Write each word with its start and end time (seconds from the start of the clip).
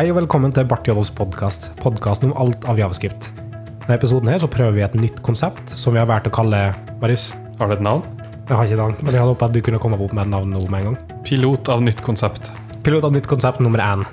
Hei 0.00 0.06
og 0.08 0.16
velkommen 0.16 0.48
til 0.56 0.64
Bart 0.64 0.86
Joddos 0.88 1.10
podkast, 1.12 1.66
podkasten 1.76 2.30
om 2.30 2.38
alt 2.40 2.64
av 2.72 2.78
javascript. 2.80 3.26
I 3.36 3.82
denne 3.82 3.98
episoden 3.98 4.30
her 4.32 4.38
så 4.40 4.48
prøver 4.48 4.72
vi 4.72 4.84
et 4.86 4.94
nytt 4.96 5.18
konsept 5.20 5.74
som 5.76 5.92
vi 5.92 6.00
har 6.00 6.08
valgt 6.08 6.30
å 6.30 6.32
kalle 6.32 6.60
Marius. 7.02 7.26
Har 7.58 7.68
du 7.68 7.74
et 7.74 7.82
navn? 7.84 8.00
Jeg 8.48 8.56
har 8.56 8.64
ikke 8.64 8.78
navn, 8.78 8.94
men 9.02 9.10
jeg 9.10 9.20
hadde 9.20 9.34
håpet 9.34 9.44
at 9.50 9.58
du 9.58 9.60
kunne 9.66 9.82
komme 9.82 9.98
opp 10.00 10.14
med 10.16 10.22
et 10.24 10.32
navn 10.32 10.56
nå 10.56 10.62
med 10.72 10.78
en 10.78 10.88
gang. 10.88 11.20
Pilot 11.28 11.68
av 11.76 11.84
nytt 11.84 12.00
konsept. 12.06 12.48
Pilot 12.80 13.10
av 13.10 13.12
nytt 13.18 13.28
konsept 13.28 13.60
nummer 13.60 13.84
én. 13.90 14.06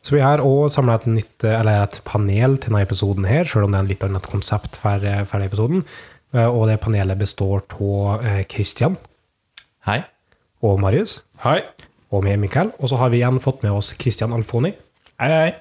Så 0.00 0.16
vi 0.16 0.24
har 0.24 0.40
òg 0.40 0.72
samla 0.72 0.96
et, 1.02 1.10
nytt, 1.20 1.44
et 1.52 2.02
panel 2.08 2.56
til 2.56 2.72
denne 2.72 2.86
episoden 2.88 3.28
her, 3.28 3.44
selv 3.44 3.68
om 3.68 3.76
det 3.76 3.82
er 3.82 3.84
en 3.84 3.92
litt 3.92 4.08
annet 4.08 4.32
konsept 4.32 4.80
for, 4.80 5.04
for 5.28 5.50
episoden. 5.50 5.84
Eh, 6.32 6.48
Og 6.48 6.64
det 6.72 6.80
panelet 6.80 7.20
består 7.20 7.68
av 7.68 8.24
Kristian 8.48 8.96
Hei. 9.84 10.00
og 10.64 10.80
Marius. 10.80 11.20
Hei. 11.44 11.60
Og 12.12 12.24
med 12.24 12.40
Mikael. 12.42 12.72
Og 12.78 12.90
så 12.92 12.98
har 13.00 13.12
vi 13.12 13.22
igjen 13.22 13.40
fått 13.42 13.62
med 13.64 13.72
oss 13.72 13.94
Kristian 13.98 14.34
Alfoni, 14.36 14.74
Hei, 15.22 15.28
hei. 15.30 15.52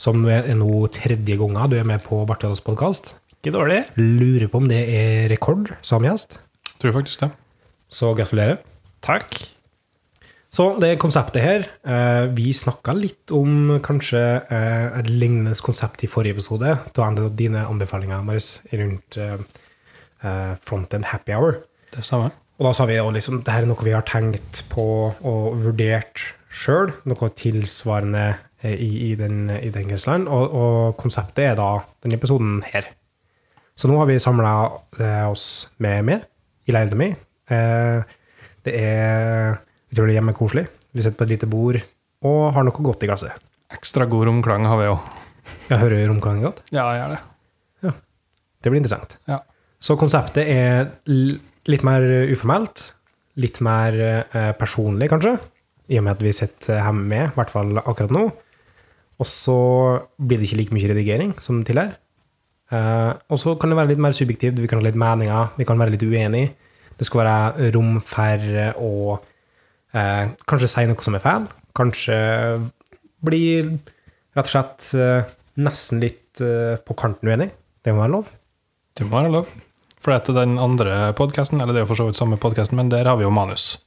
som 0.00 0.22
er 0.30 0.46
nå 0.56 0.86
tredje 0.94 1.36
gangen 1.40 1.70
du 1.72 1.76
er 1.78 1.86
med 1.88 2.02
på 2.04 2.20
Bartøyas 2.28 2.62
podkast. 2.64 3.14
Ikke 3.40 3.52
dårlig. 3.56 3.82
Lurer 3.98 4.48
på 4.48 4.60
om 4.62 4.68
det 4.70 4.80
er 4.88 5.26
rekord 5.32 5.72
som 5.84 6.04
gjest. 6.06 6.38
Tror 6.80 6.94
faktisk 6.96 7.24
det. 7.26 7.30
Så 7.92 8.14
gratulerer. 8.16 8.62
Takk. 9.04 9.36
Så 10.54 10.68
det 10.78 10.92
konseptet 11.02 11.42
her 11.42 11.64
eh, 11.82 12.28
Vi 12.30 12.52
snakka 12.54 12.94
litt 12.94 13.32
om 13.34 13.80
kanskje 13.82 14.20
eh, 14.46 15.00
et 15.00 15.10
lignende 15.10 15.52
konsept 15.66 16.04
i 16.06 16.10
forrige 16.10 16.38
episode. 16.38 16.76
Da 16.94 17.08
endte 17.08 17.26
dine 17.34 17.66
anbefalinger, 17.66 18.22
Marius, 18.24 18.60
rundt 18.70 19.18
eh, 19.18 19.36
Frontend 20.62 21.10
Happy 21.10 21.34
Hour. 21.34 21.58
Det 21.92 22.06
samme. 22.06 22.30
Og 22.54 22.68
da 22.68 22.72
sa 22.76 22.86
vi 22.86 22.98
jo 22.98 23.10
liksom 23.14 23.40
det 23.42 23.54
her 23.54 23.64
er 23.64 23.70
noe 23.70 23.86
vi 23.86 23.94
har 23.94 24.04
tenkt 24.06 24.62
på 24.70 24.86
og 25.10 25.46
vurdert 25.64 26.22
sjøl. 26.54 26.92
Noe 27.10 27.30
tilsvarende 27.34 28.26
eh, 28.62 28.76
i, 28.78 28.90
i 29.10 29.14
den, 29.18 29.48
i 29.50 29.72
den 29.74 29.88
grenseland. 29.90 30.28
Og, 30.30 30.54
og 30.54 30.98
konseptet 31.00 31.48
er 31.48 31.58
da 31.58 31.70
denne 32.04 32.20
episoden 32.20 32.60
her. 32.68 32.86
Så 33.74 33.90
nå 33.90 33.98
har 33.98 34.06
vi 34.06 34.20
samla 34.22 34.52
oss 35.26 35.48
med 35.82 36.06
meg 36.06 36.28
i 36.68 36.74
leiligheten 36.74 37.00
min. 37.00 37.16
Eh, 37.50 38.04
det 38.64 38.76
er 38.78 39.58
utrolig 39.92 40.16
hjemmekoselig. 40.16 40.64
Vi 40.94 41.02
sitter 41.02 41.18
på 41.18 41.26
et 41.26 41.34
lite 41.34 41.50
bord 41.50 41.80
og 42.24 42.54
har 42.54 42.64
noe 42.64 42.86
godt 42.86 43.04
i 43.04 43.10
glasset. 43.10 43.34
Ekstra 43.74 44.06
god 44.08 44.28
romklang 44.28 44.66
har 44.70 44.78
vi 44.80 44.86
jo. 44.86 44.94
Jeg 45.68 45.80
hører 45.82 46.06
romklangen 46.08 46.46
godt. 46.46 46.62
Ja, 46.72 46.86
jeg 46.94 47.02
gjør 47.02 47.16
det. 47.16 47.18
Ja. 47.84 47.92
Det 48.62 48.72
blir 48.72 48.80
interessant. 48.80 49.18
Ja. 49.28 49.40
Så 49.82 49.98
konseptet 50.00 50.48
er 50.48 50.88
litt 51.70 51.84
mer 51.86 52.04
uformelt. 52.30 52.90
Litt 53.40 53.60
mer 53.64 53.96
eh, 53.98 54.52
personlig, 54.58 55.10
kanskje. 55.10 55.36
I 55.90 55.98
og 56.00 56.06
med 56.06 56.14
at 56.14 56.24
vi 56.24 56.32
sitter 56.32 56.80
hjemme 56.80 57.08
med, 57.10 57.28
i 57.28 57.36
hvert 57.36 57.52
fall 57.52 57.76
akkurat 57.82 58.14
nå. 58.14 58.24
Og 59.20 59.28
så 59.28 59.58
blir 60.18 60.40
det 60.40 60.48
ikke 60.48 60.60
like 60.60 60.76
mye 60.76 60.90
redigering 60.90 61.34
som 61.42 61.62
tidligere. 61.62 61.98
Eh, 62.72 63.12
og 63.30 63.40
så 63.40 63.56
kan 63.60 63.70
det 63.70 63.78
være 63.78 63.92
litt 63.92 64.02
mer 64.02 64.16
subjektivt, 64.16 64.62
vi 64.62 64.70
kan 64.70 64.80
ha 64.80 64.86
litt 64.86 64.98
meninger, 64.98 65.54
vi 65.58 65.66
kan 65.68 65.80
være 65.80 65.94
litt 65.94 66.06
uenige. 66.06 66.54
Det 66.94 67.06
skal 67.08 67.24
være 67.24 67.72
rom 67.74 67.98
for 68.04 68.48
å 68.78 68.94
eh, 69.94 70.32
kanskje 70.46 70.70
si 70.70 70.86
noe 70.88 71.04
som 71.04 71.18
er 71.18 71.24
feil. 71.24 71.48
Kanskje 71.74 72.18
bli 73.24 73.44
rett 74.34 74.46
og 74.46 74.52
slett 74.52 74.88
eh, 74.98 75.32
nesten 75.64 76.02
litt 76.02 76.42
eh, 76.44 76.76
på 76.78 76.96
kanten 76.98 77.30
uenig. 77.30 77.50
Det 77.84 77.94
må 77.94 78.04
være 78.04 78.14
lov. 78.16 78.30
Det 78.94 79.06
må 79.08 79.18
være 79.18 79.32
lov. 79.34 79.54
For 80.04 80.12
etter 80.12 80.36
den 80.36 80.58
andre 80.60 81.14
podkasten, 81.16 81.62
eller 81.64 81.72
det 81.72 81.80
er 81.80 81.86
jo 81.86 81.90
for 81.94 82.02
så 82.02 82.06
vidt 82.10 82.18
samme 82.18 82.36
podkasten, 82.40 82.76
men 82.76 82.90
der 82.92 83.08
har 83.08 83.16
vi 83.16 83.24
jo 83.24 83.32
manus. 83.32 83.78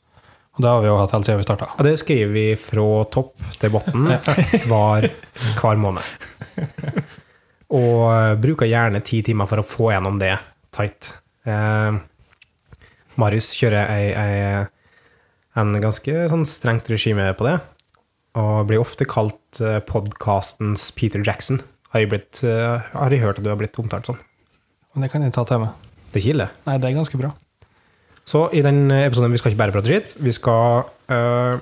Og 0.57 0.63
det 0.63 0.71
har 0.71 0.81
vi 0.81 0.89
jo 0.89 0.95
hatt 0.97 1.13
helt 1.13 1.27
siden 1.27 1.37
vi 1.37 1.45
starta. 1.45 1.67
Ja, 1.77 1.85
det 1.85 1.99
skriver 2.01 2.31
vi 2.33 2.45
fra 2.57 2.87
topp 3.13 3.37
til 3.61 3.75
bunn 3.75 4.09
hver, 4.71 5.05
hver 5.59 5.77
måned. 5.77 6.17
Og 7.77 8.01
eh, 8.09 8.33
bruker 8.41 8.65
gjerne 8.65 9.03
ti 9.05 9.21
timer 9.27 9.45
for 9.45 9.61
å 9.61 9.67
få 9.67 9.91
gjennom 9.93 10.17
det 10.17 10.33
tight. 10.73 11.11
Eh, 11.45 12.01
Marius 13.21 13.53
kjører 13.59 13.93
ei, 13.93 14.09
ei, 14.17 14.65
en 15.61 15.77
ganske 15.83 16.25
sånn 16.33 16.49
strengt 16.49 16.89
regime 16.89 17.29
på 17.37 17.51
det, 17.51 17.57
og 18.41 18.65
blir 18.71 18.81
ofte 18.81 19.05
kalt 19.09 19.61
eh, 19.61 19.77
podkastens 19.85 20.89
Peter 20.97 21.21
Jackson. 21.21 21.61
Har 21.93 22.01
jeg, 22.01 22.15
blitt, 22.15 22.41
eh, 22.41 22.89
har 22.97 23.13
jeg 23.13 23.21
hørt 23.21 23.37
at 23.37 23.45
du 23.45 23.53
har 23.53 23.61
blitt 23.61 23.77
omtalt 23.77 24.09
sånn? 24.09 24.23
Men 24.95 25.05
det 25.05 25.13
kan 25.13 25.21
jeg 25.21 25.37
ta 25.37 25.45
til 25.45 25.67
meg. 25.67 25.86
Det 26.13 26.21
er 26.21 26.29
ille. 26.33 26.47
Nei, 26.67 26.77
det 26.81 26.89
er 26.89 26.97
ganske 26.97 27.19
bra. 27.19 27.33
Så 28.27 28.47
i 28.55 28.63
den 28.65 28.91
episoden 28.91 29.31
vi 29.31 29.39
skal 29.39 29.53
ikke 29.53 29.61
bare 29.61 29.75
prate 29.75 29.87
dritt. 29.87 30.15
Vi 30.19 30.33
skal 30.35 30.87
øh, 31.13 31.59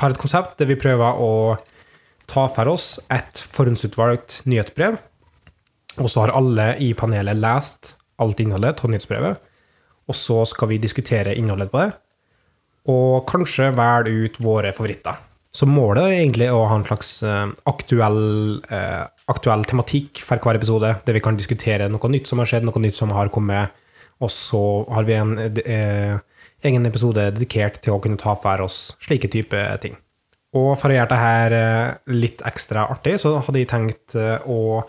ha 0.00 0.08
et 0.08 0.20
konsept 0.20 0.56
der 0.60 0.70
vi 0.70 0.78
prøver 0.80 1.20
å 1.20 1.32
ta 2.28 2.46
for 2.52 2.72
oss 2.72 2.98
et 3.12 3.42
forhåndsutvalgt 3.52 4.42
nyhetsbrev. 4.48 4.98
Og 5.98 6.10
så 6.12 6.24
har 6.24 6.36
alle 6.38 6.70
i 6.84 6.92
panelet 6.96 7.40
lest 7.40 7.94
alt 8.22 8.40
innholdet 8.42 8.82
av 8.82 8.92
nyhetsbrevet. 8.92 9.40
Og 10.08 10.16
så 10.16 10.42
skal 10.48 10.72
vi 10.72 10.80
diskutere 10.82 11.36
innholdet 11.36 11.72
på 11.72 11.82
det. 11.82 11.90
Og 12.88 13.26
kanskje 13.28 13.72
velge 13.76 14.14
ut 14.24 14.38
våre 14.42 14.72
favoritter. 14.72 15.18
Så 15.52 15.68
målet 15.68 16.04
er 16.04 16.18
egentlig 16.20 16.48
å 16.52 16.64
ha 16.68 16.76
en 16.78 16.86
slags 16.86 17.10
øh, 17.26 17.50
aktuell, 17.68 18.60
øh, 18.62 19.04
aktuell 19.28 19.64
tematikk 19.68 20.22
for 20.24 20.40
hver 20.42 20.58
episode, 20.58 20.94
der 21.04 21.16
vi 21.16 21.22
kan 21.24 21.36
diskutere 21.38 21.90
noe 21.92 22.10
nytt 22.12 22.30
som 22.30 22.40
har 22.42 22.48
skjedd, 22.50 22.66
noe 22.66 22.82
nytt 22.82 22.96
som 22.96 23.12
har 23.16 23.30
kommet. 23.34 23.76
Og 24.24 24.32
så 24.34 24.62
har 24.90 25.06
vi 25.06 25.14
en 25.14 25.36
eh, 25.38 26.18
egen 26.66 26.88
episode 26.88 27.28
dedikert 27.36 27.78
til 27.84 27.94
å 27.94 28.02
kunne 28.02 28.18
ta 28.18 28.34
for 28.38 28.64
oss 28.66 28.96
slike 29.04 29.30
type 29.30 29.62
ting. 29.84 29.94
Og 30.56 30.72
for 30.80 30.90
å 30.90 30.96
gjøre 30.96 31.12
det 31.12 31.20
her 31.20 31.56
eh, 31.56 32.14
litt 32.16 32.42
ekstra 32.48 32.88
artig, 32.90 33.18
så 33.20 33.36
hadde 33.44 33.62
jeg 33.62 33.70
tenkt 33.70 34.16
eh, 34.18 34.38
å 34.48 34.82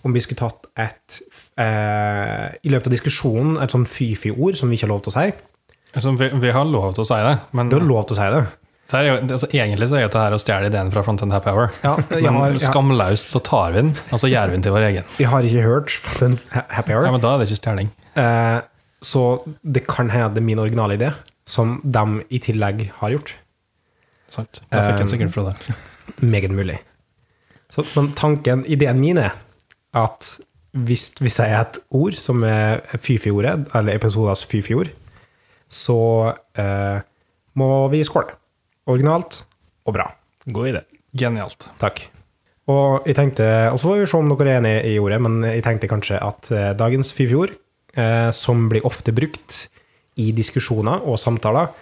om 0.00 0.14
vi 0.16 0.22
skulle 0.24 0.40
tatt 0.40 0.70
et 0.80 1.18
eh, 1.60 2.46
I 2.64 2.70
løpet 2.72 2.88
av 2.88 2.94
diskusjonen 2.94 3.58
et 3.60 3.72
sånn 3.72 3.84
fy-fy-ord 3.84 4.56
som 4.56 4.70
vi 4.70 4.78
ikke 4.78 4.86
har 4.86 4.94
lov 4.94 5.02
til 5.04 5.12
å 5.12 5.16
si. 5.18 5.26
Altså, 5.90 6.14
vi, 6.16 6.30
vi 6.40 6.52
har 6.54 6.64
lov 6.64 6.94
til 6.96 7.04
å 7.04 7.08
si 7.10 7.18
det, 7.26 7.34
men 7.58 7.68
Du 7.68 7.76
har 7.76 7.84
lov 7.84 8.06
til 8.08 8.16
å 8.16 8.20
si 8.20 8.28
det. 8.32 8.40
Er 8.98 9.06
jo, 9.06 9.14
altså, 9.22 9.48
egentlig 9.52 9.88
så 9.90 9.98
er 10.00 10.08
det 10.08 10.20
her 10.20 10.34
å 10.34 10.40
stjele 10.40 10.70
ideen 10.70 10.90
fra 10.94 11.02
Frontend 11.06 11.34
Happy 11.34 11.52
Hour. 11.52 11.70
Ja, 11.84 11.94
Men 12.10 12.38
har, 12.40 12.54
jeg, 12.54 12.62
skamløst 12.64 13.34
så 13.34 13.42
tar 13.46 13.74
vi 13.74 13.82
den, 13.82 13.92
og 14.10 14.22
så 14.22 14.30
gjør 14.30 14.50
vi 14.50 14.58
den 14.58 14.64
til 14.66 14.74
vår 14.74 14.86
egen. 14.88 15.12
jeg 15.20 15.30
har 15.30 15.46
ikke 15.46 15.64
hørt 15.66 15.94
Frontend 15.94 16.42
Happy 16.56 16.94
Hour. 16.96 17.06
Ja, 17.06 17.14
men 17.14 17.22
da 17.24 17.34
er 17.34 17.42
det 17.42 17.50
ikke 17.50 17.60
stjeling. 17.60 17.92
Eh, 18.18 18.58
så 19.12 19.24
det 19.62 19.84
kan 19.88 20.10
hende 20.12 20.34
det 20.38 20.44
min 20.44 20.60
originale 20.62 20.98
idé, 20.98 21.12
som 21.48 21.78
de 21.84 22.04
i 22.30 22.40
tillegg 22.42 22.88
har 23.00 23.14
gjort. 23.14 23.34
Sant? 24.30 24.62
Da 24.70 24.84
fikk 24.86 25.00
jeg 25.00 25.04
den 25.04 25.12
sikkert 25.14 25.34
fra 25.34 25.46
deg. 25.50 25.70
Meget 26.22 26.54
mulig. 26.54 26.78
Så, 27.70 27.84
men 27.94 28.10
tanken, 28.18 28.64
ideen 28.66 28.98
min 29.02 29.18
er 29.22 29.34
at 29.96 30.26
hvis 30.70 31.08
vi 31.18 31.30
sier 31.32 31.56
et 31.64 31.78
ord 31.90 32.14
som 32.18 32.44
er 32.46 32.82
fy-fy-ordet, 32.94 33.56
eller 33.74 33.96
episodas 33.96 34.44
fy-fy-ord, 34.46 34.90
så 35.70 35.98
eh, 36.58 37.00
må 37.58 37.70
vi 37.90 38.02
skåle. 38.06 38.36
Originalt 38.88 39.42
og 39.88 39.96
bra. 39.96 40.08
God 40.46 40.70
idé. 40.72 40.84
Genialt. 41.16 41.68
Takk. 41.82 42.06
Og 42.70 43.06
jeg 43.08 43.16
tenkte, 43.18 43.46
og 43.72 43.80
så 43.80 43.90
får 43.90 44.00
vi 44.00 44.08
se 44.10 44.18
om 44.18 44.30
dere 44.30 44.52
er 44.52 44.60
enig 44.60 44.74
i 44.92 44.98
ordet, 45.02 45.18
men 45.24 45.40
jeg 45.48 45.64
tenkte 45.66 45.90
kanskje 45.90 46.20
at 46.22 46.50
eh, 46.54 46.70
dagens 46.78 47.10
fy-fy-ord, 47.16 47.54
eh, 47.98 48.28
som 48.36 48.68
blir 48.70 48.86
ofte 48.86 49.14
brukt 49.16 49.64
i 50.20 50.30
diskusjoner 50.36 51.02
og 51.08 51.18
samtaler, 51.18 51.72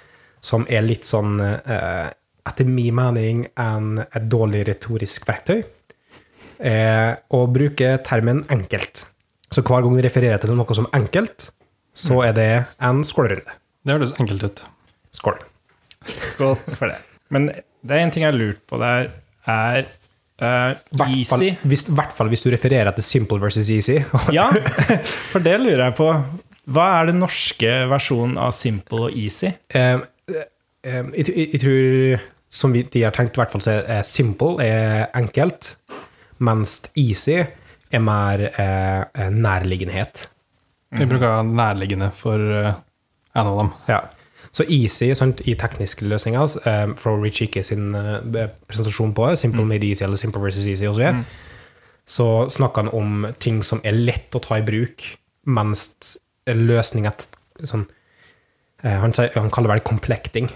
som 0.40 0.64
er 0.70 0.86
litt 0.86 1.04
sånn, 1.08 1.36
eh, 1.42 2.08
etter 2.48 2.68
min 2.68 2.96
mening, 2.96 3.44
en, 3.60 3.98
et 4.06 4.30
dårlig 4.30 4.64
retorisk 4.70 5.28
verktøy, 5.28 5.60
eh, 6.62 7.12
å 7.34 7.44
bruke 7.52 7.92
termen 8.06 8.44
enkelt. 8.54 9.04
Så 9.52 9.64
hver 9.64 9.84
gang 9.84 9.96
vi 9.96 10.04
refererer 10.06 10.40
til 10.40 10.56
noe 10.56 10.76
som 10.76 10.88
enkelt, 10.96 11.50
så 11.92 12.22
er 12.28 12.34
det 12.36 12.50
en 12.84 13.04
skålerunde. 13.04 13.58
Det 13.84 13.96
høres 13.96 14.16
enkelt 14.20 14.44
ut. 14.44 14.66
Skål. 15.16 15.40
Skål 16.32 16.56
for 16.74 16.90
det. 16.90 16.98
Men 17.34 17.48
det 17.48 17.94
er 17.96 18.04
en 18.04 18.12
ting 18.14 18.24
jeg 18.24 18.32
har 18.32 18.38
lurt 18.38 18.60
på 18.68 18.80
der, 18.80 19.10
er 19.48 19.86
uh, 20.42 20.74
Hvert 20.98 21.14
easy. 21.14 21.52
I 21.54 21.96
hvert 21.96 22.14
fall 22.14 22.30
hvis 22.32 22.44
du 22.44 22.50
refererer 22.52 22.90
til 22.96 23.06
simple 23.06 23.40
versus 23.42 23.70
easy. 23.72 24.00
Ja, 24.36 24.48
for 25.32 25.44
det 25.44 25.58
lurer 25.62 25.88
jeg 25.88 25.98
på. 25.98 26.10
Hva 26.68 26.88
er 26.98 27.10
den 27.10 27.22
norske 27.22 27.70
versjonen 27.88 28.36
av 28.40 28.52
simple 28.56 29.06
og 29.08 29.14
easy? 29.16 29.54
Eh, 29.72 30.02
eh, 30.28 31.06
jeg, 31.16 31.30
jeg, 31.30 31.46
jeg 31.54 31.62
tror, 31.62 32.26
som 32.60 32.74
vi 32.74 32.82
de 32.92 33.06
har 33.06 33.14
tenkt, 33.16 33.38
i 33.38 33.40
hvert 33.40 33.54
fall 33.54 33.64
så 33.64 33.78
er 33.80 34.04
simple 34.04 34.58
er 34.64 35.06
enkelt, 35.16 35.76
mens 36.44 36.82
easy 36.92 37.38
er 37.40 38.04
mer 38.04 38.44
eh, 38.50 39.30
nærliggenhet. 39.32 40.26
Vi 40.92 41.04
bruker 41.08 41.42
nærliggende 41.44 42.08
for 42.16 42.40
uh, 42.40 42.72
en 43.36 43.48
av 43.50 43.58
dem. 43.58 43.72
Ja. 43.90 43.98
Så 44.54 44.64
easy 44.72 45.10
sant, 45.16 45.42
i 45.46 45.54
tekniske 45.58 46.06
løsninger, 46.08 46.56
eh, 46.68 46.86
fra 46.98 47.14
Rich 47.20 47.42
Icke 47.44 47.62
sin 47.66 47.92
uh, 47.94 48.48
presentasjon 48.68 49.12
på 49.16 49.28
det, 49.28 49.38
simple 49.40 49.64
made 49.68 49.86
easy 49.86 50.04
eller 50.06 50.20
simple 50.20 50.42
versus 50.42 50.66
easy 50.66 50.88
osv., 50.88 51.22
så 52.08 52.48
snakker 52.48 52.86
han 52.86 52.94
om 52.96 53.26
ting 53.38 53.60
som 53.66 53.82
er 53.84 53.92
lett 53.92 54.32
å 54.32 54.40
ta 54.40 54.56
i 54.56 54.64
bruk, 54.64 55.04
mens 55.52 56.16
løsninger 56.48 57.28
sånn, 57.68 57.84
uh, 58.84 58.96
han, 59.04 59.12
han 59.12 59.52
kaller 59.52 59.68
det 59.68 59.74
vel 59.76 59.86
complecting. 59.90 60.48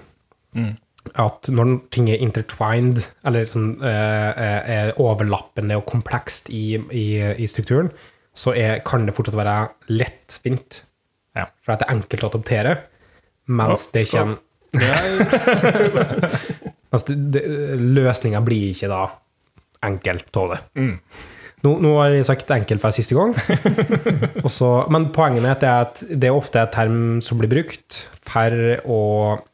at 1.18 1.48
når 1.50 1.74
ting 1.90 2.08
er 2.12 2.22
intertwined, 2.22 3.02
eller 3.26 3.48
sånn, 3.50 3.74
uh, 3.82 4.30
er 4.38 4.92
overlappende 5.02 5.76
og 5.80 5.84
komplekst 5.90 6.48
i, 6.54 6.78
i, 6.94 7.06
i 7.42 7.48
strukturen, 7.50 7.90
så 8.32 8.54
er, 8.56 8.80
kan 8.86 9.04
det 9.04 9.14
fortsatt 9.16 9.36
være 9.36 9.56
lettvint. 9.92 10.82
Ja. 11.36 11.48
For 11.64 11.74
at 11.74 11.82
det 11.82 11.88
er 11.88 11.96
enkelt 11.96 12.24
å 12.24 12.30
adoptere, 12.30 12.76
mens 13.46 13.88
Ja, 13.92 13.98
det 13.98 14.08
kommer 14.12 14.38
Løsninga 17.76 18.40
blir 18.44 18.72
ikke 18.72 18.90
da 18.92 19.04
enkelt 19.82 20.36
av 20.38 20.50
det. 20.52 20.58
Mm. 20.78 20.96
Nå, 21.62 21.76
nå 21.78 21.92
har 22.00 22.10
jeg 22.10 22.26
sagt 22.26 22.50
enkelt 22.50 22.82
for 22.82 22.94
siste 22.94 23.14
gang, 23.14 23.32
Også, 24.46 24.70
men 24.90 25.10
poenget 25.14 25.44
mitt 25.44 25.62
er 25.66 25.84
at 25.86 26.02
det 26.10 26.28
er 26.30 26.34
ofte 26.34 26.58
et 26.58 26.72
term 26.74 27.20
som 27.22 27.38
blir 27.38 27.50
brukt 27.52 28.00
for 28.26 28.56
å 28.90 29.02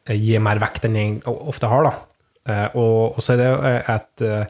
gi 0.08 0.38
mer 0.40 0.60
vekt 0.62 0.86
enn 0.88 0.96
jeg 0.96 1.18
ofte 1.28 1.68
har. 1.68 1.84
Da. 1.84 1.92
Eh, 2.48 2.78
Og, 2.80 3.20
så 3.24 3.34
er 3.34 3.42
det 3.42 3.50
et, 3.92 4.24
eh, 4.24 4.46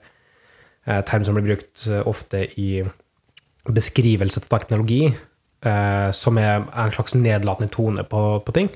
et 0.98 1.10
term 1.10 1.26
som 1.26 1.34
blir 1.34 1.48
brukt 1.50 1.88
eh, 1.90 2.02
ofte 2.06 2.44
i 2.62 2.84
beskrivelse 3.68 4.40
av 4.44 4.48
teknologi, 4.54 5.02
eh, 5.10 6.10
som 6.14 6.38
er 6.38 6.62
en 6.62 6.94
slags 6.94 7.18
nedlatende 7.18 7.74
tone 7.74 8.06
på, 8.06 8.22
på 8.46 8.54
ting. 8.54 8.70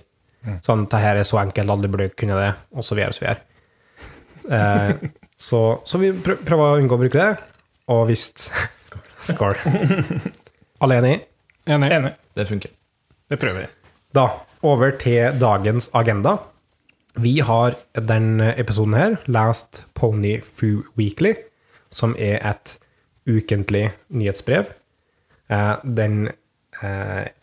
Sånn 0.63 0.87
'det 0.91 0.99
her 1.01 1.17
er 1.17 1.23
så 1.29 1.39
enkelt, 1.39 1.71
alle 1.71 1.89
burde 1.89 2.09
kunne 2.19 2.35
det', 2.35 2.55
og 2.75 2.83
så 2.85 2.95
videre 2.99 3.09
og 3.09 3.15
så 3.15 3.25
videre. 3.25 3.41
Eh, 4.51 5.09
så, 5.39 5.81
så 5.87 5.99
vi 5.99 6.11
prø- 6.13 6.39
prøver 6.45 6.73
å 6.73 6.79
unngå 6.81 6.97
å 6.97 7.03
bruke 7.03 7.19
det, 7.19 7.39
og 7.89 8.07
hvis 8.09 8.25
Skål. 9.29 9.55
Alle 10.83 10.97
enig? 10.99 11.21
Enig. 11.71 11.91
Enig. 11.95 12.15
Det 12.35 12.47
funker. 12.49 12.71
Det 13.31 13.39
prøver 13.39 13.61
vi. 13.61 13.67
Da, 14.15 14.25
over 14.67 14.91
til 14.99 15.39
dagens 15.39 15.91
agenda. 15.95 16.39
Vi 17.15 17.39
har 17.41 17.77
denne 17.95 18.55
episoden 18.59 18.95
her 18.99 19.17
lest 19.31 19.85
Pony 19.95 20.41
Foo 20.43 20.83
Weekly, 20.99 21.35
som 21.91 22.17
er 22.19 22.41
et 22.43 22.79
ukentlig 23.29 23.93
nyhetsbrev. 24.11 24.73
Eh, 25.51 25.77
Den 25.85 26.31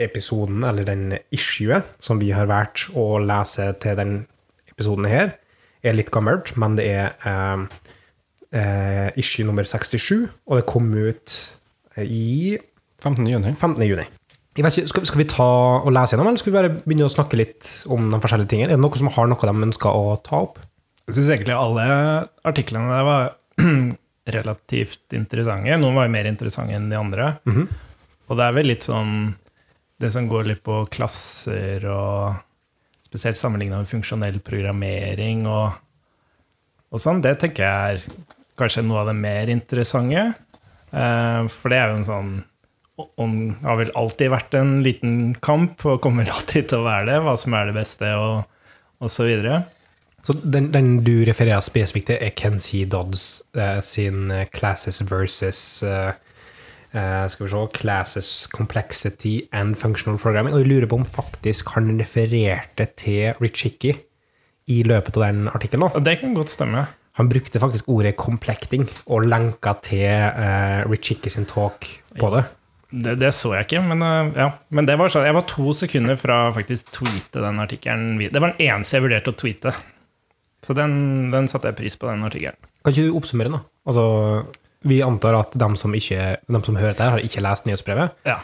episoden, 0.02 0.64
eller 0.66 0.84
den 0.84 1.14
issuet, 1.32 1.86
som 2.02 2.20
vi 2.20 2.32
har 2.36 2.50
valgt 2.50 2.88
å 2.98 3.22
lese 3.22 3.70
til 3.80 3.96
den 4.00 4.16
episoden 4.72 5.08
her, 5.08 5.36
er 5.86 5.96
litt 5.96 6.12
gammelt, 6.12 6.54
men 6.60 6.76
det 6.80 6.88
er 6.92 7.14
eh, 7.28 7.66
eh, 8.56 9.08
issue 9.20 9.48
nummer 9.48 9.68
67, 9.68 10.28
og 10.48 10.60
det 10.60 10.68
kom 10.70 10.90
ut 10.92 11.36
i 12.04 12.58
15. 13.04 13.28
juni. 13.28 13.54
15. 13.54 13.86
juni. 13.88 14.08
Ikke, 14.60 14.72
skal, 14.74 15.06
skal 15.08 15.22
vi 15.22 15.30
ta 15.30 15.48
og 15.86 15.92
lese 15.96 16.16
gjennom, 16.16 16.32
eller 16.32 16.42
skal 16.42 16.52
vi 16.52 16.58
bare 16.58 16.74
begynne 16.82 17.08
å 17.08 17.14
snakke 17.14 17.40
litt 17.40 17.70
om 17.92 18.10
de 18.12 18.20
forskjellige 18.20 18.52
tingene? 18.52 18.74
Er 18.74 18.80
det 18.80 18.84
noe 18.84 19.00
som 19.00 19.12
har 19.16 19.30
noe 19.30 19.52
de 19.52 19.68
ønsker 19.70 19.96
å 19.96 20.18
ta 20.26 20.44
opp? 20.48 20.60
Jeg 21.08 21.16
syns 21.18 21.32
egentlig 21.34 21.56
alle 21.56 21.86
artiklene 22.48 22.92
der 22.92 23.06
var 23.08 23.30
relativt 24.40 25.16
interessante. 25.16 25.78
Noen 25.80 25.96
var 25.96 26.10
jo 26.10 26.16
mer 26.18 26.28
interessante 26.30 26.76
enn 26.76 26.90
de 26.92 27.00
andre. 27.00 27.32
Og 28.30 28.38
det 28.38 28.46
er 28.46 28.56
vel 28.56 28.70
litt 28.72 28.86
sånn 28.86 29.34
Det 30.00 30.12
som 30.14 30.30
går 30.30 30.46
litt 30.48 30.62
på 30.64 30.84
klasser 30.94 31.84
og 31.92 32.38
spesielt 33.04 33.40
sammenligna 33.40 33.82
med 33.82 33.90
funksjonell 33.90 34.38
programmering 34.46 35.48
og, 35.50 35.74
og 36.94 37.02
sånn, 37.02 37.24
det 37.26 37.34
tenker 37.42 37.66
jeg 37.66 37.96
er 37.98 38.28
kanskje 38.60 38.84
noe 38.86 39.02
av 39.02 39.10
det 39.10 39.16
mer 39.18 39.50
interessante. 39.50 40.28
Eh, 40.94 41.42
for 41.50 41.74
det 41.74 41.80
er 41.80 41.90
jo 41.90 41.98
en 41.98 42.06
sånn 42.06 42.32
om, 43.20 43.34
har 43.64 43.80
vel 43.80 43.92
alltid 43.98 44.32
vært 44.34 44.56
en 44.60 44.80
liten 44.84 45.18
kamp, 45.44 45.84
og 45.88 46.02
kommer 46.04 46.30
alltid 46.36 46.70
til 46.70 46.82
å 46.82 46.88
være 46.88 47.08
det, 47.12 47.20
hva 47.26 47.36
som 47.40 47.56
er 47.58 47.70
det 47.70 47.78
beste, 47.80 48.14
og, 48.20 48.48
og 49.00 49.14
så 49.14 49.28
videre. 49.30 49.64
Så 50.26 50.36
den, 50.44 50.72
den 50.74 50.98
du 51.08 51.22
refererer 51.28 51.64
spesifikt 51.64 52.10
til, 52.12 52.20
er 52.20 52.36
Kenzie 52.36 52.88
Dodds 52.90 53.28
eh, 53.56 53.80
sin 53.86 54.32
eh, 54.36 54.48
Classes 54.52 55.00
versus 55.08 55.62
eh, 55.88 56.12
Skal 56.90 57.46
vi 57.46 57.50
se 57.52 57.64
Classes 57.76 58.30
Complexity 58.50 59.34
and 59.54 59.78
Functional 59.78 60.18
Programming. 60.18 60.56
Og 60.56 60.64
jeg 60.64 60.72
lurer 60.72 60.90
på 60.90 60.98
om 60.98 61.06
faktisk 61.06 61.70
han 61.76 61.92
refererte 62.00 62.88
til 62.98 63.38
Rich 63.38 63.68
Hickey 63.68 63.94
i 64.70 64.80
løpet 64.86 65.18
av 65.18 65.28
den 65.28 65.50
artikkelen. 65.52 66.04
det 66.06 66.20
kan 66.22 66.34
godt 66.38 66.50
stemme. 66.54 66.88
Han 67.20 67.30
brukte 67.30 67.60
faktisk 67.60 67.90
ordet 67.90 68.16
'complecting' 68.16 68.88
og 69.06 69.26
lenka 69.28 69.74
til 69.84 70.08
uh, 70.08 70.90
Rich 70.90 71.10
Hickey 71.10 71.30
sin 71.30 71.46
talk 71.46 71.86
på 72.20 72.30
det. 72.36 72.46
Det, 72.92 73.20
det 73.20 73.34
så 73.34 73.54
jeg 73.54 73.68
ikke, 73.68 73.82
men, 73.82 74.02
uh, 74.02 74.32
ja. 74.38 74.52
men 74.70 74.88
det 74.88 74.96
var 74.98 75.12
sånn, 75.12 75.28
jeg 75.28 75.36
var 75.36 75.46
to 75.50 75.74
sekunder 75.74 76.16
fra 76.16 76.38
faktisk 76.56 76.94
tweete 76.96 77.44
den 77.44 77.60
artikkelen. 77.60 78.18
Det 78.18 78.40
var 78.40 78.54
den 78.56 78.70
eneste 78.70 78.98
jeg 78.98 79.04
vurderte 79.04 79.34
å 79.34 79.38
tweete. 79.38 79.74
Så 80.66 80.74
den, 80.74 80.94
den 81.32 81.48
satte 81.48 81.70
jeg 81.70 81.76
pris 81.76 82.00
på, 82.00 82.08
den 82.08 82.24
artikkelen. 82.24 82.58
Kan 82.84 82.96
ikke 82.96 83.10
du 83.10 83.20
oppsummere, 83.20 83.52
da? 83.52 83.62
Altså, 83.90 84.06
vi 84.86 85.02
antar 85.04 85.36
at 85.40 85.58
de 85.60 85.70
som, 85.80 85.96
ikke, 85.96 86.38
de 86.48 86.62
som 86.64 86.78
hører 86.80 86.94
dette, 86.94 87.10
har 87.16 87.24
ikke 87.24 87.44
lest 87.44 87.68
nyhetsbrevet. 87.68 88.16
Ja. 88.28 88.38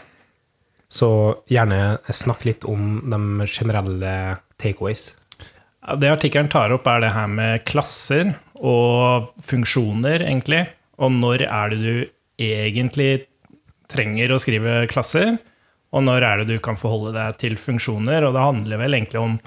Så 0.91 1.09
gjerne 1.49 1.97
snakk 2.13 2.45
litt 2.47 2.65
om 2.69 2.99
de 3.11 3.47
generelle 3.47 4.15
takeaways. 4.61 5.13
Det 6.01 6.09
artikkelen 6.09 6.49
tar 6.49 6.73
opp, 6.73 6.87
er 6.89 7.03
det 7.03 7.13
her 7.13 7.29
med 7.29 7.63
klasser 7.67 8.33
og 8.57 9.31
funksjoner, 9.45 10.25
egentlig. 10.25 10.65
Og 10.97 11.13
når 11.13 11.45
er 11.45 11.73
det 11.73 11.81
du 11.81 11.95
egentlig 12.41 13.11
trenger 13.91 14.33
å 14.33 14.39
skrive 14.41 14.85
klasser, 14.91 15.35
og 15.95 16.03
når 16.03 16.25
er 16.27 16.41
det 16.41 16.55
du 16.55 16.63
kan 16.63 16.77
forholde 16.79 17.13
deg 17.15 17.37
til 17.39 17.59
funksjoner. 17.59 18.25
Og 18.27 18.35
det 18.35 18.43
handler 18.43 18.81
vel 18.81 18.97
egentlig 18.97 19.21
om 19.21 19.37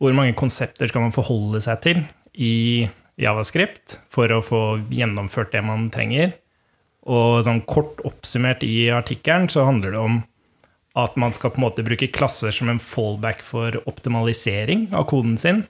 hvor 0.00 0.14
mange 0.16 0.36
konsepter 0.36 0.88
skal 0.88 1.06
man 1.06 1.14
forholde 1.14 1.60
seg 1.64 1.82
til 1.84 2.02
i 2.36 2.86
Javascript 3.20 4.00
for 4.12 4.32
å 4.32 4.42
få 4.44 4.62
gjennomført 4.92 5.54
det 5.54 5.62
man 5.64 5.88
trenger. 5.92 6.34
Og 7.06 7.44
sånn 7.46 7.62
kort 7.68 8.02
oppsummert 8.06 8.64
i 8.66 8.88
artikkelen 8.92 9.48
så 9.52 9.64
handler 9.68 9.94
det 9.94 10.02
om 10.02 10.18
at 10.96 11.16
man 11.20 11.34
skal 11.36 11.52
på 11.52 11.60
en 11.60 11.66
måte 11.66 11.84
bruke 11.84 12.08
klasser 12.12 12.54
som 12.56 12.70
en 12.72 12.80
fallback 12.80 13.42
for 13.44 13.76
optimalisering 13.88 14.88
av 14.96 15.04
koden 15.10 15.36
sin, 15.40 15.64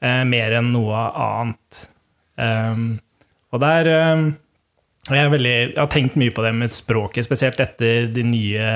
eh, 0.00 0.24
mer 0.24 0.54
enn 0.54 0.72
noe 0.72 1.00
annet. 1.10 1.88
Um, 2.38 3.00
og 3.50 3.60
der 3.60 3.90
um, 4.14 4.28
jeg, 5.08 5.18
er 5.18 5.32
veldig, 5.32 5.56
jeg 5.72 5.80
har 5.80 5.90
tenkt 5.90 6.18
mye 6.20 6.34
på 6.34 6.44
det 6.44 6.52
med 6.54 6.70
språket, 6.70 7.26
spesielt 7.26 7.58
etter 7.60 8.06
de 8.12 8.22
nye, 8.22 8.68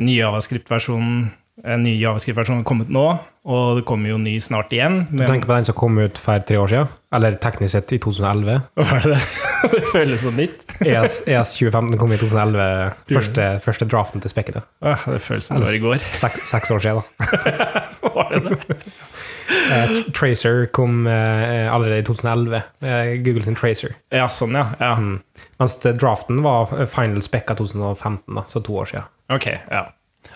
nye 0.00 0.22
JavaScript-versjonen 0.22 1.28
en 1.64 1.82
ny 1.82 1.94
JavaScript-versjon 1.98 2.60
har 2.60 2.66
kommet 2.66 2.90
nå, 2.92 3.04
og 3.48 3.78
det 3.78 3.84
kommer 3.88 4.12
jo 4.12 4.18
ny 4.20 4.34
snart 4.42 4.72
igjen. 4.74 5.00
Du 5.10 5.22
tenker 5.24 5.48
på 5.48 5.56
den 5.56 5.68
som 5.68 5.76
kom 5.78 5.98
ut 5.98 6.18
for 6.20 6.44
tre 6.46 6.58
år 6.60 6.70
siden? 6.72 6.92
Eller 7.14 7.38
teknisk 7.40 7.72
sett 7.72 7.94
i 7.96 7.98
2011? 8.02 8.58
hva 8.78 8.98
er 8.98 9.08
det? 9.14 9.20
det 9.74 9.82
føles 9.92 10.24
så 10.26 10.32
nytt. 10.34 10.60
ES, 10.84 11.22
ES 11.26 11.54
2015 11.58 12.00
kom 12.00 12.14
i 12.14 12.20
2011. 12.20 12.98
Første, 13.14 13.48
første 13.64 13.88
draften 13.90 14.24
til 14.24 14.34
Spekket. 14.34 14.60
Ah, 14.84 15.08
det 15.08 15.22
føles 15.24 15.48
som 15.48 15.58
det 15.58 15.70
var 15.70 15.78
i 15.78 15.82
går. 15.86 16.08
Sek, 16.20 16.38
seks 16.48 16.74
år 16.74 16.84
siden, 16.84 17.02
da. 17.02 17.72
Var 18.18 18.36
det 18.36 18.44
det? 18.48 18.78
Uh, 19.48 20.12
Tracer 20.12 20.66
kom 20.76 21.06
uh, 21.06 21.74
allerede 21.74 22.02
i 22.02 22.04
2011. 22.04 22.60
Uh, 22.84 22.90
Google 23.24 23.44
sin 23.44 23.56
Tracer. 23.56 23.94
Ja, 24.12 24.26
sånn, 24.28 24.52
ja. 24.52 24.66
ja. 24.76 24.90
Mm. 25.00 25.22
Mens 25.60 25.78
draften 25.80 26.42
var 26.44 26.68
final 26.92 27.24
spekka 27.24 27.56
2015, 27.56 28.36
da, 28.36 28.44
så 28.48 28.60
to 28.64 28.76
år 28.82 28.90
siden. 28.92 29.08
Ok, 29.32 29.48
ja. 29.56 29.86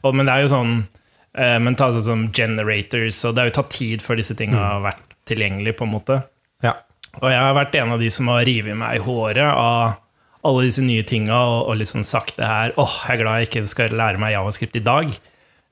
Og, 0.00 0.14
men 0.16 0.28
det 0.28 0.34
er 0.34 0.46
jo 0.46 0.52
sånn 0.52 0.72
eh, 0.80 1.00
Men 1.32 1.76
ta 1.80 1.86
sånn 1.94 2.04
som 2.04 2.22
generators, 2.34 3.22
og 3.24 3.32
det 3.32 3.40
har 3.40 3.48
jo 3.48 3.54
tatt 3.56 3.70
tid 3.72 4.02
før 4.04 4.18
disse 4.20 4.34
tingene 4.36 4.60
har 4.60 4.82
vært 4.84 5.14
tilgjengelige, 5.30 5.78
på 5.78 5.86
en 5.86 5.92
måte. 5.94 6.18
Ja. 6.60 6.74
Og 7.22 7.28
jeg 7.32 7.40
har 7.40 7.56
vært 7.56 7.76
en 7.80 7.94
av 7.94 8.02
de 8.02 8.10
som 8.12 8.28
har 8.32 8.44
revet 8.44 8.76
meg 8.76 8.98
i 8.98 9.04
håret 9.04 9.48
av 9.48 9.94
alle 10.42 10.66
disse 10.66 10.82
nye 10.84 11.04
tinga 11.06 11.38
og, 11.38 11.70
og 11.70 11.78
liksom 11.80 12.04
sagt 12.06 12.38
det 12.40 12.48
her 12.48 12.74
åh, 12.80 12.94
jeg 13.06 13.14
er 13.14 13.22
glad 13.22 13.40
jeg 13.40 13.50
ikke 13.50 13.64
skal 13.70 13.96
lære 13.98 14.20
meg 14.22 14.34
javascript 14.34 14.78
i 14.78 14.84
dag. 14.84 15.12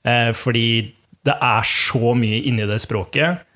Eh, 0.07 0.31
fordi 0.37 0.67
det 1.26 1.37
er 1.37 1.67
så 1.69 2.14
mye 2.17 2.43
inni 2.49 2.69
det 2.69 2.81
språket. 2.83 3.47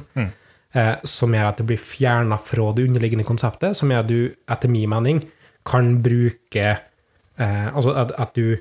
eh, 0.74 0.95
som 1.03 1.33
gjør 1.33 1.50
at 1.50 1.62
det 1.62 1.67
blir 1.71 1.81
fjerna 1.81 2.38
fra 2.41 2.69
det 2.74 2.86
underliggende 2.89 3.25
konseptet, 3.25 3.77
som 3.77 3.89
gjør 3.89 4.05
at 4.05 4.12
du, 4.12 4.19
etter 4.50 4.69
min 4.69 4.89
mening, 4.89 5.24
kan 5.65 5.98
bruke 6.05 6.77
eh, 7.39 7.69
Altså 7.74 7.96
at, 7.98 8.13
at 8.19 8.36
du 8.38 8.58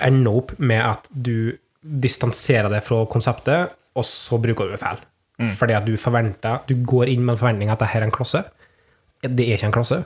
ender 0.00 0.40
opp 0.42 0.54
med 0.58 0.80
at 0.82 1.08
du 1.10 1.52
distanserer 1.80 2.70
deg 2.72 2.84
fra 2.84 3.02
konseptet, 3.10 3.72
og 3.96 4.06
så 4.06 4.38
bruker 4.42 4.68
du 4.68 4.74
det 4.76 4.82
feil. 4.82 5.00
Fordi 5.56 5.72
at 5.72 5.86
du 5.88 5.94
forventer 5.96 6.58
Du 6.68 6.74
går 6.84 7.08
inn 7.08 7.22
med 7.24 7.32
en 7.32 7.40
forventning 7.40 7.70
at 7.72 7.80
dette 7.80 7.96
er 7.96 8.04
en 8.04 8.12
klasse. 8.12 8.42
Det 9.24 9.46
er 9.46 9.56
ikke 9.56 9.70
en 9.70 9.76
klasse. 9.78 10.02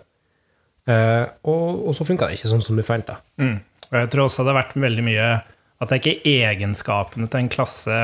Eh, 0.87 1.25
og, 1.51 1.89
og 1.89 1.97
så 1.97 2.07
funka 2.07 2.29
det 2.29 2.39
ikke 2.39 2.51
sånn 2.53 2.63
som 2.63 2.79
du 2.79 2.85
forventa. 2.85 3.19
Mm. 3.41 3.57
Og 3.91 3.97
jeg 3.99 4.11
tror 4.13 4.29
også 4.29 4.45
det 4.45 4.53
har 4.53 4.61
vært 4.63 4.77
veldig 4.85 5.07
mye 5.07 5.31
at 5.35 5.91
det 5.91 5.97
er 5.97 6.03
ikke 6.03 6.35
egenskapene 6.45 7.27
til 7.31 7.43
en 7.43 7.51
klasse 7.53 7.99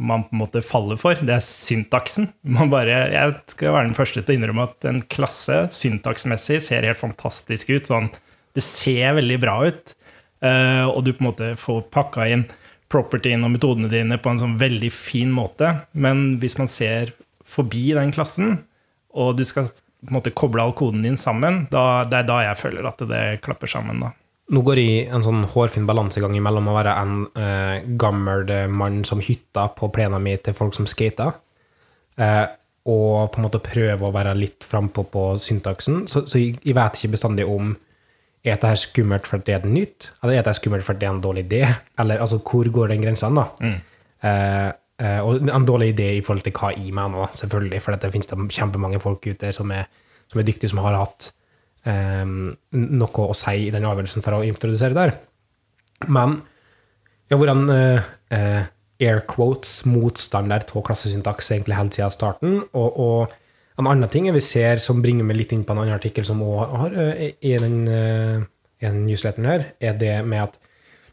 man 0.00 0.22
på 0.24 0.32
en 0.32 0.40
måte 0.40 0.62
faller 0.64 0.96
for, 0.96 1.18
det 1.18 1.34
er 1.34 1.42
syntaksen. 1.44 2.30
Man 2.56 2.70
bare, 2.72 2.94
jeg 3.12 3.34
skal 3.52 3.74
være 3.74 3.88
den 3.90 3.96
første 3.98 4.22
til 4.22 4.32
å 4.32 4.38
innrømme 4.38 4.64
at 4.70 4.86
en 4.88 5.02
klasse 5.12 5.64
syntaksmessig 5.76 6.60
ser 6.64 6.86
helt 6.88 7.00
fantastisk 7.00 7.72
ut. 7.74 7.90
Sånn, 7.90 8.08
det 8.56 8.64
ser 8.66 9.16
veldig 9.18 9.38
bra 9.42 9.56
ut, 9.68 9.94
eh, 10.44 10.86
og 10.88 11.04
du 11.04 11.12
på 11.12 11.24
en 11.24 11.30
måte 11.30 11.52
får 11.60 11.84
pakka 11.94 12.28
inn 12.32 12.46
propertyen 12.90 13.44
og 13.46 13.54
metodene 13.54 13.90
dine 13.90 14.18
på 14.18 14.32
en 14.32 14.40
sånn 14.40 14.56
veldig 14.60 14.90
fin 14.94 15.30
måte. 15.32 15.72
Men 15.92 16.40
hvis 16.42 16.58
man 16.58 16.70
ser 16.70 17.12
forbi 17.46 17.90
den 17.96 18.12
klassen, 18.14 18.58
og 19.14 19.36
du 19.38 19.44
skal 19.46 19.70
på 19.70 20.08
en 20.08 20.16
måte 20.16 20.32
koble 20.34 20.62
all 20.64 20.74
koden 20.76 21.04
din 21.04 21.18
sammen, 21.20 21.64
da, 21.70 22.02
det 22.08 22.22
er 22.22 22.28
da 22.28 22.40
jeg 22.48 22.58
føler 22.62 22.88
at 22.88 23.04
det 23.10 23.24
klapper 23.44 23.70
sammen. 23.70 24.00
da. 24.02 24.14
Nå 24.50 24.62
går 24.66 24.80
jeg 24.80 25.10
en 25.14 25.22
sånn 25.22 25.44
hårfin 25.52 25.86
balansegang 25.86 26.34
mellom 26.42 26.70
å 26.72 26.74
være 26.74 26.94
en 26.98 27.18
eh, 27.38 27.84
gammel 28.00 28.48
mann 28.74 29.04
som 29.06 29.22
hytta 29.22 29.68
på 29.76 29.90
plena 29.94 30.18
mi 30.22 30.34
til 30.42 30.56
folk 30.56 30.74
som 30.74 30.88
skater, 30.90 31.36
eh, 32.18 32.46
og 32.90 33.30
på 33.30 33.38
en 33.38 33.46
måte 33.46 33.62
prøve 33.62 34.08
å 34.08 34.14
være 34.14 34.34
litt 34.38 34.66
frampå 34.66 35.04
på 35.12 35.24
syntaksen. 35.38 36.06
Så, 36.10 36.24
så 36.26 36.40
jeg, 36.40 36.56
jeg 36.64 36.74
vet 36.74 36.98
ikke 36.98 37.14
bestandig 37.14 37.46
om 37.46 37.76
er 38.40 38.56
dette 38.56 38.72
skummelt 38.80 39.26
fordi 39.28 39.50
det 39.50 39.56
er 39.58 39.68
nytt, 39.68 40.10
eller 40.20 40.34
er 40.34 40.42
dette 40.42 40.56
skummelt 40.56 40.86
fordi 40.86 41.02
det 41.02 41.08
er 41.08 41.14
en 41.14 41.24
dårlig 41.24 41.44
idé? 41.46 41.62
Eller 42.00 42.22
altså, 42.24 42.40
hvor 42.40 42.70
går 42.72 42.94
den 42.94 43.04
grensa, 43.04 43.28
da? 43.36 43.46
Eh, 44.20 44.70
eh, 45.04 45.20
og 45.24 45.48
en 45.48 45.68
dårlig 45.68 45.92
idé 45.94 46.08
i 46.16 46.22
forhold 46.24 46.46
til 46.46 46.56
hva 46.56 46.72
i 46.76 46.94
meg 46.96 47.12
nå, 47.12 47.26
selvfølgelig, 47.40 47.82
for 47.84 48.00
det 48.00 48.12
finnes 48.14 48.30
det 48.30 48.38
kjempemange 48.56 49.02
folk 49.02 49.28
ute 49.28 49.52
som 49.56 49.72
er, 49.76 49.90
som 50.32 50.40
er 50.40 50.48
dyktige, 50.48 50.72
som 50.72 50.80
har 50.84 50.96
hatt 50.96 51.32
eh, 51.84 52.24
noe 52.24 53.26
å 53.26 53.36
si 53.36 53.66
i 53.66 53.72
den 53.74 53.88
avgjørelsen 53.88 54.24
for 54.24 54.38
å 54.38 54.44
introdusere 54.48 54.96
der. 54.96 55.16
Men 56.08 56.40
ja, 57.30 57.36
hvordan 57.36 57.68
eh, 57.74 58.08
eh, 58.34 58.70
air 59.00 59.22
quotes 59.28 59.84
motstander 59.88 60.64
av 60.64 60.84
klassesyntaks 60.86 61.52
egentlig 61.54 61.78
helt 61.78 61.96
siden 61.96 62.12
starten. 62.14 62.58
Og, 62.76 62.98
og 63.00 63.39
en 63.80 63.90
annen 63.90 64.10
ting 64.12 64.28
vi 64.32 64.42
ser 64.44 64.80
som 64.82 65.02
bringer 65.02 65.26
meg 65.26 65.38
litt 65.40 65.54
inn 65.56 65.66
på 65.66 65.74
en 65.74 65.82
annen 65.82 65.96
artikkel 65.96 66.26
som 66.28 66.42
òg 66.44 66.74
har 66.82 66.98
eh, 67.04 67.30
i 67.40 67.54
den, 67.60 67.78
eh, 67.88 68.42
i 68.80 68.86
den 68.86 69.04
newsletteren 69.06 69.48
her, 69.50 69.70
er 69.80 69.96
det 70.00 70.18
med 70.28 70.48
at 70.48 70.60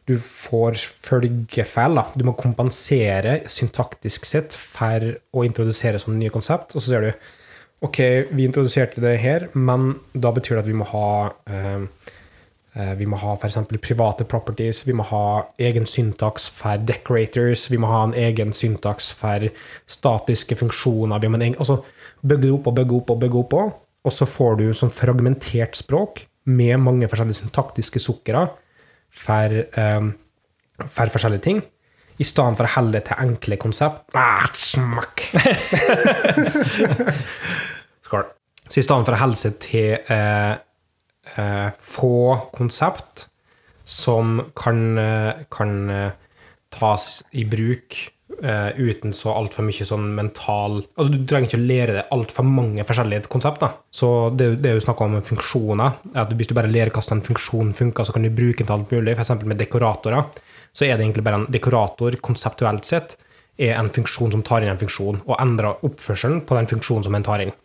du 0.07 0.15
får 0.23 0.77
følgefeil. 1.03 1.99
Du 2.15 2.23
må 2.27 2.35
kompensere 2.39 3.41
syntaktisk 3.51 4.27
sett 4.27 4.55
for 4.55 5.03
å 5.35 5.43
introdusere 5.43 5.99
sånne 5.99 6.21
nye 6.21 6.31
konsept. 6.31 6.77
Og 6.77 6.79
så 6.79 6.93
ser 6.93 7.03
du 7.03 7.33
ok, 7.83 7.99
vi 8.31 8.45
introduserte 8.47 9.03
det 9.03 9.17
her, 9.19 9.49
men 9.53 9.97
da 10.15 10.31
betyr 10.33 10.55
det 10.55 10.63
at 10.63 10.69
vi 10.69 10.77
må 10.79 10.87
ha 10.93 11.09
eh, 11.51 12.13
vi 12.99 13.07
må 13.09 13.17
ha 13.17 13.33
f.eks. 13.33 13.57
private 13.81 14.25
properties, 14.29 14.83
vi 14.85 14.93
må 14.93 15.05
ha 15.09 15.47
egen 15.57 15.87
syntaks 15.89 16.45
for 16.53 16.77
decorators, 16.77 17.65
vi 17.71 17.79
må 17.81 17.89
ha 17.89 18.03
en 18.05 18.13
egen 18.17 18.53
syntaks 18.53 19.09
for 19.17 19.47
statiske 19.89 20.57
funksjoner. 20.59 21.21
Vi 21.23 21.31
må 21.31 21.39
en 21.41 21.57
altså 21.57 21.79
bygge 22.21 22.45
det 22.45 22.53
opp 22.53 22.69
og 22.69 22.77
bygge 22.77 22.99
opp 22.99 23.15
og 23.15 23.23
bygge 23.23 23.41
opp, 23.41 23.55
og, 23.57 23.79
og 24.05 24.13
så 24.13 24.29
får 24.29 24.59
du 24.59 24.67
sånn 24.77 24.93
fragmentert 24.93 25.79
språk 25.79 26.27
med 26.47 26.77
mange 26.79 27.09
forskjellige 27.09 27.41
syntaktiske 27.41 28.01
sukkere 28.03 28.45
for, 29.09 29.57
um, 29.79 30.13
for 30.85 31.11
forskjellige 31.11 31.45
ting. 31.49 31.65
I 32.17 32.25
stedet 32.25 32.57
for 32.57 32.65
å 32.65 32.73
helle 32.73 32.99
til 33.05 33.19
enkle 33.21 33.59
konsept. 33.61 34.07
Ah, 34.17 34.47
smakk! 34.57 35.21
Skål. 38.07 38.25
Så 38.67 38.81
i 38.81 38.85
stedet 38.85 39.05
for 39.05 39.13
å 39.13 39.19
helle 39.21 39.37
seg 39.37 39.59
til 39.61 39.91
eh, 40.01 40.55
eh, 41.35 41.69
få 41.79 42.37
konsept 42.55 43.27
som 43.87 44.41
kan, 44.55 44.97
eh, 44.97 45.33
kan 45.51 45.89
eh, 45.89 46.11
tas 46.69 47.23
i 47.31 47.45
bruk 47.45 47.95
eh, 48.43 48.67
uten 48.75 49.13
så 49.15 49.31
altfor 49.31 49.63
mye 49.63 49.85
sånn 49.87 50.09
mental 50.15 50.81
Altså, 50.97 51.13
du 51.13 51.23
trenger 51.23 51.47
ikke 51.47 51.59
å 51.61 51.67
lære 51.69 51.95
deg 51.95 52.11
altfor 52.11 52.47
mange 52.47 52.83
forskjellige 52.87 53.29
konsept. 53.31 53.61
da. 53.63 53.71
Så 53.91 54.29
det, 54.35 54.49
det 54.63 54.71
er 54.71 54.75
jo 54.75 54.83
snakk 54.83 55.03
om 55.05 55.15
funksjoner. 55.23 56.01
at 56.19 56.35
Hvis 56.35 56.51
du 56.51 56.55
bare 56.57 56.71
lærer 56.71 56.91
hvordan 56.91 57.21
en 57.21 57.27
funksjon 57.29 57.71
funker, 57.77 58.03
så 58.03 58.15
kan 58.15 58.27
du 58.27 58.29
bruke 58.29 58.59
den 58.59 58.67
til 58.67 58.75
alt 58.75 58.91
mulig. 58.91 59.15
F.eks. 59.15 59.45
med 59.45 59.61
dekoratorer. 59.63 60.27
Så 60.73 60.85
er 60.85 60.97
det 60.97 61.07
egentlig 61.07 61.23
bare 61.23 61.41
en 61.43 61.49
dekorator 61.51 62.19
konseptuelt 62.21 62.85
sett 62.85 63.15
er 63.57 63.73
en 63.73 63.89
funksjon 63.89 64.35
som 64.35 64.43
tar 64.45 64.61
inn 64.61 64.69
en 64.69 64.77
funksjon, 64.77 65.23
og 65.25 65.39
endrer 65.41 65.79
oppførselen 65.87 66.43
på 66.45 66.57
den 66.59 66.67
funksjonen 66.69 67.07
som 67.07 67.15
en 67.17 67.25
tar 67.25 67.41
inn. 67.41 67.55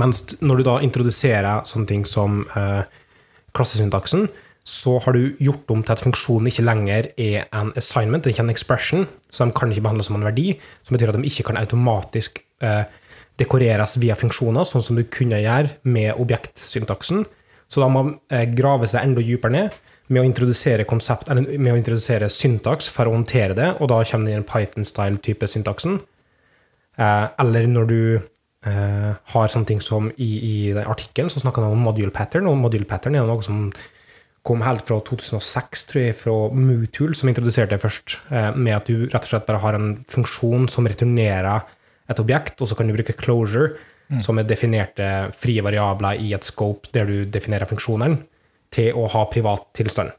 Mens 0.00 0.24
når 0.42 0.60
du 0.60 0.66
da 0.66 0.80
introduserer 0.82 1.66
sånne 1.68 1.90
ting 1.90 2.02
som 2.08 2.42
eh, 2.56 2.82
klassesyntaksen, 3.54 4.26
så 4.64 4.96
har 5.04 5.12
du 5.12 5.36
gjort 5.44 5.70
om 5.74 5.82
til 5.84 5.92
at 5.92 6.00
funksjonen 6.00 6.48
ikke 6.48 6.64
lenger 6.64 7.10
er 7.20 7.44
en 7.52 7.70
assignment, 7.76 8.26
ikke 8.26 8.46
en 8.46 8.52
expression, 8.52 9.04
så 9.28 9.44
de 9.44 9.52
kan 9.56 9.70
ikke 9.70 9.84
behandles 9.84 10.08
som 10.08 10.16
en 10.16 10.24
verdi, 10.24 10.54
som 10.82 10.96
betyr 10.96 11.12
at 11.12 11.18
de 11.20 11.28
ikke 11.28 11.50
kan 11.50 11.60
automatisk 11.60 12.40
eh, 12.64 12.86
dekoreres 13.40 13.98
via 14.00 14.16
funksjoner, 14.16 14.64
sånn 14.64 14.84
som 14.86 14.96
du 14.96 15.04
kunne 15.12 15.42
gjøre 15.42 15.76
med 15.84 16.14
objektsyntaksen. 16.16 17.26
Så 17.68 17.82
da 17.82 17.90
må 17.90 18.06
man 18.06 18.16
eh, 18.32 18.46
grave 18.56 18.88
seg 18.88 19.04
enda 19.04 19.24
dypere 19.24 19.52
ned 19.52 19.78
med 20.12 20.22
å 20.22 20.26
introdusere 20.28 20.88
konsept, 20.88 21.28
eller 21.32 21.58
med 21.58 21.74
å 21.74 21.78
introdusere 21.78 22.32
syntaks 22.32 22.88
for 22.92 23.08
å 23.08 23.14
håndtere 23.18 23.56
det, 23.56 23.70
og 23.80 23.92
da 23.92 24.00
kommer 24.08 24.32
den 24.32 24.44
i 24.44 24.48
Python-style 24.48 25.20
type 25.24 25.48
syntaksen. 25.50 26.00
Eh, 26.96 27.26
eller 27.44 27.68
når 27.68 27.90
du 27.90 28.00
eh, 28.66 29.12
har 29.34 29.48
sånne 29.52 29.66
ting 29.68 29.80
som 29.84 30.08
i, 30.16 30.30
i 30.48 30.54
den 30.76 30.86
artikkelen 30.88 31.30
så 31.32 31.40
snakker 31.42 31.62
han 31.64 31.72
om 31.76 31.84
module 31.84 32.12
pattern, 32.14 32.46
og 32.50 32.58
module 32.60 32.86
pattern 32.88 33.14
er 33.18 33.24
noe 33.28 33.42
som 33.44 33.56
kom 34.44 34.60
helt 34.60 34.82
fra 34.84 34.98
2006, 35.00 35.86
tror 35.88 36.02
jeg, 36.02 36.14
fra 36.20 36.32
Mootool, 36.52 37.14
som 37.16 37.28
introduserte 37.30 37.72
det 37.76 37.80
først, 37.84 38.18
eh, 38.28 38.50
med 38.56 38.74
at 38.76 38.86
du 38.90 38.96
rett 39.06 39.24
og 39.24 39.30
slett 39.30 39.46
bare 39.48 39.62
har 39.62 39.74
en 39.78 39.90
funksjon 40.10 40.66
som 40.68 40.84
returnerer 40.90 41.60
et 42.12 42.20
objekt, 42.20 42.60
og 42.60 42.68
så 42.68 42.76
kan 42.76 42.86
du 42.90 42.94
bruke 42.96 43.16
closure, 43.16 43.68
som 44.20 44.36
er 44.38 44.44
definerte 44.44 45.06
frie 45.32 45.62
variabler 45.64 46.18
i 46.20 46.34
et 46.36 46.44
scope 46.44 46.90
der 46.92 47.06
du 47.08 47.24
definerer 47.32 47.64
funksjonen, 47.66 48.18
til 48.70 48.92
å 49.00 49.06
ha 49.08 49.22
privat 49.32 49.64
tilstand. 49.78 50.10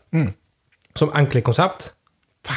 Som 0.98 1.12
enkle 1.14 1.42
konsept. 1.46 1.92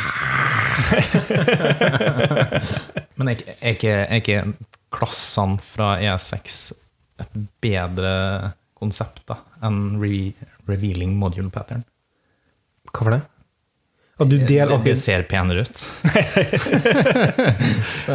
Men 3.21 3.29
er 3.29 3.37
ikke- 3.75 4.55
klassene 4.95 5.59
fra 5.63 5.97
E6 6.01 6.61
et 7.23 7.33
bedre 7.63 8.13
konsept 8.79 9.25
da, 9.29 9.37
enn 9.67 9.99
re 10.03 10.33
revealing 10.69 11.17
module 11.19 11.51
pattern? 11.53 11.83
Hva 12.93 13.03
for 13.03 13.13
det? 13.17 13.25
Du 14.19 14.35
deler 14.35 14.73
det, 14.73 14.81
det 14.83 14.97
ser 14.99 15.23
penere 15.31 15.63
ut. 15.63 15.77
det 16.03 16.11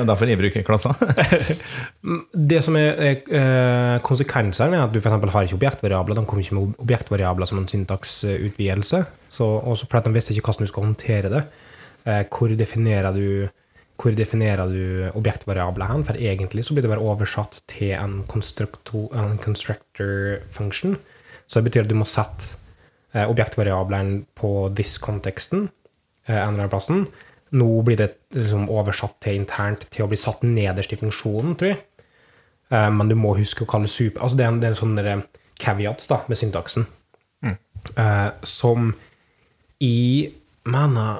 er 0.02 0.08
derfor 0.10 0.28
jeg 0.28 0.36
bruker 0.42 0.66
klasser. 0.68 0.92
Det 2.36 2.60
som 2.66 2.76
er, 2.76 2.92
er 3.00 3.24
eh, 3.40 4.04
konsekvensene, 4.04 4.76
er 4.76 4.84
at 4.84 4.92
du 4.92 5.00
for 5.00 5.08
eksempel 5.14 5.32
har 5.32 5.48
ikke 5.48 5.56
objektvariabler. 5.62 6.20
De 6.20 6.28
kommer 6.28 6.44
ikke 6.44 6.58
med 6.58 6.76
objektvariabler 6.84 7.48
som 7.48 7.62
en 7.62 7.72
syntaksutvidelse. 7.72 9.00
Så, 9.32 9.48
og 9.48 9.80
så 9.80 9.88
fordi 9.88 10.10
de 10.10 10.16
visste 10.18 10.36
ikke 10.36 10.50
hvordan 10.50 10.68
du 10.68 10.72
skal 10.74 10.88
håndtere 10.90 11.32
det. 11.32 11.44
Eh, 12.04 12.24
hvor 12.28 12.52
definerer 12.60 13.16
du 13.16 13.48
hvor 14.00 14.16
definerer 14.18 14.70
du 14.70 15.12
objektvariabler 15.14 15.92
hen? 15.92 16.04
For 16.08 16.18
egentlig 16.18 16.66
så 16.66 16.76
blir 16.76 16.86
det 16.86 16.92
bare 16.92 17.06
oversatt 17.06 17.62
til 17.72 17.94
en, 17.98 18.22
en 18.24 19.38
constructor 19.42 20.42
function. 20.50 20.98
Så 21.48 21.60
det 21.60 21.70
betyr 21.70 21.86
at 21.86 21.92
du 21.92 21.98
må 22.00 22.08
sette 22.10 22.58
objektvariablene 23.14 24.24
på 24.38 24.50
this-konteksten 24.74 25.68
eh, 25.68 26.34
en 26.34 26.56
eller 26.56 26.64
annen 26.64 26.74
plassen. 26.74 27.06
Nå 27.54 27.70
blir 27.86 28.00
det 28.00 28.10
liksom 28.34 28.66
oversatt 28.74 29.20
til 29.22 29.38
internt 29.38 29.86
til 29.94 30.06
å 30.06 30.10
bli 30.10 30.18
satt 30.18 30.42
nederst 30.48 30.96
i 30.96 30.98
funksjonen, 30.98 31.54
tror 31.60 31.76
jeg. 31.76 31.82
Eh, 32.74 32.90
men 32.98 33.12
du 33.12 33.18
må 33.20 33.36
huske 33.38 33.66
å 33.66 33.70
kalle 33.70 33.92
super 33.92 34.26
Altså 34.26 34.40
det 34.40 34.48
er 34.48 34.54
en, 34.54 34.60
det 34.64 34.72
er 34.72 34.76
en 34.76 34.82
sånn 34.82 34.98
der 34.98 35.26
caveats 35.62 36.10
da, 36.10 36.24
med 36.28 36.40
syntaksen. 36.40 36.90
Mm. 37.44 37.58
som 38.48 38.94
i 39.84 40.32
mener 40.72 41.18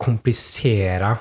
kompliserer 0.00 1.18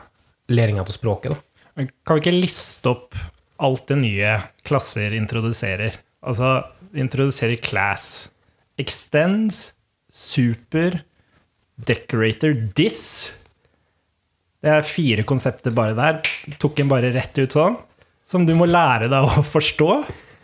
læringa 0.52 0.84
av 0.84 0.92
språket. 0.94 1.32
da. 1.32 1.70
Men 1.76 1.90
kan 2.06 2.18
vi 2.18 2.24
ikke 2.24 2.38
liste 2.38 2.92
opp 2.92 3.18
alt 3.64 3.88
det 3.88 3.98
nye 4.00 4.36
klasser 4.68 5.16
introduserer? 5.16 5.98
Altså 6.26 6.58
introduserer 6.96 7.60
class. 7.64 8.30
Extends, 8.80 9.74
super, 10.12 11.02
decorator, 11.76 12.56
dis. 12.76 13.02
Det 14.64 14.72
er 14.72 14.88
fire 14.88 15.26
konsepter 15.28 15.76
bare 15.76 15.96
der. 15.98 16.22
Tok 16.62 16.80
en 16.82 16.92
bare 16.92 17.12
rett 17.16 17.38
ut 17.38 17.56
sånn. 17.56 17.78
Som 18.26 18.48
du 18.48 18.56
må 18.58 18.66
lære 18.66 19.12
deg 19.12 19.28
å 19.28 19.44
forstå. 19.46 19.90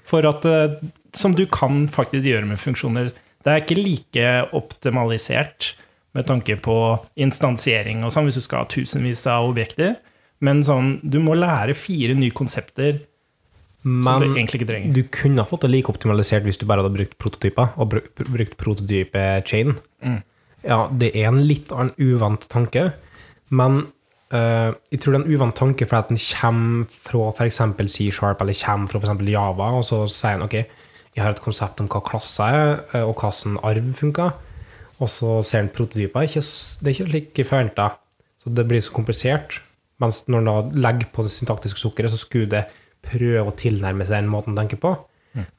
For 0.06 0.28
at, 0.28 0.46
eh, 0.46 0.76
som 1.16 1.34
du 1.38 1.46
kan 1.50 1.88
faktisk 1.92 2.28
gjøre 2.28 2.50
med 2.50 2.60
funksjoner. 2.62 3.12
Det 3.42 3.50
er 3.50 3.64
ikke 3.64 3.80
like 3.80 4.28
optimalisert 4.54 5.74
med 6.18 6.28
tanke 6.28 6.58
på 6.60 6.76
instansiering 7.24 8.04
og 8.06 8.12
sånn, 8.14 8.28
hvis 8.28 8.40
du 8.42 8.46
skal 8.46 8.66
ha 8.66 8.72
tusenvis 8.72 9.24
av 9.32 9.48
objekter. 9.52 9.96
Men 10.44 10.64
sånn, 10.66 10.98
du 11.04 11.20
må 11.24 11.38
lære 11.38 11.78
fire 11.78 12.16
nye 12.18 12.34
konsepter 12.36 13.04
som 13.82 14.22
du 14.22 14.28
egentlig 14.28 14.62
ikke 14.62 14.70
trenger. 14.70 14.94
du 14.94 15.08
kunne 15.10 15.42
ha 15.42 15.50
fått 15.50 15.64
det 15.66 15.72
like 15.72 15.90
optimalisert 15.90 16.46
hvis 16.46 16.60
du 16.62 16.68
bare 16.70 16.84
hadde 16.84 16.94
brukt 16.94 17.16
prototyper, 17.22 17.72
og 17.82 17.96
brukt 18.20 18.58
prototype 18.62 19.24
chain. 19.50 19.74
Mm. 20.06 20.20
Ja, 20.62 20.84
det 20.94 21.16
er 21.18 21.32
en 21.32 21.42
litt 21.50 21.74
annen 21.74 21.96
uvant 21.98 22.48
tanke, 22.52 22.92
men 23.50 23.88
Uh, 24.32 24.72
jeg 24.88 25.02
tror 25.04 25.12
det 25.12 25.18
er 25.18 25.26
en 25.26 25.34
uvant 25.36 25.56
tanke 25.60 25.84
fordi 25.84 25.98
at 26.00 26.12
den 26.14 26.20
kommer 26.24 26.86
fra 26.88 27.26
f.eks. 27.34 27.58
C-sharp 27.92 28.40
eller 28.40 28.56
kommer 28.56 28.88
fra 28.88 29.02
for 29.04 29.28
Java, 29.28 29.66
og 29.76 29.84
så 29.84 29.98
sier 30.08 30.38
den 30.38 30.46
ok, 30.46 30.54
jeg 31.18 31.20
har 31.26 31.34
et 31.36 31.42
konsept 31.44 31.82
om 31.84 31.90
hva 31.92 32.00
klasser 32.08 32.56
er, 32.56 32.72
eh, 32.94 33.04
og 33.04 33.20
hvordan 33.20 33.58
arv 33.68 33.90
funker, 34.00 34.38
og 35.02 35.10
så 35.10 35.40
ser 35.46 35.64
han 35.64 35.72
prototyper. 35.74 36.28
Ikke, 36.28 36.44
s- 36.46 36.78
det 36.82 36.92
er 36.92 36.98
ikke 37.00 37.14
like 37.16 37.46
forventa. 37.50 37.88
Så 38.42 38.54
det 38.54 38.68
blir 38.70 38.82
så 38.82 38.94
komplisert. 38.94 39.60
Mens 40.02 40.24
når 40.30 40.42
han 40.42 40.50
da 40.72 40.82
legger 40.88 41.10
på 41.14 41.26
det 41.26 41.32
syntaktiske 41.34 41.82
sukkeret, 41.82 42.10
så 42.14 42.18
skulle 42.22 42.50
det 42.54 42.64
prøve 43.06 43.50
å 43.50 43.56
tilnærme 43.58 44.06
seg 44.06 44.22
den 44.22 44.30
måten 44.32 44.54
å 44.56 44.62
tenker 44.62 44.80
på. 44.82 44.94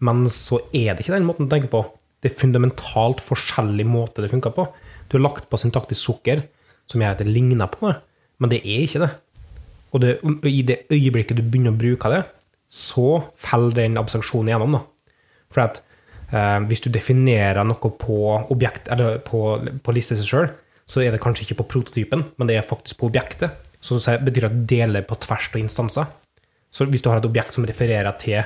Men 0.04 0.24
så 0.30 0.58
er 0.76 0.94
det 0.94 1.02
ikke 1.04 1.14
den 1.16 1.26
måten 1.26 1.46
å 1.48 1.50
tenker 1.52 1.70
på. 1.72 1.80
Det 2.22 2.30
er 2.30 2.38
fundamentalt 2.38 3.22
forskjellig 3.24 3.86
måte 3.88 4.22
det 4.22 4.30
funker 4.30 4.52
på. 4.54 4.66
Du 5.10 5.16
har 5.18 5.24
lagt 5.26 5.48
på 5.50 5.58
syntaktisk 5.58 6.04
sukker 6.06 6.42
som 6.90 7.00
gjør 7.02 7.14
at 7.16 7.22
det 7.22 7.30
ligner 7.32 7.66
på 7.72 7.88
det, 7.88 7.96
men 8.42 8.50
det 8.52 8.60
er 8.62 8.84
ikke 8.86 9.00
det. 9.02 9.10
Og 9.92 10.00
det, 10.04 10.12
og 10.24 10.46
i 10.48 10.62
det 10.66 10.76
øyeblikket 10.92 11.36
du 11.38 11.42
begynner 11.42 11.74
å 11.74 11.78
bruke 11.80 12.10
det, 12.12 12.22
så 12.72 13.22
faller 13.36 13.74
den 13.82 13.98
abstraksjonen 14.00 14.48
igjennom. 14.52 14.76
Da. 14.78 15.14
For 15.52 15.64
at 15.66 15.80
hvis 16.68 16.80
du 16.80 16.88
definerer 16.92 17.60
noe 17.68 17.90
på 18.00 18.18
objekt, 18.54 18.88
på, 19.26 19.40
på 19.84 19.94
liste 19.94 20.16
seg 20.16 20.28
sjøl, 20.28 20.48
så 20.88 21.02
er 21.02 21.14
det 21.14 21.20
kanskje 21.22 21.46
ikke 21.46 21.60
på 21.60 21.68
prototypen, 21.74 22.24
men 22.40 22.48
det 22.48 22.56
er 22.58 22.66
faktisk 22.66 23.00
på 23.00 23.10
objektet. 23.10 23.54
Så 23.82 23.98
det 24.00 24.18
betyr 24.24 24.48
at 24.48 24.56
du 24.56 24.66
deler 24.68 25.04
på 25.06 25.18
tvers 25.20 25.50
av 25.52 25.60
instanser. 25.60 26.10
Så 26.72 26.86
hvis 26.88 27.04
du 27.04 27.10
har 27.10 27.20
et 27.20 27.28
objekt 27.28 27.56
som 27.56 27.66
refererer 27.68 28.12
til 28.20 28.42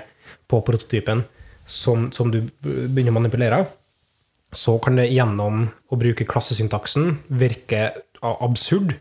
på 0.50 0.60
prototypen, 0.66 1.24
som, 1.66 2.08
som 2.14 2.30
du 2.30 2.40
begynner 2.62 3.12
å 3.12 3.18
manipulere, 3.18 3.60
så 4.54 4.76
kan 4.82 4.98
det 4.98 5.10
gjennom 5.10 5.66
å 5.66 5.98
bruke 5.98 6.26
klassesyntaksen 6.28 7.16
virke 7.28 7.90
absurd. 8.22 8.94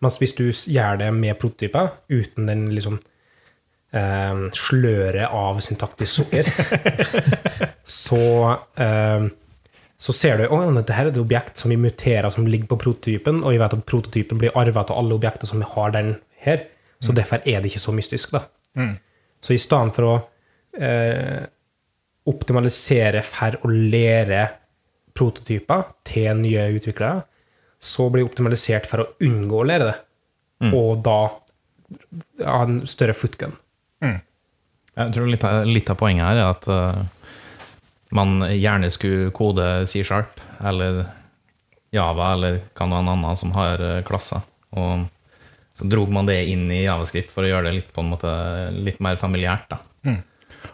Mens 0.00 0.16
hvis 0.20 0.34
du 0.36 0.46
gjør 0.48 1.00
det 1.02 1.10
med 1.16 1.38
prototyper, 1.40 1.92
uten 2.08 2.48
den 2.48 2.68
liksom 2.72 2.98
eh, 3.92 4.46
sløret 4.56 5.28
av 5.28 5.60
syntaktisk 5.64 6.22
sukker, 6.22 6.50
så 8.04 8.24
eh, 8.76 9.28
så 10.00 10.14
ser 10.16 10.38
du 10.40 10.46
at 10.48 10.76
dette 10.78 10.96
er 10.96 11.10
et 11.10 11.18
objekt 11.20 11.60
som 11.60 11.68
vi 11.68 11.76
muterer, 11.76 12.30
som 12.32 12.46
ligger 12.48 12.70
på 12.70 12.78
prototypen, 12.80 13.42
og 13.44 13.52
vi 13.52 13.58
vet 13.60 13.74
at 13.76 13.84
prototypen 13.84 14.38
blir 14.40 14.54
arvet 14.56 14.88
av 14.88 14.96
alle 14.96 15.16
objekter 15.18 15.50
som 15.50 15.60
vi 15.60 15.68
har 15.74 15.92
den 15.92 16.14
her, 16.40 16.62
så 17.04 17.12
derfor 17.12 17.44
er 17.44 17.60
det 17.60 17.68
ikke 17.68 17.82
så 17.82 17.92
mystisk. 17.92 18.32
da. 18.32 18.40
Så 19.44 19.52
i 19.52 19.60
stedet 19.60 19.92
for 19.96 20.08
å 20.08 20.14
eh, 20.80 21.44
optimalisere 22.32 23.20
for 23.24 23.60
å 23.60 23.72
lære 23.72 24.46
prototyper 25.16 25.84
til 26.08 26.32
nye 26.40 26.70
utviklere, 26.78 27.26
så 27.80 28.08
blir 28.12 28.24
optimalisert 28.24 28.88
for 28.88 29.04
å 29.04 29.10
unngå 29.26 29.60
å 29.60 29.68
lære 29.68 29.90
det, 29.90 29.98
og 30.76 31.04
da 31.04 31.20
ha 32.46 32.60
en 32.64 32.86
større 32.88 33.16
footgun. 33.16 33.52
Jeg 34.00 35.14
tror 35.14 35.30
litt 35.30 35.44
av, 35.46 35.62
litt 35.68 35.90
av 35.92 35.98
poenget 36.00 36.26
her 36.26 36.40
er 36.40 36.50
at 36.50 36.66
uh, 36.68 37.02
man 38.16 38.42
gjerne 38.50 38.90
skulle 38.92 39.30
kode 39.36 39.86
C-sharp 39.88 40.40
eller 40.66 41.04
Java 41.94 42.32
eller 42.34 42.60
hva 42.74 42.88
noe 42.90 43.04
annet 43.14 43.40
som 43.40 43.54
har 43.56 43.80
uh, 43.80 44.00
klasser. 44.06 44.42
Og 44.76 45.06
så 45.78 45.86
drog 45.88 46.10
man 46.12 46.28
det 46.28 46.42
inn 46.50 46.66
i 46.74 46.82
Javascript 46.82 47.32
for 47.32 47.46
å 47.46 47.52
gjøre 47.52 47.70
det 47.70 47.78
litt, 47.78 47.92
på 47.94 48.02
en 48.02 48.10
måte, 48.12 48.30
litt 48.74 49.00
mer 49.00 49.20
familiært. 49.20 49.70
Da. 49.70 49.80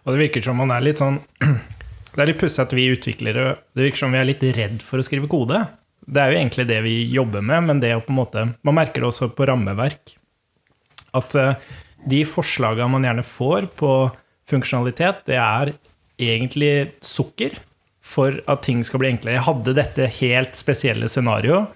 Og 0.02 0.14
det 0.14 0.22
virker 0.24 0.44
som 0.44 0.58
man 0.58 0.72
er 0.74 0.84
litt 0.84 1.02
sånn 1.02 1.20
Det 2.16 2.22
er 2.22 2.30
litt 2.30 2.40
pussig 2.40 2.62
at 2.62 2.72
vi 2.72 2.86
utviklere 2.88 3.56
Det 3.76 3.84
virker 3.84 4.00
som 4.00 4.14
vi 4.14 4.20
er 4.20 4.28
litt 4.28 4.44
redd 4.56 4.78
for 4.82 4.98
å 4.98 5.04
skrive 5.04 5.28
kode. 5.30 5.60
Det 6.06 6.22
er 6.22 6.32
jo 6.32 6.38
egentlig 6.38 6.66
det 6.70 6.78
vi 6.86 6.94
jobber 7.12 7.44
med, 7.44 7.66
men 7.68 7.82
det 7.82 7.92
å 7.96 8.02
på 8.04 8.14
en 8.14 8.20
måte 8.20 8.44
Man 8.64 8.78
merker 8.78 9.02
det 9.02 9.10
også 9.10 9.28
på 9.36 9.48
rammeverk. 9.50 10.14
At 11.16 11.36
eh, 11.38 11.68
de 12.06 12.22
forslagene 12.28 12.88
man 12.92 13.06
gjerne 13.06 13.24
får 13.26 13.68
på 13.78 13.92
funksjonalitet, 14.46 15.24
det 15.26 15.38
er 15.40 15.72
egentlig 16.16 16.92
sukker 17.04 17.56
for 18.06 18.38
at 18.46 18.62
ting 18.64 18.82
skal 18.86 19.02
bli 19.02 19.10
enklere. 19.10 19.38
Jeg 19.38 19.48
hadde 19.48 19.76
dette 19.76 20.10
helt 20.20 20.58
spesielle 20.58 21.10
scenarioet. 21.10 21.72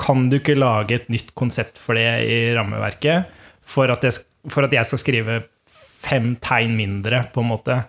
Kan 0.00 0.28
du 0.30 0.38
ikke 0.38 0.58
lage 0.58 0.96
et 0.96 1.10
nytt 1.12 1.32
konsept 1.38 1.80
for 1.80 1.98
det 1.98 2.06
i 2.26 2.38
rammeverket 2.56 3.30
for 3.62 3.90
at 3.92 4.06
jeg, 4.06 4.22
for 4.50 4.66
at 4.66 4.74
jeg 4.74 4.88
skal 4.88 5.02
skrive 5.02 5.40
fem 5.66 6.32
tegn 6.42 6.76
mindre, 6.78 7.24
på 7.34 7.42
en 7.42 7.50
måte? 7.50 7.82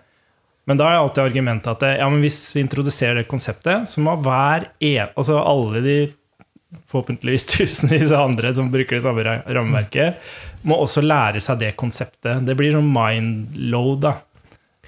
Men 0.68 0.78
da 0.80 0.88
er 0.88 0.98
alltid 0.98 1.24
argumentet 1.26 1.72
at 1.74 2.00
ja, 2.00 2.06
hvis 2.22 2.38
vi 2.56 2.62
introduserer 2.64 3.20
det 3.20 3.30
konseptet, 3.30 3.88
så 3.90 4.02
må 4.02 4.16
hver 4.22 4.70
en, 4.78 5.10
altså 5.14 5.40
alle 5.42 5.82
de 5.84 5.96
forhåpentligvis 6.90 7.46
tusenvis 7.56 8.12
av 8.12 8.28
andre 8.28 8.54
som 8.56 8.70
bruker 8.72 8.98
det 8.98 9.04
samme 9.04 9.24
rammeverket, 9.24 10.22
må 10.68 10.78
også 10.80 11.04
lære 11.04 11.42
seg 11.44 11.60
det 11.60 11.74
konseptet. 11.80 12.44
Det 12.46 12.56
blir 12.58 12.74
sånn 12.74 12.88
mindload, 12.92 14.06
da. 14.06 14.16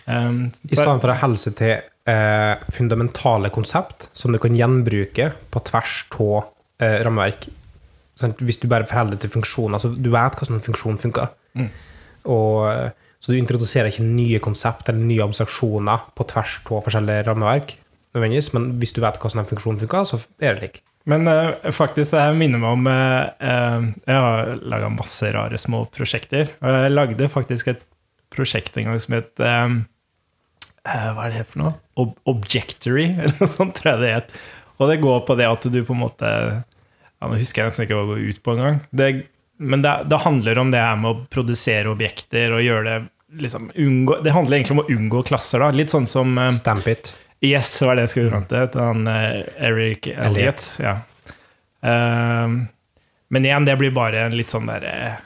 Um, 0.06 0.46
I 0.70 0.76
stedet 0.78 1.02
for 1.02 1.10
å 1.10 1.18
helse 1.18 1.50
til 1.58 1.72
eh, 2.06 2.66
fundamentale 2.72 3.50
konsept 3.50 4.08
som 4.14 4.32
du 4.32 4.38
kan 4.42 4.54
gjenbruke 4.54 5.32
på 5.50 5.62
tvers 5.66 5.96
av 6.14 6.36
eh, 6.82 7.00
rammeverk. 7.06 7.48
Sånn, 8.16 8.36
Hvis 8.40 8.62
du 8.62 8.68
bare 8.70 8.86
forholder 8.88 9.16
deg 9.16 9.26
til 9.26 9.34
funksjoner, 9.34 9.82
så 9.82 9.90
du 9.92 10.08
vet 10.14 10.38
hvordan 10.38 10.60
en 10.60 10.64
funksjon 10.64 11.00
funker. 11.02 11.34
Og, 12.30 12.54
eh, 12.70 12.94
så 13.20 13.32
du 13.32 13.40
introduserer 13.40 13.90
ikke 13.90 14.06
nye 14.06 14.40
konsept 14.44 14.88
eller 14.88 15.02
nye 15.02 15.24
abstraksjoner 15.24 16.10
på 16.16 16.28
tvers 16.30 16.60
av 16.70 16.84
forskjellige 16.86 17.26
rammeverk, 17.26 17.76
nødvendigvis, 18.14 18.52
men 18.54 18.74
hvis 18.80 18.94
du 18.96 19.02
vet 19.04 19.18
hvordan 19.20 19.42
en 19.42 19.50
funksjon 19.50 19.80
funker, 19.82 20.06
så 20.08 20.20
er 20.40 20.56
det 20.56 20.62
lik. 20.62 20.82
Men 21.06 21.28
uh, 21.30 21.54
faktisk, 21.74 22.16
jeg 22.18 22.38
minner 22.38 22.60
meg 22.62 22.72
om 22.74 22.88
uh, 22.90 23.84
Jeg 24.02 24.22
har 24.24 24.56
laga 24.66 24.90
masse 24.90 25.30
rare 25.34 25.58
små 25.60 25.84
prosjekter. 25.94 26.50
Og 26.62 26.78
jeg 26.80 26.94
lagde 26.94 27.28
faktisk 27.30 27.70
et 27.70 27.84
prosjekt 28.34 28.76
en 28.76 28.90
gang 28.90 28.98
som 29.00 29.14
het 29.14 29.38
eh, 29.40 29.68
uh, 29.70 31.10
Hva 31.14 31.28
er 31.28 31.36
det 31.36 31.44
for 31.46 31.62
noe? 31.62 31.74
Ob 32.02 32.16
Objectory, 32.28 33.06
eller 33.20 33.36
noe 33.38 33.50
sånt, 33.50 33.78
tror 33.78 33.94
jeg 33.94 34.02
det 34.02 34.14
het. 34.16 34.34
Og 34.76 34.90
det 34.90 35.00
går 35.00 35.22
på 35.28 35.38
det 35.38 35.46
at 35.48 35.68
du 35.72 35.78
på 35.86 35.94
en 35.94 36.02
måte 36.02 36.30
ja, 36.36 37.24
Nå 37.24 37.38
husker 37.38 37.62
jeg 37.62 37.70
nesten 37.70 37.86
ikke 37.86 37.96
hva 37.96 38.06
det 38.08 38.12
går 38.12 38.24
ut 38.26 38.42
på 38.44 38.56
engang. 38.56 38.80
Men 39.56 39.84
det, 39.86 39.94
det 40.10 40.24
handler 40.26 40.58
om 40.60 40.72
det 40.74 40.82
her 40.82 40.98
med 41.00 41.12
å 41.12 41.28
produsere 41.32 41.94
objekter 41.94 42.52
og 42.52 42.66
gjøre 42.66 42.84
det 42.90 42.98
liksom 43.46 43.70
unngå, 43.82 44.18
Det 44.22 44.34
handler 44.34 44.58
egentlig 44.58 44.74
om 44.76 44.82
å 44.82 44.90
unngå 44.92 45.22
klasser, 45.30 45.62
da. 45.62 45.70
Litt 45.74 45.94
sånn 45.94 46.06
som 46.10 46.36
Stamp 46.54 46.86
it. 46.90 47.14
Yes, 47.44 47.78
det 47.78 47.86
var 47.86 47.98
det 47.98 48.06
jeg 48.06 48.14
skulle 48.14 48.32
fram 48.32 48.48
til. 48.48 48.80
Han 48.80 49.06
eh, 49.12 49.42
Eric 49.68 50.08
Elliot. 50.14 50.64
Ja. 50.80 50.98
Um, 51.86 52.66
men 53.28 53.44
igjen, 53.44 53.66
det 53.66 53.76
blir 53.76 53.92
bare 53.94 54.24
en 54.26 54.36
litt 54.38 54.50
sånn 54.54 54.68
der 54.70 54.86
eh, 54.86 55.18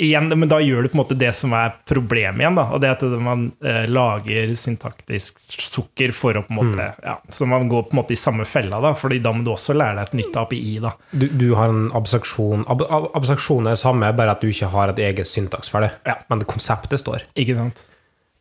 igjen, 0.00 0.28
Men 0.28 0.48
da 0.48 0.58
gjør 0.60 0.82
du 0.82 0.88
på 0.88 0.96
en 0.96 1.02
måte 1.02 1.16
det 1.18 1.30
som 1.36 1.52
er 1.56 1.74
problemet 1.86 2.40
igjen. 2.40 2.56
da, 2.56 2.66
og 2.72 2.80
det 2.82 2.92
at 2.94 3.04
man 3.20 3.46
eh, 3.64 3.84
lager 3.90 4.54
syntaktisk 4.58 5.40
sukker 5.52 6.14
for 6.16 6.40
å 6.40 6.44
på 6.46 6.54
en 6.54 6.60
måte 6.60 6.88
ja, 7.04 7.18
Så 7.28 7.46
man 7.48 7.68
går 7.68 7.88
på 7.88 7.96
en 7.96 8.00
måte 8.02 8.16
i 8.16 8.20
samme 8.20 8.48
fella, 8.48 8.80
da, 8.84 8.94
Fordi 8.96 9.20
da 9.24 9.34
må 9.36 9.44
du 9.44 9.52
også 9.54 9.76
lære 9.76 10.00
deg 10.00 10.08
et 10.08 10.18
nytt 10.22 10.38
API. 10.40 10.76
da. 10.84 10.94
Du, 11.12 11.28
du 11.28 11.48
har 11.58 11.72
en 11.72 11.90
abstraksjon 11.94 12.66
ab, 12.68 12.86
ab, 12.88 13.10
Abstraksjonen 13.14 13.70
er 13.70 13.76
det 13.76 13.84
samme, 13.84 14.12
bare 14.16 14.36
at 14.36 14.44
du 14.44 14.50
ikke 14.50 14.72
har 14.72 14.92
et 14.92 15.02
eget 15.04 15.28
syntaks 15.28 15.72
for 15.72 15.84
det. 15.84 15.92
Ja. 16.08 16.18
Men 16.28 16.42
det 16.42 16.50
konseptet 16.50 17.04
står. 17.04 17.28
Ikke 17.38 17.56
sant? 17.58 17.84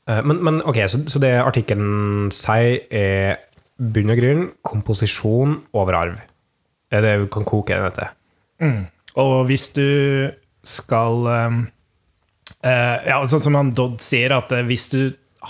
Eh, 0.10 0.22
Men, 0.24 0.42
men 0.44 0.62
ok, 0.68 0.82
så, 0.90 1.02
så 1.08 1.22
det 1.24 1.34
artikkelen 1.42 2.32
sier, 2.36 2.84
er 2.92 3.40
bunn 3.78 4.14
og 4.14 4.20
grunn 4.20 4.46
komposisjon 4.66 5.58
over 5.76 5.98
arv. 5.98 6.20
Det 6.92 7.00
er 7.00 7.06
det 7.08 7.16
vi 7.24 7.32
kan 7.34 7.48
koke 7.48 7.74
det 7.78 7.90
dette. 7.92 8.10
Mm. 8.64 8.84
Og 9.22 9.34
hvis 9.50 9.70
du 9.76 9.88
skal 10.64 11.26
eh, 11.34 11.58
Ja, 13.10 13.18
sånn 13.28 13.42
som 13.44 13.58
han 13.60 13.74
Dodd 13.76 14.00
sier, 14.04 14.36
at 14.36 14.54
eh, 14.56 14.64
hvis 14.68 14.88
du 14.94 15.02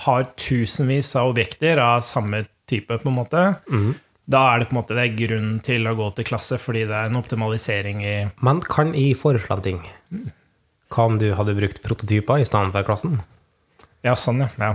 har 0.05 0.25
tusenvis 0.39 1.11
av 1.19 1.33
objekter 1.33 1.77
av 1.83 2.01
samme 2.05 2.41
type, 2.69 2.95
på 2.97 3.11
en 3.11 3.17
måte, 3.19 3.43
da 4.25 4.39
er 4.49 4.63
det 4.63 4.69
på 4.69 4.73
en 4.73 4.79
måte 4.79 4.95
det 4.97 5.03
er 5.03 5.17
grunn 5.19 5.51
til 5.61 5.85
å 5.85 5.93
gå 5.99 6.07
til 6.17 6.25
klasse, 6.31 6.57
fordi 6.57 6.85
det 6.89 6.95
er 6.97 7.11
en 7.11 7.19
optimalisering 7.19 8.01
i 8.01 8.15
Men 8.41 8.63
kan 8.65 8.95
jeg 8.97 9.19
foreslå 9.19 9.59
en 9.59 9.65
ting? 9.67 9.83
Hva 10.89 11.05
om 11.11 11.19
du 11.21 11.27
hadde 11.37 11.53
brukt 11.59 11.83
prototyper 11.85 12.41
i 12.41 12.47
stedet 12.47 12.73
for 12.73 12.87
klassen? 12.87 13.19
Ja, 14.03 14.13
sånn, 14.19 14.41
ja. 14.43 14.49
ja. 14.59 14.71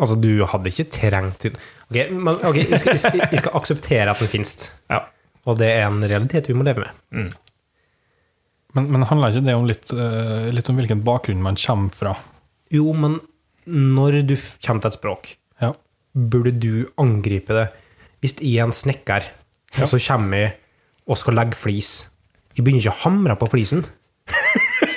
Altså, 0.00 0.16
du 0.20 0.30
hadde 0.48 0.70
ikke 0.72 0.86
trengt 0.92 1.46
Ok, 1.50 1.96
men, 2.14 2.36
okay, 2.46 2.66
jeg, 2.70 2.78
skal, 2.80 2.94
jeg, 2.96 3.00
skal, 3.02 3.22
jeg 3.32 3.40
skal 3.42 3.56
akseptere 3.58 4.12
at 4.12 4.20
den 4.22 4.30
finnes, 4.30 4.52
Ja. 4.92 5.00
og 5.48 5.58
det 5.60 5.70
er 5.74 5.86
en 5.88 5.98
realitet 6.04 6.46
vi 6.48 6.54
må 6.56 6.62
leve 6.66 6.84
med. 6.86 7.32
Men, 8.76 8.86
men 8.94 9.02
handler 9.10 9.32
ikke 9.34 9.42
det 9.48 9.56
om 9.58 9.66
litt, 9.66 9.90
eh, 9.90 10.46
litt 10.54 10.68
om 10.70 10.78
hvilken 10.78 11.02
bakgrunn 11.06 11.42
man 11.42 11.58
kommer 11.58 11.90
fra? 11.96 12.12
Jo, 12.70 12.92
men 12.94 13.18
når 13.66 14.20
du 14.28 14.36
kommer 14.62 14.84
til 14.84 14.92
et 14.92 14.98
språk, 15.00 15.32
Ja. 15.60 15.72
burde 16.14 16.52
du 16.58 16.86
angripe 16.98 17.52
det 17.54 17.66
Hvis 18.22 18.36
jeg 18.40 18.58
er 18.60 18.64
en 18.68 18.72
snekker, 18.72 19.26
og 19.80 19.88
så 19.90 19.98
kommer 20.06 20.36
jeg 20.44 20.54
og 21.08 21.16
skal 21.18 21.34
legge 21.34 21.56
flis 21.58 22.10
Jeg 22.56 22.64
begynner 22.64 22.80
ikke 22.84 22.94
å 22.94 23.02
hamre 23.04 23.36
på 23.40 23.50
flisen. 23.50 23.84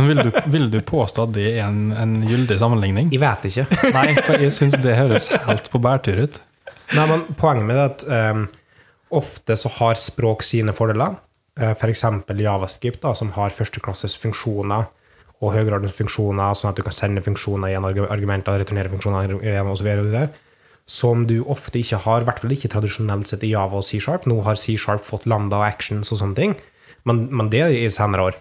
Men 0.00 0.08
vil 0.08 0.20
du, 0.26 0.30
vil 0.54 0.68
du 0.72 0.78
påstå 0.86 1.26
at 1.28 1.34
det 1.36 1.46
er 1.52 1.66
en, 1.66 1.90
en 1.92 2.14
gyldig 2.24 2.56
sammenligning? 2.60 3.10
Jeg 3.12 3.20
vet 3.22 3.48
ikke. 3.50 3.66
Nei, 3.94 4.06
for 4.16 4.40
jeg 4.40 4.54
syns 4.56 4.78
det 4.80 4.96
høres 4.96 5.28
helt 5.44 5.68
på 5.72 5.80
bærtur 5.82 6.22
ut. 6.24 6.40
Nei, 6.96 7.04
men 7.10 7.26
Poenget 7.38 7.66
med 7.68 7.76
det 7.76 7.82
er 7.84 7.90
at 7.90 8.06
um, 8.34 8.46
ofte 9.20 9.56
så 9.60 9.70
har 9.76 9.98
språk 10.00 10.42
sine 10.46 10.72
fordeler. 10.74 11.18
Uh, 11.60 11.72
F.eks. 11.74 12.04
Javascript, 12.40 13.02
da, 13.04 13.12
som 13.18 13.32
har 13.36 13.52
førsteklasses 13.54 14.16
funksjoner 14.22 14.88
og 15.40 15.54
høygradens 15.54 15.94
funksjoner, 15.96 16.52
sånn 16.56 16.72
at 16.72 16.80
du 16.80 16.84
kan 16.84 16.92
sende 16.96 17.22
funksjoner 17.24 17.70
igjen, 17.72 17.86
argu- 17.88 18.08
argumenter, 18.12 18.58
returnere 18.60 18.90
funksjoner 18.92 19.38
igjen 19.40 19.70
osv. 19.72 19.88
Som 20.90 21.22
du 21.30 21.38
ofte 21.48 21.80
ikke 21.80 22.00
har, 22.04 22.20
i 22.24 22.28
hvert 22.28 22.42
fall 22.42 22.52
ikke 22.56 22.72
tradisjonelt 22.72 23.30
sett 23.30 23.46
i 23.46 23.52
Java 23.54 23.78
og 23.80 23.86
C-sharp. 23.86 24.26
Nå 24.28 24.40
har 24.44 24.58
C-sharp 24.60 25.04
fått 25.06 25.28
lambda 25.30 25.60
og 25.62 25.68
actions 25.68 26.10
og 26.12 26.20
sånne 26.20 26.36
ting, 26.36 26.56
men, 27.08 27.28
men 27.32 27.48
det 27.52 27.62
er 27.64 27.76
i 27.78 27.86
senere 27.92 28.30
år. 28.30 28.40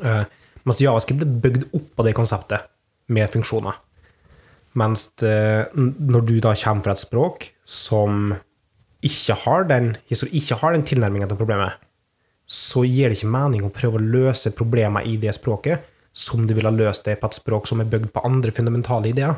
Uh, 0.00 0.22
mens 0.68 0.82
Javascript 0.84 1.24
er 1.24 1.38
bygd 1.44 1.68
opp 1.72 1.88
på 1.96 2.06
det 2.06 2.14
konseptet 2.16 2.68
med 3.12 3.30
funksjoner. 3.32 3.76
Mens 4.78 5.08
det, 5.22 5.72
når 5.74 6.26
du 6.28 6.36
da 6.44 6.52
kommer 6.60 6.84
fra 6.84 6.94
et 6.94 7.02
språk 7.02 7.48
som 7.64 8.34
ikke 9.04 9.36
har 9.44 9.68
den, 9.70 9.94
den 9.96 10.86
tilnærmingen 10.86 11.30
til 11.30 11.38
problemet, 11.40 11.78
så 12.48 12.82
gir 12.86 13.10
det 13.10 13.18
ikke 13.18 13.32
mening 13.32 13.64
å 13.66 13.72
prøve 13.72 13.98
å 13.98 14.04
løse 14.16 14.54
problemer 14.56 15.04
i 15.08 15.18
det 15.20 15.34
språket 15.36 15.84
som 16.16 16.46
du 16.48 16.54
ville 16.56 16.70
ha 16.70 16.74
løst 16.74 17.06
det 17.06 17.18
på 17.20 17.28
et 17.28 17.36
språk 17.36 17.68
som 17.68 17.82
er 17.82 17.90
bygd 17.90 18.10
på 18.14 18.24
andre 18.26 18.52
fundamentale 18.54 19.10
ideer. 19.12 19.36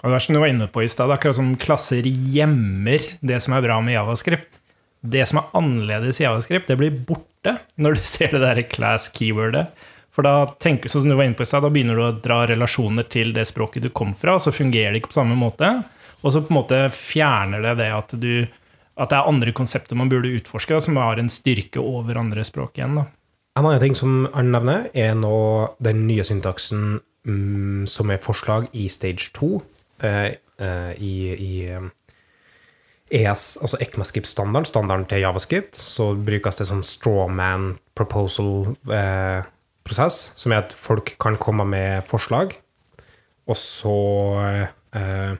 Og 0.00 0.08
det 0.08 0.16
er 0.16 0.24
som 0.24 0.34
du 0.36 0.40
var 0.40 0.50
inne 0.50 0.68
på 0.72 0.82
i 0.82 0.88
sted, 0.90 1.12
akkurat 1.12 1.36
som 1.36 1.52
klasser 1.60 2.06
gjemmer 2.08 3.04
det 3.20 3.38
som 3.44 3.54
er 3.54 3.64
bra 3.64 3.78
med 3.84 3.98
javascript. 3.98 4.60
Det 5.02 5.24
som 5.28 5.42
er 5.42 5.50
annerledes 5.58 6.20
i 6.20 6.24
javascript, 6.24 6.70
det 6.70 6.78
blir 6.80 6.94
borte 7.06 7.58
når 7.76 7.98
du 7.98 8.04
ser 8.14 8.32
det 8.34 8.42
der 8.44 8.62
class 8.70 9.10
keywordet. 9.14 9.68
For 10.12 10.26
da 10.26 10.44
tenker, 10.60 10.92
sånn 10.92 11.06
som 11.06 11.12
du 11.12 11.16
var 11.16 11.24
inne 11.24 11.38
på 11.38 11.46
stad, 11.48 11.64
da 11.64 11.70
begynner 11.72 11.96
du 11.96 12.04
å 12.04 12.12
dra 12.12 12.42
relasjoner 12.48 13.06
til 13.08 13.32
det 13.32 13.46
språket 13.48 13.86
du 13.86 13.88
kom 13.96 14.12
fra, 14.16 14.36
og 14.36 14.44
så 14.44 14.52
fungerer 14.52 14.92
det 14.92 15.00
ikke 15.00 15.14
på 15.14 15.20
samme 15.22 15.38
måte. 15.38 15.70
Og 16.20 16.34
så 16.34 16.42
på 16.44 16.52
en 16.52 16.58
måte 16.58 16.80
fjerner 16.92 17.64
det 17.64 17.78
det 17.80 17.88
at, 17.96 18.12
du, 18.20 18.44
at 19.00 19.10
det 19.10 19.18
er 19.18 19.30
andre 19.30 19.54
konsepter 19.56 19.96
man 19.98 20.12
burde 20.12 20.34
utforske, 20.36 20.82
som 20.84 21.00
har 21.00 21.18
en 21.18 21.32
styrke 21.32 21.80
over 21.80 22.20
andre 22.20 22.44
språk 22.44 22.76
igjen. 22.76 23.00
Da. 23.00 23.06
En 23.56 23.68
annen 23.68 23.80
ting 23.80 23.96
som 23.96 24.26
Arne 24.30 24.52
nevner, 24.52 24.86
er 24.92 25.16
nå 25.16 25.34
den 25.82 26.04
nye 26.08 26.24
syntaksen 26.28 27.00
mm, 27.28 27.88
som 27.88 28.12
er 28.12 28.20
forslag 28.22 28.68
i 28.76 28.86
stage 28.92 29.32
2 29.36 29.50
eh, 30.04 30.28
eh, 30.60 30.92
i, 31.00 31.16
i 31.32 31.52
eh, 31.72 31.88
ES, 33.12 33.58
altså 33.60 33.80
ECMAScript-standarden, 33.84 34.68
standarden 34.68 35.08
til 35.08 35.24
Javascript, 35.24 35.76
så 35.76 36.12
brukes 36.16 36.60
det 36.60 36.68
som 36.68 36.84
strawman 36.84 37.74
proposal-prosess, 39.82 40.32
som 40.36 40.52
er 40.52 40.64
at 40.64 40.72
folk 40.72 41.16
kan 41.20 41.36
komme 41.36 41.64
med 41.64 42.02
forslag, 42.06 42.54
og 43.46 43.56
så 43.56 43.96
eh, 44.94 45.34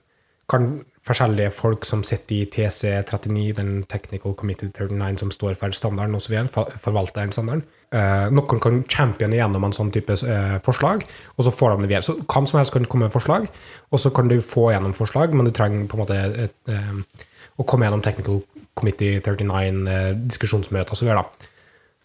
kan 0.51 0.83
forskjellige 1.03 1.51
folk 1.51 1.85
som 1.85 2.03
sitter 2.07 2.37
i 2.37 2.49
TC39, 2.51 3.53
den 3.59 3.83
Technical 3.91 4.35
Committee 4.35 4.71
39, 4.71 5.19
som 5.19 5.31
står 5.31 5.55
for 5.59 5.75
standarden 5.75 6.15
osv., 6.15 6.35
forvalter 6.79 7.23
den 7.23 7.33
standarden. 7.33 7.65
Eh, 7.93 8.31
noen 8.31 8.61
kan 8.63 8.83
champione 8.89 9.37
gjennom 9.37 9.65
en 9.67 9.75
sånn 9.75 9.91
type 9.95 10.15
eh, 10.15 10.59
forslag, 10.65 11.03
og 11.37 11.47
så 11.47 11.55
får 11.55 11.75
de 11.75 11.83
det 11.83 11.91
videre. 11.91 12.07
Så 12.07 12.17
hvem 12.23 12.47
som 12.47 12.61
helst 12.61 12.75
kan 12.75 12.87
komme 12.87 13.09
med 13.09 13.15
forslag, 13.15 13.49
og 13.91 14.03
så 14.03 14.13
kan 14.15 14.31
du 14.31 14.39
få 14.43 14.71
gjennom 14.73 14.95
forslag, 14.95 15.35
men 15.35 15.49
du 15.49 15.55
trenger 15.55 15.89
på 15.91 15.99
en 15.99 16.05
måte 16.05 16.19
et, 16.47 16.59
eh, 16.71 17.27
å 17.59 17.67
komme 17.67 17.89
gjennom 17.89 18.05
Technical 18.05 18.43
Committee 18.79 19.21
39, 19.21 19.89
eh, 19.91 20.13
diskusjonsmøter 20.27 20.95
osv. 20.95 21.11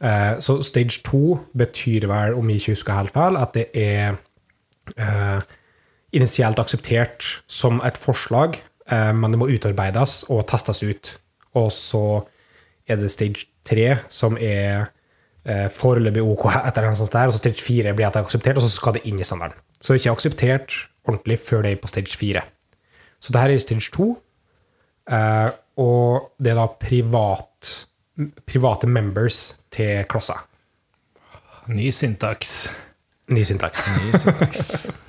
Eh, 0.03 0.39
så 0.43 0.59
stage 0.65 1.01
2 1.05 1.37
betyr 1.57 2.07
vel, 2.09 2.35
om 2.37 2.49
jeg 2.49 2.61
ikke 2.61 2.75
husker 2.75 2.99
helt 2.99 3.15
feil, 3.15 3.37
at 3.39 3.55
det 3.57 3.67
er 3.73 4.17
eh, 4.97 5.39
initielt 6.15 6.59
akseptert 6.61 7.25
som 7.47 7.81
et 7.85 7.97
forslag, 7.97 8.59
eh, 8.91 9.13
men 9.13 9.33
det 9.33 9.39
må 9.41 9.49
utarbeides 9.49 10.23
og 10.29 10.45
testes 10.49 10.83
ut. 10.83 11.13
Og 11.57 11.71
så 11.73 12.03
er 12.87 13.01
det 13.01 13.11
stage 13.11 13.47
3 13.67 13.95
som 14.11 14.37
er 14.39 14.87
eh, 15.47 15.67
foreløpig 15.73 16.23
OK 16.23 16.47
etter 16.61 16.87
en 16.87 16.97
sånn 16.97 17.11
der, 17.13 17.29
og 17.29 17.35
så 17.35 17.41
stage 17.41 17.63
4 17.63 17.95
blir 17.97 18.07
at 18.07 18.15
det 18.15 18.21
er 18.21 18.29
akseptert, 18.29 18.59
og 18.59 18.67
så 18.67 18.73
skal 18.75 18.97
det 18.97 19.05
inn 19.09 19.19
i 19.19 19.27
standarden. 19.27 19.57
Så 19.79 19.91
det 19.93 19.97
er 19.97 20.03
ikke 20.03 20.17
akseptert 20.19 20.77
ordentlig 21.07 21.39
før 21.41 21.65
det 21.65 21.73
er 21.73 21.81
på 21.81 21.91
stage 21.91 22.17
4. 22.19 22.43
Så 23.23 23.33
det 23.33 23.41
her 23.41 23.53
er 23.53 23.63
stage 23.63 23.91
2, 23.95 24.09
eh, 25.11 25.49
og 25.77 26.31
det 26.41 26.53
er 26.53 26.59
da 26.59 26.67
privat, 26.81 27.46
private 28.49 28.87
members 28.89 29.57
til 29.73 30.03
klasser. 30.09 30.39
Ny 31.67 31.89
syntaks. 31.91 32.69
Ny 33.29 33.43
syntaks. 33.43 33.83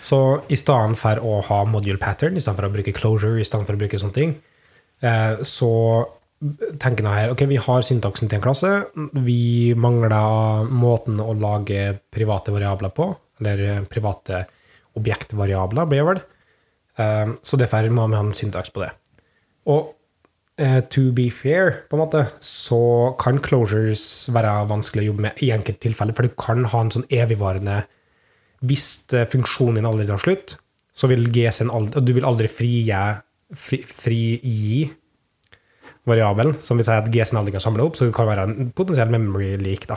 Så 0.00 0.18
i 0.48 0.56
stedet 0.56 0.96
for 0.96 1.20
å 1.26 1.40
ha 1.44 1.58
module 1.68 2.00
pattern, 2.00 2.36
i 2.36 2.40
stedet 2.40 2.56
for 2.56 2.68
å 2.70 2.72
bruke 2.72 2.94
closure, 2.96 3.40
i 3.40 3.44
stedet 3.44 3.66
for 3.68 3.76
å 3.76 3.80
bruke 3.82 4.00
sånne 4.00 4.16
ting, 4.16 4.32
eh, 5.04 5.42
så 5.44 5.68
tenker 6.80 7.04
jeg 7.04 7.12
her, 7.18 7.32
ok, 7.34 7.44
vi 7.50 7.58
har 7.60 7.84
syntaksen 7.84 8.30
til 8.30 8.38
en 8.38 8.44
klasse, 8.46 8.70
vi 9.26 9.74
mangler 9.76 10.14
måten 10.72 11.20
å 11.20 11.34
lage 11.36 11.98
private 12.08 12.54
variabler 12.54 12.94
på, 12.96 13.10
eller 13.42 13.84
private 13.92 14.46
objektvariabler, 14.96 15.90
blir 15.90 16.00
det 16.00 16.08
vel. 16.08 16.22
Eh, 16.96 17.34
Så 17.44 17.60
derfor 17.60 17.90
må 17.92 18.08
vi 18.08 18.16
ha 18.16 18.24
en 18.24 18.32
syntaks 18.32 18.72
på 18.72 18.80
det. 18.86 18.90
Og 19.68 19.92
to 20.92 21.08
be 21.16 21.30
fair, 21.32 21.84
på 21.88 21.96
en 21.96 22.02
måte, 22.02 22.24
så 22.44 23.14
kan 23.20 23.38
closures 23.40 24.02
være 24.34 24.50
vanskelig 24.68 25.06
å 25.06 25.10
jobbe 25.10 25.24
med 25.24 25.40
i 25.44 25.52
enkelte 25.54 25.86
tilfeller, 25.86 26.16
for 26.16 26.28
du 26.28 26.36
kan 26.36 26.66
ha 26.68 26.82
en 26.84 26.92
sånn 26.92 27.06
evigvarende 27.08 27.78
hvis 28.66 28.86
eh, 29.16 29.28
funksjonen 29.28 29.80
din 29.80 29.88
aldri 29.88 30.06
tar 30.08 30.20
slutt, 30.20 30.56
så 30.92 31.08
vil 31.10 31.30
GSN 31.32 31.72
aldri, 31.72 31.96
og 31.96 32.06
du 32.06 32.12
vil 32.16 32.26
aldri 32.28 32.50
frigi, 32.52 32.98
fri, 33.56 33.80
fri 33.88 34.20
variabelen, 36.08 36.56
som 36.60 36.80
vil 36.80 36.86
si 36.86 36.96
at 36.96 37.08
GSN 37.12 37.40
aldri 37.40 37.54
kan 37.54 37.64
samle 37.64 37.86
opp, 37.86 37.96
så 37.96 38.08
det 38.08 38.16
kan 38.16 38.28
være 38.28 38.46
en 38.48 38.70
potensiell 38.76 39.12
memory 39.12 39.54
leak. 39.60 39.88
da. 39.88 39.96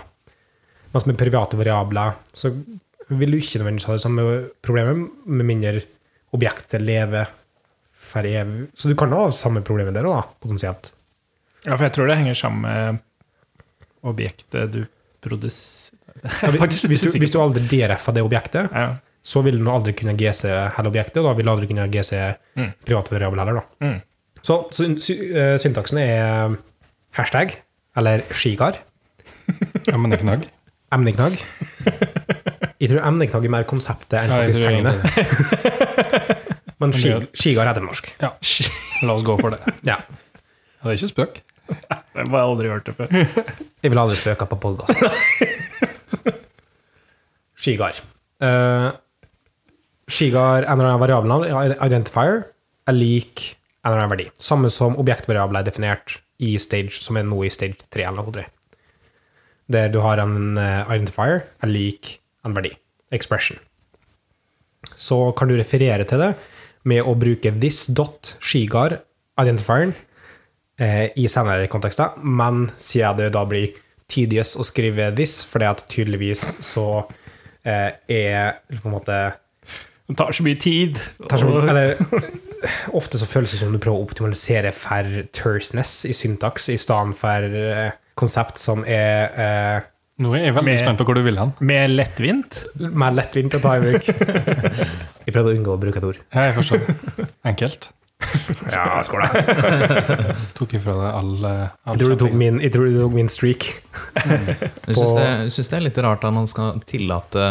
Mens 0.93 1.07
med 1.09 1.19
private 1.19 1.59
variabler 1.59 2.15
så 2.31 2.53
vil 2.53 3.33
du 3.33 3.39
ikke 3.39 3.59
nødvendigvis 3.59 3.87
ha 3.89 3.97
det 3.97 4.03
samme 4.03 4.27
problemet, 4.63 5.09
med 5.25 5.49
mindre 5.49 5.83
objektet 6.33 6.81
lever 6.81 7.27
for 8.13 8.25
evig. 8.29 8.67
Så 8.77 8.89
du 8.91 8.95
kan 8.99 9.11
ha 9.15 9.23
samme 9.33 9.61
problemet 9.65 9.95
der 9.97 10.05
òg, 10.09 10.29
potensielt. 10.43 10.91
Ja, 11.65 11.73
for 11.77 11.85
jeg 11.87 11.93
tror 11.95 12.07
det 12.11 12.17
henger 12.19 12.37
sammen 12.37 12.61
med 12.67 13.01
objektet 14.03 14.71
du 14.75 14.81
produserer. 15.23 15.97
Ja, 16.43 16.51
hvis, 16.67 16.83
hvis, 16.85 17.01
du, 17.01 17.09
hvis 17.19 17.31
du 17.33 17.39
aldri 17.41 17.63
DRF-er 17.71 18.13
det 18.19 18.23
objektet, 18.25 18.69
Ja. 18.75 18.87
så 19.23 19.41
vil 19.45 19.57
du 19.57 19.69
aldri 19.71 19.93
kunne 19.97 20.13
GC 20.19 20.43
hele 20.75 20.89
objektet, 20.91 21.17
og 21.23 21.29
da 21.29 21.33
vil 21.39 21.47
du 21.47 21.51
aldri 21.53 21.67
kunne 21.71 21.87
GC 21.91 22.11
Mm. 22.59 22.67
private 22.85 23.09
variabel 23.15 23.39
heller. 23.41 23.61
da. 23.61 23.87
Mm. 23.87 24.01
Så, 24.43 24.57
så 24.75 24.85
sy, 24.99 25.13
uh, 25.33 25.55
syntaksen 25.57 25.97
er 26.03 26.57
hashtag, 27.17 27.55
eller 27.97 28.21
skigar, 28.35 28.77
Emneknagg. 29.95 30.43
emneknagg. 30.93 31.39
Jeg 32.83 32.89
tror 32.91 33.05
emneknagg 33.07 33.45
er 33.47 33.53
mer 33.53 33.63
konseptet 33.69 34.19
enn 34.19 34.33
faktisk 34.35 34.61
tegnet. 34.67 34.99
Men 36.83 36.91
Men 36.91 36.99
ski, 36.99 37.13
skigar 37.39 37.69
heter 37.69 37.85
norsk. 37.85 38.09
Ja, 38.19 38.33
la 39.07 39.15
oss 39.15 39.23
gå 39.23 39.37
for 39.39 39.55
det. 39.55 39.61
Ja. 39.93 40.01
Det 40.83 40.91
er 40.91 40.97
ikke 40.99 41.11
spøk. 41.13 41.41
Det 42.13 42.27
har 42.27 42.27
jeg 42.27 42.43
aldri 42.43 42.69
hørt 42.69 42.89
det 42.89 42.93
før. 42.97 43.13
Jeg 43.15 43.91
vil 43.93 43.99
aldri 44.01 44.17
spøke 44.19 44.45
på 44.51 44.57
podkast. 44.65 44.99
Skigar. 47.63 47.95
Uh, 48.43 48.91
skigar, 50.11 50.67
en 50.67 50.75
eller 50.75 50.89
annen 50.91 51.01
variabel, 51.01 51.47
identifier, 51.87 52.43
er 52.83 52.97
lik 52.97 53.45
en 53.83 53.91
eller 53.93 54.03
annen 54.03 54.13
verdi. 54.13 54.27
Samme 54.39 54.71
som 54.71 54.99
objektvariabel 54.99 55.61
er 55.61 55.67
definert 55.67 56.17
i 56.43 56.57
stage, 56.59 56.91
som 56.99 57.19
er 57.19 57.25
nå 57.27 57.39
i 57.47 57.51
stage 57.53 57.87
3 57.95 58.07
eller 58.09 58.27
noe. 58.27 58.45
Der 59.71 59.91
du 59.91 60.01
har 60.03 60.19
en 60.19 60.59
eh, 60.59 60.83
identifier 60.91 61.45
er 61.63 61.71
lik 61.71 62.17
en 62.43 62.55
verdi. 62.55 62.73
Expression. 63.15 63.59
Så 64.99 65.31
kan 65.39 65.47
du 65.47 65.55
referere 65.55 66.03
til 66.07 66.19
det 66.19 66.33
med 66.89 67.01
å 67.07 67.13
bruke 67.19 67.51
this.shigar-identifieren 67.61 69.93
eh, 70.79 71.05
i 71.15 71.27
senere 71.31 71.67
kontekster, 71.71 72.09
men 72.23 72.71
siden 72.77 73.17
det 73.21 73.29
da 73.35 73.45
blir 73.49 73.67
tedious 74.11 74.55
å 74.59 74.63
skrive 74.67 75.11
this, 75.15 75.45
fordi 75.47 75.65
at 75.69 75.85
tydeligvis 75.89 76.41
så 76.65 76.87
eh, 77.63 77.91
er 78.07 78.53
på 78.81 78.87
en 78.89 78.95
måte 78.97 79.17
Det 80.03 80.17
tar 80.19 80.31
så 80.35 80.43
mye 80.43 80.55
tid. 80.59 80.97
så 80.99 81.45
mye- 81.47 81.69
eller, 81.71 81.87
ofte 82.99 83.17
så 83.17 83.25
føles 83.29 83.51
det 83.51 83.59
som 83.61 83.73
du 83.73 83.79
prøver 83.79 83.99
å 83.99 84.03
optimalisere 84.07 84.71
for 84.75 85.03
terseness 85.31 86.05
i 86.05 86.13
syntaks, 86.13 86.69
i 86.69 86.77
stedet 86.77 87.15
for 87.17 87.43
eh, 87.43 87.91
konsept 88.19 88.57
som 88.61 88.83
er 88.85 89.29
eh, 89.39 89.81
Nå 90.23 90.31
er 90.37 90.45
jeg 90.47 90.55
veldig 90.55 90.71
Med- 90.71 90.83
spent 90.83 91.01
på 91.01 91.07
hvor 91.07 91.17
du 91.19 91.23
vil 91.25 91.39
hen. 91.39 91.51
Med 91.59 91.91
lettvint. 91.93 92.61
Med 92.79 93.17
lettvint 93.17 93.57
å 93.57 93.61
ta 93.63 93.75
i 93.77 93.83
bruk. 93.83 94.07
jeg 94.07 95.33
prøvde 95.35 95.51
å 95.51 95.57
unngå 95.57 95.75
å 95.75 95.81
bruke 95.81 95.99
et 95.99 96.07
ord. 96.07 96.21
Ja, 96.31 96.47
jeg 96.49 96.55
forstår. 96.61 97.27
Enkelt. 97.51 97.89
Ja, 98.71 99.01
skål 99.03 99.25
da. 99.25 100.35
Tok 100.57 100.75
ifra 100.77 100.93
deg 100.95 101.09
all, 101.17 101.33
eh, 101.49 101.73
all 101.83 101.97
Jeg 101.97 102.03
tror 102.03 102.13
du 102.13 102.21
tok 102.23 102.37
min, 102.39 102.59
jeg 102.63 102.71
tror 102.75 102.87
du 102.87 102.99
tok 103.01 103.15
min 103.17 103.31
streak. 103.31 103.65
Jeg 104.23 104.95
syns 104.95 105.15
det, 105.17 105.27
synes 105.55 105.71
det 105.73 105.77
er 105.79 105.85
litt 105.89 105.99
rart 106.05 106.23
at 106.27 106.35
man 106.35 106.47
skal 106.49 106.79
tillate 106.89 107.47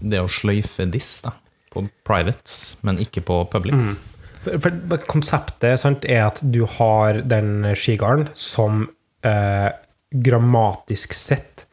det 0.00 0.22
å 0.22 0.30
sløyfe 0.32 0.86
diss 0.88 1.18
da, 1.26 1.34
på 1.74 1.84
privates, 2.08 2.78
men 2.86 3.00
ikke 3.02 3.22
på 3.28 3.42
publics. 3.52 3.92
Mm. 3.92 4.56
for 4.64 5.04
konseptet 5.10 5.82
sant, 5.82 6.06
er 6.08 6.30
at 6.30 6.40
du 6.40 6.62
har 6.78 7.20
den 7.28 7.74
skigarden 7.76 8.30
som 8.32 8.86
eh, 9.26 9.68
grammatisk 10.10 11.12
sett 11.12 11.66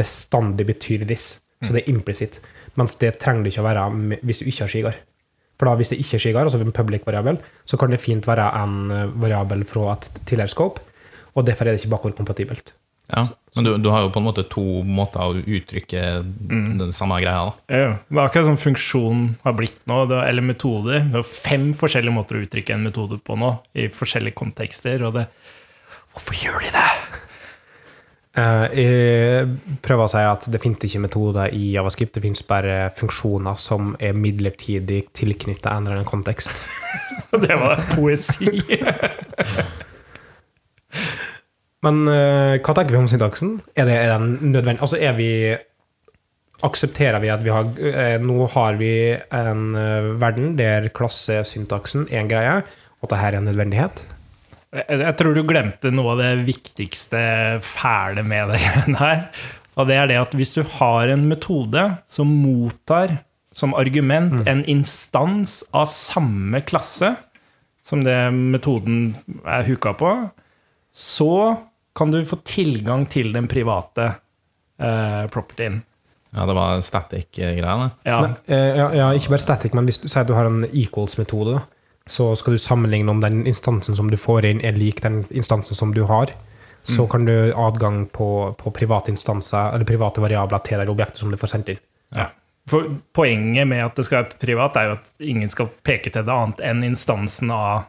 bestandig 0.00 0.66
betyr 0.72 1.06
this. 1.08 1.36
Så 1.60 1.74
det 1.76 1.82
er 1.82 1.92
implisitt. 1.92 2.40
Mens 2.80 2.96
det 3.00 3.18
trenger 3.20 3.44
det 3.44 3.52
ikke 3.52 3.62
å 3.64 3.68
være 3.68 3.86
hvis 4.24 4.40
du 4.40 4.48
ikke 4.48 4.64
har 4.64 4.72
skigard. 4.72 5.00
For 5.60 5.68
da 5.68 5.76
hvis 5.76 5.92
det 5.92 5.98
ikke 6.00 6.16
er 6.16 6.22
skigard, 6.24 6.48
altså 6.48 6.60
en 6.64 6.72
public 6.72 7.04
variabel, 7.04 7.40
så 7.68 7.76
kan 7.80 7.92
det 7.92 8.00
fint 8.00 8.24
være 8.24 8.46
en 8.62 8.94
eh, 8.96 9.10
variabel 9.20 9.66
fra 9.68 9.90
et 9.92 10.08
tidligere 10.22 10.54
scope, 10.54 10.80
og 11.36 11.44
derfor 11.44 11.68
er 11.68 11.76
det 11.76 11.82
ikke 11.82 11.92
bakordkompatibelt. 11.98 12.72
Ja, 13.10 13.26
men 13.56 13.66
du, 13.66 13.70
du 13.82 13.88
har 13.90 14.04
jo 14.04 14.12
på 14.14 14.20
en 14.22 14.26
måte 14.28 14.44
to 14.48 14.62
måter 14.86 15.26
å 15.26 15.40
uttrykke 15.42 16.02
den 16.22 16.92
samme 16.94 17.18
greia 17.20 17.48
da. 17.48 17.54
Ja, 17.66 17.88
Det 18.06 18.16
er 18.16 18.22
akkurat 18.22 18.46
som 18.46 18.58
funksjonen 18.60 19.24
har 19.42 19.56
blitt 19.58 19.80
nå, 19.90 20.04
det, 20.10 20.20
eller 20.30 20.46
metoder. 20.46 21.02
Det 21.10 21.18
er 21.18 21.26
fem 21.26 21.72
forskjellige 21.76 22.14
måter 22.14 22.38
å 22.38 22.44
uttrykke 22.46 22.76
en 22.76 22.86
metode 22.86 23.18
på 23.26 23.36
nå, 23.40 23.50
i 23.74 23.88
forskjellige 23.92 24.38
kontekster. 24.38 25.02
Og 25.08 25.18
det 25.18 25.26
Hvorfor 26.10 26.34
gjør 26.34 26.62
de 26.64 26.70
det? 26.74 26.86
Eh, 28.38 28.66
Jeg 28.78 29.48
prøver 29.82 30.04
å 30.06 30.10
si 30.10 30.20
at 30.22 30.46
det 30.52 30.60
finnes 30.62 30.84
ikke 30.86 31.02
metoder 31.02 31.54
i 31.56 31.72
Javascript, 31.74 32.14
det 32.14 32.22
finnes 32.22 32.44
bare 32.46 32.90
funksjoner 32.94 33.58
som 33.58 33.96
er 33.98 34.14
midlertidig 34.14 35.02
tilknyttet 35.16 35.66
en 35.72 35.86
eller 35.88 36.00
annen 36.00 36.10
kontekst. 36.10 36.66
Det 37.30 37.54
var 37.58 37.78
poesi. 37.94 38.50
Men 41.84 42.00
eh, 42.10 42.58
hva 42.60 42.74
tenker 42.74 42.92
vi 42.92 42.98
om 43.00 43.08
syntaksen? 43.10 43.56
Er, 43.78 43.86
det, 43.88 43.96
er 43.96 44.14
den 44.16 44.52
nødvendig? 44.52 44.82
Altså, 44.82 44.98
er 45.00 45.14
vi 45.18 45.30
Aksepterer 46.66 47.22
vi 47.22 47.30
at 47.32 47.40
vi 47.40 47.52
har 47.54 47.70
eh, 47.88 48.18
Nå 48.20 48.44
har 48.52 48.76
vi 48.76 48.90
en 49.16 49.62
verden 50.20 50.58
der 50.58 50.90
klassesyntaksen 50.92 52.04
er 52.10 52.20
en 52.20 52.28
greie, 52.28 52.58
og 53.00 53.06
at 53.08 53.14
dette 53.14 53.28
er 53.30 53.38
en 53.38 53.48
nødvendighet? 53.48 54.02
Jeg, 54.70 55.00
jeg 55.02 55.14
tror 55.18 55.34
du 55.34 55.42
glemte 55.46 55.90
noe 55.90 56.14
av 56.14 56.20
det 56.22 56.30
viktigste 56.46 57.22
fæle 57.64 58.22
med 58.26 58.52
det 58.52 58.60
greiene 58.64 59.00
her. 59.00 59.24
Og 59.78 59.88
det 59.88 59.96
er 59.96 60.10
det 60.10 60.20
at 60.20 60.36
hvis 60.36 60.54
du 60.58 60.62
har 60.78 61.10
en 61.10 61.26
metode 61.30 61.86
som 62.10 62.30
mottar 62.42 63.18
som 63.56 63.74
argument 63.74 64.44
en 64.46 64.62
instans 64.70 65.60
av 65.74 65.88
samme 65.90 66.60
klasse 66.62 67.14
som 67.82 68.04
det 68.06 68.16
metoden 68.34 69.14
er 69.42 69.66
hooka 69.66 69.94
på, 69.98 70.12
så 70.94 71.32
kan 71.96 72.12
du 72.12 72.20
få 72.26 72.38
tilgang 72.46 73.06
til 73.10 73.32
den 73.34 73.48
private 73.50 74.12
eh, 74.78 75.24
propertyen. 75.32 75.80
Ja, 76.30 76.46
det 76.46 76.54
var 76.54 76.82
static-greiene. 76.84 77.90
Ja, 78.06 78.20
eh, 78.46 78.70
ja, 78.78 78.86
ja, 78.94 79.08
ikke 79.16 79.34
bare 79.34 79.42
static, 79.42 79.74
men 79.74 79.88
hvis 79.88 79.98
du 79.98 80.06
sier 80.06 80.22
at 80.22 80.30
du 80.30 80.36
har 80.36 80.46
en 80.46 80.62
equals-metode, 80.70 81.58
da, 81.58 81.79
så 82.10 82.32
skal 82.36 82.56
du 82.56 82.58
sammenligne 82.58 83.12
om 83.12 83.20
den 83.22 83.44
instansen 83.46 83.94
som 83.94 84.10
du 84.10 84.16
får 84.18 84.48
inn, 84.48 84.62
er 84.66 84.74
lik 84.74 85.02
den 85.04 85.22
instansen 85.30 85.78
som 85.78 85.94
du 85.94 86.02
har. 86.10 86.32
Så 86.82 87.04
kan 87.06 87.26
du 87.28 87.34
ha 87.52 87.66
adgang 87.68 88.06
på, 88.08 88.54
på 88.58 88.70
private 88.74 89.12
instanser, 89.12 89.74
eller 89.74 89.86
private 89.86 90.22
variabler 90.24 90.62
til 90.64 90.80
det 90.80 90.88
objektet 90.90 91.20
som 91.20 91.30
du 91.30 91.36
får 91.38 91.52
sendt 91.52 91.74
inn. 91.74 91.82
Ja. 92.16 92.30
For 92.70 92.88
poenget 93.14 93.68
med 93.68 93.84
at 93.84 93.98
det 93.98 94.06
skal 94.08 94.24
være 94.24 94.40
privat, 94.42 94.78
er 94.78 94.88
jo 94.88 94.96
at 94.96 95.28
ingen 95.32 95.52
skal 95.52 95.70
peke 95.86 96.10
til 96.10 96.26
det 96.26 96.34
annet 96.34 96.64
enn 96.66 96.84
instansen 96.88 97.54
av 97.54 97.86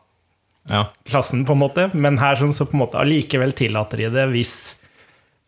Ja, 0.69 0.83
klassen, 1.09 1.41
på 1.41 1.55
en 1.55 1.63
måte. 1.63 1.87
Men 1.97 2.19
her 2.21 2.37
sånn, 2.37 2.53
så 2.53 2.67
på 2.69 2.77
en 2.77 2.83
måte 2.83 2.99
allikevel 3.01 3.55
tillater 3.57 4.03
de 4.03 4.11
det 4.13 4.27
hvis 4.29 4.53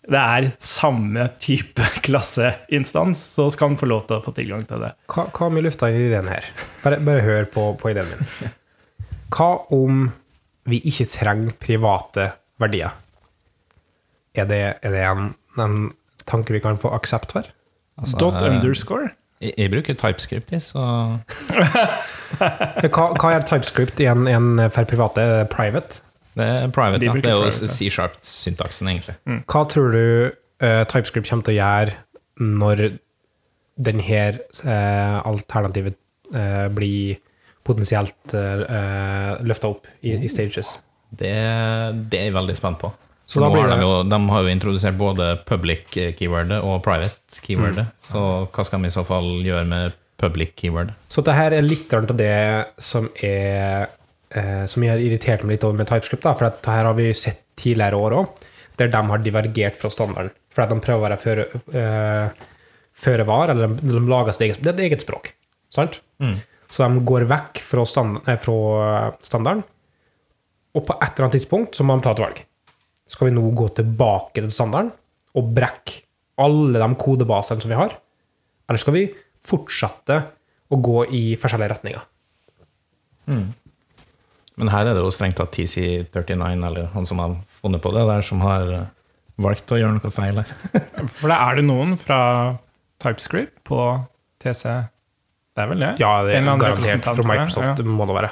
det 0.10 0.20
er 0.20 0.50
samme 0.58 1.28
type 1.40 1.86
klasseinstans, 2.08 3.22
så 3.38 3.46
skal 3.54 3.72
han 3.72 3.80
få 3.80 3.92
lov 3.92 4.08
til 4.10 4.18
å 4.18 4.26
få 4.26 4.34
tilgang 4.34 4.66
til 4.68 4.82
det. 4.82 4.90
Hva, 5.14 5.28
hva 5.30 5.52
med 5.54 5.68
lufta 5.68 5.92
i 5.94 6.02
ideen 6.10 6.32
her? 6.32 6.50
Bare, 6.82 7.00
bare 7.06 7.24
hør 7.24 7.48
på, 7.54 7.70
på 7.78 7.94
ideen 7.94 8.10
min. 8.10 8.52
Hva 9.34 9.50
om 9.74 10.06
vi 10.70 10.80
ikke 10.88 11.08
trenger 11.10 11.56
private 11.62 12.30
verdier? 12.62 12.94
Er 14.34 14.48
det, 14.50 14.62
er 14.82 14.94
det 14.94 15.04
en, 15.10 15.34
en 15.60 15.92
tanke 16.30 16.56
vi 16.56 16.62
kan 16.64 16.80
få 16.80 16.94
aksept 16.96 17.36
for? 17.36 17.50
altså, 17.98 18.18
Dot 18.18 18.42
eh, 18.42 18.56
underscore. 18.56 19.10
Jeg, 19.42 19.54
jeg 19.58 19.72
bruker 19.74 19.94
TypeScript, 19.94 20.52
jeg, 20.52 20.62
så 20.62 20.80
Hva, 22.94 23.10
hva 23.20 23.34
er 23.34 23.46
TypeScript 23.46 24.00
i 24.02 24.08
en, 24.10 24.28
en 24.30 24.70
for 24.72 24.88
private? 24.90 25.26
Private? 25.52 26.02
det 26.34 26.46
er 26.46 26.72
private. 26.74 27.00
De 27.00 27.06
Ja. 27.06 27.14
Det 27.14 27.30
er 27.30 27.38
jo. 27.38 27.50
C-sharp-syntaksen, 27.52 28.90
egentlig. 28.90 29.16
Hva 29.46 29.66
tror 29.70 29.92
du 29.94 30.06
uh, 30.64 30.84
TypeScript 30.90 31.30
kommer 31.30 31.46
til 31.46 31.54
å 31.54 31.60
gjøre 31.60 31.98
når 32.42 32.86
denne 33.84 34.24
uh, 34.64 35.20
alternativet 35.30 35.98
uh, 36.34 36.70
blir 36.74 37.20
potensielt 37.64 38.36
uh, 38.36 39.40
løfta 39.44 39.72
opp 39.72 39.88
i, 40.02 40.18
i 40.18 40.32
stages? 40.32 40.76
Det, 41.14 41.34
det 42.10 42.20
er 42.20 42.30
jeg 42.30 42.36
veldig 42.36 42.56
spent 42.58 42.82
på. 42.82 42.92
Så 43.26 43.40
nå 43.40 43.50
har 43.54 43.72
de, 43.72 43.80
jo, 43.80 43.92
de 44.04 44.20
har 44.30 44.46
jo 44.46 44.52
introdusert 44.52 44.98
både 45.00 45.30
public 45.48 45.86
keywordet 45.94 46.60
og 46.60 46.82
private 46.84 47.40
keywordet. 47.44 47.88
Mm. 47.88 48.00
Så 48.04 48.24
hva 48.52 48.66
skal 48.68 48.84
vi 48.84 48.92
i 48.92 48.94
så 48.94 49.06
fall 49.08 49.30
gjøre 49.46 49.66
med 49.70 49.96
public 50.22 50.56
keyword? 50.60 50.92
Så 51.08 51.24
dette 51.24 51.38
her 51.38 51.56
er 51.56 51.66
litt 51.66 51.94
av 51.96 52.10
det 52.20 52.36
som 52.84 53.08
er 53.24 53.88
eh, 54.30 54.64
Som 54.70 54.86
jeg 54.86 54.94
har 54.94 55.04
irritert 55.04 55.44
meg 55.44 55.58
litt 55.58 55.68
over 55.68 55.80
med 55.80 55.90
TypeScript. 55.90 56.26
Da, 56.26 56.36
for 56.36 56.50
dette 56.50 56.78
her 56.78 56.90
har 56.90 56.98
vi 57.00 57.10
sett 57.16 57.46
tidligere 57.60 58.00
år 58.00 58.18
òg, 58.20 58.46
der 58.82 58.92
de 58.92 59.04
har 59.12 59.22
divergert 59.24 59.78
fra 59.80 59.92
standarden. 59.94 60.34
For 60.54 60.66
at 60.66 60.74
de 60.74 60.82
prøver 60.84 61.00
å 61.00 61.08
være 61.08 61.20
føre, 61.22 61.46
eh, 61.80 62.48
føre 63.06 63.28
var, 63.30 63.54
eller 63.54 63.72
de, 63.72 63.94
de 63.94 64.02
lager 64.10 64.36
sitt 64.36 64.50
eget 64.50 64.64
Det 64.64 64.74
er 64.74 64.80
et 64.80 64.88
eget 64.90 65.06
språk. 65.06 65.32
Sant? 65.74 66.02
Så 66.74 66.82
de 66.82 67.04
går 67.06 67.28
vekk 67.30 67.62
fra, 67.62 67.86
stand, 67.86 68.22
eh, 68.26 68.40
fra 68.42 69.12
standarden, 69.22 69.62
og 70.74 70.86
på 70.88 70.96
et 70.98 71.12
eller 71.12 71.28
annet 71.28 71.38
tidspunkt 71.38 71.78
så 71.78 71.86
må 71.86 72.00
de 72.00 72.06
ta 72.08 72.16
et 72.16 72.24
valg. 72.24 72.40
Skal 73.10 73.30
vi 73.30 73.36
nå 73.36 73.44
gå 73.54 73.68
tilbake 73.78 74.42
til 74.42 74.50
standarden 74.54 74.90
og 75.38 75.52
brekke 75.54 76.00
alle 76.42 76.82
de 76.82 76.96
kodebasene 76.98 77.62
som 77.62 77.70
vi 77.70 77.78
har? 77.78 77.94
Eller 78.66 78.82
skal 78.82 78.96
vi 78.96 79.04
fortsette 79.44 80.18
å 80.74 80.80
gå 80.82 81.04
i 81.14 81.24
forskjellige 81.38 81.76
retninger? 81.76 82.08
Men 84.60 84.70
her 84.74 84.88
er 84.88 84.98
det 84.98 85.04
jo 85.04 85.14
strengt 85.14 85.38
tatt 85.40 85.54
TC39, 85.56 86.66
eller 86.68 86.90
han 86.94 87.08
som 87.10 87.22
har 87.22 87.38
funnet 87.62 87.82
på 87.84 87.94
det, 87.96 88.06
der 88.10 88.26
som 88.26 88.42
har 88.46 88.70
eh, 88.70 88.90
valgt 89.42 89.72
å 89.74 89.80
gjøre 89.80 89.98
noe 89.98 90.14
feil 90.14 90.42
her. 90.42 90.52
For 91.16 91.32
da 91.32 91.40
er 91.48 91.60
det 91.60 91.68
noen 91.68 91.96
fra 92.00 92.20
TypeScript 93.04 93.64
på 93.68 93.80
TC. 94.44 94.66
Det 95.54 95.64
er 95.64 95.70
vel 95.70 95.84
det? 95.84 95.92
Ja, 96.02 96.14
det 96.26 96.34
En 96.34 96.38
eller 96.38 96.50
er 96.50 96.54
annen 96.54 96.64
garantert 96.64 96.84
representant 96.84 97.06
fra 97.06 97.16
for 97.16 97.24
det, 97.24 97.34
Microsoft. 97.34 97.68
ja. 97.68 97.74
Det 97.78 97.86
må 97.86 98.08
det 98.10 98.18
være. 98.18 98.32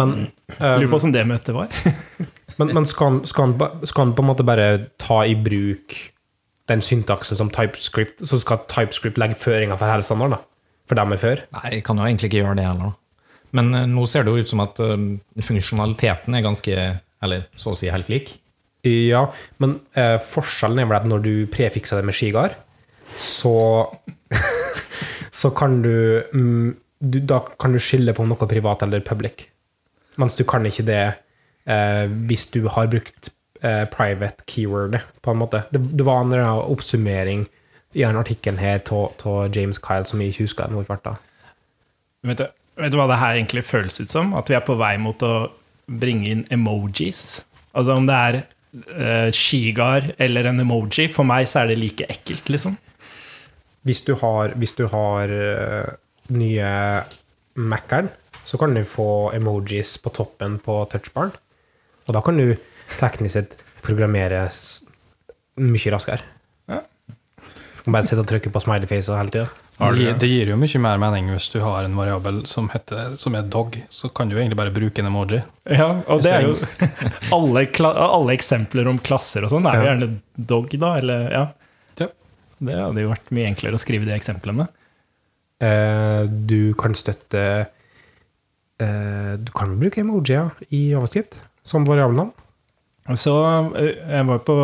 Men, 0.00 0.14
Lurer 0.58 0.84
um, 0.84 0.86
på 0.86 0.96
hvordan 0.96 1.14
det 1.14 1.26
møtet 1.26 1.54
var. 1.56 1.74
men, 2.58 2.72
men 2.74 2.86
skal, 2.86 3.12
han, 3.12 3.20
skal, 3.26 3.54
skal 3.86 4.04
han 4.06 4.14
på 4.18 4.24
en 4.24 4.30
måte 4.30 4.46
bare 4.46 4.66
ta 5.02 5.22
i 5.26 5.36
bruk 5.38 5.96
den 6.70 6.82
syntaksen 6.86 7.38
som 7.38 7.50
TypeScript, 7.50 8.22
så 8.26 8.38
skal 8.38 8.62
TypeScript 8.70 9.18
legge 9.18 9.38
føringer 9.38 9.78
for 9.78 9.90
hele 9.90 10.06
standarden? 10.06 10.42
For 10.90 10.98
dem 10.98 11.14
er 11.14 11.22
før? 11.22 11.42
Nei, 11.56 11.66
jeg 11.76 11.86
kan 11.86 11.98
jo 11.98 12.06
egentlig 12.06 12.30
ikke 12.30 12.42
gjøre 12.42 12.58
det 12.58 12.66
heller. 12.66 12.94
Men 13.56 13.74
eh, 13.74 13.88
nå 13.90 14.06
ser 14.10 14.26
det 14.26 14.34
jo 14.34 14.44
ut 14.44 14.50
som 14.50 14.62
at 14.62 14.78
eh, 14.82 14.96
funksjonaliteten 15.46 16.38
er 16.38 16.46
ganske, 16.46 16.86
eller 17.22 17.46
så 17.58 17.74
å 17.74 17.78
si 17.78 17.90
helt 17.90 18.10
lik. 18.10 18.34
Ja, 18.86 19.26
men 19.60 19.74
uh, 19.92 20.16
forskjellen 20.24 20.80
er 20.80 20.86
vel 20.88 20.96
at 20.96 21.08
når 21.10 21.20
du 21.20 21.32
prefikser 21.52 22.00
det 22.00 22.08
med 22.08 22.16
skigard, 22.16 22.54
så 23.20 23.52
Så 25.30 25.50
kan 25.54 25.80
du, 25.82 26.22
mm, 26.34 26.76
du 26.98 27.20
Da 27.20 27.40
kan 27.58 27.72
du 27.72 27.78
skille 27.78 28.14
på 28.16 28.26
noe 28.26 28.48
privat 28.50 28.82
eller 28.82 29.00
public. 29.00 29.46
Mens 30.18 30.36
du 30.36 30.44
kan 30.44 30.66
ikke 30.66 30.84
det 30.88 31.04
eh, 31.70 32.06
hvis 32.28 32.48
du 32.52 32.66
har 32.68 32.90
brukt 32.90 33.30
eh, 33.62 33.84
private 33.88 34.44
keyword, 34.46 34.98
på 35.22 35.32
en 35.32 35.40
måte. 35.40 35.62
Det, 35.70 35.80
det 35.96 36.06
var 36.06 36.24
en 36.24 36.34
oppsummering 36.60 37.46
i 37.94 38.04
denne 38.04 38.22
artikkelen 38.22 38.60
her 38.60 38.82
av 38.90 39.50
James 39.54 39.80
Kyle 39.82 40.06
som 40.06 40.20
jeg 40.22 40.34
ikke 40.34 40.46
husker 40.46 40.74
hvor 40.74 40.86
farta. 40.86 41.16
Vet 42.26 42.42
du, 42.42 42.46
vet 42.78 42.92
du 42.92 42.98
hva 43.00 43.08
det 43.10 43.18
her 43.20 43.38
egentlig 43.38 43.64
føles 43.66 44.00
ut 44.00 44.12
som? 44.12 44.34
At 44.38 44.50
vi 44.50 44.58
er 44.58 44.64
på 44.66 44.78
vei 44.78 44.94
mot 45.00 45.22
å 45.26 45.50
bringe 45.90 46.30
inn 46.30 46.44
emojis. 46.52 47.40
Altså 47.74 47.96
om 47.98 48.06
det 48.06 48.18
er 48.18 48.38
uh, 48.42 49.28
skigard 49.34 50.12
eller 50.22 50.50
en 50.50 50.62
emoji, 50.62 51.08
for 51.10 51.26
meg 51.26 51.48
så 51.50 51.62
er 51.62 51.72
det 51.72 51.80
like 51.80 52.06
ekkelt, 52.12 52.50
liksom. 52.52 52.76
Hvis 53.86 54.02
du 54.04 54.14
har, 54.20 54.54
hvis 54.60 54.74
du 54.76 54.84
har 54.92 55.32
eh, 55.32 55.92
nye 56.36 56.72
Mac-eren, 57.60 58.10
så 58.44 58.58
kan 58.58 58.74
du 58.74 58.82
få 58.84 59.32
emojis 59.36 59.96
på 60.02 60.12
toppen 60.16 60.58
på 60.62 60.82
touchbaren. 60.92 61.32
Og 62.08 62.14
da 62.16 62.22
kan 62.24 62.40
du 62.40 62.54
teknisk 62.98 63.36
sett 63.36 63.56
programmere 63.84 64.46
mye 65.60 65.92
raskere. 65.94 66.24
Ja. 66.70 66.82
Du 67.46 67.82
kan 67.84 67.96
bare 67.96 68.08
sitte 68.08 68.24
og 68.24 68.30
trykke 68.30 68.52
på 68.52 68.62
smileyfacer 68.62 69.16
hele 69.16 69.34
tida. 69.34 69.48
Det 69.80 70.10
det 70.20 70.28
gir 70.28 70.50
jo 70.52 70.56
mye 70.60 70.80
mer 70.82 70.98
mening 71.00 71.30
hvis 71.32 71.46
du 71.54 71.60
har 71.64 71.86
en 71.86 71.94
variabel 71.96 72.42
som, 72.46 72.68
heter, 72.68 73.14
som 73.16 73.36
er 73.38 73.46
dog. 73.48 73.78
Så 73.88 74.10
kan 74.12 74.28
du 74.28 74.36
egentlig 74.36 74.58
bare 74.58 74.74
bruke 74.74 75.00
en 75.00 75.08
emoji. 75.08 75.40
Ja, 75.64 76.02
og 76.06 76.20
det 76.24 76.34
er 76.36 76.44
jo 76.50 76.56
alle, 77.36 77.64
alle 77.88 78.36
eksempler 78.36 78.90
om 78.90 79.00
klasser 79.00 79.46
og 79.46 79.54
sånn 79.54 79.68
er 79.70 79.80
jo 79.80 79.88
gjerne 79.88 80.10
dog, 80.52 80.76
da. 80.82 80.92
Eller, 81.00 81.24
ja. 81.32 81.46
Det 82.60 82.76
hadde 82.76 83.04
jo 83.04 83.12
vært 83.12 83.32
mye 83.34 83.48
enklere 83.50 83.78
å 83.78 83.82
skrive 83.82 84.08
de 84.08 84.14
eksemplene. 84.16 84.68
Eh, 85.60 86.22
du 86.28 86.72
kan 86.80 86.94
støtte 86.96 87.40
eh, 88.80 89.32
Du 89.36 89.50
kan 89.52 89.74
bruke 89.76 90.00
emojier 90.00 90.48
i 90.72 90.86
Javascript 90.94 91.36
som 91.66 91.84
variabelnavn. 91.88 92.32
Så 93.18 93.34
eh, 93.76 93.96
jeg 93.98 94.28
var 94.30 94.42
på 94.46 94.56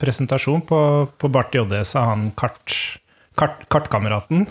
presentasjon 0.00 0.64
på, 0.66 0.80
på 1.20 1.30
Bart 1.30 1.54
JD, 1.54 1.76
sa 1.84 2.08
han 2.12 2.30
kart, 2.38 2.74
kart, 3.38 3.66
kartkameraten. 3.70 4.46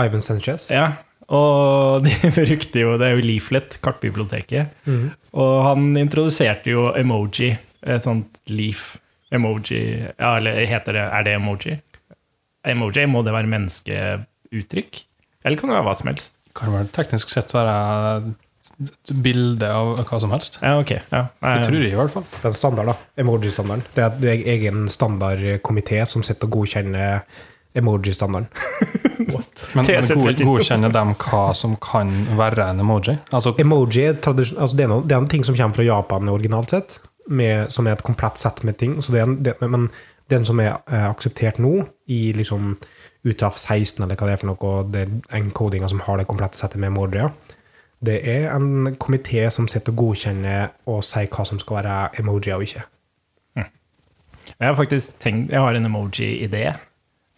Ivan 0.00 0.24
Sanchez. 0.24 0.70
Ja, 0.72 0.92
og 1.32 2.04
de 2.06 2.12
brukte 2.38 2.82
jo 2.82 2.96
Det 3.00 3.08
er 3.08 3.16
jo 3.16 3.26
Leaflet, 3.26 3.78
kartbiblioteket. 3.84 4.72
Mm. 4.88 5.06
Og 5.40 5.54
han 5.66 5.92
introduserte 6.00 6.72
jo 6.72 6.90
emoji. 6.98 7.54
Et 7.82 8.04
sånt 8.04 8.38
leaf-emoji. 8.46 9.82
Ja, 10.14 10.36
eller 10.36 10.60
heter 10.70 10.98
det 10.98 11.06
Er 11.08 11.26
det 11.26 11.36
emoji? 11.38 11.78
Emoji, 12.68 13.06
må 13.10 13.24
det 13.26 13.34
være 13.34 13.50
menneskeuttrykk? 13.50 15.02
Eller 15.42 15.58
kan 15.58 15.70
det 15.70 15.76
være 15.78 15.86
hva 15.88 15.98
som 15.98 16.12
helst? 16.12 16.38
Kan 16.54 16.74
vel 16.74 16.90
teknisk 16.94 17.32
sett 17.32 17.50
være 17.54 17.74
et 18.82 19.12
bilde 19.22 19.68
av 19.68 20.02
hva 20.06 20.18
som 20.22 20.32
helst. 20.34 20.58
Ja, 20.62 20.76
ok. 20.80 20.92
Ja. 21.10 21.24
Det 21.42 21.66
tror 21.66 21.78
jeg 21.82 21.92
i 21.92 21.98
hvert 21.98 22.12
fall. 22.14 22.26
Det 22.34 22.50
er 22.50 22.58
standard, 22.58 22.92
da. 22.92 22.96
Emoji-standarden. 23.22 23.86
Det 23.96 24.04
er, 24.04 24.12
en 24.34 24.52
egen 24.54 24.84
standardkomité 24.92 26.02
som 26.08 26.24
sitter 26.26 26.48
og 26.48 26.60
godkjenner 26.60 27.24
emoji-standarden. 27.78 28.48
Men, 29.22 29.44
men 29.78 29.86
TC39. 29.86 30.44
godkjenner 30.44 30.90
dem 30.92 31.12
hva 31.14 31.52
som 31.54 31.76
kan 31.80 32.10
være 32.36 32.64
en 32.72 32.82
emoji? 32.82 33.14
Altså, 33.30 33.52
Emoji 33.62 34.08
altså 34.10 34.32
det 34.74 34.82
er, 34.82 34.90
noen, 34.90 35.06
det 35.06 35.14
er 35.14 35.22
en 35.22 35.28
ting 35.30 35.46
som 35.46 35.54
kommer 35.54 35.78
fra 35.78 35.86
Japan 35.86 36.28
originalt 36.32 36.74
sett, 36.74 36.96
med, 37.30 37.70
som 37.72 37.86
er 37.86 37.94
et 37.94 38.02
komplett 38.02 38.40
sett 38.42 38.64
med 38.66 38.80
ting. 38.80 38.96
Så 38.98 39.14
det 39.14 39.22
er 39.22 39.28
en, 39.28 39.36
det, 39.46 39.54
men 39.62 39.86
den 40.30 40.44
som 40.46 40.60
er 40.62 40.76
eh, 40.92 41.08
akseptert 41.08 41.58
nå, 41.62 41.86
i 42.12 42.32
liksom 42.36 42.76
UTAF 43.24 43.56
16, 43.58 44.02
eller 44.02 44.18
hva 44.18 44.28
det 44.28 44.36
er 44.36 44.40
for 44.40 44.50
noe, 44.50 44.70
og 44.70 44.92
det 44.94 45.06
encodinga 45.34 45.90
som 45.90 46.02
har 46.06 46.20
det 46.20 46.28
komplette 46.30 46.58
settet 46.58 46.82
med 46.82 46.94
Mordria, 46.94 47.30
det 48.02 48.18
er 48.26 48.48
en 48.50 48.96
komité 48.98 49.44
som 49.54 49.68
sitter 49.70 49.94
og 49.94 50.00
godkjenner 50.00 50.72
og 50.90 51.04
sier 51.06 51.30
hva 51.30 51.44
som 51.46 51.60
skal 51.62 51.78
være 51.78 51.98
emojier 52.22 52.58
og 52.58 52.66
ikke. 52.66 52.86
Jeg 54.58 54.66
har 54.66 54.74
faktisk 54.78 55.14
tenkt 55.22 55.52
Jeg 55.52 55.62
har 55.62 55.74
en 55.74 55.86
emoji-idé. 55.86 56.64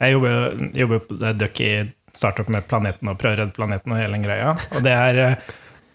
Jeg 0.00 0.12
jobber, 0.12 0.56
jobber 0.74 1.02
på 1.04 1.18
det 1.20 1.50
i 1.60 1.74
startup 2.14 2.48
med 2.48 2.66
planeten 2.68 3.10
og 3.10 3.18
prøver 3.20 3.36
å 3.36 3.44
redde 3.44 3.56
planeten 3.56 3.92
og 3.92 4.00
hele 4.00 4.16
den 4.16 4.24
greia. 4.26 4.54
Og 4.74 4.82
det 4.86 4.94
er 4.94 5.20
eh, 5.22 5.52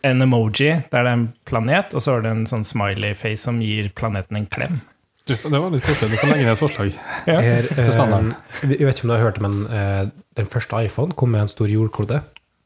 en 0.09 0.21
emoji 0.21 0.69
der 0.91 1.03
det 1.03 1.11
er 1.11 1.11
en 1.13 1.27
planet, 1.45 1.93
og 1.93 2.03
så 2.03 2.17
er 2.17 2.25
det 2.25 2.31
en 2.33 2.47
sånn 2.49 2.65
smiley-face 2.67 3.43
som 3.45 3.61
gir 3.63 3.91
planeten 3.95 4.39
en 4.39 4.49
klem. 4.51 4.79
Du, 5.29 5.35
det 5.53 5.59
var 5.63 5.71
litt 5.73 5.85
koselig. 5.85 6.09
Du 6.11 6.17
kan 6.21 6.31
legge 6.33 6.45
ned 6.47 6.53
et 6.55 6.59
forslag. 6.61 6.95
Her, 7.27 7.67
til 7.69 7.93
standarden. 7.95 8.31
eh, 8.63 8.73
Jeg 8.75 8.87
vet 8.89 8.97
ikke 8.99 9.07
om 9.07 9.11
du 9.11 9.15
har 9.15 9.23
hørt 9.27 9.37
det, 9.39 9.43
men 9.45 9.59
eh, 9.69 10.01
den 10.39 10.49
første 10.49 10.81
iPhone 10.85 11.15
kom 11.17 11.31
med 11.35 11.45
en 11.45 11.51
stor 11.51 11.69
jordklode 11.71 12.19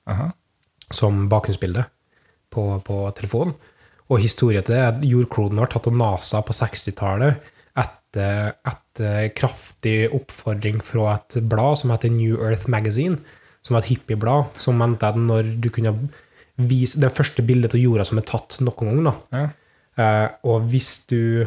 Aha. 0.10 0.30
som 0.94 1.28
bakgrunnsbilde 1.32 1.86
på, 2.54 2.66
på 2.88 2.98
telefonen. 3.18 3.54
Og 4.12 4.20
historien 4.20 4.62
til 4.66 4.76
det 4.76 4.82
er 4.84 4.92
at 4.92 5.06
jordkloden 5.08 5.58
ble 5.62 5.70
tatt 5.72 5.88
av 5.90 5.96
NASA 5.98 6.42
på 6.46 6.54
60-tallet 6.54 7.52
etter, 7.80 8.52
etter 8.70 9.30
kraftig 9.34 9.96
oppfordring 10.14 10.82
fra 10.86 11.16
et 11.16 11.40
blad 11.50 11.80
som 11.82 11.94
heter 11.96 12.12
New 12.14 12.36
Earth 12.44 12.68
Magazine, 12.70 13.18
som 13.64 13.74
var 13.78 13.82
et 13.86 13.94
hippieblad, 13.94 14.52
som 14.60 14.78
mente 14.78 15.08
at 15.08 15.18
når 15.18 15.54
du 15.64 15.70
kunne 15.74 15.96
vise 16.62 17.00
det 17.02 17.10
første 17.16 17.42
bildet 17.48 17.74
av 17.74 17.82
jorda 17.82 18.06
som 18.06 18.20
er 18.22 18.28
tatt 18.30 18.60
noen 18.62 18.92
gang, 18.92 19.04
da, 19.10 19.16
Ja. 19.34 19.46
Eh, 19.94 20.28
og 20.50 20.64
hvis 20.72 20.92
du 21.10 21.46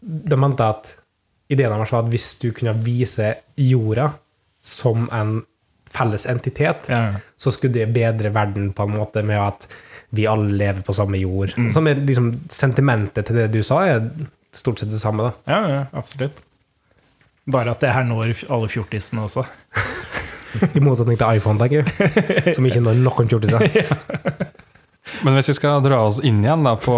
De 0.00 0.36
mente 0.40 0.64
at 0.64 0.94
ideen 1.50 1.72
deres 1.74 1.92
var 1.92 2.04
at 2.04 2.10
hvis 2.12 2.28
du 2.40 2.50
kunne 2.56 2.72
vise 2.84 3.34
jorda 3.58 4.10
som 4.64 5.08
en 5.12 5.40
felles 5.90 6.26
entitet, 6.30 6.86
Ja. 6.88 7.14
så 7.36 7.50
skulle 7.50 7.74
det 7.74 7.88
bedre 7.92 8.30
verden 8.32 8.72
på 8.72 8.84
en 8.86 8.94
måte 8.94 9.24
med 9.26 9.38
at 9.40 9.66
vi 10.14 10.26
alle 10.30 10.52
lever 10.54 10.82
på 10.86 10.94
samme 10.94 11.18
jord. 11.18 11.50
Som 11.74 11.86
er 11.90 11.94
liksom 11.98 12.32
Sentimentet 12.48 13.26
til 13.26 13.36
det 13.36 13.48
du 13.52 13.62
sa, 13.66 13.80
er 13.86 14.10
stort 14.52 14.78
sett 14.78 14.90
det 14.90 15.00
samme. 15.02 15.22
da. 15.22 15.32
Ja, 15.50 15.68
ja, 15.68 15.84
absolutt. 15.92 16.38
Bare 17.50 17.70
at 17.74 17.80
det 17.82 17.90
her 17.90 18.04
når 18.06 18.44
alle 18.50 18.68
fjortisene 18.70 19.22
også. 19.26 19.44
I 20.76 20.80
motsetning 20.82 21.18
til 21.18 21.36
iPhone, 21.36 21.58
tenker 21.58 21.82
jeg. 21.82 22.54
Som 22.54 22.66
ikke 22.66 22.80
når 22.82 22.94
noen 23.02 23.28
fjortiser. 23.30 23.62
Men 25.24 25.34
hvis 25.34 25.48
vi 25.50 25.54
skal 25.58 25.82
dra 25.82 26.02
oss 26.06 26.20
inn 26.22 26.38
igjen 26.44 26.62
da 26.66 26.76
på 26.78 26.94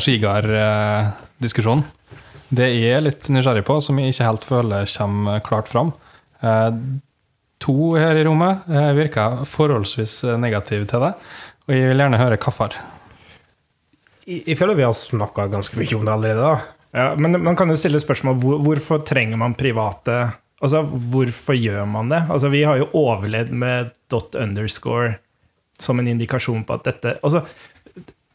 Skigar-diskusjonen 0.00 1.84
Det 2.50 2.66
jeg 2.66 2.96
er 2.96 3.04
litt 3.04 3.28
nysgjerrig 3.30 3.62
på, 3.66 3.78
som 3.84 3.98
jeg 4.00 4.12
ikke 4.12 4.26
helt 4.26 4.46
føler 4.48 4.90
kommer 4.96 5.44
klart 5.46 5.70
fram 5.70 5.92
eh, 6.42 6.72
To 7.60 7.92
her 8.00 8.16
i 8.16 8.24
rommet 8.26 8.66
eh, 8.72 8.90
virker 8.96 9.44
forholdsvis 9.46 10.22
negative 10.40 10.88
til 10.88 11.04
det, 11.04 11.12
og 11.68 11.74
jeg 11.76 11.90
vil 11.90 12.02
gjerne 12.02 12.20
høre 12.20 12.40
hvorfor. 12.40 12.76
Jeg 14.24 14.42
jeg 14.46 14.56
føler 14.56 14.78
vi 14.78 14.86
har 14.86 14.96
snakka 14.96 15.48
ganske 15.52 15.76
mye 15.76 15.96
om 15.98 16.06
det 16.06 16.14
allerede. 16.14 16.40
da. 16.40 16.80
Ja, 16.96 17.14
men 17.14 17.38
man 17.42 17.56
kan 17.56 17.70
jo 17.70 17.78
stille 17.78 18.00
spørsmål 18.02 18.38
hvor, 18.42 18.62
hvorfor 18.64 19.04
trenger 19.06 19.38
man 19.38 19.58
private 19.58 20.22
Altså, 20.60 20.82
hvorfor 20.84 21.56
gjør 21.56 21.86
man 21.88 22.10
det? 22.12 22.18
Altså, 22.28 22.50
vi 22.52 22.62
har 22.68 22.76
jo 22.76 22.90
overlevd 22.92 23.52
med 23.56 23.94
dot 24.12 24.34
underscore 24.36 25.14
som 25.80 25.98
en 25.98 26.10
indikasjon 26.12 26.66
på 26.68 26.76
at 26.76 26.84
dette 26.84 27.14
Altså, 27.24 27.40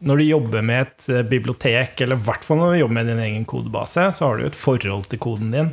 når 0.03 0.19
du 0.19 0.25
jobber 0.27 0.65
med 0.65 0.87
et 0.87 1.09
eh, 1.13 1.25
bibliotek, 1.27 1.99
eller 2.03 2.19
i 2.19 2.25
hvert 2.25 2.45
fall 2.45 2.59
når 2.59 2.73
du 2.73 2.79
jobber 2.81 2.97
med 2.99 3.11
din 3.11 3.21
egen 3.23 3.45
kodebase, 3.47 4.09
så 4.11 4.27
har 4.27 4.37
du 4.37 4.45
jo 4.45 4.51
et 4.51 4.59
forhold 4.59 5.07
til 5.11 5.21
koden 5.23 5.53
din. 5.55 5.71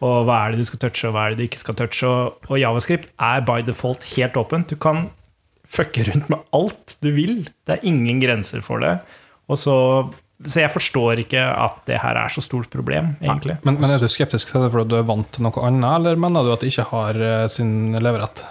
Og 0.00 0.24
hva 0.26 0.40
er 0.42 0.54
det 0.54 0.64
du 0.64 0.68
skal 0.68 0.80
touche, 0.82 1.08
og 1.08 1.14
hva 1.14 1.26
er 1.26 1.34
det 1.34 1.42
du 1.42 1.46
ikke 1.46 1.60
skal 1.60 1.76
touche. 1.78 2.08
Og, 2.08 2.48
og 2.48 2.60
Javascript 2.60 3.10
er 3.20 3.44
by 3.46 3.60
default 3.66 4.06
helt 4.14 4.38
åpent. 4.40 4.72
Du 4.72 4.80
kan 4.80 5.08
fucke 5.70 6.04
rundt 6.08 6.30
med 6.32 6.42
alt 6.56 6.96
du 7.04 7.12
vil. 7.14 7.44
Det 7.66 7.76
er 7.76 7.86
ingen 7.86 8.18
grenser 8.22 8.64
for 8.64 8.82
det. 8.82 8.96
Og 9.50 9.58
så, 9.60 9.76
så 10.46 10.64
jeg 10.64 10.72
forstår 10.72 11.22
ikke 11.24 11.42
at 11.42 11.82
det 11.90 12.00
her 12.02 12.18
er 12.18 12.32
så 12.32 12.42
stort 12.44 12.70
problem, 12.72 13.14
egentlig. 13.22 13.60
Men, 13.66 13.78
men 13.82 13.92
er 13.92 14.02
du 14.02 14.08
skeptisk 14.10 14.50
til 14.50 14.64
det 14.64 14.72
fordi 14.72 14.90
du 14.94 14.98
er 14.98 15.08
vant 15.08 15.30
til 15.34 15.46
noe 15.46 15.66
annet, 15.68 15.90
eller 16.00 16.20
mener 16.20 16.46
du 16.46 16.54
at 16.54 16.64
det 16.64 16.72
ikke 16.72 16.88
har 16.90 17.20
eh, 17.26 17.46
sin 17.52 17.98
leverett? 18.00 18.44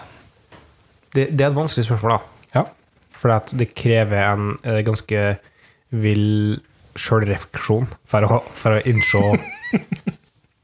Det, 1.09 1.31
det 1.33 1.43
er 1.43 1.49
et 1.49 1.57
vanskelig 1.57 1.89
spørsmål, 1.89 2.19
da. 2.19 2.38
For 3.19 3.55
det 3.59 3.73
krever 3.75 4.23
en 4.31 4.53
eh, 4.63 4.81
ganske 4.87 5.23
vill 5.89 6.59
sjølrefleksjon 6.99 7.87
for 8.07 8.25
å, 8.25 8.39
for 8.43 8.77
å 8.77 8.83
innse 8.89 9.21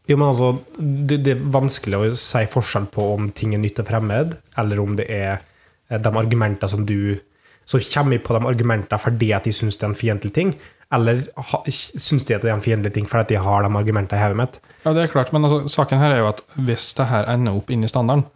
Jo, 0.05 0.19
men 0.19 0.27
altså, 0.27 0.51
det, 0.77 1.23
det 1.25 1.33
er 1.33 1.45
vanskelig 1.53 1.97
å 1.97 2.09
si 2.19 2.43
forskjell 2.49 2.85
på 2.93 3.07
om 3.15 3.31
ting 3.33 3.55
er 3.55 3.61
nytt 3.63 3.79
og 3.81 3.87
fremmed, 3.89 4.35
eller 4.61 4.81
om 4.83 4.93
det 4.99 5.07
er 5.09 5.31
eh, 5.33 5.97
de 5.97 6.11
argumentene 6.11 6.69
som 6.69 6.85
du 6.85 7.17
Så 7.65 7.79
kommer 7.81 8.13
jeg 8.13 8.21
på 8.21 8.35
de 8.35 8.45
argumentene 8.45 9.01
fordi 9.01 9.31
at 9.33 9.47
de 9.47 9.51
syns 9.55 9.79
det 9.81 9.87
er 9.87 9.89
en 9.89 9.97
fiendtlig 9.97 10.33
ting, 10.35 10.51
eller 10.93 11.23
ha, 11.49 11.63
syns 11.65 12.27
de 12.27 12.35
at 12.35 12.43
det 12.45 12.51
er 12.51 12.59
en 12.59 12.61
fiendtlig 12.61 12.93
ting 12.93 13.09
fordi 13.09 13.23
at 13.25 13.31
de 13.33 13.41
har 13.41 13.65
de 13.65 13.71
argumentene 13.73 14.19
i 14.19 14.21
hodet 14.21 14.37
mitt. 14.37 14.59
Ja, 14.83 14.93
det 14.93 15.07
er 15.07 15.13
klart, 15.15 15.33
men 15.33 15.47
altså, 15.47 15.63
saken 15.73 15.97
her 15.97 16.13
er 16.13 16.21
jo 16.21 16.29
at 16.29 16.43
hvis 16.67 16.91
det 16.99 17.09
her 17.09 17.25
ender 17.33 17.57
opp 17.57 17.73
inn 17.73 17.87
i 17.87 17.89
standarden, 17.89 18.27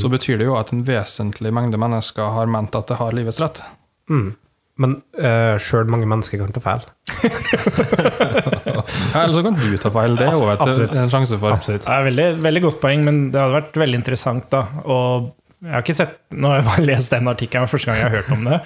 så 0.00 0.06
betyr 0.12 0.36
det 0.40 0.46
jo 0.48 0.54
at 0.58 0.72
en 0.74 0.84
vesentlig 0.86 1.50
mengde 1.54 1.78
mennesker 1.80 2.24
har 2.36 2.46
ment 2.50 2.74
at 2.78 2.88
det 2.90 2.96
har 3.00 3.10
livets 3.16 3.40
rett. 3.42 3.58
Mm. 4.10 4.30
Men 4.80 4.90
uh, 5.20 5.58
sjøl 5.60 5.90
mange 5.92 6.06
mennesker 6.08 6.40
kan 6.40 6.52
ta 6.54 6.60
feil. 6.64 6.82
Ja, 9.12 9.18
eller 9.22 9.36
så 9.36 9.42
kan 9.44 9.54
du 9.54 9.76
ta 9.78 9.90
feil. 9.92 10.16
Det 10.18 10.26
er 10.26 10.32
jo 10.34 10.48
et, 10.48 10.60
Absolutt. 10.64 10.96
en 10.98 11.10
sjanse 11.12 11.36
for. 11.38 11.52
Absolutt. 11.54 11.84
Det 11.84 11.92
er 11.92 12.04
veldig, 12.08 12.28
veldig 12.42 12.62
godt 12.64 12.78
poeng, 12.82 13.00
men 13.06 13.16
det 13.32 13.38
hadde 13.38 13.58
vært 13.58 13.76
veldig 13.82 13.98
interessant, 14.00 14.44
da. 14.50 14.60
Og 14.82 15.06
jeg 15.62 15.72
har 15.76 15.82
ikke 15.84 15.94
sett 15.94 16.14
Nå 16.34 16.48
har 16.50 16.56
jeg 16.58 16.66
bare 16.66 16.84
lest 16.90 17.12
den 17.14 17.30
artikkelen, 17.30 17.70
første 17.70 17.86
gang 17.90 17.98
jeg 18.00 18.08
har 18.08 18.16
hørt 18.16 18.34
om 18.34 18.42
det. 18.48 18.58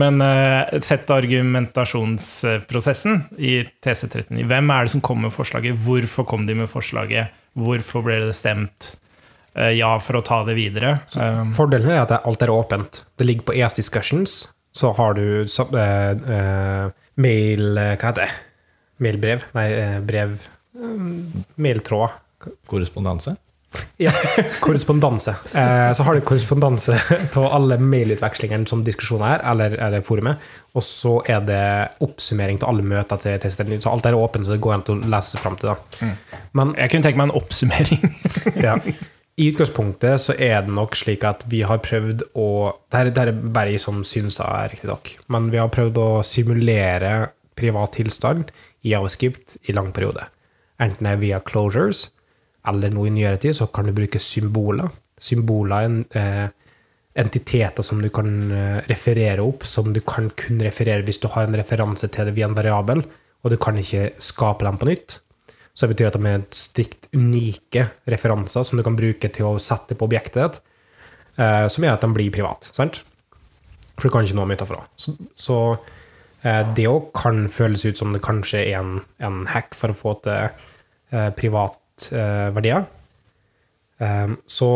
Men 0.00 0.14
uh, 0.24 0.62
sett 0.86 1.06
argumentasjonsprosessen 1.14 3.14
i 3.38 3.52
TC39. 3.84 4.46
Hvem 4.50 4.66
er 4.74 4.80
det 4.86 4.92
som 4.96 5.04
kom 5.04 5.18
med 5.26 5.32
forslaget? 5.34 5.78
Hvorfor 5.84 6.22
kom 6.32 6.42
de 6.48 6.54
med 6.62 6.68
forslaget? 6.72 7.24
Hvorfor 7.58 8.00
ble 8.06 8.16
det 8.24 8.36
stemt 8.38 8.80
eh, 8.94 8.98
ja 9.54 9.94
for 9.98 10.20
å 10.20 10.22
ta 10.26 10.42
det 10.46 10.54
videre? 10.58 10.98
Så, 11.10 11.26
Fordelen 11.56 11.90
er 11.90 12.04
at 12.04 12.14
alt 12.20 12.42
er 12.42 12.52
åpent. 12.54 13.04
Det 13.18 13.26
ligger 13.26 13.48
på 13.50 13.56
ES 13.58 13.74
Discussions. 13.80 14.40
Så 14.72 14.92
har 14.94 15.14
du 15.18 15.48
så, 15.50 15.66
eh, 15.74 16.10
eh, 16.36 16.90
mail 17.18 17.78
eh, 17.78 17.96
Hva 17.98 18.12
heter 18.12 18.22
det? 18.28 18.30
Mailbrev? 19.02 19.42
Nei, 19.56 19.66
eh, 19.74 20.00
brev 20.06 20.36
eh, 20.78 20.98
Mailtråd. 21.56 22.18
Korrespondanse? 22.70 23.36
Ja, 24.02 24.10
korrespondanse. 24.64 25.30
Eh, 25.54 25.92
så 25.94 26.02
har 26.02 26.14
du 26.16 26.20
korrespondanse 26.26 26.96
av 27.38 27.44
alle 27.54 27.76
mailutvekslingene 27.78 28.66
som 28.66 28.80
diskusjoner 28.86 29.36
er, 29.36 29.44
eller, 29.52 29.76
eller 29.78 30.02
forumet. 30.02 30.42
Og 30.74 30.82
så 30.82 31.12
er 31.30 31.44
det 31.46 31.60
oppsummering 32.02 32.58
av 32.64 32.72
alle 32.72 32.82
møter 32.82 33.20
til 33.22 33.38
tester. 33.42 33.70
Så 33.78 33.92
alt 33.92 34.08
er 34.10 34.18
åpent, 34.18 34.46
så 34.48 34.56
det 34.56 34.62
går 34.64 34.74
an 34.78 34.84
å 34.90 34.98
lese 35.14 35.36
seg 35.36 35.44
fram 35.44 35.58
til. 35.60 35.70
Da. 35.70 36.10
Men 36.58 36.74
Jeg 36.78 36.90
kunne 36.94 37.06
tenke 37.06 37.20
meg 37.22 37.30
en 37.30 37.38
oppsummering. 37.42 38.12
ja. 38.62 38.74
I 39.38 39.50
utgangspunktet 39.52 40.20
så 40.20 40.34
er 40.34 40.64
det 40.66 40.74
nok 40.74 40.96
slik 40.98 41.22
at 41.24 41.44
vi 41.48 41.62
har 41.64 41.80
prøvd 41.84 42.26
å 42.36 42.48
Det 42.90 42.98
her, 42.98 43.10
det 43.14 43.22
er 43.22 43.32
bare 43.38 43.72
jeg 43.72 43.80
som 43.80 44.02
syns 44.04 44.40
er 44.42 44.72
riktig 44.72 44.90
nok, 44.90 45.12
men 45.32 45.50
vi 45.52 45.60
har 45.62 45.70
prøvd 45.72 46.00
å 46.02 46.08
simulere 46.26 47.30
privat 47.56 47.94
tilstand 47.96 48.50
i 48.82 48.94
javascript 48.94 49.58
i 49.68 49.76
lang 49.76 49.92
periode. 49.96 50.26
Enten 50.80 51.06
det 51.06 51.12
er 51.12 51.22
via 51.22 51.40
closures, 51.44 52.08
eller 52.68 52.92
nå 52.92 53.06
i 53.06 53.14
nyere 53.14 53.40
tid 53.40 53.56
så 53.56 53.68
kan 53.72 53.88
du 53.88 53.94
bruke 53.96 54.20
symboler. 54.20 54.90
Symboler 55.20 55.86
er 55.86 56.20
eh, 56.20 56.46
entiteter 57.20 57.84
som 57.84 58.00
du 58.02 58.08
kan 58.12 58.28
eh, 58.52 58.78
referere 58.90 59.44
opp, 59.44 59.66
som 59.68 59.92
du 59.94 60.00
kan 60.04 60.30
kun 60.36 60.60
referere 60.64 61.04
hvis 61.06 61.20
du 61.22 61.28
har 61.32 61.48
en 61.48 61.58
referanse 61.58 62.08
til 62.08 62.28
det 62.28 62.36
via 62.36 62.48
en 62.48 62.56
variabel, 62.56 63.04
og 63.40 63.52
du 63.52 63.56
kan 63.60 63.78
ikke 63.80 64.10
skape 64.20 64.66
dem 64.66 64.80
på 64.80 64.88
nytt. 64.90 65.20
Så 65.74 65.86
det 65.86 65.94
betyr 65.94 66.10
at 66.10 66.18
de 66.18 66.28
er 66.28 66.46
strikt 66.54 67.08
unike 67.16 67.86
referanser 68.10 68.66
som 68.66 68.78
du 68.78 68.84
kan 68.86 68.98
bruke 68.98 69.30
til 69.32 69.48
å 69.48 69.60
sette 69.62 69.96
på 69.96 70.08
objektet 70.08 70.40
ditt, 70.42 70.60
eh, 71.40 71.66
som 71.70 71.86
gjør 71.86 71.96
at 71.96 72.04
de 72.04 72.12
blir 72.16 72.34
privat. 72.34 72.68
Sant? 72.76 73.02
For 73.96 74.08
du 74.08 74.14
kan 74.14 74.26
ikke 74.26 74.38
nå 74.38 74.46
dem 74.46 74.56
utafra. 74.56 74.82
Så, 75.00 75.14
så 75.36 75.58
eh, 76.42 76.64
det 76.76 76.88
òg 76.90 77.10
kan 77.16 77.46
føles 77.52 77.86
ut 77.86 78.00
som 78.00 78.14
det 78.14 78.22
kanskje 78.24 78.64
er 78.64 78.80
en, 78.80 78.98
en 79.22 79.44
hack 79.52 79.76
for 79.78 79.92
å 79.92 79.98
få 79.98 80.16
til 80.24 80.50
eh, 81.12 81.30
privatverdier. 81.36 82.84
eh. 82.84 82.96
Eh, 84.00 84.36
så 84.48 84.70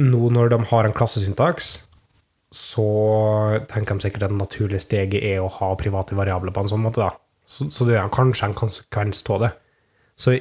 nå 0.00 0.30
når 0.32 0.52
de 0.52 0.60
har 0.70 0.86
en 0.86 0.94
klassesyntaks, 0.96 1.72
så 2.50 2.86
tenker 3.70 3.94
de 3.94 4.06
sikkert 4.06 4.26
at 4.26 4.32
det 4.32 4.40
naturlige 4.40 4.82
steget 4.82 5.22
er 5.22 5.42
å 5.42 5.50
ha 5.60 5.70
private 5.78 6.16
variabler 6.18 6.54
på 6.54 6.64
en 6.64 6.72
sånn 6.72 6.82
måte. 6.82 7.02
da. 7.04 7.12
Så, 7.46 7.68
så 7.70 7.86
det 7.86 7.98
er 7.98 8.10
kanskje 8.14 8.48
en 8.48 8.56
konsekvens 8.58 9.22
av 9.30 9.44
det. 9.44 9.50
Så 10.20 10.34
i, 10.36 10.40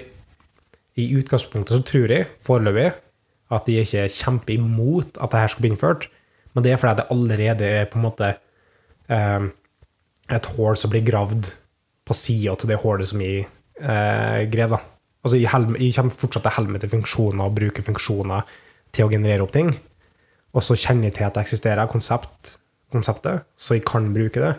i 0.99 1.05
utgangspunktet 1.15 1.77
så 1.77 1.85
tror 1.87 2.11
jeg 2.11 2.27
foreløpig 2.43 2.89
at 3.55 3.65
de 3.65 3.77
ikke 3.81 4.03
kjemper 4.13 4.57
imot 4.59 5.17
at 5.23 5.31
det 5.33 5.39
her 5.41 5.53
skal 5.53 5.63
bli 5.65 5.71
innført, 5.73 6.09
men 6.53 6.65
det 6.65 6.73
er 6.73 6.81
fordi 6.81 6.99
det 6.99 7.07
allerede 7.13 7.69
er 7.79 7.87
på 7.89 7.97
en 7.99 8.03
måte 8.05 8.27
eh, 9.09 9.47
et 10.35 10.49
hull 10.57 10.75
som 10.77 10.91
blir 10.93 11.05
gravd 11.07 11.51
på 12.09 12.17
sida 12.17 12.55
til 12.59 12.69
det 12.73 12.79
hullet 12.83 13.09
som 13.09 13.21
jeg 13.23 13.45
eh, 13.79 14.43
grev. 14.51 14.75
da. 14.75 14.79
Altså, 15.23 15.37
jeg, 15.39 15.49
hel- 15.53 15.77
jeg 15.79 15.95
kommer 15.97 16.15
fortsatt 16.21 16.43
til 16.45 16.51
å 16.51 16.55
holde 16.57 16.73
meg 16.75 16.83
til 16.83 16.91
funksjoner 16.93 17.45
og 17.49 17.55
bruke 17.57 17.85
funksjoner 17.85 18.53
til 18.95 19.05
å 19.07 19.11
generere 19.11 19.45
opp 19.45 19.53
ting. 19.55 19.71
Og 20.57 20.63
så 20.65 20.77
kjenner 20.79 21.09
jeg 21.09 21.17
til 21.19 21.27
at 21.29 21.35
det 21.37 21.43
eksisterer 21.45 21.89
konsept, 21.91 22.55
konseptet, 22.93 23.43
så 23.59 23.75
jeg 23.77 23.83
kan 23.85 24.07
bruke 24.15 24.41
det. 24.41 24.53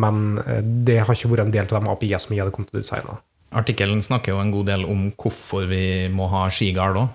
Men 0.00 0.38
eh, 0.44 0.60
det 0.64 1.00
har 1.02 1.12
ikke 1.16 1.32
vært 1.34 1.46
en 1.48 1.54
del 1.54 1.68
av 1.70 1.80
de 1.84 1.92
API-ene 1.96 2.20
som 2.24 2.34
jeg 2.36 2.44
hadde 2.44 2.54
kommet 2.56 2.72
til 2.72 2.80
å 2.80 2.84
designe. 2.84 3.20
Artikkelen 3.54 4.02
snakker 4.02 4.34
jo 4.34 4.40
en 4.42 4.52
god 4.54 4.70
del 4.72 4.86
om 4.88 5.08
hvorfor 5.12 5.68
vi 5.70 6.08
må 6.12 6.28
ha 6.32 6.46
skigard 6.52 6.98
òg. 7.00 7.12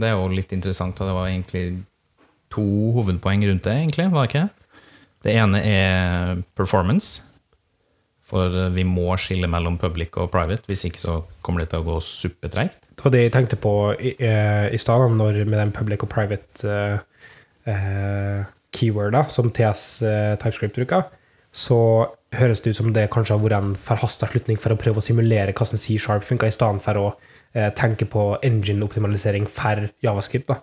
Det 0.00 0.08
er 0.08 0.16
jo 0.16 0.30
litt 0.32 0.54
interessant, 0.56 0.96
og 1.00 1.10
det 1.10 1.16
var 1.16 1.28
egentlig 1.28 1.66
to 2.52 2.64
hovedpoeng 2.96 3.44
rundt 3.48 3.66
det, 3.66 3.74
egentlig, 3.76 4.08
var 4.12 4.24
det 4.24 4.30
ikke? 4.32 4.46
Det 5.22 5.34
ene 5.36 5.60
er 5.60 6.40
performance. 6.58 7.20
For 8.32 8.48
vi 8.72 8.84
må 8.88 9.12
skille 9.20 9.48
mellom 9.50 9.76
public 9.80 10.16
og 10.16 10.30
private, 10.32 10.64
hvis 10.70 10.86
ikke 10.88 11.02
så 11.02 11.18
kommer 11.44 11.62
det 11.62 11.72
til 11.72 11.82
å 11.82 11.88
gå 11.90 11.98
supertreigt. 12.06 12.78
Det 12.96 13.04
var 13.04 13.12
det 13.12 13.22
jeg 13.26 13.32
tenkte 13.34 13.58
på 13.60 13.74
i, 13.92 14.14
eh, 14.16 14.68
i 14.72 14.80
stad, 14.80 15.04
med 15.12 15.52
den 15.52 15.72
public 15.74 16.04
og 16.04 16.08
private 16.12 16.64
uh, 16.64 17.02
uh, 17.68 18.44
keyworda 18.72 19.26
som 19.28 19.50
TS 19.52 19.84
uh, 20.06 20.32
TypeScript 20.40 20.78
bruker. 20.80 21.04
Så 21.52 21.78
høres 22.32 22.62
det 22.64 22.72
ut 22.72 22.78
som 22.80 22.92
det 22.96 23.10
kanskje 23.12 23.36
har 23.36 23.42
vært 23.44 23.58
en 23.58 23.74
forhasta 23.76 24.26
slutning 24.30 24.56
for 24.60 24.72
å 24.72 24.78
prøve 24.80 25.02
å 25.02 25.04
simulere 25.04 25.52
hvordan 25.52 25.80
C-sharp 25.80 26.24
funka, 26.24 26.48
i 26.48 26.54
stedet 26.54 26.80
for 26.84 27.00
å 27.00 27.06
eh, 27.54 27.68
tenke 27.76 28.06
på 28.08 28.38
engine-optimalisering 28.42 29.44
for 29.50 29.88
javascript. 30.04 30.48
da. 30.48 30.62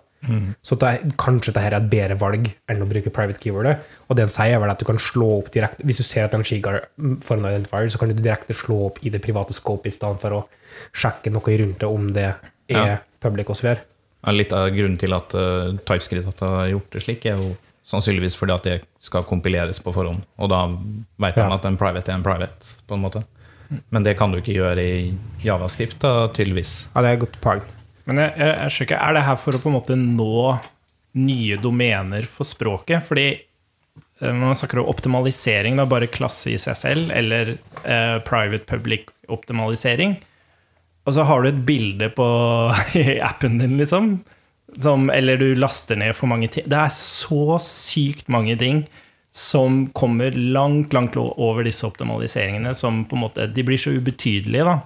Så 0.60 0.76
det 0.76 1.14
kanskje 1.16 1.54
dette 1.54 1.62
er 1.70 1.76
et 1.78 1.86
bedre 1.88 2.16
valg 2.20 2.50
enn 2.68 2.82
å 2.84 2.88
bruke 2.90 3.08
private 3.14 3.40
keywordet. 3.40 3.78
Og 4.10 4.18
det 4.18 4.26
en 4.26 4.32
sier, 4.34 4.52
er 4.52 4.60
vel 4.60 4.68
at 4.72 4.82
du 4.82 4.84
kan 4.84 4.98
slå 5.00 5.30
opp 5.38 5.48
direkte 5.54 5.86
Hvis 5.88 6.02
du 6.02 6.04
ser 6.04 6.26
at 6.26 6.34
en 6.36 6.44
skigar 6.44 6.82
får 7.24 7.38
en 7.38 7.46
identifier, 7.48 7.88
så 7.88 8.02
kan 8.02 8.10
du 8.10 8.18
direkte 8.18 8.52
slå 8.52 8.82
opp 8.90 8.98
i 9.00 9.12
det 9.14 9.22
private 9.24 9.56
scope 9.56 9.88
i 9.88 9.94
stedet 9.94 10.20
for 10.20 10.36
å 10.36 10.42
sjekke 10.92 11.32
noe 11.32 11.56
rundt 11.62 11.80
det, 11.80 11.88
om 11.88 12.12
det 12.12 12.26
er 12.26 12.36
Ja. 12.68 12.98
public 13.22 13.48
osv. 13.48 13.70
Ja, 14.26 14.32
Litt 14.32 14.52
av 14.52 14.68
grunnen 14.74 14.98
til 15.00 15.14
at 15.16 15.32
uh, 15.34 15.72
TypeScript 15.88 16.40
har 16.44 16.66
gjort 16.68 16.90
det 16.92 17.02
slik, 17.02 17.24
er 17.24 17.40
jo 17.40 17.54
sannsynligvis 17.90 18.36
fordi 18.38 18.54
at 18.54 18.66
det 18.68 18.76
skal 19.02 19.26
kompileres 19.26 19.80
på 19.82 19.92
forhånd. 19.94 20.22
Og 20.38 20.50
da 20.52 20.62
vet 20.70 21.36
man 21.36 21.50
Ja. 21.50 21.54
at 21.58 21.64
en 21.68 21.76
private 21.80 22.12
er 22.12 22.20
en 22.20 22.26
private, 22.26 22.74
på 22.86 22.94
en 22.96 23.02
måte. 23.04 23.24
Men 23.90 24.02
det 24.06 24.16
kan 24.18 24.32
du 24.32 24.38
ikke 24.40 24.54
gjøre 24.56 24.82
i 24.82 25.12
javascript, 25.44 25.98
da, 26.02 26.28
tydeligvis. 26.34 26.86
Ja, 26.94 27.02
det 27.02 27.10
er 27.12 27.18
et 27.18 27.24
godt 27.26 27.36
poeng. 27.42 27.60
Men 28.06 28.18
jeg, 28.18 28.32
jeg, 28.38 28.54
jeg 28.64 28.70
skjønner 28.74 28.88
ikke, 28.88 29.02
er 29.08 29.14
det 29.14 29.26
her 29.28 29.36
for 29.38 29.54
å 29.54 29.60
på 29.62 29.70
en 29.70 29.76
måte 29.76 29.98
nå 29.98 30.58
nye 31.20 31.58
domener 31.62 32.26
for 32.26 32.48
språket? 32.48 33.04
Fordi 33.06 33.28
eh, 33.30 34.30
når 34.32 34.42
man 34.48 34.58
snakker 34.58 34.82
om 34.82 34.90
optimalisering, 34.90 35.78
da 35.78 35.86
bare 35.90 36.10
klasse 36.10 36.50
i 36.54 36.58
seg 36.58 36.78
selv, 36.80 37.12
eller 37.14 37.54
eh, 37.84 38.16
private 38.26 38.66
public 38.70 39.06
optimalisering, 39.30 40.16
og 41.06 41.14
så 41.16 41.24
har 41.26 41.42
du 41.42 41.48
et 41.52 41.62
bilde 41.66 42.10
på 42.14 42.26
i 43.00 43.18
appen 43.24 43.58
din, 43.62 43.78
liksom, 43.80 44.16
som, 44.78 45.10
eller 45.10 45.40
du 45.40 45.54
laster 45.58 45.98
ned 45.98 46.14
for 46.16 46.30
mange 46.30 46.50
ting. 46.52 46.66
Det 46.70 46.78
er 46.78 46.92
så 46.94 47.58
sykt 47.64 48.30
mange 48.30 48.56
ting 48.60 48.84
som 49.30 49.84
kommer 49.94 50.34
langt, 50.34 50.92
langt 50.92 51.16
over 51.16 51.64
disse 51.66 51.86
optimaliseringene, 51.86 52.74
som 52.74 53.04
på 53.06 53.16
en 53.16 53.24
måte, 53.24 53.46
de 53.46 53.64
blir 53.66 53.78
så 53.78 53.94
ubetydelige, 53.94 54.66
da. 54.66 54.80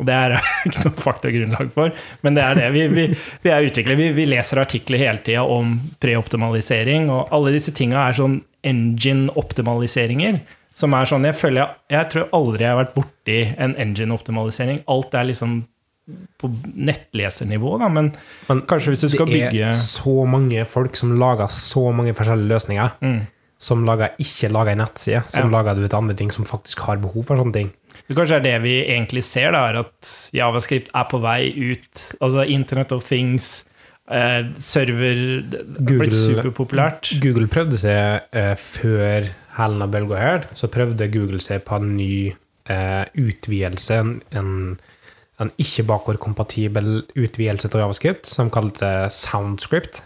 Og 0.00 0.08
det 0.08 0.14
er 0.14 0.34
ikke 0.66 0.88
noe 0.88 1.02
faktagrunnlag 1.04 1.70
for, 1.74 1.92
men 2.24 2.38
det 2.38 2.44
er 2.46 2.58
det. 2.58 2.70
Vi, 2.74 2.86
vi, 2.90 3.06
vi 3.44 3.52
er 3.52 3.68
utviklere. 3.68 4.00
Vi, 4.00 4.08
vi 4.16 4.26
leser 4.30 4.62
artikler 4.64 5.04
hele 5.04 5.22
tida 5.24 5.44
om 5.46 5.76
preoptimalisering, 6.02 7.10
og 7.12 7.32
alle 7.34 7.54
disse 7.54 7.74
tinga 7.76 8.08
er 8.08 8.18
sånn 8.18 8.40
engine-optimaliseringer. 8.64 10.40
Som 10.74 10.96
er 10.96 11.06
sånn, 11.06 11.28
jeg 11.28 11.38
føler 11.38 11.60
jeg, 11.60 11.82
jeg 11.94 12.10
tror 12.10 12.32
aldri 12.34 12.64
jeg 12.64 12.72
har 12.72 12.80
vært 12.80 12.96
borti 12.96 13.38
en 13.62 13.76
engine-optimalisering. 13.84 14.80
Alt 14.90 15.14
er 15.14 15.28
liksom 15.28 15.60
på 16.38 16.50
nettlesernivå, 16.76 17.78
da, 17.80 17.88
men, 17.88 18.10
Men 18.48 18.60
kanskje 18.68 18.92
hvis 18.92 19.04
du 19.06 19.08
skal 19.14 19.30
bygge 19.30 19.52
det 19.54 19.62
er 19.70 19.78
så 19.78 20.24
mange 20.28 20.64
folk 20.68 20.98
som 21.00 21.14
lager 21.20 21.48
så 21.48 21.86
mange 21.96 22.12
forskjellige 22.16 22.50
løsninger. 22.50 22.98
Mm. 23.00 23.22
Som 23.64 23.84
lager, 23.86 24.12
ikke 24.20 24.50
lager 24.52 24.74
en 24.74 24.82
nettside, 24.82 25.22
som 25.32 25.46
Ja. 25.46 25.52
lager 25.56 25.78
du 25.78 25.84
et 25.86 25.94
andre 25.96 26.14
ting 26.18 26.30
som 26.30 26.44
faktisk 26.44 26.82
har 26.84 26.98
behov 27.00 27.24
for 27.24 27.40
sånne 27.40 27.54
ting. 27.54 27.70
Det 28.08 28.16
kanskje 28.18 28.36
er 28.36 28.44
det 28.44 28.56
vi 28.62 28.74
egentlig 28.84 29.22
ser, 29.24 29.52
da, 29.52 29.68
er 29.70 29.78
at 29.80 30.30
Javascript 30.34 30.90
er 30.92 31.04
på 31.08 31.20
vei 31.22 31.48
ut. 31.72 32.02
Altså 32.20 32.44
Internet 32.46 32.92
of 32.92 33.06
Things, 33.08 33.64
eh, 34.10 34.42
server 34.58 35.40
Det 35.48 35.88
har 35.88 36.02
blitt 36.02 36.12
superpopulært. 36.12 37.14
Google 37.22 37.46
prøvde 37.48 37.78
seg 37.80 38.26
eh, 38.32 38.54
før 38.60 39.30
hælen 39.56 39.82
av 39.86 39.90
bølga 39.94 40.18
her, 40.20 40.44
så 40.52 40.68
prøvde 40.68 41.08
Google 41.14 41.40
seg 41.40 41.64
på 41.64 41.78
en 41.80 41.96
ny 41.96 42.34
eh, 42.68 43.04
utvidelse, 43.16 43.94
en, 44.02 44.20
en, 44.32 44.78
en 45.42 45.50
ikke-bakordkompatibel 45.58 47.00
utvidelse 47.18 47.70
av 47.72 47.80
Javascript, 47.84 48.28
som 48.30 48.50
kalte 48.54 49.08
SoundScript. 49.10 50.02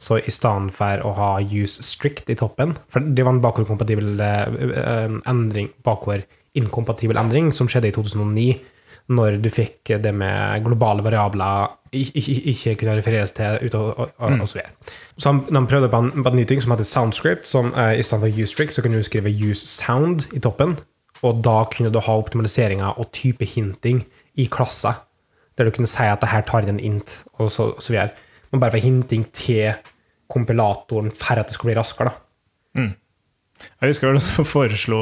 Så 0.00 0.16
i 0.24 0.32
stedet 0.32 0.72
for 0.72 1.02
å 1.04 1.12
ha 1.18 1.30
use 1.44 1.82
strict 1.84 2.30
i 2.32 2.36
toppen 2.40 2.70
For 2.88 3.04
det 3.04 3.20
var 3.20 3.34
en 3.34 3.42
bakordkompatibel 3.44 4.14
eh, 4.24 4.54
eh, 4.80 5.16
endring, 5.28 5.68
bakordinkompatibel 5.84 7.20
endring 7.20 7.50
som 7.52 7.68
skjedde 7.68 7.90
i 7.90 7.92
2009, 7.92 8.46
når 9.12 9.36
du 9.44 9.50
fikk 9.52 9.92
det 10.00 10.12
med 10.16 10.64
globale 10.64 11.04
variabler 11.04 11.68
ikke, 11.92 12.36
ikke 12.52 12.74
kunne 12.80 12.94
refereres 12.96 13.34
til 13.34 13.58
ut 13.66 13.74
og, 13.76 13.88
og, 13.98 14.12
og, 14.16 14.36
og 14.40 14.48
så 14.48 14.60
videre. 14.60 14.72
Så 15.18 15.32
han- 15.34 15.42
de 15.50 15.66
prøvde 15.66 15.90
på 15.92 16.00
en, 16.00 16.10
på 16.24 16.30
en 16.30 16.38
ny 16.38 16.44
ting 16.48 16.62
som 16.62 16.72
heter 16.72 16.88
SoundScript, 16.88 17.46
som 17.50 17.72
eh, 17.74 17.98
i 17.98 18.02
stedet 18.06 18.22
for 18.24 18.40
use 18.40 18.54
strict, 18.54 18.72
så 18.72 18.82
kunne 18.82 18.96
du 18.96 19.04
skrive 19.04 19.28
use 19.50 19.66
sound 19.66 20.30
i 20.32 20.40
toppen, 20.40 20.78
og 21.20 21.42
da 21.44 21.64
kunne 21.68 21.92
du 21.92 22.00
ha 22.00 22.16
optimaliseringer 22.16 22.96
og 22.96 23.10
type 23.12 23.44
hinting 23.44 24.06
i 24.40 24.48
klasser, 24.52 24.96
der 25.58 25.68
du 25.68 25.74
kunne 25.76 25.90
si 25.90 26.06
at 26.08 26.22
det 26.22 26.32
her 26.32 26.44
tar 26.48 26.64
inn 26.64 26.76
en 26.78 26.84
int, 26.92 27.18
og 27.38 27.50
så, 27.52 27.70
og 27.74 27.84
så 27.84 27.92
videre. 27.94 28.14
Men 28.50 28.62
bare 28.62 28.74
for 28.74 28.82
hinting 28.86 29.26
til 29.36 29.74
kompilatoren 30.30 31.10
for 31.14 31.40
at 31.42 31.50
det 31.50 31.56
skal 31.58 31.70
bli 31.70 31.78
raskere, 31.78 32.10
da. 32.10 32.90
Jeg 33.80 33.90
husker 33.90 34.06
det 34.06 34.10
var 34.10 34.16
noen 34.16 34.24
som 34.24 34.46
foreslo 34.48 34.98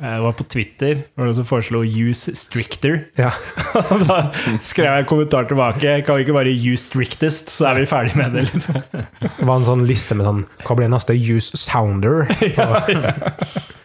eh, 0.00 0.14
Det 0.14 0.22
var 0.24 0.32
på 0.38 0.46
Twitter. 0.50 0.94
Det 1.04 1.20
var 1.20 1.28
noen 1.28 1.36
som 1.36 1.46
foreslo 1.46 1.82
'use 1.84 2.32
stricter'. 2.34 3.04
Ja. 3.18 3.30
Da 4.08 4.18
skrev 4.66 4.88
jeg 4.88 5.04
en 5.04 5.06
kommentar 5.10 5.46
tilbake. 5.46 6.02
Kan 6.02 6.16
vi 6.16 6.26
ikke 6.26 6.34
bare 6.34 6.54
'use 6.54 6.88
strictest', 6.88 7.50
så 7.54 7.68
er 7.70 7.74
vi 7.78 7.86
ferdig 7.86 8.16
med 8.16 8.32
det? 8.34 8.48
liksom. 8.52 8.80
Det 9.20 9.46
var 9.46 9.56
en 9.56 9.68
sånn 9.68 9.86
liste 9.86 10.14
med 10.18 10.26
sånn 10.26 10.44
Hva 10.64 10.74
blir 10.80 10.90
neste? 10.90 11.14
Use 11.14 11.56
sounder. 11.56 12.26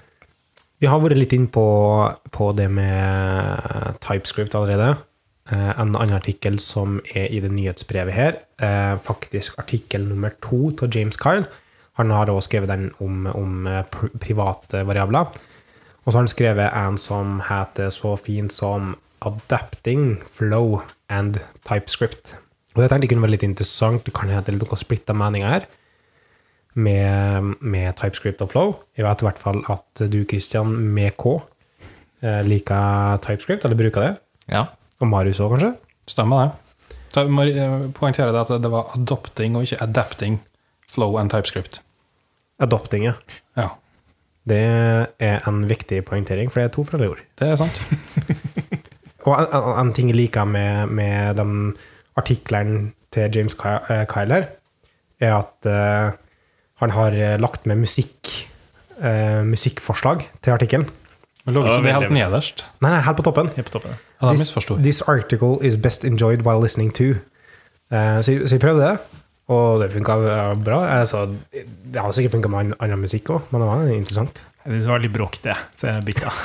Vi 0.84 0.89
har 0.91 0.99
vært 0.99 1.15
litt 1.15 1.31
inn 1.31 1.45
på, 1.47 1.63
på 2.36 2.45
det 2.57 2.65
med 2.67 3.95
TypeScript 4.03 4.55
allerede. 4.59 4.97
eh, 5.47 5.69
en 5.79 5.93
annen 5.95 6.15
artikkel 6.17 6.57
som 6.59 6.97
er 7.15 7.31
i 7.31 7.39
det 7.39 7.51
nyhetsbrevet 7.53 8.11
her. 8.11 8.39
Eh, 8.59 8.97
faktisk 8.99 9.55
artikkel 9.63 10.03
nummer 10.09 10.34
to 10.43 10.73
av 10.84 10.91
James 10.91 11.15
Kyle. 11.15 11.47
Han 11.95 12.11
har 12.11 12.27
også 12.27 12.49
skrevet 12.49 12.67
den 12.67 12.91
om, 12.99 13.29
om 13.31 13.67
eh, 13.67 13.86
private 14.19 14.84
variabler. 14.84 15.31
Og 16.03 16.11
så 16.11 16.17
har 16.17 16.25
han 16.25 16.34
skrevet 16.34 16.75
en 16.75 16.99
som 16.99 17.39
heter 17.47 17.88
så 17.88 18.17
fint 18.19 18.51
som 18.51 18.97
'Adapting 19.23 20.19
Flow 20.27 20.81
and 21.07 21.39
TypeScript'. 21.63 22.36
Og 22.75 22.84
det 22.84 22.89
tenkte 22.89 23.07
jeg 23.07 23.15
kunne 23.15 23.23
være 23.23 23.38
litt 23.38 23.47
interessant. 23.47 24.03
Det 24.03 24.13
kan 24.13 24.27
hete 24.27 24.51
litt 24.51 24.67
noe 24.67 24.84
splitta 24.84 25.15
meninger 25.15 25.47
her 25.47 25.63
med, 26.74 27.53
med 27.61 27.93
TypeScript 27.99 28.41
og 28.41 28.49
Flow. 28.51 28.74
Jeg 28.97 29.05
vet 29.05 29.21
i 29.21 29.28
hvert 29.28 29.41
fall 29.41 29.61
at 29.71 30.03
du, 30.11 30.24
Christian, 30.30 30.74
med 30.95 31.15
K, 31.19 31.38
eh, 32.24 32.41
liker 32.47 33.17
TypeScript, 33.24 33.65
eller 33.65 33.80
bruker 33.80 34.07
det. 34.07 34.13
Ja. 34.51 34.65
Og 35.01 35.09
Marius 35.11 35.41
òg, 35.43 35.55
kanskje? 35.55 35.74
Stemmer 36.09 36.43
det. 36.43 36.89
Så 37.13 37.24
jeg 37.24 37.34
må 37.36 37.45
eh, 37.45 37.88
poengtere 37.93 38.34
at 38.41 38.51
det 38.63 38.71
var 38.74 38.93
adopting 38.97 39.55
og 39.57 39.67
ikke 39.67 39.82
adapting 39.86 40.39
flow 40.89 41.17
and 41.21 41.30
typescript. 41.34 41.82
Adopting, 42.61 43.05
ja. 43.05 43.13
Ja, 43.57 43.69
Det 44.49 44.59
er 45.19 45.47
en 45.47 45.69
viktig 45.69 46.01
poengtering, 46.05 46.51
for 46.51 46.59
det 46.59 46.65
er 46.65 46.74
to 46.76 46.84
forskjellige 46.84 47.09
ord. 47.09 47.21
det 47.39 47.47
er 47.47 47.55
sant. 47.55 47.78
Og 49.26 49.38
en, 49.39 49.47
en, 49.55 49.69
en 49.80 49.93
ting 49.95 50.09
jeg 50.11 50.17
liker 50.17 50.43
med, 50.43 50.91
med 50.91 51.38
de 51.39 51.74
artiklene 52.19 52.91
til 53.13 53.32
James 53.32 53.55
eh, 53.63 54.03
Kyle 54.11 54.34
her, 54.34 54.49
er 55.21 55.38
at 55.38 55.69
han 56.84 56.93
har 56.95 57.15
eh, 57.17 57.36
lagt 57.41 57.65
med 57.69 57.79
musikk, 57.81 58.29
uh, 59.01 59.41
musikkforslag 59.47 60.25
til 60.43 60.53
artikkelen. 60.55 60.86
Men 61.43 61.57
lå 61.57 61.63
ikke 61.67 61.81
det 61.84 61.93
helt 61.97 62.13
nederst? 62.15 62.63
Nei, 62.84 62.93
nei, 62.93 63.01
helt 63.03 63.17
på 63.19 63.25
toppen. 63.27 63.49
Helt 63.57 63.67
på 63.67 63.75
toppen. 63.79 63.97
Ja, 64.21 64.29
This, 64.31 64.53
this 64.79 65.01
article 65.11 65.57
is 65.65 65.75
best 65.75 66.05
enjoyed 66.07 66.45
while 66.47 66.61
listening 66.63 66.93
to. 66.95 67.09
Uh, 67.91 68.21
så, 68.23 68.38
så 68.47 68.55
jeg 68.55 68.63
prøvde 68.63 68.86
det, 68.86 69.19
og 69.51 69.81
det 69.84 69.89
funka 69.91 70.15
bra. 70.63 70.79
Altså, 71.01 71.25
det 71.51 71.99
har 71.99 72.15
sikkert 72.15 72.38
funka 72.38 72.51
med 72.53 72.59
an- 72.63 72.77
annen 72.79 73.03
musikk 73.03 73.34
òg, 73.36 73.49
men 73.51 73.59
det 73.65 73.67
var 73.73 73.91
interessant. 73.91 74.45
Det 74.63 74.79
var 74.88 75.03
litt 75.03 75.11
bråkete, 75.13 75.57
så 75.75 75.91
jeg 75.91 76.05
bytta. 76.07 76.31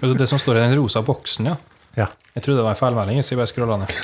Det 0.00 0.24
som 0.28 0.38
står 0.40 0.56
i 0.56 0.60
den 0.64 0.78
rosa 0.78 1.02
boksen, 1.04 1.48
ja. 1.50 1.56
Ja. 1.98 2.06
Jeg 2.32 2.44
trodde 2.46 2.60
det 2.62 2.64
var 2.64 2.72
en 2.72 2.78
feilmelding, 2.80 3.18
så 3.24 3.34
jeg 3.34 3.40
bare 3.40 3.50
skrolla 3.50 3.76
ned. 3.82 3.90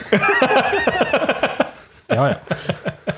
Ja, 2.16 2.28
ja. 2.30 3.14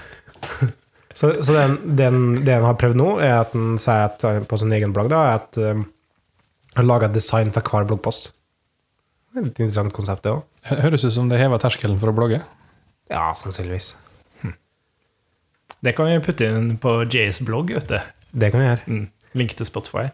Så, 1.19 1.33
så 1.43 1.55
den, 1.57 1.73
den, 1.99 2.19
det 2.47 2.55
han 2.55 2.67
har 2.69 2.77
prøvd 2.79 2.99
nå, 3.01 3.09
er 3.25 3.41
at 3.41 3.55
han 3.57 3.73
sier 3.81 4.05
at, 4.07 4.23
på 4.47 4.59
sin 4.61 4.71
egen 4.77 4.93
blogg 4.95 5.09
da, 5.11 5.23
er 5.33 5.41
at 5.41 5.59
um, 5.59 5.81
han 6.79 6.87
lager 6.87 7.09
et 7.09 7.17
design 7.17 7.51
for 7.55 7.67
hver 7.67 7.89
bloggpost. 7.91 8.29
Det 9.33 9.41
er 9.41 9.43
et 9.43 9.49
litt 9.51 9.59
interessant 9.65 9.93
konsept, 9.97 10.23
det 10.29 10.37
òg. 10.37 10.45
Høres 10.85 11.05
ut 11.09 11.15
som 11.17 11.27
det 11.33 11.41
hever 11.41 11.59
terskelen 11.63 11.99
for 11.99 12.13
å 12.13 12.15
blogge. 12.15 12.39
Ja, 13.11 13.25
sannsynligvis. 13.35 13.97
Det 15.85 15.93
kan 15.95 16.09
vi 16.11 16.17
putte 16.25 16.47
inn 16.51 16.73
på 16.83 16.93
Jays 17.07 17.39
blogg, 17.47 17.71
vet 17.77 17.91
du. 17.91 17.99
Det 18.35 18.49
kan 18.51 18.63
vi 18.63 18.67
gjøre. 18.67 18.87
Mm. 18.91 19.05
Link 19.39 19.53
til 19.59 19.67
Spotify. 19.69 20.09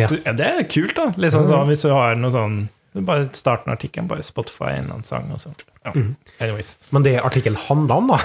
Ja. 0.00 0.08
Du- 0.10 0.18
Det 0.24 0.46
er 0.48 0.62
kult, 0.68 0.94
da. 0.96 1.06
Liksom 1.16 1.46
sånn, 1.48 1.68
hvis 1.68 1.84
du 1.86 1.90
har 1.92 2.14
noe 2.16 2.30
sånn 2.32 2.62
Bare 2.92 3.30
start 3.32 3.64
en 3.66 3.72
artikkel, 3.72 4.04
bare 4.04 4.20
Spotify, 4.22 4.74
en 4.74 4.82
eller 4.84 4.98
annen 4.98 5.06
sang, 5.08 5.30
og 5.32 5.38
så 5.40 5.48
ja. 5.82 5.92
Anyways. 6.38 6.76
Men 6.94 7.02
det 7.02 7.16
artikkelen 7.24 7.58
handler 7.58 8.02
om, 8.02 8.12
da, 8.12 8.18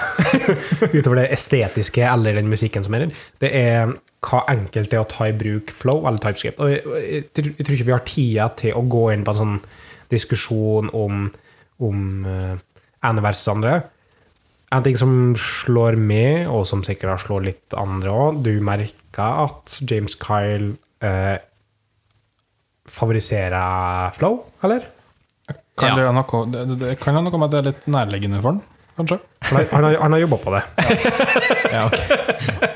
utover 0.97 1.23
det 1.23 1.31
estetiske 1.33 2.03
eller 2.05 2.37
den 2.37 2.51
musikken 2.51 2.85
som 2.85 2.93
er 2.93 3.05
der, 3.07 3.23
det 3.41 3.51
er 3.57 3.95
hva 4.27 4.43
enkelt 4.51 4.91
det 4.91 4.99
er 4.99 5.03
å 5.05 5.09
ta 5.09 5.27
i 5.29 5.35
bruk 5.37 5.73
flow 5.73 6.05
eller 6.05 6.21
typescript. 6.21 6.61
Og 6.61 6.71
jeg, 6.73 7.25
jeg 7.33 7.65
tror 7.65 7.75
ikke 7.75 7.89
vi 7.89 7.95
har 7.95 8.07
tida 8.07 8.47
til 8.59 8.77
å 8.77 8.85
gå 8.85 9.03
inn 9.13 9.25
på 9.25 9.33
en 9.33 9.41
sånn 9.41 9.59
diskusjon 10.11 10.91
om, 10.95 11.27
om 11.83 12.03
uh, 12.27 12.57
ene 13.07 13.23
versus 13.25 13.51
andre. 13.53 13.79
En 14.75 14.83
ting 14.83 14.97
som 14.99 15.13
slår 15.39 15.95
med, 15.99 16.47
og 16.51 16.65
som 16.67 16.83
sikkert 16.85 17.13
har 17.13 17.23
slått 17.23 17.47
litt 17.47 17.77
andre 17.79 18.11
òg, 18.11 18.41
du 18.43 18.57
merker 18.65 19.47
at 19.47 19.79
James 19.87 20.17
Kyle 20.19 20.73
uh, 21.05 21.37
favoriserer 22.87 24.13
flow, 24.17 24.43
eller? 24.65 24.85
Kan 25.77 25.93
Ja. 25.93 25.95
det 25.95 26.13
noe, 26.17 26.41
det, 26.51 26.65
det, 26.71 26.77
det 26.81 26.95
kan 26.99 27.13
ha 27.17 27.21
noe 27.21 27.37
med 27.37 27.47
at 27.47 27.53
det 27.53 27.59
er 27.59 27.67
litt 27.71 27.87
nærliggende 27.93 28.41
for 28.41 28.55
den, 28.57 28.61
kanskje? 28.97 29.17
Han 29.51 29.83
har, 29.85 29.97
han 30.01 30.15
har, 30.15 30.19
jobba 30.23 30.37
på 30.41 30.53
det. 30.55 30.63
ja 31.75 31.83
ok. 31.85 31.97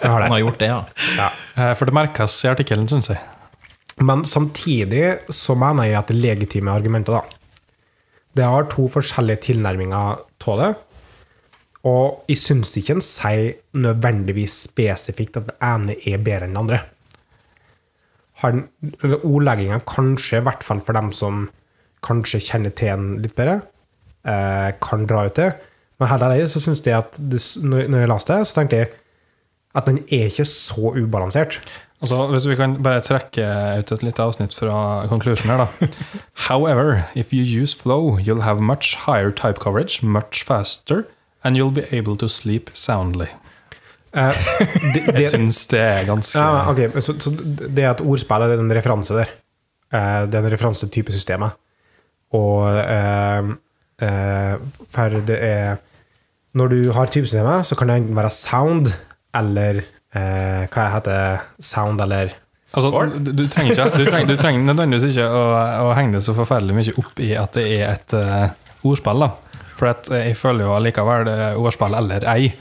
Han 0.03 0.11
har 0.11 0.21
Han 0.27 0.35
har 0.35 0.39
gjort 0.43 0.59
det, 0.61 0.69
ja. 0.69 0.81
Ja. 1.17 1.29
Eh, 1.55 1.73
For 1.79 1.89
det 1.89 1.95
merkes 1.97 2.35
i 2.45 2.51
artikkelen, 2.51 2.87
syns 2.91 3.09
jeg. 3.09 3.19
Men 4.01 4.23
samtidig 4.25 5.17
så 5.33 5.55
mener 5.57 5.89
jeg 5.89 5.97
at 5.99 6.07
det 6.11 6.17
er 6.19 6.23
legitime 6.27 6.71
argumenter, 6.73 7.17
da. 7.19 7.21
Det 8.37 8.45
har 8.47 8.69
to 8.71 8.85
forskjellige 8.87 9.41
tilnærminger 9.49 10.21
av 10.47 10.61
det. 10.61 10.71
Og 11.89 12.21
jeg 12.29 12.37
syns 12.37 12.75
ikke 12.77 12.95
en 12.95 13.01
sier 13.03 13.55
nødvendigvis 13.73 14.59
spesifikt 14.69 15.39
at 15.41 15.49
det 15.49 15.57
ene 15.65 15.95
er 16.07 16.21
bedre 16.21 16.45
enn 16.47 16.53
det 16.53 16.61
andre. 16.61 16.79
Han, 18.43 18.61
Ordlegginga 19.25 19.81
kanskje, 19.89 20.39
i 20.39 20.45
hvert 20.45 20.63
fall 20.65 20.79
for 20.85 20.97
dem 20.97 21.11
som 21.13 21.47
kanskje 22.05 22.41
kjenner 22.43 22.73
til 22.75 22.93
en 22.93 23.05
litt 23.21 23.35
bedre, 23.37 23.61
eh, 24.25 24.71
kan 24.81 25.05
dra 25.09 25.25
ut 25.27 25.35
det. 25.37 25.51
Men 25.99 26.09
helt 26.09 26.25
ærlig 26.25 26.49
så 26.49 26.61
syns 26.63 26.81
jeg 26.85 26.97
at 26.97 27.19
det, 27.19 27.41
når 27.61 27.99
jeg 28.05 28.09
leste 28.09 28.37
det, 28.37 28.47
så 28.49 28.57
tenkte 28.57 28.81
jeg 28.81 28.91
at 29.77 29.85
den 29.87 30.01
er 30.11 30.27
ikke 30.27 30.45
så 30.49 30.93
ubalansert. 30.97 31.59
Altså, 32.01 32.23
hvis 32.31 32.47
vi 32.49 32.55
kan 32.57 32.73
bare 32.81 33.03
trekke 33.05 33.45
ut 33.79 33.91
et 33.93 34.01
lite 34.03 34.23
avsnitt 34.23 34.55
fra 34.57 35.05
conclusion 35.07 35.51
her, 35.53 35.61
da. 35.61 35.87
However, 36.49 37.03
if 37.13 37.31
you 37.31 37.43
use 37.45 37.75
flow, 37.77 38.17
you'll 38.17 38.41
have 38.41 38.59
much 38.59 38.95
higher 39.05 39.29
type 39.29 39.59
coverage, 39.61 40.01
much 40.01 40.41
faster, 40.43 41.05
and 41.43 41.55
you'll 41.55 41.71
be 41.73 41.85
able 41.95 42.17
to 42.17 42.27
sleep 42.27 42.71
soundly. 42.73 43.27
Uh, 44.17 44.33
det, 44.93 45.05
Jeg 45.05 45.13
det, 45.15 45.27
syns 45.29 45.67
det 45.71 45.79
er 45.79 46.01
ganske 46.09 46.39
Ja, 46.39 46.65
okay, 46.71 46.89
så, 46.99 47.13
så 47.21 47.31
det 47.31 47.79
er 47.85 47.93
et 47.93 48.01
ordspill, 48.01 48.43
det 48.49 48.57
er 48.57 48.63
en 48.65 48.73
referanse 48.75 49.15
der. 49.15 49.29
Eh, 49.93 50.25
Det 50.27 50.35
er 50.35 50.43
en 50.43 50.51
referanse 50.51 50.87
til 50.87 50.91
typesystemet. 50.97 51.53
Og 52.37 52.67
eh, 52.79 53.49
eh, 54.07 54.53
for 54.91 55.17
det 55.27 55.39
er 55.43 55.81
Når 56.55 56.67
du 56.67 56.91
har 56.91 57.07
typesystemet, 57.07 57.65
så 57.65 57.75
kan 57.75 57.87
det 57.87 57.97
enten 58.01 58.15
være 58.15 58.31
sound 58.31 58.91
eller 59.35 59.81
eh, 60.15 60.67
Hva 60.71 60.87
heter 60.95 61.11
det? 61.11 61.65
Sound 61.65 62.01
eller 62.01 62.37
Altså, 62.71 62.87
du, 63.19 63.47
trenger 63.51 63.73
ikke, 63.73 63.97
du, 63.99 64.05
trenger, 64.07 64.27
du 64.29 64.37
trenger 64.39 64.61
nødvendigvis 64.63 65.09
ikke 65.09 65.25
å, 65.27 65.39
å 65.89 65.95
henge 65.97 66.15
det 66.15 66.21
så 66.23 66.31
forferdelig 66.37 66.75
mye 66.77 66.93
opp 67.01 67.17
i 67.19 67.33
at 67.35 67.57
det 67.57 67.65
er 67.67 67.81
et 67.89 68.13
uh, 68.15 68.53
ordspill. 68.87 69.25
da. 69.25 69.65
For 69.75 69.89
at 69.89 70.07
jeg 70.15 70.37
føler 70.39 70.63
jo 70.63 70.77
allikevel 70.77 71.25
det 71.27 71.33
er 71.49 71.59
ordspill 71.59 71.97
eller 71.99 72.23
ei, 72.31 72.53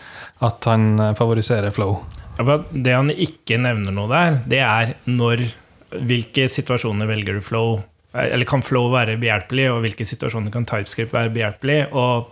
at 0.42 0.66
han 0.66 1.14
favoriserer 1.14 1.70
flow. 1.70 2.00
Ja, 2.40 2.42
for 2.42 2.66
Det 2.74 2.96
han 2.96 3.14
ikke 3.14 3.60
nevner 3.62 3.94
noe 3.94 4.10
der, 4.10 4.40
det 4.50 4.64
er 4.66 4.96
når 5.06 5.46
Hvilke 5.90 6.44
situasjoner 6.46 7.08
velger 7.10 7.34
du 7.34 7.42
flow? 7.42 7.80
Eller 8.14 8.48
kan 8.48 8.64
flow 8.64 8.88
være 8.92 9.18
behjelpelig, 9.22 9.68
og 9.70 9.84
hvilke 9.84 10.06
situasjoner 10.08 10.52
kan 10.54 10.66
TypeScript 10.66 11.14
være 11.14 11.32
behjelpelig? 11.34 11.80
Og 11.94 12.30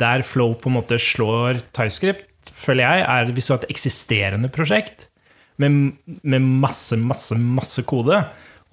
der 0.00 0.24
flow 0.26 0.52
på 0.58 0.70
en 0.70 0.78
måte 0.78 0.98
slår 1.00 1.62
TypeScript, 1.72 2.30
føler 2.52 2.84
jeg, 2.84 3.04
er 3.08 3.32
hvis 3.32 3.48
du 3.48 3.54
har 3.54 3.62
et 3.62 3.70
eksisterende 3.72 4.50
prosjekt 4.52 5.06
med, 5.62 5.94
med 6.22 6.42
masse, 6.42 6.98
masse, 7.00 7.38
masse 7.38 7.84
kode, 7.88 8.18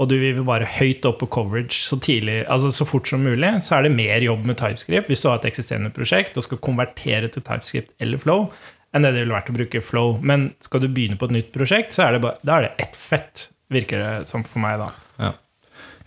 og 0.01 0.09
du 0.09 0.15
vil 0.17 0.41
bare 0.47 0.65
høyt 0.79 1.05
opp 1.05 1.19
på 1.21 1.29
coverage 1.35 1.77
så 1.85 1.99
tidlig, 2.01 2.41
altså 2.49 2.71
så 2.73 2.87
fort 2.89 3.09
som 3.09 3.21
mulig, 3.21 3.51
så 3.61 3.77
er 3.77 3.85
det 3.85 3.93
mer 3.93 4.23
jobb 4.25 4.47
med 4.49 4.57
TypeScript 4.59 5.11
hvis 5.11 5.21
du 5.21 5.29
har 5.29 5.39
et 5.39 5.49
eksisterende 5.51 5.93
prosjekt 5.93 6.39
og 6.39 6.47
skal 6.47 6.61
konvertere 6.63 7.29
til 7.29 7.45
TypeScript 7.45 7.93
eller 8.01 8.21
Flow, 8.21 8.47
enn 8.91 9.05
det 9.05 9.13
det 9.13 9.23
ville 9.23 9.37
vært 9.37 9.51
å 9.53 9.57
bruke 9.59 9.83
Flow. 9.85 10.17
Men 10.25 10.49
skal 10.63 10.83
du 10.83 10.89
begynne 10.89 11.19
på 11.21 11.29
et 11.29 11.37
nytt 11.37 11.53
prosjekt, 11.53 11.93
så 11.95 12.07
er 12.07 12.17
det, 12.17 12.23
bare, 12.25 12.41
da 12.47 12.57
er 12.57 12.67
det 12.67 12.87
ett 12.87 12.97
fett, 12.97 13.47
virker 13.71 14.01
det 14.01 14.31
som 14.31 14.43
for 14.47 14.63
meg, 14.63 14.81
da. 14.81 14.89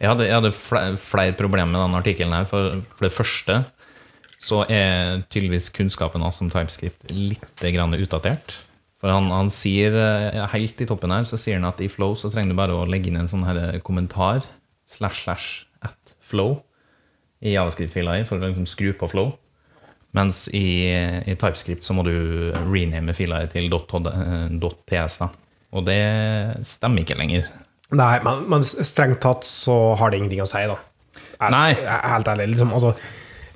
Jeg 0.05 0.13
hadde, 0.13 0.27
jeg 0.29 0.37
hadde 0.37 0.53
flere, 0.53 0.99
flere 1.01 1.37
problemer 1.39 1.73
med 1.73 1.81
denne 1.81 2.01
artikkelen 2.03 2.37
her. 2.37 2.45
For, 2.51 2.83
for 2.93 3.07
det 3.07 3.15
første 3.15 3.63
så 4.45 4.61
er 4.69 5.23
tydeligvis 5.33 5.71
kunnskapen 5.73 6.21
hans 6.25 6.43
om 6.45 6.51
TypeScript 6.53 7.09
litt 7.15 7.65
utdatert. 7.65 8.59
For 9.01 9.13
han, 9.13 9.31
han 9.33 9.49
sier 9.53 9.97
eh, 9.97 10.43
helt 10.53 10.81
i 10.81 10.89
toppen 10.89 11.13
her 11.13 11.25
så 11.29 11.39
sier 11.41 11.57
han 11.57 11.69
at 11.69 11.81
i 11.81 11.89
Flow 11.93 12.15
så 12.17 12.31
trenger 12.33 12.53
du 12.53 12.61
bare 12.61 12.77
å 12.77 12.85
legge 12.89 13.09
inn 13.11 13.21
en 13.21 13.31
sånn 13.31 13.47
her 13.49 13.81
kommentar 13.85 14.45
slash 14.89 15.25
slash 15.25 15.65
at 15.85 16.15
flow 16.25 16.59
i 17.45 17.53
javascript-fila 17.53 18.21
for 18.29 18.41
å 18.41 18.49
liksom 18.49 18.69
skru 18.69 18.93
på 18.97 19.09
Flow. 19.13 19.35
Mens 20.15 20.47
i, 20.55 20.93
i 21.27 21.35
TypeScript 21.35 21.85
så 21.85 21.97
må 21.97 22.05
du 22.07 22.15
rename 22.69 23.17
fila 23.17 23.43
til 23.51 23.73
.ts. 23.73 25.19
da. 25.21 25.29
Og 25.75 25.89
det 25.89 26.01
stemmer 26.69 27.03
ikke 27.03 27.19
lenger. 27.19 27.49
Nei, 27.95 28.19
men, 28.25 28.45
men 28.51 28.65
strengt 28.65 29.21
tatt 29.25 29.47
så 29.47 29.95
har 30.01 30.11
det 30.11 30.19
ingenting 30.23 30.43
å 30.45 30.49
si, 30.51 30.65
da. 30.71 30.77
Er- 31.41 31.55
Nei. 31.55 31.71
er 31.79 32.05
Helt 32.15 32.29
ærlig. 32.31 32.49
Liksom, 32.55 32.73
altså, 32.75 32.95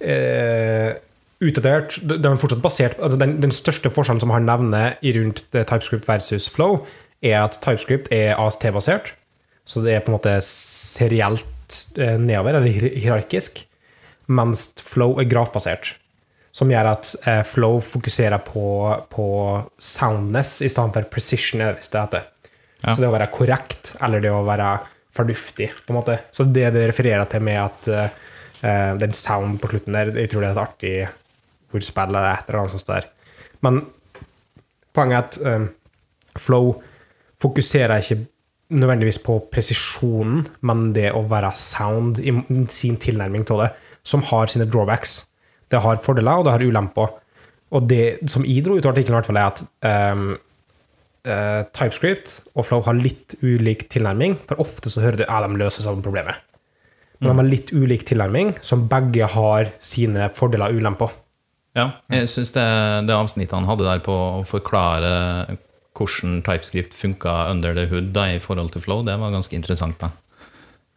eh, 0.00 0.94
utdatert 1.40 2.00
Det 2.02 2.18
er 2.26 2.40
fortsatt 2.40 2.62
basert 2.64 2.98
altså, 2.98 3.18
den, 3.20 3.36
den 3.42 3.54
største 3.54 3.90
forskjellen 3.94 4.20
som 4.22 4.32
han 4.34 4.46
nevner 4.48 4.96
i 5.06 5.12
rundt 5.16 5.44
TypeScript 5.54 6.08
versus 6.08 6.48
Flow, 6.50 6.80
er 7.22 7.40
at 7.44 7.58
TypeScript 7.62 8.10
er 8.14 8.34
AST-basert. 8.38 9.12
Så 9.68 9.82
det 9.84 9.94
er 9.94 10.00
på 10.04 10.12
en 10.12 10.16
måte 10.18 10.34
serielt 10.46 11.78
eh, 11.98 12.16
nedover, 12.18 12.58
eller 12.58 12.92
hierarkisk. 12.98 13.64
mens 14.28 14.74
flow 14.84 15.18
er 15.20 15.24
grafbasert. 15.24 15.94
Som 16.52 16.70
gjør 16.72 16.90
at 16.90 17.10
eh, 17.24 17.42
flow 17.46 17.78
fokuserer 17.80 18.40
på, 18.44 18.64
på 19.12 19.26
soundness 19.78 20.58
i 20.62 20.68
stedet 20.68 20.94
for 20.94 21.08
precision, 21.12 21.62
visst 21.76 21.92
det 21.94 22.02
heter. 22.02 22.26
Ja. 22.82 22.94
Så 22.94 23.02
det 23.02 23.08
å 23.10 23.14
være 23.14 23.30
korrekt, 23.34 23.94
eller 24.04 24.22
det 24.22 24.32
å 24.32 24.44
være 24.46 24.72
fornuftig, 25.18 25.70
på 25.84 25.92
en 25.92 25.98
måte. 25.98 26.18
Så 26.34 26.46
det 26.46 26.68
det 26.76 26.86
refererer 26.90 27.26
til 27.30 27.42
med 27.44 27.58
at 27.62 27.88
eh, 27.90 28.92
den 28.98 29.14
sound 29.16 29.58
på 29.62 29.70
slutten 29.72 29.96
der, 29.96 30.12
jeg 30.18 30.30
tror 30.30 30.44
det 30.44 30.50
er 30.50 30.56
et 30.56 30.64
artig 30.64 30.96
ordspill 31.74 32.14
eller 32.14 32.30
et 32.32 32.48
eller 32.48 32.62
annet 32.62 32.74
sånt 32.76 32.90
der. 32.90 33.08
Men 33.66 33.80
poenget 34.96 35.38
er 35.38 35.54
at 35.54 35.60
um, 35.60 35.68
flow 36.38 36.72
fokuserer 37.42 38.00
ikke 38.02 38.24
nødvendigvis 38.78 39.20
på 39.24 39.38
presisjonen, 39.52 40.42
men 40.66 40.90
det 40.96 41.10
å 41.16 41.22
være 41.28 41.52
sound 41.56 42.20
i 42.20 42.34
sin 42.72 42.98
tilnærming 43.00 43.46
til 43.48 43.62
det, 43.62 43.70
som 44.06 44.24
har 44.28 44.50
sine 44.50 44.68
drawbacks. 44.68 45.22
Det 45.68 45.80
har 45.84 46.00
fordeler, 46.02 46.40
og 46.40 46.46
det 46.46 46.54
har 46.54 46.66
ulemper. 46.66 47.14
Og 47.76 47.88
det 47.88 48.30
som 48.32 48.44
jeg 48.48 48.64
dro 48.64 48.76
ut 48.76 48.86
av 48.86 48.94
artikkelen, 48.94 49.36
er 49.36 49.44
at 49.44 49.62
ehm, 49.84 50.30
eh, 51.28 51.62
TypeScript 51.76 52.34
og 52.54 52.66
Flow 52.66 52.82
har 52.86 52.98
litt 52.98 53.36
ulik 53.44 53.86
tilnærming, 53.92 54.36
for 54.48 54.60
ofte 54.64 54.92
så 54.92 55.04
hører 55.04 55.22
du 55.22 55.24
at 55.28 55.46
de 55.46 55.60
løser 55.60 55.86
samme 55.86 56.04
problemet. 56.04 56.40
Men 57.18 57.32
de 57.32 57.42
har 57.42 57.48
litt 57.50 57.72
ulik 57.74 58.04
tilnærming, 58.06 58.52
som 58.62 58.86
begge 58.90 59.26
har 59.26 59.72
sine 59.82 60.28
fordeler 60.34 60.70
og 60.70 60.78
ulemper. 60.78 61.16
Ja, 61.78 61.90
jeg 62.10 62.30
syns 62.30 62.52
det, 62.54 62.66
det 63.06 63.14
avsnittet 63.14 63.54
han 63.54 63.66
hadde 63.68 63.86
der 63.86 64.02
på 64.02 64.14
å 64.14 64.44
forklare 64.46 65.10
hvordan 65.98 66.40
TypeScript 66.46 66.94
funka 66.94 67.50
under 67.50 67.74
the 67.74 67.88
hood 67.90 68.12
da, 68.14 68.28
i 68.30 68.42
forhold 68.42 68.72
til 68.74 68.84
Flow, 68.84 69.02
det 69.06 69.18
var 69.18 69.34
ganske 69.34 69.56
interessant. 69.56 69.98
da. 69.98 70.12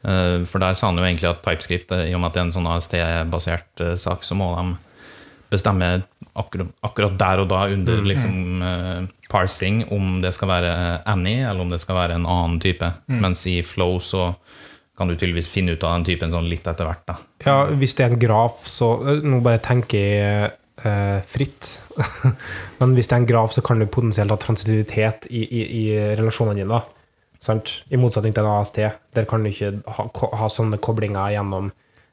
Eh, 0.04 0.46
For 0.46 0.62
der 0.62 0.78
sa 0.78 0.90
han 0.90 0.98
jo 0.98 1.06
egentlig 1.06 1.30
at 1.30 1.44
TypeScript, 1.46 1.92
eh, 1.92 2.10
i 2.10 2.14
og 2.14 2.22
med 2.22 2.30
at 2.30 2.38
det 2.38 2.42
er 2.42 2.48
en 2.50 2.56
sånn 2.58 2.70
AST-basert 2.70 3.86
eh, 3.86 3.96
sak, 3.96 4.26
så 4.26 4.38
må 4.38 4.54
de 4.56 4.78
bestemme 5.52 5.92
akkurat, 6.40 6.72
akkurat 6.88 7.18
der 7.20 7.44
og 7.44 7.50
da 7.52 7.66
under 7.74 8.06
liksom, 8.08 8.64
uh, 8.64 9.10
parsing 9.32 9.84
om 9.92 10.20
det 10.24 10.34
skal 10.36 10.52
være 10.52 10.74
Annie 11.10 11.44
eller 11.44 11.66
om 11.66 11.72
det 11.72 11.82
skal 11.84 12.00
være 12.00 12.18
en 12.20 12.28
annen 12.30 12.60
type. 12.64 12.88
Mens 13.12 13.46
i 13.52 13.60
Flow 13.66 14.00
så 14.04 14.32
kan 14.98 15.10
du 15.10 15.16
tydeligvis 15.16 15.50
finne 15.50 15.74
ut 15.74 15.84
av 15.84 15.96
den 15.98 16.08
typen 16.12 16.34
sånn 16.34 16.50
litt 16.52 16.68
etter 16.70 16.86
hvert. 16.86 17.04
da. 17.10 17.18
Ja, 17.46 17.58
hvis 17.74 17.96
det 17.98 18.06
er 18.06 18.14
en 18.14 18.22
graf, 18.22 18.62
så 18.70 18.94
eh, 19.02 19.24
Nå 19.26 19.40
bare 19.42 19.62
tenker 19.64 19.98
jeg 19.98 20.52
uh, 20.86 21.20
fritt. 21.26 21.72
Men 22.80 22.94
hvis 22.98 23.10
det 23.10 23.18
er 23.18 23.24
en 23.24 23.30
graf, 23.32 23.56
så 23.56 23.64
kan 23.66 23.82
du 23.82 23.88
potensielt 23.90 24.34
ha 24.34 24.38
transitivitet 24.42 25.26
i, 25.32 25.42
i, 25.42 25.64
i 25.82 25.86
relasjonene 26.20 26.60
dine. 26.60 26.78
da. 26.78 26.84
Sant? 27.42 27.80
I 27.90 27.98
motsetning 27.98 28.36
til 28.38 28.46
en 28.46 28.60
AST. 28.60 28.82
Der 29.18 29.30
kan 29.30 29.42
du 29.42 29.50
ikke 29.50 29.74
ha, 29.98 30.08
ha 30.44 30.50
sånne 30.54 30.78
koblinger 30.84 31.34
gjennom 31.34 31.72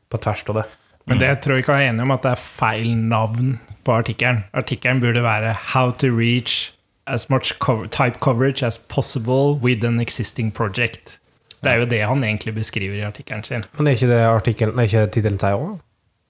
på 0.08 0.22
tvers 0.24 0.46
av 0.48 0.62
det. 0.62 0.68
Men 1.08 1.20
det 1.22 1.30
tror 1.42 1.56
jeg 1.56 1.64
ikke 1.64 1.72
han 1.76 1.82
er 1.82 1.92
enig 1.92 2.04
om 2.04 2.12
at 2.14 2.24
det 2.26 2.32
er 2.34 2.42
feil 2.42 2.90
navn 2.96 3.54
på 3.84 3.94
artikkelen. 3.96 4.42
Artikkelen 4.54 5.00
burde 5.00 5.22
være 5.24 5.54
'How 5.72 5.90
to 5.90 6.06
reach 6.12 6.72
as 7.06 7.30
much 7.30 7.52
type 7.90 8.20
coverage 8.20 8.66
as 8.66 8.78
possible 8.78 9.56
with 9.62 9.84
an 9.86 10.00
existing 10.00 10.52
project'. 10.52 11.18
Det 11.64 11.72
er 11.72 11.76
jo 11.76 11.84
det 11.84 12.06
han 12.06 12.24
egentlig 12.24 12.54
beskriver 12.54 12.94
i 12.94 13.00
artikkelen 13.00 13.44
sin. 13.44 13.64
Men 13.78 13.86
er 13.86 13.90
ikke 13.90 14.06
det 14.08 14.20
artikkelen 14.26 14.78
er 14.78 14.82
ikke 14.82 15.06
tittelen 15.06 15.38
sier 15.40 15.56
òg? 15.58 15.78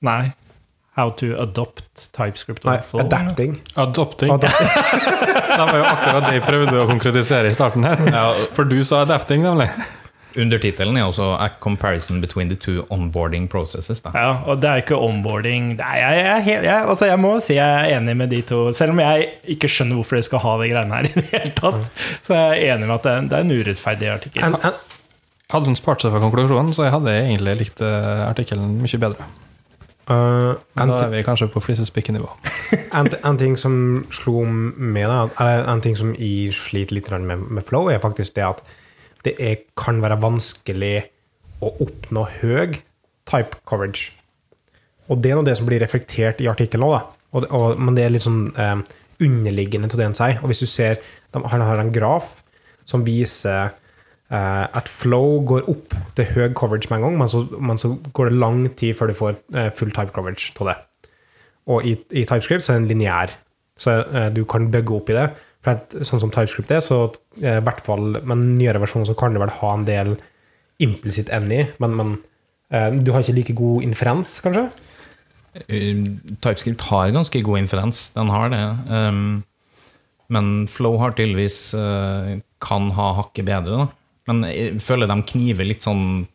Nei. 0.02 0.30
How 0.96 1.10
to 1.10 1.26
adopt 1.42 2.08
TypeScript 2.12 2.64
Nei, 2.64 2.74
over 2.74 2.82
flow. 2.82 3.04
adapting. 3.06 3.60
Adopting. 3.76 4.32
Adapting. 4.32 4.68
Det 5.58 5.66
var 5.66 5.76
jo 5.76 5.84
akkurat 5.84 6.22
det 6.26 6.32
jeg 6.32 6.42
prøvde 6.42 6.74
å 6.82 6.86
konkretisere 6.86 7.48
i 7.50 7.54
starten 7.54 7.82
her. 7.82 7.96
For 8.54 8.64
du 8.64 8.76
sa 8.86 9.00
adapting, 9.02 9.42
nemlig. 9.42 9.66
Undertittelen 10.38 10.96
er 10.96 11.04
også 11.08 11.36
'A 11.36 11.48
comparison 11.60 12.20
between 12.20 12.48
the 12.48 12.56
two 12.56 12.84
onboarding 12.90 13.48
processes'. 13.48 14.02
da. 14.04 14.10
Ja, 14.14 14.36
og 14.46 14.62
det 14.62 14.70
er 14.70 14.76
ikke 14.82 14.96
onboarding. 14.96 15.76
Nei, 15.76 15.96
jeg, 15.98 16.44
jeg, 16.46 16.64
jeg, 16.64 16.84
altså 16.88 17.06
jeg 17.06 17.18
må 17.18 17.40
si 17.40 17.54
jeg 17.54 17.80
er 17.80 17.98
enig 17.98 18.16
med 18.16 18.30
de 18.30 18.42
to, 18.42 18.72
selv 18.72 18.90
om 18.90 19.00
jeg 19.00 19.28
ikke 19.44 19.68
skjønner 19.68 19.94
hvorfor 19.98 20.16
de 20.16 20.22
skal 20.22 20.38
ha 20.38 20.52
de 20.62 20.70
greiene 20.70 20.94
her. 20.94 21.08
i 21.08 21.12
det 21.14 21.24
hele 21.32 21.52
tatt 21.56 21.90
Så 22.22 22.34
jeg 22.34 22.68
er 22.68 22.76
enig 22.76 22.86
med 22.86 22.94
at 22.94 23.02
det 23.04 23.12
er, 23.12 23.20
det 23.20 23.32
er 23.32 23.40
en 23.40 23.58
urettferdig 23.58 24.08
artikkel. 24.08 24.44
En, 24.44 24.54
en, 24.54 24.72
Hadde 25.48 25.64
hun 25.64 25.76
spart 25.76 26.02
seg 26.04 26.12
for 26.12 26.20
konklusjonen, 26.20 26.74
så 26.76 26.84
jeg 26.84 26.92
hadde 26.92 27.12
egentlig 27.12 27.54
likt 27.56 27.80
eh, 27.80 28.24
artikkelen 28.28 28.82
mye 28.82 28.98
bedre. 29.00 29.24
Uh, 30.08 30.56
Da 30.76 31.04
er 31.04 31.10
vi 31.12 31.22
kanskje 31.24 31.48
på 31.52 31.60
flisespikkenivå. 31.60 32.28
en, 32.98 33.08
en 33.24 33.38
ting 33.40 33.56
som 33.60 34.06
slo 34.12 34.44
meg, 34.44 35.08
da, 35.08 35.26
eller 35.40 35.72
en 35.72 35.80
ting 35.84 35.96
som 35.96 36.14
jeg 36.16 36.52
sliter 36.56 36.96
litt 36.96 37.10
med, 37.20 37.48
med 37.48 37.64
flow, 37.64 37.88
er 37.88 38.00
faktisk 38.00 38.36
det 38.36 38.44
at 38.44 38.62
det 39.28 39.34
er, 39.38 39.64
kan 39.78 40.00
være 40.02 40.20
vanskelig 40.22 40.94
å 41.64 41.72
oppnå 41.84 42.24
høy 42.40 42.78
type 43.28 43.60
coverage. 43.68 44.12
Og 45.08 45.20
det 45.22 45.32
er 45.32 45.38
noe 45.38 45.46
det 45.46 45.56
som 45.58 45.68
blir 45.68 45.82
reflektert 45.82 46.40
i 46.42 46.48
artikkelen 46.50 46.86
òg. 46.88 47.14
Men 47.78 47.96
det 47.96 48.04
er 48.04 48.14
litt 48.14 48.24
sånn 48.24 48.48
eh, 48.56 48.80
underliggende 49.24 49.90
til 49.90 50.00
det 50.00 50.08
han 50.10 50.16
sier. 50.16 50.40
Og 50.42 50.52
hvis 50.52 50.64
du 50.64 50.70
ser 50.70 51.02
Han 51.32 51.60
har 51.60 51.76
en 51.76 51.92
graf 51.92 52.42
som 52.88 53.02
viser 53.04 53.68
eh, 54.32 54.64
at 54.64 54.88
flow 54.88 55.42
går 55.44 55.66
opp 55.68 55.92
til 56.16 56.30
høy 56.32 56.54
coverage 56.56 56.88
med 56.88 56.98
en 56.98 57.04
gang, 57.04 57.18
men 57.20 57.28
så, 57.28 57.42
men 57.60 57.80
så 57.80 57.90
går 58.16 58.30
det 58.30 58.40
lang 58.40 58.62
tid 58.72 58.96
før 58.96 59.10
du 59.10 59.18
får 59.18 59.34
eh, 59.52 59.68
full 59.68 59.92
type 59.92 60.14
coverage 60.16 60.54
av 60.56 60.70
det. 60.70 60.76
Og 61.68 61.84
i, 61.84 61.92
i 62.16 62.24
TypeScript 62.24 62.64
så 62.64 62.72
er 62.72 62.78
det 62.78 62.86
en 62.86 62.88
lineær, 62.94 63.34
så 63.76 63.98
eh, 64.06 64.30
du 64.32 64.40
kan 64.48 64.70
bygge 64.72 64.96
opp 64.96 65.12
i 65.12 65.18
det. 65.18 65.26
For 65.68 65.76
at, 65.76 65.96
sånn 66.08 66.22
som 66.22 66.30
TypeScript 66.32 66.70
er, 66.72 66.80
så 66.80 67.02
eh, 67.42 67.58
i 67.58 67.64
hvert 67.64 67.82
fall 67.84 68.14
med 68.16 68.32
den 68.32 68.54
nyere 68.56 68.80
versjonen 68.80 69.08
så 69.08 69.16
kan 69.18 69.34
det 69.36 69.42
vel 69.42 69.52
ha 69.58 69.72
en 69.76 69.84
del 69.84 70.14
implisitt 70.80 71.28
any, 71.34 71.66
men, 71.82 71.96
men 71.98 72.14
eh, 72.72 72.94
du 72.96 73.12
har 73.12 73.20
ikke 73.20 73.36
like 73.36 73.56
god 73.58 73.84
inferens, 73.84 74.38
kanskje? 74.44 74.68
Uh, 75.58 76.06
TypeScript 76.44 76.86
har 76.88 77.12
ganske 77.12 77.42
god 77.44 77.60
inferens, 77.60 78.06
den 78.14 78.32
har 78.32 78.48
det. 78.52 78.62
Um, 78.88 79.20
men 80.32 80.48
Flow 80.70 80.96
har 81.02 81.16
tydeligvis 81.16 81.72
kan 82.62 82.90
ha 82.96 83.06
hakket 83.16 83.48
bedre, 83.48 83.84
da. 83.84 83.86
Men 84.28 84.44
jeg 84.44 84.80
føler 84.84 85.08
de 85.08 85.24
kniver 85.24 85.64
litt 85.64 85.84
sånn 85.84 86.26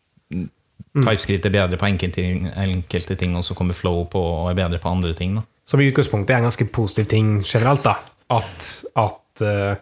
TypeScript 0.94 1.46
er 1.46 1.54
bedre 1.54 1.78
på 1.78 1.86
enkelte 1.86 2.22
ting, 2.22 2.48
enkelte 2.50 3.16
ting, 3.18 3.34
og 3.38 3.46
så 3.46 3.54
kommer 3.58 3.78
Flow 3.78 4.02
på 4.10 4.22
og 4.22 4.50
er 4.50 4.58
bedre 4.58 4.82
på 4.82 4.90
andre 4.90 5.14
ting. 5.14 5.38
da. 5.38 5.44
Som 5.66 5.80
i 5.80 5.88
utgangspunktet 5.90 6.34
er 6.34 6.42
en 6.42 6.48
ganske 6.50 6.66
positiv 6.74 7.06
ting 7.10 7.36
generelt, 7.42 7.86
da. 7.86 7.96
At, 8.34 8.66
at 8.98 9.20
eh, 9.42 9.76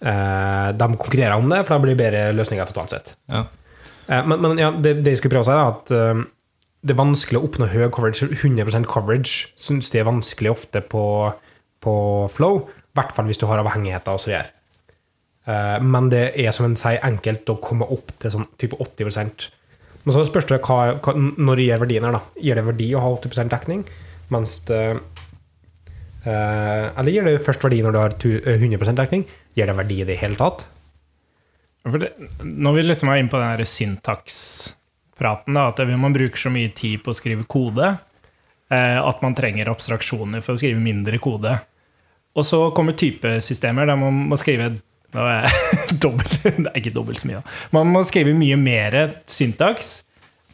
eh, 0.00 0.68
de 0.76 0.88
konkurrerer 0.96 1.36
om 1.36 1.48
det, 1.50 1.62
for 1.66 1.76
da 1.76 1.84
blir 1.84 1.96
det 1.96 2.02
bedre 2.02 2.22
løsninger 2.36 2.70
totalt 2.70 2.94
sett. 2.94 3.14
Ja. 3.30 3.44
Eh, 4.06 4.22
men 4.26 4.40
men 4.44 4.60
ja, 4.60 4.70
det, 4.72 5.00
det 5.04 5.14
jeg 5.14 5.22
skulle 5.22 5.36
prøve 5.36 5.46
å 5.46 5.50
si, 5.50 5.56
er 5.56 5.74
at 5.74 6.28
det 6.80 6.94
er 6.94 7.02
vanskelig 7.02 7.40
å 7.40 7.44
oppnå 7.48 7.68
høy 7.68 7.88
coverage. 7.92 8.24
100% 8.24 8.88
coverage 8.88 9.50
syns 9.60 9.92
de 9.92 10.00
er 10.00 10.08
vanskelig 10.08 10.54
ofte 10.54 10.80
på, 10.80 11.04
på 11.84 11.94
flow. 12.32 12.64
I 12.64 12.98
hvert 12.98 13.12
fall 13.14 13.28
hvis 13.28 13.40
du 13.40 13.46
har 13.50 13.60
avhengigheter 13.60 14.16
osv. 14.16 14.38
Men 15.84 16.08
det 16.12 16.22
er 16.40 16.54
som 16.56 16.66
en 16.68 16.76
sier 16.78 17.02
enkelt 17.04 17.48
å 17.52 17.58
komme 17.60 17.88
opp 17.90 18.12
til 18.22 18.32
sånn 18.32 18.46
type 18.60 18.76
80% 18.76 19.46
Men 20.04 20.14
så 20.14 20.22
spørs 20.28 20.46
det 20.46 20.60
hva, 20.62 20.94
hva, 21.02 21.14
når 21.16 21.58
det 21.58 21.64
gir 21.66 21.80
verdien 21.82 22.06
her. 22.06 22.16
da. 22.16 22.20
Gir 22.40 22.60
det 22.60 22.64
verdi 22.68 22.88
å 22.94 23.02
ha 23.02 23.12
80 23.16 23.50
dekning? 23.52 23.84
Mens 24.32 24.58
det 24.68 24.80
Eller 26.24 27.14
gir 27.14 27.24
det 27.24 27.38
først 27.46 27.62
verdi 27.64 27.80
når 27.84 27.94
du 27.94 27.98
har 28.00 28.16
100% 28.20 28.98
dekning? 28.98 29.24
Gir 29.56 29.70
det 29.70 29.76
verdi 29.78 30.02
i 30.02 30.08
det 30.08 30.18
hele 30.20 30.36
tatt? 30.40 30.66
Det, 31.80 32.10
når 32.44 32.76
vi 32.76 32.82
liksom 32.84 33.08
er 33.08 33.22
inne 33.22 33.32
på 33.32 33.40
den 33.40 33.64
syntakspraten, 33.66 35.56
at 35.56 35.80
man 35.96 36.12
bruker 36.12 36.42
så 36.42 36.52
mye 36.52 36.72
tid 36.76 37.00
på 37.04 37.14
å 37.14 37.16
skrive 37.16 37.46
kode 37.48 37.88
eh, 37.88 38.98
at 39.00 39.22
man 39.24 39.36
trenger 39.36 39.70
abstraksjoner 39.72 40.44
for 40.44 40.54
å 40.54 40.60
skrive 40.60 40.82
mindre 40.82 41.20
kode. 41.22 41.56
Og 42.36 42.46
så 42.46 42.66
kommer 42.76 42.98
typesystemer 42.98 43.88
der 43.88 43.98
man 43.98 44.26
må 44.30 44.38
skrive 44.40 44.74
dobbelt, 46.04 46.36
Det 46.44 46.68
er 46.68 46.76
ikke 46.78 46.94
dobbelt 46.94 47.18
så 47.18 47.26
mye. 47.26 47.40
Man 47.74 47.88
må 47.90 48.04
skrive 48.06 48.36
mye 48.36 48.58
mer 48.60 49.00
syntaks. 49.26 50.04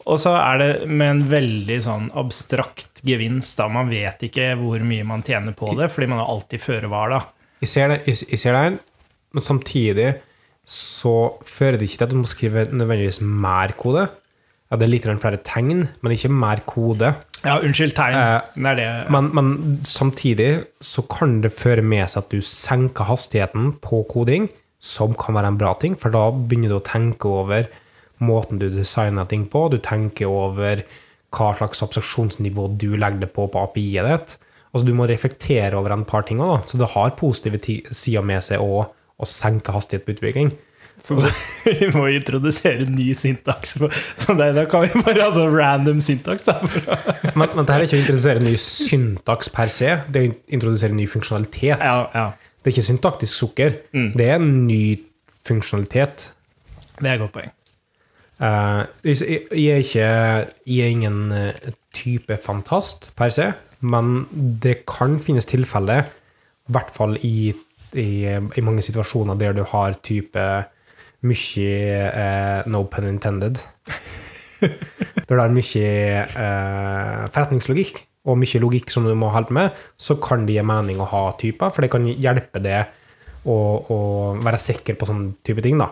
Og 0.07 0.19
så 0.23 0.33
er 0.39 0.61
det 0.61 0.69
med 0.87 1.09
en 1.09 1.23
veldig 1.27 1.77
sånn 1.83 2.11
abstrakt 2.17 3.01
gevinst. 3.07 3.57
da 3.59 3.67
Man 3.71 3.89
vet 3.91 4.23
ikke 4.29 4.53
hvor 4.59 4.83
mye 4.87 5.07
man 5.07 5.25
tjener 5.27 5.55
på 5.57 5.73
det, 5.77 5.89
fordi 5.93 6.07
man 6.13 6.23
er 6.23 6.31
alltid 6.31 6.63
føre 6.63 6.91
var. 6.91 7.11
da 7.11 7.23
Jeg 7.65 7.73
ser 7.73 7.91
det, 7.91 7.99
jeg, 8.07 8.29
jeg 8.31 8.39
ser 8.43 8.55
det 8.55 8.79
men 9.35 9.43
samtidig 9.43 10.13
så 10.67 11.37
fører 11.45 11.77
det 11.77 11.87
ikke 11.87 11.99
til 11.99 12.07
at 12.07 12.13
du 12.13 12.19
må 12.19 12.29
skrive 12.29 12.63
nødvendigvis 12.71 13.19
mer 13.21 13.73
kode. 13.79 14.07
Ja, 14.67 14.75
det 14.75 14.87
er 14.87 14.91
litt 14.91 15.05
flere 15.21 15.39
tegn, 15.45 15.85
men 16.01 16.13
ikke 16.15 16.31
mer 16.33 16.63
kode. 16.67 17.13
Ja, 17.45 17.55
unnskyld, 17.63 17.93
tegn. 17.95 18.17
Eh, 18.17 18.49
det 18.57 18.71
er 18.73 18.79
det. 18.79 18.87
Men, 19.13 19.29
men 19.37 19.51
samtidig 19.87 20.49
så 20.83 21.05
kan 21.07 21.37
det 21.43 21.53
føre 21.55 21.85
med 21.85 22.09
seg 22.09 22.25
at 22.25 22.33
du 22.33 22.41
senker 22.43 23.07
hastigheten 23.07 23.75
på 23.83 24.01
koding, 24.11 24.49
som 24.83 25.15
kan 25.17 25.37
være 25.37 25.53
en 25.53 25.59
bra 25.59 25.71
ting, 25.79 25.95
for 25.99 26.13
da 26.13 26.27
begynner 26.35 26.73
du 26.73 26.79
å 26.81 26.85
tenke 26.85 27.31
over 27.31 27.69
måten 28.23 28.59
du 28.61 28.69
designer 28.73 29.27
ting 29.29 29.45
på, 29.49 29.67
du 29.71 29.77
tenker 29.83 30.31
over 30.31 30.83
hva 31.35 31.49
slags 31.57 31.83
abstraksjonsnivå 31.83 32.69
du 32.79 32.93
legger 32.97 33.25
det 33.25 33.33
på 33.35 33.47
på 33.51 33.63
API-et 33.65 34.07
ditt. 34.07 34.37
Altså 34.73 34.85
Du 34.87 34.93
må 34.93 35.07
reflektere 35.09 35.77
over 35.77 35.93
en 35.95 36.05
par 36.05 36.25
ting 36.27 36.39
da. 36.39 36.61
så 36.65 36.77
det 36.77 36.91
har 36.93 37.17
positive 37.19 37.59
sider 37.91 38.23
med 38.25 38.43
seg 38.43 38.61
å, 38.61 38.87
å 38.87 39.25
senke 39.25 39.73
hastighet 39.75 40.05
på 40.05 40.15
utvikling. 40.17 40.51
Så 41.03 41.17
vi 41.65 41.89
må 41.93 42.07
introdusere 42.09 42.87
ny 42.89 43.11
syntaks. 43.17 43.75
Så 44.17 44.35
nei, 44.37 44.49
da 44.55 44.65
kan 44.69 44.85
vi 44.85 45.03
bare 45.05 45.27
ha 45.27 45.33
sånn 45.33 45.53
random 45.53 46.01
syntaks. 46.03 46.47
men, 47.37 47.53
Men, 47.53 47.65
det 47.65 47.73
her 47.73 47.83
er 47.83 47.87
ikke 47.87 47.99
å 47.99 48.03
introdusere 48.05 48.43
ny 48.43 48.55
syntaks 48.61 49.51
per 49.53 49.73
se, 49.73 49.93
det 50.09 50.23
er 50.23 50.31
å 50.31 50.37
introdusere 50.57 50.97
ny 50.97 51.05
funksjonalitet. 51.11 51.77
Ja, 51.77 52.07
ja, 52.13 52.31
Det 52.61 52.71
er 52.71 52.77
ikke 52.77 52.89
syntaktisk 52.89 53.33
sukker, 53.33 53.77
det 53.93 54.25
er 54.25 54.39
en 54.39 54.65
ny 54.67 54.97
funksjonalitet. 55.47 56.31
det 56.99 57.07
er 57.07 57.13
et 57.15 57.23
godt 57.23 57.37
poeng. 57.37 57.53
Eh, 58.37 58.83
jeg, 59.03 59.71
er 59.73 59.79
ikke 59.81 60.09
Jeg 60.69 60.83
er 60.85 60.91
ingen 60.93 61.31
eh, 61.33 61.71
type 61.95 62.37
fantast 62.37 63.11
per 63.17 63.33
se, 63.33 63.51
men 63.81 64.27
det 64.33 64.83
kan 64.89 65.17
finnes 65.21 65.49
tilfeller, 65.49 66.05
i 66.67 66.75
hvert 66.75 66.91
fall 66.93 67.15
i, 67.25 67.53
i, 67.97 68.09
i 68.27 68.65
mange 68.65 68.83
situasjoner 68.85 69.39
der 69.39 69.55
du 69.57 69.63
har 69.65 69.97
type 70.05 70.43
mye 71.25 71.71
eh, 72.07 72.67
no 72.69 72.83
pun 72.91 73.09
intended. 73.09 73.61
Der 74.57 75.35
det 75.37 75.43
er 75.43 75.51
mye 75.53 75.89
eh, 76.25 77.25
forretningslogikk 77.29 77.99
og 78.25 78.39
mye 78.41 78.61
logikk 78.63 78.89
som 78.89 79.05
du 79.05 79.13
må 79.13 79.29
holde 79.29 79.53
med, 79.53 79.75
så 80.01 80.17
kan 80.17 80.47
det 80.47 80.55
gi 80.55 80.63
mening 80.65 80.97
å 80.97 81.09
ha 81.11 81.21
typer, 81.37 81.69
for 81.69 81.85
det 81.85 81.91
kan 81.93 82.07
hjelpe 82.09 82.61
deg 82.63 82.89
å, 83.45 83.57
å 83.93 83.97
være 84.41 84.59
sikker 84.59 84.97
på 84.97 85.09
sånne 85.09 85.37
type 85.45 85.61
ting. 85.61 85.77
da. 85.77 85.91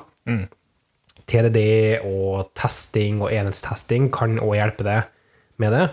TDD 1.29 1.59
og 2.05 2.51
testing 2.57 3.21
og 3.23 3.33
enhetstesting 3.33 4.11
kan 4.13 4.37
også 4.39 4.59
hjelpe 4.59 4.85
deg 4.87 5.09
med 5.61 5.75
det. 5.75 5.87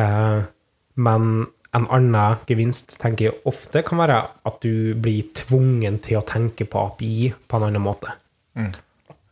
Eh, 0.00 0.44
men 1.00 1.30
en 1.76 1.86
annen 1.94 2.44
gevinst 2.50 2.96
tenker 3.00 3.28
jeg 3.28 3.40
ofte 3.48 3.82
kan 3.86 4.00
være 4.02 4.20
at 4.48 4.62
du 4.64 4.94
blir 4.98 5.30
tvungen 5.38 6.00
til 6.02 6.18
å 6.18 6.26
tenke 6.26 6.66
på 6.66 6.86
API 6.90 7.30
på 7.46 7.60
en 7.60 7.68
annen 7.68 7.84
måte. 7.84 8.16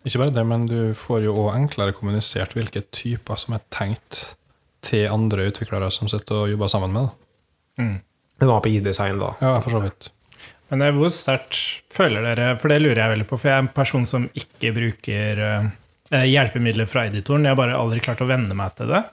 Ikke 0.06 0.22
bare 0.22 0.34
det, 0.34 0.44
men 0.46 0.68
du 0.70 0.94
får 0.96 1.24
jo 1.26 1.34
òg 1.42 1.56
enklere 1.56 1.96
kommunisert 1.96 2.54
hvilke 2.56 2.84
typer 2.94 3.40
som 3.40 3.56
er 3.58 3.64
tenkt 3.74 4.36
til 4.86 5.08
andre 5.10 5.48
utviklere 5.50 5.90
som 5.92 6.08
sitter 6.10 6.44
og 6.44 6.52
jobber 6.52 6.70
sammen 6.70 6.94
med 6.94 7.08
det. 7.08 7.16
En 8.38 8.52
API-design, 8.54 9.18
da. 9.18 9.32
Ja, 9.42 9.56
for 9.58 9.74
så 9.74 9.82
vidt. 9.82 10.12
Men 10.72 10.84
eh, 10.84 10.94
hvor 10.96 11.12
sterkt 11.14 11.58
føler 11.92 12.24
dere 12.30 12.54
For 12.60 12.72
det 12.72 12.80
lurer 12.82 13.02
jeg 13.02 13.14
veldig 13.16 13.28
på, 13.28 13.38
for 13.40 13.50
jeg 13.50 13.56
er 13.56 13.66
en 13.66 13.74
person 13.76 14.08
som 14.08 14.28
ikke 14.38 14.74
bruker 14.76 15.44
eh, 15.44 16.26
hjelpemidler 16.28 16.88
fra 16.90 17.06
editoren. 17.08 17.46
Jeg 17.46 17.56
har 17.56 17.60
bare 17.60 17.78
aldri 17.78 18.02
klart 18.04 18.24
å 18.24 18.28
venne 18.28 18.56
meg 18.56 18.76
til 18.78 18.92
det. 18.94 19.04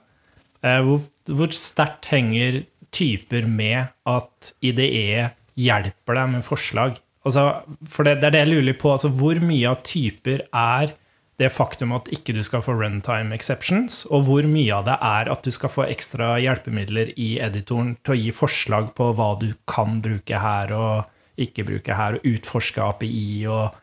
Eh, 0.62 0.80
hvor 0.84 1.04
hvor 1.26 1.50
sterkt 1.54 2.06
henger 2.12 2.62
typer 2.94 3.48
med 3.50 3.90
at 4.06 4.52
IDE 4.64 5.32
hjelper 5.58 6.20
deg 6.20 6.30
med 6.36 6.44
forslag? 6.46 7.00
Altså, 7.26 7.48
for 7.82 8.06
det, 8.06 8.20
det 8.20 8.28
er 8.28 8.36
det 8.36 8.44
jeg 8.44 8.52
lurer 8.52 8.78
på. 8.78 8.92
Altså, 8.94 9.10
hvor 9.10 9.40
mye 9.42 9.72
av 9.72 9.82
typer 9.86 10.44
er 10.46 10.94
det 11.36 11.50
faktum 11.52 11.92
at 11.92 12.08
ikke 12.14 12.32
du 12.32 12.40
skal 12.46 12.62
få 12.64 12.76
runtime 12.78 13.34
exceptions, 13.36 14.04
og 14.08 14.24
hvor 14.28 14.46
mye 14.48 14.72
av 14.72 14.86
det 14.86 14.94
er 15.04 15.32
at 15.34 15.42
du 15.44 15.52
skal 15.52 15.72
få 15.72 15.84
ekstra 15.84 16.36
hjelpemidler 16.40 17.10
i 17.20 17.34
editoren 17.44 17.96
til 18.06 18.14
å 18.14 18.18
gi 18.22 18.30
forslag 18.32 18.94
på 18.96 19.10
hva 19.18 19.34
du 19.42 19.50
kan 19.68 19.98
bruke 20.04 20.40
her 20.40 20.72
og 20.76 21.12
ikke 21.40 21.64
bruke 21.68 21.96
her, 21.96 22.16
og 22.18 22.26
utforske 22.28 22.82
API 22.82 23.46
og 23.52 23.74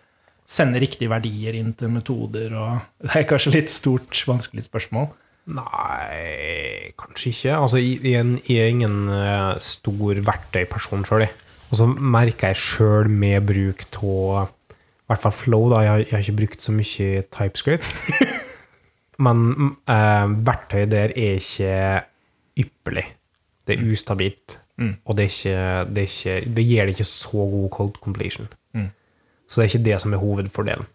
sende 0.49 0.81
riktige 0.81 1.09
verdier 1.11 1.55
inn 1.57 1.71
til 1.77 1.91
metoder 1.93 2.53
og 2.59 2.79
Det 3.05 3.15
er 3.21 3.27
kanskje 3.29 3.53
litt 3.57 3.71
stort, 3.73 4.23
vanskelig 4.27 4.65
spørsmål. 4.67 5.11
Nei, 5.53 6.91
kanskje 6.99 7.31
ikke. 7.33 7.55
Altså, 7.57 7.79
jeg, 7.83 8.23
er 8.55 8.69
ingen 8.71 9.09
eh, 9.11 9.53
stor 9.63 10.19
verktøyperson 10.23 11.03
sjøl, 11.07 11.25
jeg. 11.25 11.33
Og 11.73 11.79
så 11.79 11.87
merker 11.89 12.53
jeg 12.53 12.61
sjøl 12.61 13.09
med 13.11 13.47
bruk 13.49 13.83
av 13.99 14.51
i 15.03 15.11
hvert 15.11 15.19
fall 15.25 15.33
Flow, 15.35 15.65
da. 15.73 15.81
Jeg, 15.83 16.05
har- 16.13 16.21
ikke 16.23 16.37
brukt 16.37 16.63
så 16.63 16.71
mye 16.71 17.23
TypeScript. 17.27 17.89
Men 19.23 19.41
mm, 19.51 19.71
eh, 19.91 20.31
verktøy 20.47 20.85
der 20.89 21.11
er 21.11 21.41
ikke 21.41 21.73
ypperlig. 22.63 23.03
Det 23.67 23.75
er 23.77 23.91
ustabilt. 23.91 24.57
Og 24.81 25.15
det, 25.17 25.25
er 25.25 25.29
ikke, 25.29 25.93
det, 25.93 26.03
er 26.03 26.09
ikke, 26.09 26.55
det 26.57 26.65
gir 26.65 26.87
det 26.87 26.95
ikke 26.95 27.09
så 27.11 27.45
god 27.51 27.69
code 27.75 28.03
completion. 28.03 28.49
Så 29.47 29.59
det 29.59 29.65
er 29.65 29.71
ikke 29.71 29.85
det 29.85 29.97
som 30.01 30.13
er 30.15 30.21
hovedfordelen. 30.21 30.87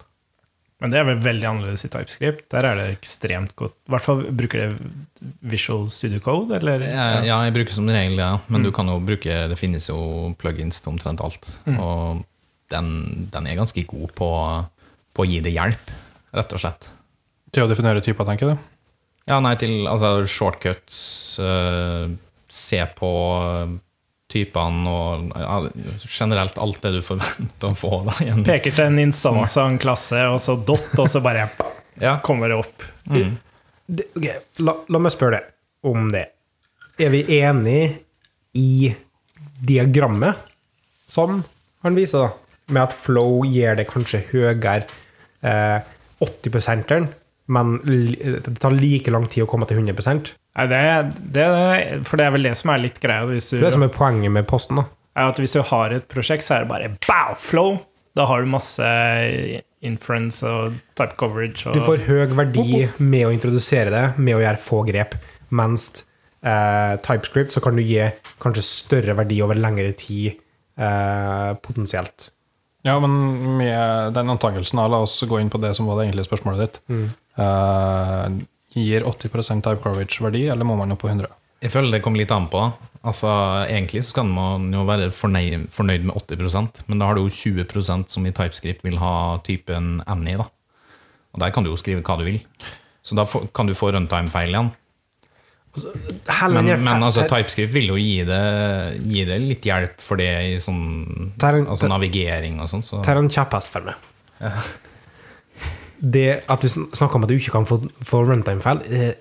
Men 0.78 0.92
det 0.92 1.00
er 1.00 1.06
vel 1.08 1.18
veldig 1.18 1.46
annerledes 1.48 1.82
i 1.86 1.90
TypeScript. 1.90 2.44
Der 2.54 2.66
er 2.68 2.78
det 2.78 2.86
ekstremt 2.92 3.54
godt. 3.58 3.74
I 3.88 3.94
hvert 3.94 4.04
fall 4.04 4.20
bruker 4.30 4.60
det 4.62 5.26
Visual 5.50 5.88
Studio 5.90 6.22
Code, 6.22 6.54
eller? 6.54 6.84
Ja, 6.86 7.06
ja, 7.26 7.38
jeg 7.46 7.54
bruker 7.56 7.74
som 7.74 7.88
regel 7.90 8.14
det, 8.14 8.22
ja. 8.22 8.38
men 8.46 8.66
du 8.66 8.70
kan 8.74 8.86
jo 8.86 9.00
bruke 9.02 9.40
Det 9.50 9.58
finnes 9.58 9.88
jo 9.90 9.98
plugins 10.38 10.78
til 10.78 10.94
omtrent 10.94 11.22
alt. 11.24 11.50
Og 11.74 12.22
den, 12.70 12.92
den 13.32 13.48
er 13.48 13.58
ganske 13.58 13.82
god 13.90 14.14
på, 14.14 14.30
på 15.16 15.24
å 15.24 15.28
gi 15.28 15.42
det 15.42 15.54
hjelp, 15.56 15.90
rett 16.38 16.54
og 16.54 16.62
slett. 16.62 16.90
Til 17.50 17.66
å 17.66 17.70
definere 17.70 18.04
typer, 18.04 18.28
tenker 18.28 18.52
du? 18.52 18.66
Ja, 19.28 19.40
nei, 19.44 19.56
til 19.60 19.88
altså, 19.90 20.22
shortcuts, 20.30 21.00
eh, 21.42 22.06
se 22.58 22.80
på 22.98 23.10
typene 24.28 24.92
og 24.92 25.30
ja, 25.32 25.58
generelt 26.04 26.58
alt 26.60 26.82
det 26.84 26.98
du 26.98 27.00
forventer 27.04 27.70
å 27.70 27.76
få. 27.78 27.92
Da, 28.08 28.16
Peker 28.48 28.74
til 28.74 28.90
en 28.90 29.00
instans 29.06 29.56
av 29.60 29.70
en 29.70 29.78
klasse, 29.80 30.20
og 30.28 30.40
så 30.44 30.58
dot, 30.58 30.90
og 30.98 31.08
så 31.08 31.22
bare 31.24 31.46
ja. 32.06 32.18
kommer 32.24 32.52
det 32.52 32.58
opp. 32.60 32.84
det, 33.86 34.10
okay. 34.16 34.42
la, 34.64 34.76
la 34.88 35.02
meg 35.02 35.14
spørre 35.14 35.38
deg 35.38 35.88
om 35.88 36.10
det. 36.12 36.26
Er 36.98 37.14
vi 37.14 37.22
enig 37.38 37.80
i 38.58 38.90
diagrammet 39.64 40.44
som 41.08 41.40
han 41.86 41.96
viser, 41.96 42.26
da? 42.26 42.34
Med 42.68 42.82
at 42.84 42.92
flow 42.92 43.46
gir 43.48 43.78
det 43.78 43.86
kanskje 43.88 44.20
høyere 44.28 44.82
eh, 45.40 45.78
80 46.20 47.06
men 47.48 47.78
det 47.86 48.58
tar 48.60 48.74
like 48.76 49.12
lang 49.14 49.24
tid 49.30 49.46
å 49.46 49.48
komme 49.48 49.64
til 49.64 49.80
100 49.80 50.34
Nei, 50.58 50.66
det, 50.66 50.78
det, 51.36 51.44
for 52.08 52.18
det 52.18 52.24
er 52.26 52.32
vel 52.34 52.48
det 52.48 52.54
som 52.58 52.72
er 52.74 52.80
litt 52.82 52.98
greia. 53.02 53.26
Hvis 53.30 53.52
du, 53.52 53.56
Det 53.58 53.62
er 53.62 53.68
det 53.68 53.76
som 53.76 53.86
er 53.86 53.92
poenget 53.94 54.32
med 54.34 54.48
posten. 54.50 54.80
da. 54.80 54.88
er 55.18 55.30
at 55.30 55.38
hvis 55.38 55.54
du 55.54 55.60
har 55.62 55.94
et 55.94 56.08
prosjekt, 56.10 56.46
så 56.46 56.56
er 56.56 56.64
det 56.64 56.70
bare 56.72 56.90
bow, 57.06 57.36
flow. 57.38 57.78
Da 58.18 58.26
har 58.26 58.42
du 58.42 58.50
masse 58.50 58.82
inference 59.86 60.42
og 60.42 60.74
type 60.98 61.14
coverage. 61.20 61.62
Og, 61.68 61.78
Du 61.78 61.84
får 61.84 62.02
høy 62.08 62.24
verdi 62.34 62.88
med 62.98 63.28
å 63.28 63.32
introdusere 63.34 63.92
det, 63.94 64.04
med 64.18 64.34
å 64.38 64.42
gjøre 64.42 64.58
få 64.62 64.80
grep. 64.88 65.14
Mens 65.54 65.86
eh, 66.42 66.96
TypeScript 67.06 67.54
så 67.54 67.62
kan 67.62 67.78
du 67.78 67.84
gi 67.84 68.02
kanskje 68.42 68.66
større 68.66 69.14
verdi 69.18 69.38
over 69.44 69.58
lengre 69.58 69.92
tid, 69.98 70.40
eh, 70.78 71.52
potensielt. 71.62 72.32
Ja, 72.86 72.98
men 73.02 73.14
med 73.58 74.14
den 74.14 74.30
antakelsen, 74.34 74.78
la 74.90 75.02
oss 75.04 75.20
gå 75.28 75.38
inn 75.42 75.50
på 75.50 75.60
det 75.62 75.74
som 75.76 75.86
var 75.86 75.98
det 75.98 76.08
egentlige 76.08 76.28
spørsmålet 76.30 76.64
ditt. 76.66 76.82
Eh, 77.38 78.26
gir 78.74 79.06
80% 79.08 79.64
type 79.64 79.82
coverage 79.84 80.22
verdi, 80.22 80.46
eller 80.52 80.66
må 80.68 80.76
man 80.78 80.92
opp 80.94 81.02
på 81.04 81.10
100? 81.10 81.30
Jeg 81.58 81.72
føler 81.74 81.96
det 81.96 82.02
kommer 82.04 82.20
litt 82.20 82.32
an 82.34 82.46
på. 82.50 82.60
Altså, 83.08 83.30
egentlig 83.66 84.04
så 84.06 84.20
kan 84.20 84.28
man 84.30 84.68
jo 84.74 84.84
være 84.86 85.08
fornøyd, 85.14 85.68
fornøyd 85.74 86.04
med 86.06 86.18
80% 86.18 86.84
men 86.86 87.00
da 87.00 87.08
har 87.08 87.18
du 87.18 87.24
jo 87.24 87.32
20% 87.34 88.12
som 88.12 88.26
i 88.26 88.34
TypeScript 88.34 88.84
vil 88.86 88.98
ha 89.02 89.38
typen 89.46 89.98
any. 90.06 90.36
da. 90.38 90.46
Og 91.34 91.40
Der 91.42 91.54
kan 91.54 91.64
du 91.64 91.70
jo 91.70 91.78
skrive 91.80 92.02
hva 92.02 92.18
du 92.18 92.26
vil. 92.26 92.42
Så 93.02 93.16
da 93.18 93.24
kan 93.54 93.66
du 93.66 93.74
få 93.78 93.90
runtime-feil 93.94 94.54
igjen. 94.54 94.70
Men, 95.78 96.66
men 96.82 97.04
altså, 97.06 97.26
TypeScript 97.28 97.72
vil 97.74 97.92
jo 97.92 97.98
gi 98.00 98.22
det, 98.26 98.42
gi 99.06 99.24
det 99.28 99.38
litt 99.42 99.66
hjelp 99.68 100.00
for 100.02 100.18
det 100.18 100.30
i 100.48 100.56
sånn 100.62 101.34
Det 101.38 101.52
altså 101.60 101.90
navigering 101.90 102.58
og 102.62 102.70
sånn. 102.70 102.82
Så. 102.86 103.02
er 103.06 103.20
en 103.20 103.30
kjepphest 103.30 103.74
for 103.74 103.88
meg. 103.88 104.06
Det 106.00 106.44
at 106.48 106.62
vi 106.64 106.68
snakker 106.68 107.16
om 107.16 107.24
at 107.24 107.28
du 107.28 107.36
ikke 107.38 107.54
kan 107.54 107.66
få, 107.66 107.80
få 108.06 108.22
runtime-feil, 108.28 108.82
er 108.92 109.14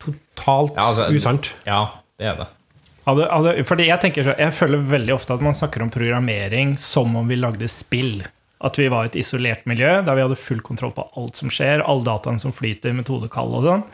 totalt 0.00 0.74
Ja, 0.76 0.82
altså- 0.88 1.10
usant. 1.14 1.52
Ja, 1.66 1.86
det 2.18 2.26
er 2.26 2.36
det. 2.36 2.48
Altså, 3.06 3.64
fordi 3.64 3.86
jeg, 3.86 4.00
tenker, 4.00 4.24
så- 4.24 4.38
jeg 4.38 4.52
føler 4.52 4.78
veldig 4.78 5.14
ofte 5.14 5.34
at 5.34 5.40
man 5.42 5.52
snakker 5.54 5.82
om 5.82 5.90
programmering 5.90 6.78
som 6.78 7.16
om 7.16 7.26
vi 7.28 7.36
lagde 7.36 7.68
spill. 7.68 8.22
At 8.62 8.76
vi 8.76 8.88
var 8.88 9.06
et 9.06 9.16
isolert 9.16 9.64
miljø 9.66 10.04
der 10.04 10.14
vi 10.14 10.20
hadde 10.22 10.36
full 10.36 10.60
kontroll 10.60 10.92
på 10.92 11.08
alt 11.16 11.36
som 11.36 11.48
skjer, 11.48 11.82
alle 11.86 12.04
dataene 12.04 12.38
som 12.40 12.52
flyter, 12.52 12.92
metodekall 12.92 13.54
og 13.54 13.64
sånn. 13.64 13.84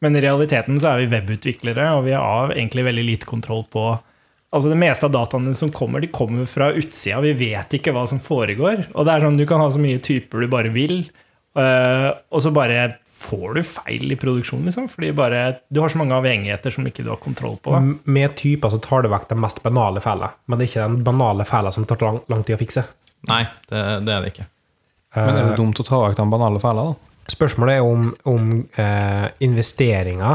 Men 0.00 0.16
i 0.16 0.20
realiteten 0.20 0.78
så 0.78 0.92
er 0.94 1.06
vi 1.06 1.16
webutviklere, 1.16 1.90
og 1.96 2.04
vi 2.04 2.12
har 2.12 2.48
egentlig 2.54 2.84
veldig 2.84 3.04
lite 3.06 3.26
kontroll 3.26 3.64
på 3.70 3.98
Altså 4.54 4.68
Det 4.68 4.78
meste 4.78 5.02
av 5.02 5.10
dataene 5.10 5.52
som 5.56 5.68
kommer, 5.72 6.00
de 6.00 6.06
kommer 6.06 6.46
fra 6.46 6.68
utsida. 6.70 7.20
Vi 7.20 7.32
vet 7.32 7.70
ikke 7.74 7.92
hva 7.92 8.06
som 8.06 8.20
foregår. 8.20 8.86
Og 8.94 9.04
det 9.04 9.12
er 9.12 9.20
sånn, 9.26 9.36
Du 9.36 9.44
kan 9.46 9.58
ha 9.58 9.68
så 9.68 9.80
mye 9.80 9.98
typer 9.98 10.42
du 10.42 10.46
bare 10.46 10.70
vil, 10.70 11.10
og 11.54 12.40
så 12.42 12.50
bare 12.54 12.96
får 13.14 13.54
du 13.54 13.60
feil 13.62 14.10
i 14.12 14.16
produksjonen. 14.18 14.66
Liksom, 14.66 14.88
fordi 14.90 15.12
bare, 15.16 15.42
du 15.70 15.80
har 15.80 15.92
så 15.92 16.00
mange 16.00 16.16
avhengigheter 16.16 16.72
som 16.74 16.86
ikke 16.88 17.04
du 17.06 17.12
har 17.12 17.20
kontroll 17.22 17.54
på. 17.62 17.72
Da. 17.76 17.80
Med 18.10 18.34
typer 18.36 18.72
så 18.74 18.80
tar 18.82 19.04
du 19.06 19.08
vekk 19.12 19.28
den 19.30 19.40
mest 19.44 19.62
banale 19.64 20.02
fela, 20.02 20.32
men 20.50 20.58
det 20.58 20.66
er 20.66 20.72
ikke 20.72 20.88
den 20.90 21.04
banale 21.06 21.46
fela 21.48 21.70
som 21.74 21.86
tar 21.88 22.02
lang, 22.02 22.18
lang 22.32 22.42
tid 22.44 22.56
å 22.58 22.60
fikse. 22.60 22.82
Nei, 23.30 23.44
det, 23.70 23.84
det 24.04 24.16
er 24.16 24.26
det 24.26 24.34
ikke. 24.34 24.48
Men 25.14 25.30
Eh. 25.30 25.40
er 25.44 25.50
det 25.52 25.56
dumt 25.60 25.78
å 25.78 25.84
ta 25.86 26.00
vekk 26.08 26.16
de 26.18 26.24
banale 26.26 26.58
feilene? 26.58 26.90
da? 26.96 27.12
Spørsmålet 27.30 27.78
er 27.78 27.86
om, 27.86 28.08
om 28.28 28.48
eh, 28.82 29.28
investeringa 29.46 30.32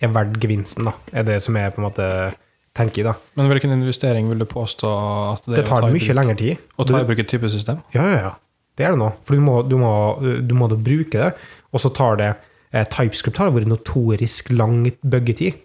er 0.00 0.12
verdt 0.14 0.40
gevinsten, 0.42 0.88
da. 0.88 0.94
Er 1.12 1.26
det 1.28 1.36
som 1.44 1.54
jeg 1.60 1.74
på 1.74 1.82
en 1.82 1.86
måte 1.90 2.06
tenker 2.78 3.02
i, 3.02 3.04
da. 3.04 3.12
Men 3.36 3.50
hvilken 3.52 3.74
investering 3.76 4.30
vil 4.32 4.40
du 4.40 4.46
påstå 4.48 4.90
at 5.34 5.44
det, 5.46 5.58
Det 5.60 5.64
å 5.66 5.68
tar 5.74 5.86
ta 5.86 5.92
mye 5.92 6.16
lengre 6.16 6.36
tid. 6.40 6.64
Å 6.78 6.86
ta 6.88 7.02
i 7.02 7.06
bruk 7.06 7.20
et 7.22 7.28
typesystem? 7.30 7.82
Ja, 7.94 8.06
ja, 8.08 8.18
ja. 8.30 8.32
Det 8.78 8.86
er 8.86 8.94
det 8.94 9.00
nå. 9.00 9.10
For 9.26 9.34
du 9.34 9.42
må, 9.42 9.56
du 9.66 9.74
må, 9.80 9.92
du 10.22 10.54
må 10.54 10.68
da 10.70 10.78
bruke 10.78 11.18
det, 11.18 11.32
og 11.74 11.82
så 11.82 11.90
tar 11.94 12.20
det 12.20 12.28
eh, 12.70 12.86
TypeScript 12.86 13.40
har 13.42 13.50
vært 13.54 13.70
notorisk 13.70 14.52
lang 14.54 14.84
byggetid 15.02 15.58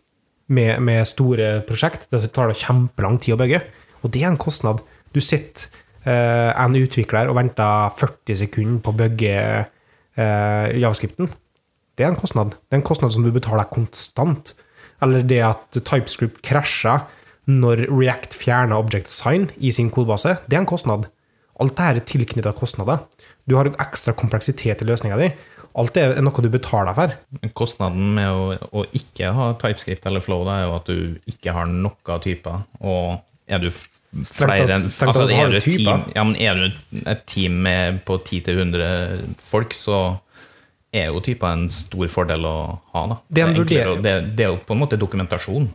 med, 0.53 0.81
med 0.83 1.05
store 1.07 1.59
prosjekt. 1.67 2.09
Det 2.09 2.25
tar 2.33 2.49
da 2.49 2.57
kjempelang 2.57 3.19
tid 3.21 3.37
å 3.37 3.39
bygge, 3.43 3.61
og 4.01 4.13
det 4.13 4.25
er 4.25 4.33
en 4.33 4.41
kostnad. 4.41 4.81
Du 5.13 5.21
sitter 5.21 5.69
eh, 6.09 6.49
en 6.49 6.77
utvikler 6.79 7.29
og 7.29 7.37
venter 7.37 7.93
40 8.01 8.41
sekunder 8.43 8.83
på 8.83 8.93
å 8.93 8.99
bygge 9.05 9.37
eh, 9.37 10.67
javascripten. 10.81 11.29
Det 11.93 12.05
er 12.05 12.09
en 12.09 12.19
kostnad. 12.19 12.57
Det 12.57 12.73
er 12.73 12.81
en 12.81 12.89
kostnad 12.89 13.13
som 13.13 13.25
du 13.25 13.29
betaler 13.33 13.69
konstant. 13.69 14.55
Eller 15.03 15.25
det 15.27 15.43
at 15.45 15.77
TypeScript 15.77 16.41
krasjer 16.45 17.05
når 17.49 17.87
React 17.91 18.37
fjerner 18.39 18.79
Object 18.79 19.09
Design 19.09 19.49
i 19.59 19.73
sin 19.75 19.89
kodebase, 19.91 20.37
det 20.47 20.55
er 20.55 20.63
en 20.63 20.69
kostnad. 20.69 21.09
Alt 21.61 21.75
dette 21.75 21.89
er 21.89 22.05
tilknytta 22.09 22.53
kostnader. 22.57 23.03
Du 23.45 23.57
har 23.59 23.69
ekstra 23.69 24.15
kompleksitet 24.17 24.81
i 24.81 24.87
løsninga 24.87 25.19
di. 25.19 25.29
Alt 25.77 25.95
det 25.95 26.03
er 26.05 26.21
noe 26.25 26.45
du 26.45 26.49
betaler 26.53 26.93
for. 26.97 27.13
Kostnaden 27.57 28.13
med 28.17 28.29
å, 28.29 28.57
å 28.77 28.85
ikke 28.93 29.33
ha 29.33 29.51
TypeScript 29.61 30.05
eller 30.09 30.21
Flow 30.21 30.45
da, 30.45 30.59
er 30.59 30.67
jo 30.67 30.75
at 30.77 30.89
du 30.89 31.29
ikke 31.33 31.55
har 31.55 31.69
noen 31.69 32.23
typer. 32.23 32.65
Og 32.81 33.21
er 33.49 33.63
du 33.63 33.69
flere 34.29 34.75
enn 34.75 34.85
altså, 34.85 35.25
er, 35.33 35.55
ja, 36.13 36.25
men 36.25 36.35
er 36.37 36.59
du 36.59 36.99
et 37.09 37.23
team 37.29 37.63
med 37.65 38.03
på 38.05 38.19
10-100 38.21 39.33
folk, 39.41 39.73
så 39.73 40.03
er 40.93 41.09
jo 41.09 41.23
typer 41.25 41.55
en 41.55 41.65
stor 41.73 42.05
fordel 42.11 42.45
å 42.45 42.57
ha. 42.93 43.05
Da. 43.09 43.17
Det 43.27 43.41
er 43.41 43.49
en 43.49 43.57
enklere, 43.63 43.95
det, 44.05 44.13
det 44.37 44.45
er 44.45 44.53
jo 44.53 44.59
på 44.61 44.75
en 44.75 44.83
måte 44.83 44.99
dokumentasjon. 45.01 45.65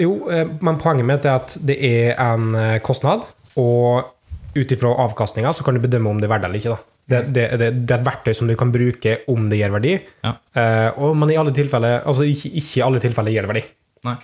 Jo, 0.00 0.14
eh, 0.32 0.48
men 0.64 0.80
poenget 0.80 1.08
mitt 1.08 1.28
er 1.28 1.42
at 1.42 1.58
det 1.60 1.76
er 1.84 2.16
en 2.16 2.56
eh, 2.56 2.78
kostnad, 2.84 3.26
og 3.60 4.08
ut 4.54 4.72
ifra 4.74 4.90
avkastninga 5.06 5.52
så 5.56 5.64
kan 5.64 5.74
du 5.78 5.80
bedømme 5.84 6.10
om 6.10 6.18
det 6.20 6.26
er 6.28 6.32
verdt 6.34 6.44
det 6.44 6.50
eller 6.50 6.60
ikke. 6.62 6.74
Da. 6.76 6.96
Det, 7.12 7.20
det, 7.34 7.44
det, 7.58 7.70
det 7.86 7.94
er 7.96 8.00
et 8.02 8.06
verktøy 8.06 8.34
som 8.38 8.50
du 8.50 8.54
kan 8.58 8.70
bruke 8.74 9.16
om 9.32 9.48
det 9.50 9.58
gir 9.58 9.72
verdi, 9.74 9.94
Ja. 10.24 10.34
eh, 10.54 10.90
og, 10.96 11.16
men 11.18 11.32
i 11.34 11.38
alle 11.40 11.54
tilfeller, 11.56 12.02
altså 12.06 12.26
ikke, 12.28 12.52
ikke 12.60 12.78
i 12.78 12.84
alle 12.86 13.00
tilfeller 13.02 13.34
gir 13.34 13.46
det 13.46 13.50
verdi. 13.52 13.64
Nei. 14.06 14.16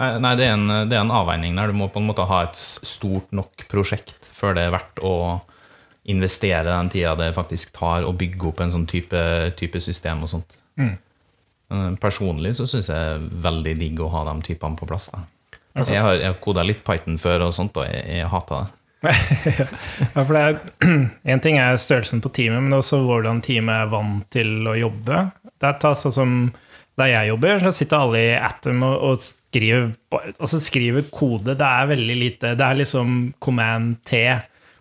Nei, 0.00 0.08
nei 0.24 0.32
det, 0.40 0.46
er 0.48 0.54
en, 0.56 0.66
det 0.88 0.96
er 0.96 1.02
en 1.04 1.12
avveining 1.14 1.56
der. 1.58 1.68
Du 1.72 1.76
må 1.76 1.90
på 1.92 2.00
en 2.00 2.06
måte 2.08 2.24
ha 2.26 2.42
et 2.46 2.56
stort 2.58 3.28
nok 3.36 3.66
prosjekt 3.70 4.30
før 4.32 4.56
det 4.56 4.64
er 4.66 4.72
verdt 4.74 5.02
å 5.04 5.14
investere 6.10 6.64
den 6.66 6.88
tida 6.90 7.12
det 7.14 7.28
faktisk 7.36 7.74
tar 7.76 8.02
å 8.08 8.14
bygge 8.16 8.48
opp 8.48 8.62
en 8.64 8.72
sånn 8.72 8.88
type, 8.90 9.20
type 9.60 9.78
system 9.84 10.24
og 10.24 10.32
sånt. 10.32 10.56
Mm. 10.80 10.96
Personlig 12.02 12.56
så 12.58 12.66
syns 12.68 12.88
jeg 12.90 12.96
det 12.96 13.12
er 13.20 13.28
veldig 13.46 13.74
digg 13.80 14.00
å 14.02 14.08
ha 14.12 14.24
de 14.28 14.34
typene 14.48 14.76
på 14.80 14.88
plass. 14.88 15.10
Da. 15.12 15.22
Jeg 15.86 16.02
har, 16.04 16.16
jeg 16.18 16.28
har 16.32 16.40
koda 16.42 16.64
litt 16.66 16.82
Python 16.84 17.20
før, 17.20 17.46
og 17.46 17.54
sånt, 17.56 17.76
og 17.80 17.86
jeg, 17.88 18.02
jeg 18.18 18.28
hater 18.32 18.64
det. 18.64 18.78
Ja, 19.02 20.22
for 20.22 20.34
det 20.36 20.42
er, 20.42 20.58
En 21.34 21.42
ting 21.42 21.58
er 21.58 21.78
størrelsen 21.80 22.22
på 22.22 22.30
teamet, 22.34 22.62
men 22.62 22.76
også 22.78 23.00
hvordan 23.02 23.42
teamet 23.44 23.84
er 23.84 23.90
vant 23.92 24.28
til 24.34 24.68
å 24.70 24.76
jobbe. 24.78 25.24
Det 25.62 25.72
tar 25.82 25.98
sånn 25.98 26.14
som 26.14 26.36
Der 27.00 27.08
jeg 27.08 27.30
jobber, 27.30 27.58
så 27.62 27.72
sitter 27.72 28.02
alle 28.04 28.20
i 28.20 28.32
Atom 28.36 28.82
og, 28.84 28.96
og 29.08 29.22
skriver, 29.24 29.86
altså 30.12 30.60
skriver 30.60 31.06
kode. 31.08 31.56
Det 31.56 31.68
er 31.68 31.88
veldig 31.88 32.16
lite 32.20 32.54
Det 32.58 32.66
er 32.66 32.80
liksom 32.82 33.32
command 33.40 33.96
T 34.04 34.26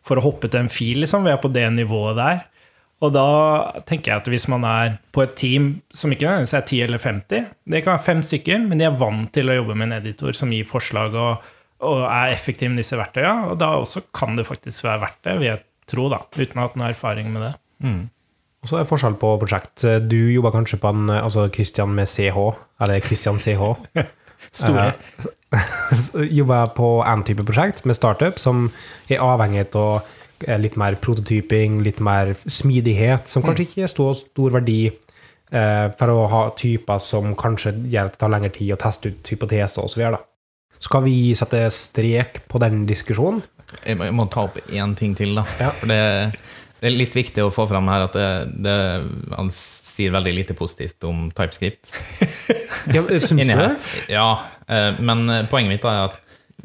for 0.03 0.17
å 0.17 0.25
hoppe 0.25 0.49
til 0.49 0.63
en 0.63 0.71
fil, 0.71 0.99
liksom. 1.03 1.23
Vi 1.23 1.31
er 1.31 1.39
på 1.39 1.51
det 1.53 1.67
nivået 1.75 2.17
der. 2.17 2.41
Og 3.01 3.13
da 3.15 3.27
tenker 3.87 4.11
jeg 4.11 4.21
at 4.21 4.29
hvis 4.29 4.47
man 4.51 4.65
er 4.67 4.97
på 5.13 5.23
et 5.23 5.33
team 5.39 5.71
som 5.93 6.11
ikke 6.13 6.27
nødvendigvis 6.27 6.57
er 6.57 6.67
10 6.67 6.81
eller 6.85 7.01
50, 7.01 7.47
det 7.73 7.81
kan 7.81 7.95
være 7.95 8.05
fem 8.05 8.21
stykker, 8.25 8.61
men 8.67 8.81
de 8.81 8.85
er 8.85 8.99
vant 8.99 9.31
til 9.33 9.49
å 9.49 9.55
jobbe 9.57 9.77
med 9.77 9.87
en 9.87 9.97
editor 9.97 10.37
som 10.37 10.53
gir 10.53 10.67
forslag 10.69 11.17
og, 11.17 11.47
og 11.81 12.05
er 12.05 12.35
effektiv 12.35 12.71
med 12.71 12.83
disse 12.83 12.97
verktøyene, 12.99 13.51
og 13.51 13.59
da 13.61 13.73
også 13.79 14.05
kan 14.15 14.37
det 14.37 14.47
faktisk 14.47 14.85
være 14.85 15.03
verdt 15.05 15.21
det, 15.27 15.37
vil 15.39 15.49
jeg 15.49 15.63
tro, 15.89 16.07
da, 16.13 16.21
uten 16.37 16.59
å 16.59 16.63
ha 16.63 16.69
hatt 16.69 16.79
noe 16.79 16.91
erfaring 16.93 17.31
med 17.33 17.47
det. 17.47 17.53
Og 18.61 18.69
så 18.69 18.77
er 18.77 18.83
det 18.83 18.91
forskjell 18.91 19.17
på 19.21 19.35
prosjekt. 19.41 19.83
Du 20.05 20.19
jobber 20.29 20.53
kanskje 20.53 20.77
på 20.81 20.89
en 20.93 21.09
altså 21.15 21.47
Christian 21.53 21.95
med 21.97 22.09
CH, 22.09 22.37
eller 22.83 23.01
Christian 23.05 23.41
CH. 23.41 23.71
Store. 24.51 24.91
Jobber 26.29 26.73
på 26.75 26.89
en 27.07 27.23
type 27.25 27.45
prosjekt 27.47 27.85
med 27.85 27.97
startup 27.97 28.39
som 28.41 28.67
er 29.09 29.21
avhengig 29.23 29.67
av 29.77 30.01
eh, 30.47 30.57
litt 30.59 30.77
mer 30.81 30.97
prototyping, 31.01 31.79
litt 31.85 32.01
mer 32.03 32.33
smidighet, 32.45 33.29
som 33.29 33.45
kanskje 33.45 33.67
ikke 33.67 33.85
er 33.85 33.91
stor, 33.91 34.13
stor 34.17 34.57
verdi 34.57 34.79
eh, 34.89 35.87
for 35.97 36.13
å 36.13 36.25
ha 36.31 36.41
typer 36.57 37.01
som 37.03 37.35
kanskje 37.37 37.77
gjør 37.85 38.09
at 38.09 38.17
det 38.17 38.21
tar 38.23 38.33
lengre 38.33 38.53
tid 38.57 38.75
å 38.75 38.81
teste 38.81 39.13
ut 39.13 39.33
hypoteser 39.33 39.85
osv. 39.85 40.03
Skal 40.81 41.05
vi 41.05 41.15
sette 41.37 41.65
strek 41.73 42.43
på 42.49 42.61
den 42.63 42.85
diskusjonen? 42.89 43.43
Jeg 43.85 43.97
må, 43.99 44.07
jeg 44.09 44.15
må 44.17 44.25
ta 44.31 44.47
opp 44.49 44.57
én 44.67 44.95
ting 44.99 45.13
til, 45.15 45.35
da. 45.37 45.45
Ja. 45.61 45.69
For 45.77 45.91
det, 45.91 45.99
det 46.81 46.89
er 46.89 46.95
litt 46.97 47.15
viktig 47.15 47.45
å 47.45 47.51
få 47.53 47.67
fram 47.69 47.87
her 47.91 48.07
at 48.07 48.17
det, 48.17 48.29
det, 48.65 48.75
han 49.37 49.51
sier 49.55 50.13
veldig 50.15 50.33
lite 50.33 50.57
positivt 50.57 51.07
om 51.07 51.29
TypeScript. 51.35 51.91
Ja, 52.89 53.03
Syns 53.21 53.45
du 53.45 53.51
det? 53.53 53.73
Ja, 54.09 54.41
eh, 54.65 54.95
men 55.05 55.19
eh, 55.29 55.43
poenget 55.45 55.69
mitt 55.69 55.83
er 55.85 56.07
at 56.07 56.15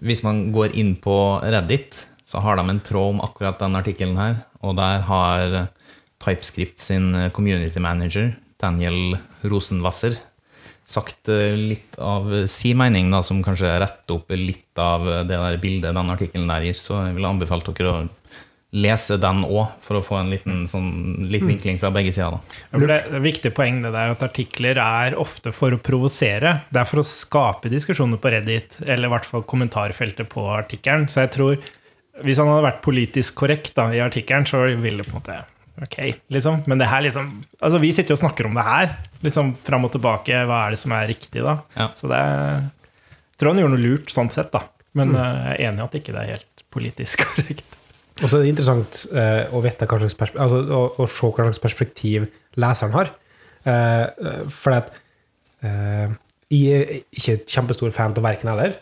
hvis 0.01 0.23
man 0.25 0.47
går 0.55 0.73
inn 0.81 0.95
på 1.03 1.17
Reddit, 1.45 1.93
så 2.25 2.41
har 2.41 2.57
de 2.57 2.64
en 2.73 2.81
tråd 2.81 3.19
om 3.19 3.21
akkurat 3.21 3.61
den 3.61 3.77
artikkelen 3.77 4.17
her, 4.17 4.39
og 4.64 4.79
der 4.79 5.05
har 5.11 5.57
TypeScript 6.25 6.81
sin 6.81 7.12
eh, 7.14 7.29
community 7.37 7.83
manager, 7.85 8.33
Daniel 8.62 9.19
Rosenwasser, 9.45 10.17
sagt 10.87 11.30
eh, 11.32 11.57
litt 11.59 11.99
av 11.99 12.30
si 12.51 12.72
mening, 12.78 13.11
da, 13.12 13.22
som 13.26 13.43
kanskje 13.45 13.74
retter 13.82 14.18
opp 14.18 14.30
litt 14.37 14.78
av 14.78 15.07
det 15.26 15.34
der 15.34 15.59
bildet 15.62 15.97
den 15.97 16.14
artikkelen 16.14 16.51
der 16.51 16.68
gir. 16.68 16.78
Så 16.78 17.01
jeg 17.09 17.16
vil 17.18 17.28
anbefale 17.28 17.74
dere 17.74 17.95
å 17.95 18.05
lese 18.76 19.16
den 19.20 19.45
òg, 19.47 19.78
for 19.84 19.99
å 19.99 20.05
få 20.05 20.18
en 20.20 20.30
liten 20.34 20.64
sånn, 20.68 20.91
litt 21.30 21.45
vinkling 21.47 21.78
fra 21.80 21.93
begge 21.95 22.12
sider. 22.12 22.39
det 22.72 22.99
er 22.99 23.16
et 23.16 23.24
viktig 23.24 23.53
poeng 23.57 23.80
det 23.84 23.93
der 23.95 24.12
at 24.12 24.24
artikler 24.26 24.80
er 24.82 25.16
ofte 25.20 25.53
for 25.55 25.72
å 25.72 25.80
provosere. 25.80 26.59
Det 26.68 26.82
er 26.82 26.89
for 26.89 27.01
å 27.01 27.07
skape 27.07 27.72
diskusjoner 27.72 28.20
på 28.20 28.32
Reddit, 28.34 28.80
eller 28.84 29.09
i 29.09 29.14
hvert 29.14 29.28
fall 29.28 29.47
kommentarfeltet 29.49 30.28
på 30.32 30.49
artikkelen. 30.59 31.09
Så 31.09 31.24
jeg 31.24 31.34
tror, 31.39 31.61
hvis 32.26 32.43
han 32.43 32.51
hadde 32.53 32.68
vært 32.68 32.84
politisk 32.84 33.39
korrekt 33.45 33.76
da, 33.78 33.89
i 33.95 34.03
artikkelen, 34.05 34.49
så 34.49 34.66
ville 34.74 35.01
det 35.01 35.09
på 35.09 35.14
en 35.14 35.20
måte 35.22 35.43
Ok, 35.83 35.99
liksom. 36.33 36.62
Men 36.66 36.81
det 36.81 36.89
her 36.89 37.03
liksom 37.05 37.29
Altså, 37.61 37.81
vi 37.83 37.93
sitter 37.93 38.14
jo 38.14 38.16
og 38.16 38.22
snakker 38.22 38.49
om 38.49 38.57
det 38.57 38.64
her. 38.64 38.95
Liksom 39.24 39.53
fram 39.61 39.85
og 39.89 39.93
tilbake. 39.93 40.45
Hva 40.49 40.62
er 40.64 40.74
det 40.77 40.81
som 40.81 40.95
er 40.97 41.09
riktig, 41.11 41.43
da? 41.45 41.59
Ja. 41.77 41.91
Så 41.97 42.09
det 42.12 42.22
Jeg 42.22 43.41
tror 43.41 43.53
han 43.53 43.61
gjorde 43.61 43.77
noe 43.77 43.85
lurt 43.85 44.12
sånn 44.12 44.33
sett, 44.33 44.49
da. 44.55 44.62
Men 44.97 45.12
eh, 45.12 45.41
jeg 45.53 45.57
er 45.59 45.66
enig 45.68 45.83
i 45.83 45.85
at 45.85 45.97
ikke 45.99 46.14
det 46.14 46.22
er 46.22 46.35
helt 46.39 46.64
politisk 46.72 47.24
korrekt. 47.29 47.77
Og 48.22 48.31
så 48.31 48.39
er 48.39 48.47
det 48.47 48.53
interessant 48.55 49.03
uh, 49.12 49.43
å, 49.53 49.61
vite 49.61 49.85
hva 49.85 49.99
slags 50.01 50.33
altså, 50.41 50.62
å, 50.72 50.83
å 51.05 51.09
se 51.11 51.29
hva 51.29 51.45
slags 51.45 51.61
perspektiv 51.61 52.31
leseren 52.57 52.95
har. 52.97 53.11
Uh, 53.66 54.47
for 54.49 54.72
at 54.79 54.89
uh, 55.66 56.09
jeg 56.49 56.79
er 56.79 56.95
ikke 57.12 57.43
kjempestor 57.45 57.93
fan 57.93 58.16
av 58.16 58.24
verken 58.24 58.55
heller. 58.55 58.79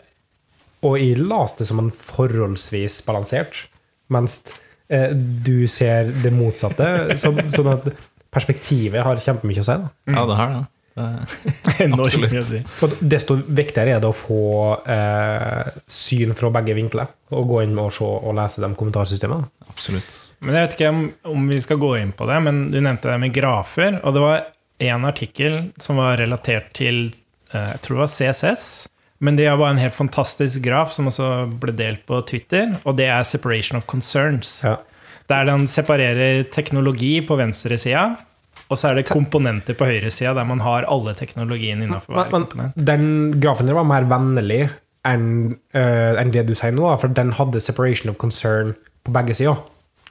Og 0.87 0.95
jeg 1.01 1.19
las 1.19 1.57
det 1.59 1.67
som 1.67 1.81
en 1.81 1.91
forholdsvis 1.91 3.01
balansert, 3.07 3.65
mens 4.13 4.39
du 4.87 5.67
ser 5.71 6.11
det 6.23 6.31
motsatte. 6.35 7.17
Så, 7.17 7.31
sånn 7.51 7.71
at 7.73 7.87
perspektivet 8.35 9.05
har 9.05 9.21
kjempemye 9.21 9.63
å 9.63 9.67
si. 9.67 9.75
Da. 9.81 9.91
Ja, 10.11 10.23
det 10.29 10.37
har 10.39 10.53
det. 10.53 10.61
det. 10.61 10.71
Enormt 11.85 12.35
si. 12.47 12.61
Og 12.85 12.95
desto 13.01 13.37
viktigere 13.39 13.95
er 13.95 14.03
det 14.03 14.09
å 14.09 14.15
få 14.15 14.45
eh, 14.91 15.75
syn 15.87 16.35
fra 16.37 16.51
begge 16.55 16.75
vinkler, 16.77 17.11
og 17.35 17.51
gå 17.51 17.63
inn 17.65 17.77
og 17.81 17.93
se 17.95 18.07
og 18.07 18.35
lese 18.37 18.63
de 18.63 18.71
kommentarsystemene. 18.77 19.49
Absolutt. 19.69 20.19
Men 20.45 20.59
jeg 20.59 20.67
vet 20.67 20.77
ikke 20.77 20.93
om, 20.93 21.05
om 21.35 21.47
vi 21.51 21.61
skal 21.63 21.81
gå 21.81 21.93
inn 22.01 22.15
på 22.15 22.27
det, 22.29 22.41
men 22.47 22.65
du 22.73 22.79
nevnte 22.79 23.11
det 23.11 23.21
med 23.23 23.35
grafer. 23.35 23.99
Og 24.03 24.15
det 24.15 24.25
var 24.25 24.43
en 24.85 25.07
artikkel 25.07 25.61
som 25.81 26.01
var 26.01 26.19
relatert 26.19 26.73
til 26.75 27.07
eh, 27.07 27.71
jeg 27.75 27.85
tror 27.85 28.01
det 28.01 28.05
var 28.05 28.13
CSS. 28.17 28.67
Men 29.23 29.37
det 29.37 29.47
bare 29.47 29.71
en 29.71 29.79
helt 29.79 29.95
fantastisk 29.95 30.63
graf 30.65 30.91
som 30.91 31.07
også 31.07 31.47
ble 31.61 31.73
delt 31.75 32.03
på 32.07 32.19
Twitter, 32.27 32.75
og 32.83 32.97
det 32.97 33.07
er 33.07 33.23
'separation 33.23 33.77
of 33.77 33.85
concerns'. 33.87 34.63
Ja. 34.63 34.75
Der 35.29 35.45
den 35.45 35.67
separerer 35.67 36.43
teknologi 36.51 37.21
på 37.21 37.35
venstresida, 37.35 38.15
og 38.69 38.77
så 38.77 38.89
er 38.89 38.99
det 38.99 39.09
komponenter 39.09 39.73
på 39.77 39.85
høyresida, 39.85 40.33
der 40.33 40.43
man 40.43 40.59
har 40.59 40.85
alle 40.89 41.13
teknologiene 41.13 41.85
innenfor 41.85 42.13
hver 42.13 42.29
komponent. 42.29 42.73
den 42.75 43.39
grafen 43.41 43.67
der 43.67 43.77
var 43.77 43.83
mer 43.83 44.03
vennlig 44.09 44.69
enn 45.05 45.55
uh, 45.75 46.17
en 46.19 46.31
det 46.33 46.47
du 46.47 46.55
sier 46.57 46.73
nå, 46.73 46.87
for 46.97 47.07
den 47.07 47.31
hadde 47.37 47.61
separation 47.61 48.09
of 48.09 48.17
concern 48.17 48.73
på 49.05 49.13
begge 49.13 49.33
sider. 49.37 49.55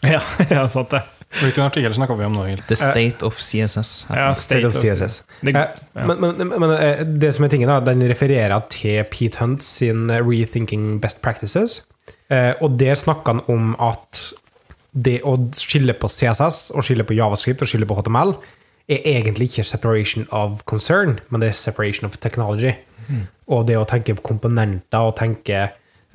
Ja, 0.06 0.20
ja, 0.50 0.66
sant 0.68 0.90
det. 0.94 1.02
Hvilken 1.40 1.64
artikkel 1.64 1.94
snakker 1.96 2.18
vi 2.18 2.26
om 2.28 2.36
nå? 2.36 2.44
The 2.68 2.76
State 2.78 3.26
of 3.26 3.38
CSS. 3.42 4.06
Ja. 4.10 4.28
State 4.38 4.68
of 4.68 4.76
CSS. 4.78 5.22
Eh, 5.42 5.50
ja. 5.50 5.66
Men, 5.92 6.20
men, 6.20 6.52
men 6.52 6.74
eh, 6.76 7.02
det 7.04 7.32
som 7.34 7.46
er 7.46 7.52
tingen 7.52 7.70
da, 7.70 7.80
den 7.84 8.04
refererer 8.10 8.54
til 8.72 9.02
Pete 9.10 9.42
Hunt 9.42 9.64
sin 9.64 10.06
eh, 10.12 10.22
Rethinking 10.22 11.00
Best 11.02 11.22
Practices. 11.24 11.82
Eh, 12.30 12.52
og 12.62 12.78
der 12.80 12.98
snakker 12.98 13.34
han 13.34 13.44
om 13.50 13.74
at 13.82 14.22
det 14.94 15.18
å 15.26 15.36
skille 15.58 15.96
på 15.98 16.10
CSS 16.10 16.68
og 16.74 16.86
skille 16.86 17.06
på 17.06 17.16
Javascript 17.18 17.64
og 17.64 17.70
skille 17.70 17.88
på 17.90 17.96
HTML 17.98 18.36
er 18.94 19.06
egentlig 19.16 19.48
ikke 19.50 19.64
separation 19.66 20.26
of 20.30 20.62
concern, 20.70 21.18
men 21.32 21.42
det 21.42 21.50
er 21.50 21.58
separation 21.58 22.06
of 22.06 22.18
technology. 22.22 22.74
Og 23.50 23.66
det 23.68 23.76
å 23.76 23.86
tenke 23.88 24.14
på 24.16 24.24
komponenter 24.24 25.04
og 25.04 25.16
tenke 25.18 25.66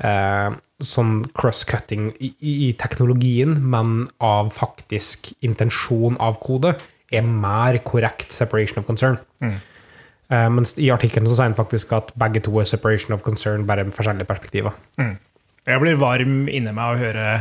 eh, 0.03 0.49
sånn 0.79 1.23
cross-cutting 1.37 2.11
i, 2.19 2.33
i 2.39 2.71
teknologien, 2.79 3.57
men 3.61 4.07
av 4.23 4.53
faktisk 4.55 5.33
intensjon 5.45 6.17
av 6.23 6.39
kode, 6.43 6.75
er 7.09 7.25
mer 7.25 7.79
korrekt 7.85 8.33
separation 8.33 8.81
of 8.81 8.87
concern. 8.89 9.17
Eh, 9.41 10.49
mens 10.53 10.75
i 10.77 10.91
artikkelen 10.93 11.29
så 11.29 11.39
sier 11.39 11.49
han 11.49 11.57
faktisk 11.57 11.95
at 11.97 12.13
begge 12.19 12.43
to 12.45 12.53
er 12.61 12.69
separation 12.69 13.15
of 13.15 13.25
concern, 13.25 13.65
bare 13.69 13.87
med 13.87 13.95
forskjellige 13.95 14.29
perspektiver. 14.29 14.75
Jeg 15.69 15.81
blir 15.81 15.97
varm 16.01 16.43
inni 16.47 16.73
meg 16.73 16.93
å 16.93 16.99
høre 16.99 17.31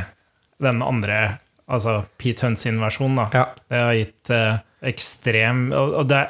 den 0.62 0.80
andre, 0.82 1.38
altså 1.68 2.00
Pete 2.20 2.46
Hunt 2.46 2.60
sin 2.60 2.80
versjon. 2.82 3.16
da. 3.18 3.28
Ja. 3.34 3.44
Det 3.68 3.82
har 3.84 3.98
gitt 3.98 4.32
eh, 4.34 4.64
ekstrem 4.88 5.68
og, 5.74 5.94
og 6.02 6.08
det, 6.10 6.20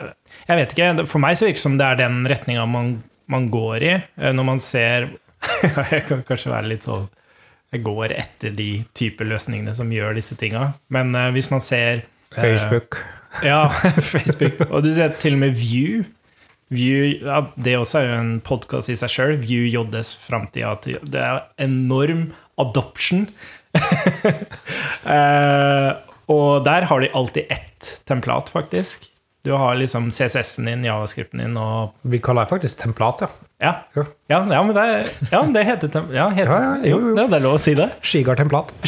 Jeg 0.48 0.56
vet 0.56 0.70
ikke, 0.72 1.06
for 1.08 1.20
meg 1.20 1.36
så 1.36 1.44
virker 1.46 1.60
det 1.60 1.64
som 1.66 1.78
det 1.80 1.86
er 1.86 1.98
den 2.00 2.22
retninga 2.28 2.64
man, 2.68 2.94
man 3.28 3.48
går 3.52 3.84
i, 3.84 3.94
eh, 4.18 4.32
når 4.34 4.48
man 4.50 4.62
ser 4.62 5.10
Jeg 5.92 6.04
kan 6.08 6.24
kanskje 6.26 6.52
være 6.52 6.70
litt 6.72 6.86
sånn 6.86 7.06
Jeg 7.74 7.84
går 7.86 8.14
etter 8.16 8.54
de 8.56 8.84
type 8.96 9.24
løsningene 9.26 9.74
som 9.76 9.90
gjør 9.92 10.16
disse 10.18 10.38
tinga, 10.40 10.72
men 10.94 11.12
uh, 11.16 11.28
hvis 11.34 11.50
man 11.52 11.62
ser 11.64 12.02
uh, 12.02 12.38
Facebook. 12.38 13.02
ja, 13.50 13.68
Facebook. 14.00 14.64
Og 14.70 14.86
du 14.86 14.92
ser 14.96 15.12
til 15.20 15.36
og 15.36 15.42
med 15.44 15.58
View. 15.58 16.06
View 16.72 17.24
ja, 17.24 17.42
det 17.56 17.76
også 17.78 18.00
er 18.00 18.08
jo 18.08 18.16
en 18.22 18.34
podkast 18.44 18.92
i 18.92 18.96
seg 18.98 19.12
sjøl. 19.12 19.36
View 19.40 19.68
JS 19.68 20.14
framtida. 20.20 20.74
Det 20.84 21.20
er 21.20 21.44
enorm 21.60 22.30
adoption. 22.60 23.28
uh, 25.04 25.92
og 26.34 26.64
der 26.64 26.88
har 26.88 27.04
de 27.04 27.12
alltid 27.12 27.52
ett 27.52 28.00
templat, 28.08 28.48
faktisk. 28.52 29.10
Du 29.48 29.54
har 29.56 29.78
liksom 29.80 30.10
CSS-en 30.12 30.66
din, 30.68 30.82
javascripten 30.84 31.40
din 31.40 31.54
og 31.56 31.94
Vi 32.04 32.18
kaller 32.20 32.44
det 32.44 32.50
faktisk 32.52 32.82
templat, 32.82 33.22
ja. 33.24 33.28
Ja, 33.64 33.70
Ja. 33.96 34.02
ja, 34.28 34.40
ja 34.58 34.62
men 34.68 34.74
det, 34.76 34.84
ja, 35.32 35.40
det 35.54 35.62
heter 35.64 35.88
tem- 35.94 36.10
ja, 36.12 36.26
heter, 36.28 36.52
Ja, 36.52 36.74
ja, 36.76 36.90
jo, 36.90 36.98
jo. 37.08 37.14
Ja, 37.16 37.24
det 37.32 37.38
er 37.38 37.44
lov 37.46 37.56
å 37.56 37.62
si 37.62 37.72
det. 37.78 37.86
Skigard-templat. 38.04 38.74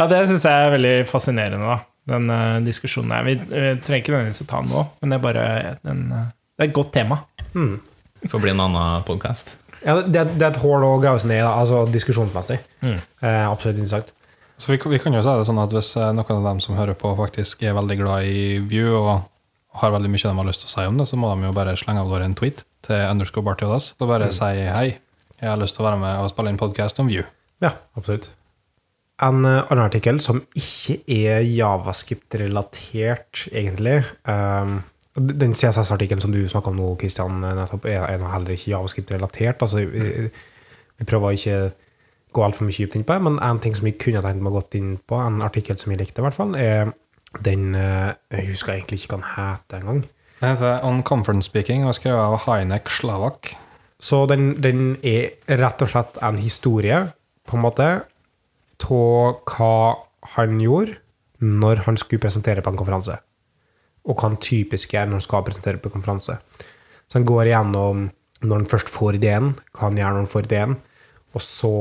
Ja, 0.00 0.06
det 0.08 0.20
syns 0.30 0.44
jeg 0.46 0.66
er 0.66 0.70
veldig 0.72 0.92
fascinerende, 1.10 1.66
da. 1.66 1.74
Den 2.08 2.30
uh, 2.32 2.60
diskusjonen 2.64 3.10
her. 3.12 3.24
Vi 3.26 3.34
vi 3.42 3.72
trenger 3.84 4.00
ikke 4.00 4.12
nødvendigvis 4.14 4.44
å 4.44 4.46
ta 4.48 4.60
den 4.62 4.70
nå, 4.72 4.84
men 5.02 5.12
det 5.12 5.18
er 5.18 5.24
bare 5.26 5.42
en, 5.90 6.00
uh, 6.14 6.22
det 6.56 6.64
er 6.64 6.70
et 6.70 6.76
godt 6.78 6.92
tema. 6.94 7.18
Det 7.52 8.30
får 8.32 8.40
bli 8.46 8.54
en 8.54 8.62
annen 8.64 9.04
podkast. 9.04 9.52
Ja, 9.84 9.98
det, 10.00 10.22
det 10.38 10.46
er 10.46 10.54
et 10.54 10.60
hull 10.62 10.86
å 10.86 10.94
grave 11.02 11.20
seg 11.20 11.32
ned 11.34 11.42
i, 11.42 11.44
altså 11.44 11.82
diskusjonsmessig. 11.92 12.56
Eh, 12.84 13.44
absolutt 13.48 13.78
interessant. 13.80 14.10
Så 14.60 14.68
vi, 14.72 14.76
kan- 14.78 14.92
vi 14.92 14.98
kan 15.00 15.14
jo 15.16 15.22
si 15.24 15.32
det 15.32 15.46
sånn 15.48 15.62
at 15.62 15.72
hvis 15.72 15.94
eh, 15.96 16.10
noen 16.12 16.36
av 16.36 16.44
dem 16.50 16.58
som 16.60 16.76
hører 16.76 16.96
på, 17.00 17.14
faktisk 17.16 17.62
er 17.64 17.72
veldig 17.78 17.96
glad 18.02 18.26
i 18.28 18.58
View 18.68 18.92
og 18.98 19.22
har 19.80 19.92
veldig 19.94 20.10
mye 20.12 20.20
de 20.26 20.34
har 20.36 20.48
lyst 20.48 20.60
til 20.64 20.68
å 20.68 20.72
si 20.74 20.84
om 20.90 20.98
det, 21.00 21.06
så 21.08 21.16
må 21.16 21.30
de 21.32 21.46
jo 21.48 21.54
bare 21.56 21.76
slenge 21.78 22.02
av 22.02 22.10
gårde 22.10 22.26
en 22.28 22.34
tweet 22.36 22.58
til 22.84 23.00
underscore 23.06 23.46
bartiodas 23.46 23.92
og 24.00 24.08
bare 24.10 24.28
si 24.34 24.50
hei, 24.66 24.88
jeg 25.40 25.48
har 25.48 25.56
lyst 25.60 25.74
til 25.78 25.84
å 25.84 25.88
være 25.88 26.00
med 26.02 26.20
og 26.24 26.28
spille 26.32 26.50
inn 26.52 26.60
podkast 26.60 27.00
om 27.00 27.08
View. 27.08 27.24
Ja, 27.64 27.70
absolutt. 27.96 28.26
En 29.24 29.44
eh, 29.44 29.62
annen 29.70 29.84
artikkel 29.86 30.20
som 30.24 30.42
ikke 30.58 30.98
er 31.12 31.40
javascript-relatert, 31.46 33.46
egentlig 33.52 33.98
um, 34.28 34.80
Den 35.16 35.52
CSS-artikkelen 35.58 36.20
som 36.22 36.30
du 36.32 36.38
snakka 36.48 36.70
om 36.70 36.76
nå, 36.78 36.90
Kristian, 37.00 37.40
nettopp, 37.42 37.84
er, 37.90 38.04
er 38.14 38.22
heller 38.32 38.52
ikke 38.54 38.70
javascript-relatert. 38.74 39.58
Altså, 39.64 39.82
vi, 39.90 40.28
vi 41.00 41.06
prøver 41.08 41.34
ikke 41.36 41.56
gå 42.32 42.44
altfor 42.44 42.68
mye 42.68 42.76
dypt 42.76 42.96
inn 42.98 43.06
på 43.06 43.16
det, 43.16 43.24
men 43.26 43.38
en 43.44 43.60
ting 43.62 43.74
som 43.76 43.86
vi 43.88 43.96
kunne 43.98 44.22
tenkt 44.24 44.42
meg 44.42 44.52
å 44.52 44.60
gå 44.60 44.78
inn 44.78 44.94
på, 44.98 45.18
en 45.18 45.42
artikkel 45.46 45.78
som 45.80 45.92
jeg 45.92 46.02
likte, 46.02 46.22
i 46.22 46.26
hvert 46.26 46.36
fall, 46.36 46.56
er 46.58 46.92
den 47.46 47.76
eh, 47.78 48.10
Jeg 48.34 48.48
husker 48.48 48.74
egentlig 48.74 49.00
ikke 49.00 49.14
hva 49.14 49.20
den 49.20 49.32
heter 49.36 49.82
engang. 49.82 50.00
Det 50.40 50.48
heter 50.54 50.86
On 50.88 51.02
Conference 51.06 51.46
Speaking 51.50 51.84
og 51.86 51.94
skrevet 51.98 52.22
av 52.22 52.38
Hainek 52.46 52.90
Slavak. 52.90 53.52
Så 54.00 54.24
den, 54.26 54.54
den 54.64 54.96
er 55.06 55.36
rett 55.60 55.82
og 55.84 55.90
slett 55.92 56.16
en 56.24 56.40
historie, 56.40 57.04
på 57.46 57.58
en 57.58 57.64
måte, 57.64 57.88
av 58.80 59.42
hva 59.44 59.74
han 60.34 60.60
gjorde 60.62 60.96
når 61.44 61.84
han 61.86 61.98
skulle 62.00 62.22
presentere 62.22 62.64
på 62.64 62.72
en 62.72 62.78
konferanse. 62.80 63.18
Og 64.08 64.16
hva 64.16 64.30
han 64.30 64.40
typisk 64.40 64.94
gjør 64.94 65.10
når 65.10 65.20
han 65.20 65.26
skal 65.26 65.44
presentere 65.44 65.82
på 65.82 65.92
konferanse. 65.92 66.38
Så 67.06 67.18
han 67.18 67.28
går 67.28 67.50
igjennom 67.50 68.08
når 68.40 68.62
han 68.62 68.70
først 68.70 68.88
får 68.92 69.18
ideen, 69.18 69.52
hva 69.76 69.90
han 69.90 70.00
gjør 70.00 70.14
når 70.14 70.22
han 70.22 70.32
får 70.32 70.48
ideen, 70.48 70.78
og 71.36 71.42
så 71.44 71.74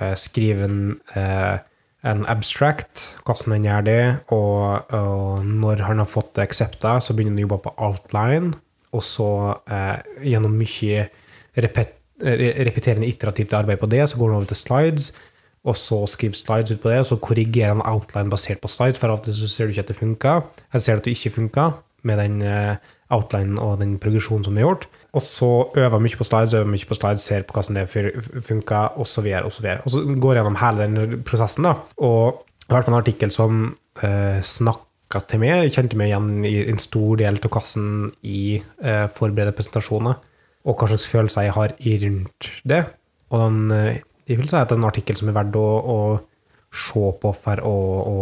eh, 0.00 0.14
skriver 0.18 0.66
han 0.66 0.78
eh, 1.14 1.58
en 2.08 2.24
abstract, 2.30 3.04
hvordan 3.26 3.56
han 3.56 3.66
gjør 3.66 3.86
det, 3.86 4.02
og, 4.34 4.92
og 4.94 5.46
når 5.46 5.84
han 5.88 6.02
har 6.02 6.08
fått 6.08 6.34
det 6.36 6.46
aksepta, 6.46 6.98
så 7.02 7.14
begynner 7.14 7.34
han 7.34 7.42
å 7.42 7.46
jobbe 7.46 7.62
på 7.66 7.74
outline, 7.88 8.52
og 8.94 9.04
så 9.04 9.30
eh, 9.68 9.96
gjennom 10.30 10.54
mye 10.58 11.08
repet, 11.58 11.96
repeterende 12.18 13.06
iterativt 13.06 13.54
arbeid 13.54 13.78
på 13.82 13.90
det, 13.90 14.04
så 14.10 14.18
går 14.18 14.32
han 14.32 14.40
over 14.40 14.50
til 14.50 14.62
slides, 14.62 15.10
og 15.68 15.76
så 15.76 16.00
skriver 16.08 16.38
slides 16.38 16.74
ut 16.74 16.82
på 16.82 16.92
det, 16.92 17.02
og 17.02 17.10
så 17.10 17.18
korrigerer 17.22 17.74
han 17.74 17.84
outline 17.86 18.32
basert 18.32 18.62
på 18.62 18.70
slides, 18.72 19.00
for 19.02 19.14
av 19.14 19.26
så 19.26 19.50
ser 19.50 19.66
du 19.66 19.74
ikke 19.74 19.86
at 19.86 19.92
det 19.92 19.98
funker, 19.98 20.48
eller 20.70 20.84
ser 20.84 20.98
du 20.98 21.02
at 21.02 21.10
det 21.10 21.18
ikke 21.18 21.36
funker 21.40 21.76
med 22.06 22.22
den 22.22 22.40
eh, 22.46 22.78
outlinen 23.14 23.58
og 23.62 23.78
den 23.82 23.98
progresjonen 24.02 24.46
som 24.46 24.58
er 24.58 24.66
gjort. 24.66 24.88
Og 25.16 25.22
så 25.24 25.48
øver 25.80 26.02
mye 26.04 26.18
på 26.18 26.26
slides, 26.26 26.52
øver 26.58 26.68
mye 26.68 26.88
på 26.88 26.96
slides, 26.98 27.24
ser 27.24 27.46
på 27.48 27.56
hvordan 27.56 27.78
det 27.78 27.86
fun- 27.88 28.42
funker, 28.44 28.98
og 29.00 29.06
så 29.08 29.22
og 29.44 29.52
så. 29.52 29.78
Og 29.84 29.90
så 29.90 30.02
går 30.04 30.34
gjennom 30.36 30.58
hele 30.60 30.84
den 30.84 31.22
prosessen, 31.24 31.64
da. 31.64 31.74
Og 31.96 32.44
det 32.68 32.84
fall 32.84 32.92
en 32.92 33.00
artikkel 33.00 33.30
som 33.32 33.62
eh, 34.02 34.40
snakka 34.44 35.22
til 35.26 35.40
meg, 35.40 35.70
kjente 35.72 35.96
meg 35.96 36.10
igjen 36.10 36.44
i 36.44 36.68
en 36.68 36.78
stor 36.78 37.16
del 37.16 37.38
av 37.40 37.48
kassen 37.54 38.10
i 38.22 38.60
eh, 38.60 39.06
forberedte 39.08 39.56
presentasjoner, 39.56 40.18
og 40.68 40.76
hva 40.76 40.90
slags 40.90 41.08
følelser 41.08 41.46
jeg 41.46 41.56
har 41.56 41.72
rundt 42.04 42.50
det. 42.68 42.82
Og 43.32 43.40
den, 43.46 43.70
eh, 43.72 44.02
jeg 44.28 44.42
vil 44.42 44.50
si 44.50 44.58
at 44.60 44.68
det 44.68 44.76
er 44.76 44.82
en 44.82 44.90
artikkel 44.90 45.16
som 45.16 45.30
er 45.32 45.38
verdt 45.38 45.56
å, 45.56 45.64
å 45.80 45.98
se 46.68 47.06
på 47.22 47.32
for 47.32 47.64
å, 47.64 47.76
å 48.04 48.18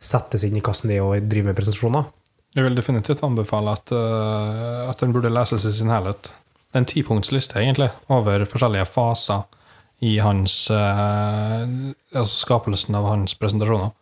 sette 0.00 0.40
seg 0.40 0.54
inn 0.54 0.62
i 0.62 0.64
kassen 0.64 0.88
det 0.88 1.02
og 1.04 1.28
drive 1.28 1.50
med 1.50 1.58
presentasjoner. 1.58 2.08
Jeg 2.56 2.64
vil 2.64 2.76
definitivt 2.78 3.20
anbefale 3.26 3.74
at, 3.76 3.92
uh, 3.92 4.88
at 4.88 5.02
den 5.02 5.12
burde 5.12 5.32
leses 5.32 5.66
i 5.68 5.74
sin 5.76 5.92
helhet. 5.92 6.30
Det 6.30 6.78
er 6.78 6.82
en 6.82 6.88
tipunktsliste, 6.88 7.60
egentlig, 7.60 7.90
over 8.12 8.46
forskjellige 8.48 8.88
faser 8.88 9.44
i 10.04 10.14
hans 10.24 10.70
uh, 10.72 11.64
altså 12.12 12.40
skapelsen 12.46 12.96
av 12.96 13.10
hans 13.10 13.36
presentasjoner. 13.36 13.92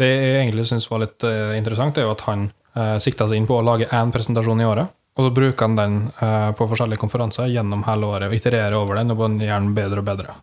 Det 0.00 0.08
jeg 0.08 0.38
egentlig 0.38 0.64
syns 0.70 0.88
var 0.88 1.04
litt 1.04 1.28
uh, 1.28 1.52
interessant, 1.58 2.00
er 2.00 2.08
jo 2.08 2.14
at 2.14 2.24
han 2.24 2.48
uh, 2.76 2.96
sikta 3.02 3.28
seg 3.28 3.40
inn 3.40 3.48
på 3.48 3.60
å 3.60 3.66
lage 3.68 3.90
én 3.92 4.12
presentasjon 4.14 4.64
i 4.64 4.68
året. 4.68 4.96
Og 5.18 5.26
så 5.26 5.34
bruker 5.36 5.66
han 5.66 5.76
den 5.76 6.00
uh, 6.22 6.50
på 6.56 6.68
forskjellige 6.70 7.02
konferanser 7.02 7.52
gjennom 7.52 7.84
hele 7.84 8.08
året 8.08 8.30
og 8.30 8.36
itererer 8.36 8.78
over 8.78 8.96
den 8.96 9.12
og 9.12 9.24
gjør 9.44 9.56
den 9.58 9.72
bedre 9.76 10.00
og 10.00 10.08
bedre. 10.08 10.36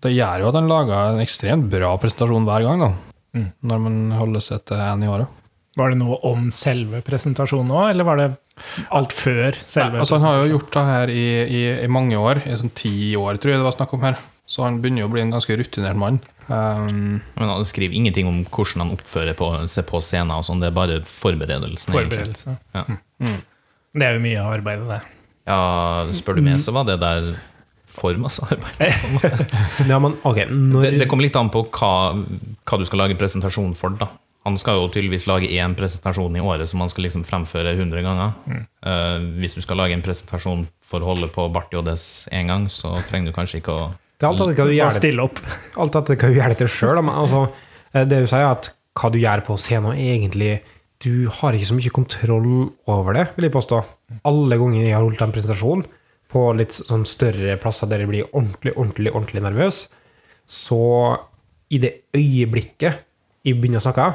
Det 0.00 0.12
gjør 0.12 0.44
jo 0.44 0.52
at 0.52 0.56
han 0.60 0.68
lager 0.68 1.14
en 1.14 1.24
ekstremt 1.24 1.68
bra 1.72 1.94
presentasjon 2.00 2.48
hver 2.48 2.64
gang, 2.68 2.84
da, 2.84 3.44
når 3.72 3.84
man 3.88 4.00
holder 4.16 4.44
seg 4.44 4.64
til 4.68 4.80
én 4.80 5.04
i 5.04 5.12
året. 5.12 5.39
Var 5.78 5.92
det 5.92 5.98
noe 6.00 6.16
om 6.26 6.48
selve 6.50 6.98
presentasjonen 7.06 7.70
òg, 7.70 7.90
eller 7.92 8.06
var 8.08 8.18
det 8.18 8.28
alt 8.90 9.12
før 9.14 9.54
selve 9.62 9.94
Nei, 9.96 10.02
altså 10.02 10.18
Han 10.18 10.26
har 10.26 10.40
jo 10.42 10.56
gjort 10.56 10.72
det 10.74 10.82
her 10.88 11.12
i, 11.14 11.26
i, 11.46 11.60
i 11.84 11.90
mange 11.92 12.18
år, 12.18 12.42
i 12.44 12.56
sånn 12.58 12.72
ti 12.76 13.14
år, 13.16 13.38
tror 13.40 13.54
jeg 13.54 13.60
det 13.62 13.68
var 13.68 13.76
snakk 13.76 13.94
om 13.96 14.02
her. 14.08 14.18
Så 14.50 14.64
han 14.66 14.80
begynner 14.82 15.04
jo 15.04 15.06
å 15.06 15.12
bli 15.12 15.22
en 15.22 15.30
ganske 15.30 15.54
rutinert 15.60 15.94
mann. 15.98 16.18
Um, 16.48 17.20
Men 17.38 17.52
han 17.52 17.66
skriver 17.70 17.94
ingenting 17.94 18.26
om 18.26 18.40
hvordan 18.50 18.82
han 18.82 18.96
oppfører 18.96 19.36
på, 19.38 19.52
seg 19.70 19.86
på 19.86 20.00
scenen, 20.02 20.32
og 20.34 20.42
sånn, 20.48 20.58
det 20.58 20.72
er 20.72 20.74
bare 20.74 20.96
forberedelsen. 21.06 21.94
egentlig. 21.94 22.24
Forberedelse. 22.24 22.56
Ja. 22.74 22.82
Det 23.94 24.08
er 24.08 24.18
jo 24.18 24.24
mye 24.26 24.42
av 24.42 24.56
arbeidet, 24.58 24.88
det. 24.90 24.98
ja, 25.50 25.60
spør 26.18 26.40
du 26.40 26.42
meg, 26.48 26.58
så 26.62 26.74
var 26.74 26.90
det 26.90 26.98
der 27.02 27.30
for 27.90 28.18
masse 28.22 28.42
arbeid. 28.46 28.90
Ja, 29.90 29.98
men 30.02 30.18
okay. 30.26 30.46
når 30.50 30.90
Det, 30.90 30.98
det 31.04 31.08
kommer 31.10 31.26
litt 31.26 31.38
an 31.38 31.50
på 31.54 31.62
hva, 31.70 31.92
hva 32.66 32.78
du 32.78 32.84
skal 32.90 33.04
lage 33.04 33.16
presentasjon 33.18 33.72
for. 33.78 33.94
da. 34.02 34.10
Han 34.48 34.56
skal 34.58 34.78
jo 34.78 34.86
tydeligvis 34.88 35.26
lage 35.28 35.50
én 35.52 35.74
presentasjon 35.76 36.36
i 36.38 36.40
året 36.40 36.68
som 36.70 36.80
han 36.80 36.88
skal 36.88 37.04
liksom 37.04 37.26
fremføre 37.28 37.74
100 37.76 38.00
ganger. 38.06 38.30
Eh, 38.48 39.18
hvis 39.40 39.54
du 39.58 39.60
skal 39.60 39.76
lage 39.82 39.92
en 39.92 40.04
presentasjon 40.04 40.62
for 40.80 41.04
å 41.04 41.10
holde 41.12 41.28
på 41.32 41.44
Barth 41.52 41.74
JS 41.74 42.28
én 42.32 42.48
gang, 42.48 42.64
så 42.72 42.94
trenger 43.10 43.30
du 43.30 43.36
kanskje 43.36 43.60
ikke 43.60 43.74
å 43.76 43.90
Det 44.20 44.26
er 44.26 44.30
alt 44.30 44.40
etter 44.40 44.54
hva 44.56 44.64
du 44.64 44.70
Bare 44.70 44.76
gjør 44.78 44.90
det 44.92 44.96
stille 45.00 45.26
opp. 45.28 45.40
alt 45.84 45.94
etter 46.00 46.16
hva 46.16 46.28
du 46.28 46.38
gjør 46.40 46.48
det 46.54 46.58
til 46.62 46.72
sjøl. 46.72 47.00
Altså, 47.12 47.42
eh, 47.92 48.04
det 48.04 48.20
du 48.22 48.26
sier, 48.26 48.46
er 48.46 48.56
at 48.56 48.70
hva 49.00 49.10
du 49.12 49.18
gjør 49.20 49.44
på 49.46 49.58
scenen, 49.60 49.92
egentlig 49.96 50.60
Du 51.00 51.28
har 51.32 51.52
ikke 51.56 51.68
så 51.70 51.76
mye 51.78 51.90
kontroll 51.96 52.48
over 52.86 53.14
det, 53.16 53.22
vil 53.36 53.46
jeg 53.48 53.52
påstå. 53.54 53.78
Alle 54.28 54.56
ganger 54.60 54.82
jeg 54.84 54.92
har 54.92 55.00
holdt 55.04 55.22
en 55.24 55.32
presentasjon 55.32 55.84
på 56.28 56.42
litt 56.58 56.72
sånn 56.76 57.06
større 57.08 57.56
plasser 57.56 57.88
der 57.88 58.00
jeg 58.04 58.08
blir 58.10 58.26
ordentlig, 58.34 58.74
ordentlig, 58.76 59.12
ordentlig 59.14 59.42
nervøs, 59.42 59.78
så 60.44 61.16
i 61.72 61.78
det 61.80 61.92
øyeblikket 62.14 63.00
jeg 63.48 63.56
begynner 63.56 63.80
å 63.80 63.86
snakke, 63.86 64.10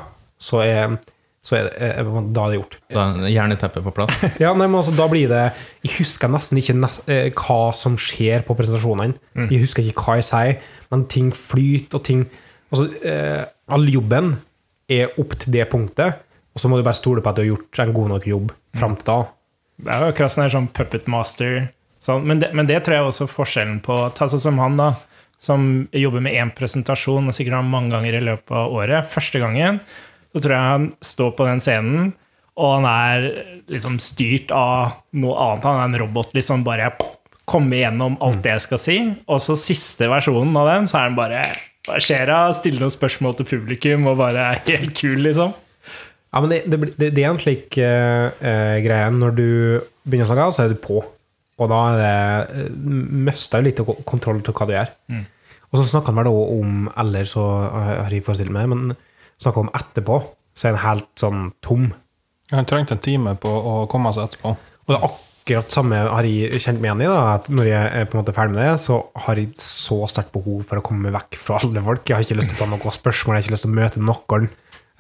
så 0.46 0.62
er, 0.62 0.96
så 1.46 1.58
er 1.60 1.68
det, 1.68 1.90
er 1.90 2.10
da 2.36 2.46
er 2.46 2.54
det 2.54 2.60
gjort. 2.60 2.78
Da 2.94 3.06
er 3.26 3.34
jerneteppet 3.34 3.86
på 3.86 3.94
plass. 3.96 4.18
Ja, 4.44 4.54
nei, 4.54 4.68
men 4.68 4.80
altså, 4.80 4.94
da 4.98 5.08
blir 5.12 5.30
det 5.32 5.44
Jeg 5.86 5.94
husker 6.00 6.32
nesten 6.32 6.62
ikke 6.62 6.78
nest, 6.78 7.04
eh, 7.10 7.30
hva 7.34 7.72
som 7.78 7.98
skjer 8.00 8.46
på 8.46 8.58
presentasjonene. 8.58 9.18
Jeg 9.50 9.64
husker 9.64 9.86
ikke 9.86 10.06
hva 10.06 10.20
jeg 10.22 10.30
sier, 10.30 10.74
men 10.94 11.08
ting 11.12 11.32
flyter, 11.36 12.00
og 12.00 12.06
ting 12.08 12.28
Altså, 12.74 12.90
eh, 13.06 13.44
all 13.72 13.86
jobben 13.88 14.34
er 14.92 15.14
opp 15.22 15.36
til 15.40 15.54
det 15.54 15.68
punktet, 15.70 16.22
og 16.52 16.62
så 16.62 16.70
må 16.70 16.80
du 16.80 16.86
bare 16.86 16.98
stole 16.98 17.22
på 17.24 17.30
at 17.30 17.38
du 17.38 17.44
har 17.44 17.52
gjort 17.52 17.82
en 17.84 17.94
god 17.96 18.10
nok 18.16 18.26
jobb 18.28 18.54
fram 18.76 18.96
til 18.98 19.08
da. 19.08 19.18
Det 19.86 19.92
er 19.92 20.02
jo 20.02 20.14
akkurat 20.14 20.34
sånn 20.34 20.44
her 20.46 20.54
sånn 20.54 20.70
Puppet 20.76 21.10
Master 21.12 21.56
sånn, 22.02 22.26
men, 22.28 22.42
det, 22.42 22.52
men 22.58 22.68
det 22.70 22.82
tror 22.84 22.98
jeg 22.98 23.10
også 23.10 23.28
forskjellen 23.32 23.82
på 23.86 23.98
Ta 24.16 24.28
sånn 24.32 24.44
som 24.44 24.60
han, 24.64 24.78
da, 24.80 24.90
som 25.42 25.86
jobber 25.96 26.24
med 26.24 26.36
én 26.38 26.52
presentasjon 26.56 27.28
og 27.28 27.36
sikkert 27.36 27.60
har 27.60 27.68
mange 27.68 27.94
ganger 27.96 28.18
i 28.18 28.24
løpet 28.24 28.56
av 28.56 28.76
året. 28.76 29.08
Første 29.12 29.42
gangen 29.44 29.82
så 30.36 30.42
tror 30.44 30.52
jeg 30.52 30.72
han 30.74 30.86
står 31.00 31.30
på 31.38 31.46
den 31.48 31.62
scenen, 31.64 32.10
og 32.60 32.72
han 32.78 32.88
er 32.88 33.28
liksom 33.72 34.00
styrt 34.04 34.52
av 34.56 34.98
noe 35.16 35.36
annet. 35.40 35.68
Han 35.68 35.80
er 35.80 35.88
en 35.88 36.02
robot, 36.04 36.34
liksom 36.36 36.66
bare 36.68 36.90
komme 37.48 37.78
igjennom 37.78 38.18
alt 38.24 38.42
det 38.44 38.56
jeg 38.56 38.64
skal 38.66 38.82
si. 38.82 38.98
Og 39.32 39.40
så 39.44 39.56
siste 39.60 40.10
versjonen 40.12 40.56
av 40.60 40.68
den, 40.74 40.90
så 40.92 41.00
er 41.00 41.08
han 41.10 41.18
bare 41.18 41.46
Hva 41.86 42.00
skjer 42.02 42.26
da? 42.32 42.40
Stiller 42.58 42.82
noen 42.82 42.94
spørsmål 42.96 43.36
til 43.38 43.48
publikum 43.48 44.08
og 44.10 44.18
bare 44.18 44.48
er 44.56 44.64
helt 44.72 44.96
kul, 44.98 45.20
liksom. 45.22 45.54
Ja, 46.34 46.42
men 46.42 46.50
det, 46.52 46.64
det, 46.68 46.80
det, 46.98 47.12
det 47.16 47.24
er 47.24 47.30
en 47.30 47.40
slik 47.40 47.78
uh, 47.78 48.32
uh, 48.42 48.78
greie. 48.84 49.12
Når 49.14 49.36
du 49.38 49.50
begynner 50.04 50.28
å 50.28 50.34
snakke, 50.34 50.48
så 50.56 50.66
er 50.66 50.74
du 50.74 50.82
på. 50.82 51.00
Og 51.56 51.70
da 51.72 51.82
er 51.94 52.02
det 52.02 52.66
uh, 52.66 52.90
Mister 53.30 53.62
du 53.62 53.70
litt 53.70 53.84
kontroll 54.10 54.42
til 54.44 54.58
hva 54.58 54.68
du 54.68 54.74
gjør. 54.76 54.92
Og 55.70 55.80
så 55.80 55.86
snakker 55.92 56.12
han 56.12 56.20
vel 56.24 56.32
òg 56.32 56.52
om 56.56 56.90
Eller 57.02 57.28
så 57.28 57.44
har 57.70 58.14
jeg 58.14 58.26
forestilt 58.26 58.54
meg, 58.54 58.68
men 58.72 58.98
snakker 59.42 59.66
om 59.66 59.72
etterpå, 59.76 60.20
så 60.56 60.68
er 60.70 60.76
han 60.76 60.84
helt 60.86 61.12
sånn 61.20 61.46
tom. 61.66 61.90
Han 62.54 62.68
trengte 62.70 62.96
en 62.96 63.04
time 63.04 63.36
på 63.42 63.50
å 63.50 63.78
komme 63.92 64.14
seg 64.16 64.30
etterpå. 64.30 64.54
Og 64.86 64.94
det 64.94 65.00
er 65.00 65.08
akkurat 65.10 65.74
samme 65.74 65.98
har 66.10 66.28
jeg 66.30 66.62
kjent 66.62 66.80
meg 66.82 66.92
igjen 66.92 67.04
i. 67.06 67.10
da, 67.10 67.24
at 67.36 67.50
Når 67.54 67.70
jeg 67.70 67.90
er 68.00 68.08
på 68.10 68.18
en 68.18 68.22
måte 68.22 68.36
ferdig 68.38 68.56
med 68.56 68.64
det, 68.64 68.78
så 68.82 69.02
har 69.26 69.42
jeg 69.42 69.52
så 69.62 70.00
sterkt 70.10 70.34
behov 70.36 70.64
for 70.70 70.82
å 70.82 70.86
komme 70.86 71.08
meg 71.08 71.18
vekk 71.18 71.42
fra 71.42 71.60
alle 71.62 71.84
folk. 71.86 72.06
Jeg 72.06 72.18
har 72.18 72.26
ikke 72.26 72.40
lyst 72.40 72.54
til 72.54 72.60
å 72.60 72.64
ta 72.64 72.70
noen 72.72 72.98
spørsmål, 73.00 73.36
jeg 73.36 73.44
har 73.44 73.46
ikke 73.46 73.58
lyst 73.58 73.68
til 73.68 73.74
å 73.74 73.80
møte 73.82 74.06
noen. 74.12 74.50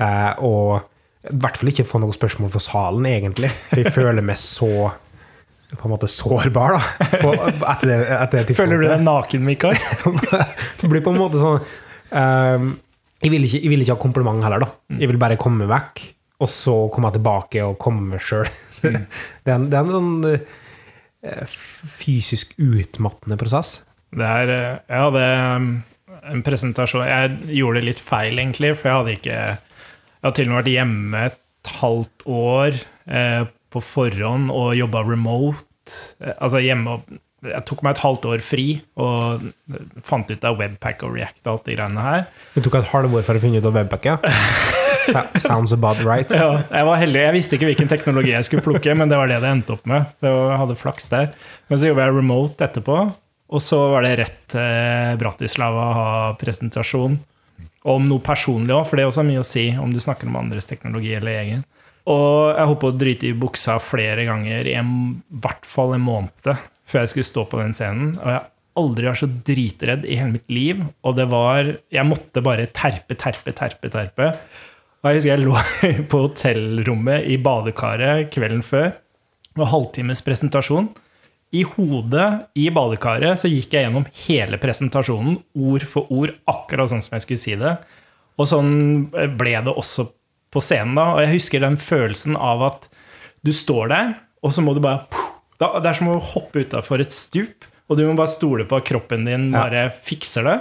Eh, 0.05 0.43
og 0.45 1.31
i 1.31 1.39
hvert 1.41 1.57
fall 1.57 1.71
ikke 1.71 1.87
få 1.87 2.01
noen 2.03 2.13
spørsmål 2.13 2.51
fra 2.53 2.61
salen, 2.61 3.07
egentlig. 3.09 3.49
For 3.71 3.81
jeg 3.81 3.93
føler 3.95 4.25
meg 4.25 4.41
så 4.41 4.71
på 5.75 5.87
en 5.87 5.93
måte 5.95 6.07
sårbar 6.11 6.75
da, 6.75 6.81
på, 7.19 7.31
etter 7.71 7.89
det, 7.89 7.97
etter 8.15 8.45
det 8.45 8.55
Føler 8.57 8.83
du 8.83 8.87
deg 8.87 9.01
naken, 9.03 9.41
Mikael? 9.47 9.79
Det 10.79 10.89
blir 10.91 11.01
på 11.03 11.11
en 11.11 11.19
måte 11.19 11.41
sånn 11.41 11.57
ehm, 12.15 12.69
jeg, 13.25 13.31
vil 13.33 13.45
ikke, 13.47 13.61
jeg 13.65 13.71
vil 13.73 13.81
ikke 13.83 13.95
ha 13.97 14.01
kompliment 14.05 14.45
heller, 14.45 14.63
da. 14.65 14.69
Jeg 15.01 15.09
vil 15.11 15.19
bare 15.21 15.37
komme 15.41 15.65
vekk, 15.69 16.03
og 16.45 16.49
så 16.51 16.75
komme 16.93 17.09
tilbake 17.15 17.63
og 17.65 17.77
komme 17.81 18.05
meg 18.13 18.21
sjøl. 18.27 18.45
Det, 18.85 18.93
er 19.49 19.55
en- 19.57 19.67
det 19.71 19.79
er 19.79 19.81
en 19.81 19.93
sånn 19.95 20.13
eh, 20.29 21.45
fysisk 21.49 22.53
utmattende 22.61 23.37
prosess. 23.41 23.79
Det 24.15 24.23
er 24.29 24.51
Ja, 24.53 24.79
Jeg 24.87 25.01
hadde 25.07 25.23
um, 25.57 25.69
en 26.31 26.43
presentasjon 26.45 27.03
Jeg 27.09 27.31
gjorde 27.57 27.81
det 27.81 27.87
litt 27.89 27.99
feil, 28.03 28.37
egentlig, 28.39 28.75
for 28.77 28.87
jeg 28.87 28.99
hadde 28.99 29.15
ikke 29.17 29.33
Jeg 29.35 30.23
har 30.29 30.35
til 30.37 30.47
og 30.47 30.53
med 30.53 30.59
vært 30.61 30.71
hjemme 30.75 31.23
et 31.31 31.71
halvt 31.81 32.25
år 32.29 32.77
eh, 33.09 33.43
på 33.73 33.81
forhånd 33.83 34.51
og 34.53 34.75
jobba 34.77 35.01
remote. 35.03 35.65
Eh, 36.21 36.31
altså 36.37 36.61
hjemme 36.63 36.93
og 36.99 37.17
Jeg 37.51 37.65
tok 37.69 37.81
meg 37.85 37.95
et 37.95 38.01
halvt 38.03 38.27
år 38.31 38.43
fri 38.45 38.65
og 39.01 39.43
fant 40.03 40.29
ut 40.31 40.47
av 40.47 40.57
Webpack 40.59 41.03
og 41.05 41.15
React 41.17 41.41
og 41.43 41.51
alt 41.53 41.67
de 41.67 41.75
greiene 41.77 42.05
her. 42.05 42.23
Du 42.55 42.61
tok 42.65 42.79
et 42.79 42.89
halvår 42.91 43.25
for 43.27 43.37
å 43.37 43.43
finne 43.43 43.61
ut 43.61 43.67
av 43.69 43.75
webpacket. 43.77 44.25
ja? 44.25 45.23
Sounds 45.41 45.75
about 45.75 46.01
right. 46.05 46.31
Ja, 46.31 46.63
jeg 46.69 46.87
var 46.87 47.01
heldig. 47.01 47.21
Jeg 47.27 47.35
visste 47.35 47.59
ikke 47.59 47.69
hvilken 47.69 47.91
teknologi 47.91 48.33
jeg 48.33 48.47
skulle 48.47 48.65
plukke, 48.65 48.95
men 48.97 49.11
det 49.11 49.19
var 49.19 49.29
det 49.31 49.41
det 49.43 49.51
endte 49.51 49.75
opp 49.75 49.85
med. 49.89 50.09
Det 50.23 50.31
var, 50.31 50.49
jeg 50.53 50.63
hadde 50.63 50.79
flaks 50.79 51.11
der. 51.13 51.29
Men 51.69 51.81
så 51.81 51.91
jobba 51.91 52.07
jeg 52.07 52.17
remote 52.17 52.67
etterpå, 52.67 52.97
og 53.45 53.61
så 53.61 53.79
var 53.93 54.05
det 54.05 54.17
rett 54.23 54.41
til 54.55 55.21
Bratislava 55.21 55.85
å 55.85 55.95
ha 55.99 56.11
presentasjon 56.39 57.19
om 57.85 58.07
noe 58.09 58.23
personlig 58.25 58.73
òg, 58.73 58.85
for 58.87 58.97
det 58.97 59.05
er 59.05 59.11
også 59.11 59.25
mye 59.27 59.43
å 59.43 59.45
si 59.45 59.67
om 59.77 59.91
du 59.93 60.01
snakker 60.01 60.29
om 60.29 60.39
andres 60.39 60.65
teknologi 60.69 61.13
eller 61.13 61.37
egen. 61.43 61.65
Og 62.09 62.53
jeg 62.53 62.69
holdt 62.69 62.81
på 62.81 62.89
å 62.91 62.95
drite 62.95 63.29
i 63.29 63.37
buksa 63.37 63.77
flere 63.81 64.25
ganger, 64.27 64.67
i 64.69 64.75
en, 64.77 64.89
hvert 65.41 65.65
fall 65.69 65.95
en 65.95 66.05
måned 66.05 66.55
før 66.85 67.03
jeg 67.03 67.13
skulle 67.13 67.29
stå 67.31 67.45
på 67.49 67.61
den 67.61 67.73
scenen. 67.77 68.13
Og 68.21 68.29
jeg 68.31 68.43
aldri 68.79 69.07
vært 69.07 69.21
så 69.23 69.29
dritredd 69.47 70.05
i 70.07 70.17
hele 70.19 70.35
mitt 70.35 70.51
liv. 70.51 70.83
Og 71.05 71.17
det 71.17 71.27
var 71.31 71.75
Jeg 71.91 72.07
måtte 72.07 72.43
bare 72.45 72.67
terpe, 72.67 73.15
terpe, 73.15 73.55
terpe, 73.55 73.91
terpe. 73.91 74.33
Og 75.01 75.09
jeg 75.09 75.19
husker 75.19 75.33
jeg 75.35 75.45
lå 75.45 75.55
på 76.11 76.21
hotellrommet 76.25 77.27
i 77.29 77.37
badekaret 77.37 78.31
kvelden 78.33 78.63
før. 78.65 78.93
Var 79.55 79.71
halvtimes 79.71 80.23
presentasjon. 80.25 80.89
I 81.55 81.61
hodet 81.75 82.27
i 82.57 82.67
badekaret 82.73 83.39
så 83.39 83.47
gikk 83.47 83.75
jeg 83.75 83.85
gjennom 83.85 84.07
hele 84.25 84.57
presentasjonen, 84.59 85.37
ord 85.55 85.85
for 85.87 86.09
ord, 86.11 86.33
akkurat 86.49 86.89
sånn 86.91 87.03
som 87.05 87.15
jeg 87.15 87.23
skulle 87.23 87.43
si 87.43 87.53
det. 87.59 87.75
Og 88.35 88.49
sånn 88.49 88.73
ble 89.37 89.53
det 89.63 89.71
også 89.71 90.09
på 90.51 90.63
scenen 90.63 90.97
da. 90.97 91.13
Og 91.13 91.23
jeg 91.23 91.35
husker 91.37 91.63
den 91.63 91.77
følelsen 91.79 92.35
av 92.35 92.65
at 92.71 92.89
du 93.45 93.53
står 93.55 93.93
der, 93.93 94.11
og 94.43 94.51
så 94.55 94.63
må 94.65 94.73
du 94.75 94.81
bare 94.83 95.05
Det 95.61 95.87
er 95.87 95.97
som 95.97 96.11
å 96.11 96.19
hoppe 96.33 96.65
utafor 96.65 97.03
et 97.03 97.15
stup, 97.15 97.67
og 97.85 97.99
du 97.99 98.03
må 98.07 98.15
bare 98.17 98.33
stole 98.33 98.65
på 98.67 98.79
at 98.79 98.87
kroppen 98.87 99.27
din 99.27 99.51
bare 99.53 99.87
fikser 99.93 100.47
det. 100.49 100.57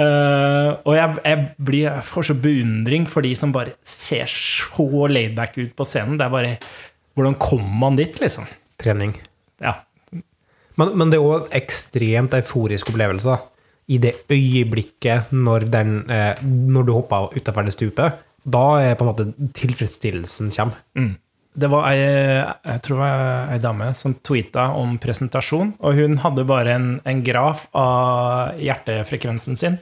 Uh, 0.00 0.78
og 0.88 0.94
jeg, 0.96 1.16
jeg, 1.26 1.46
blir, 1.60 1.82
jeg 1.88 2.04
får 2.08 2.28
så 2.30 2.36
beundring 2.40 3.04
for 3.10 3.26
de 3.26 3.34
som 3.36 3.50
bare 3.52 3.74
ser 3.84 4.30
så 4.32 4.86
laidback 5.10 5.58
ut 5.58 5.74
på 5.76 5.86
scenen. 5.88 6.16
Det 6.20 6.28
er 6.28 6.32
bare 6.36 6.54
Hvordan 7.18 7.34
kommer 7.42 7.74
man 7.82 7.96
dit, 7.98 8.14
liksom? 8.22 8.46
Trening. 8.80 9.10
Ja. 9.60 9.74
Men, 10.78 10.92
men 10.96 11.10
det 11.10 11.18
er 11.18 11.26
òg 11.26 11.50
ekstremt 11.58 12.36
euforisk 12.38 12.92
opplevelse. 12.92 13.34
I 13.90 13.98
det 14.00 14.12
øyeblikket 14.30 15.32
når, 15.34 15.66
den, 15.74 15.90
eh, 16.08 16.38
når 16.46 16.86
du 16.86 16.92
hopper 16.94 17.34
utafor 17.34 17.66
det 17.66 17.74
stupet, 17.74 18.22
da 18.46 18.62
er 18.78 18.94
på 18.96 19.04
en 19.04 19.10
måte 19.10 19.50
tilfredsstillelsen 19.58 20.54
kommer. 20.54 20.78
Det 21.58 21.66
var 21.66 21.88
ei, 21.90 21.98
jeg 21.98 22.82
tror 22.86 23.00
det 23.00 23.06
var 23.10 23.48
ei 23.54 23.58
dame 23.58 23.88
som 23.98 24.14
tweeta 24.22 24.68
om 24.78 24.92
presentasjon, 25.02 25.72
og 25.82 25.96
hun 25.98 26.18
hadde 26.22 26.44
bare 26.46 26.76
en, 26.78 26.88
en 27.04 27.22
graf 27.26 27.64
av 27.74 28.54
hjertefrekvensen 28.62 29.58
sin. 29.58 29.78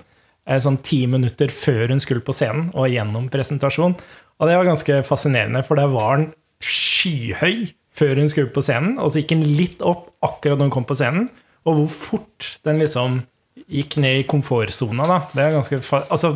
eh, 0.49 0.59
Sånn 0.64 0.79
ti 0.81 1.03
minutter 1.07 1.53
før 1.53 1.93
hun 1.93 2.01
skulle 2.01 2.25
på 2.25 2.33
scenen, 2.33 2.71
og 2.73 2.89
gjennom 2.89 3.29
presentasjon. 3.29 3.95
Og 4.39 4.49
det 4.49 4.57
var 4.57 4.64
ganske 4.71 5.03
fascinerende, 5.05 5.61
for 5.66 5.77
der 5.77 5.93
var 5.93 6.14
han 6.14 6.29
skyhøy 6.64 7.69
før 7.99 8.21
hun 8.23 8.31
skulle 8.31 8.53
på 8.55 8.62
scenen, 8.64 8.97
og 9.03 9.11
så 9.12 9.21
gikk 9.21 9.35
han 9.37 9.45
litt 9.59 9.83
opp 9.85 10.09
akkurat 10.25 10.57
når 10.61 10.71
hun 10.71 10.77
kom 10.79 10.87
på 10.89 10.97
scenen. 10.99 11.29
Og 11.66 11.83
hvor 11.83 11.89
fort 11.93 12.53
den 12.64 12.81
liksom 12.81 13.21
gikk 13.69 13.99
ned 14.01 14.23
i 14.23 14.27
komfortsona, 14.31 15.05
da. 15.05 15.19
Det 15.35 15.43
er 15.45 15.57
ganske 15.59 15.81
Altså, 16.09 16.31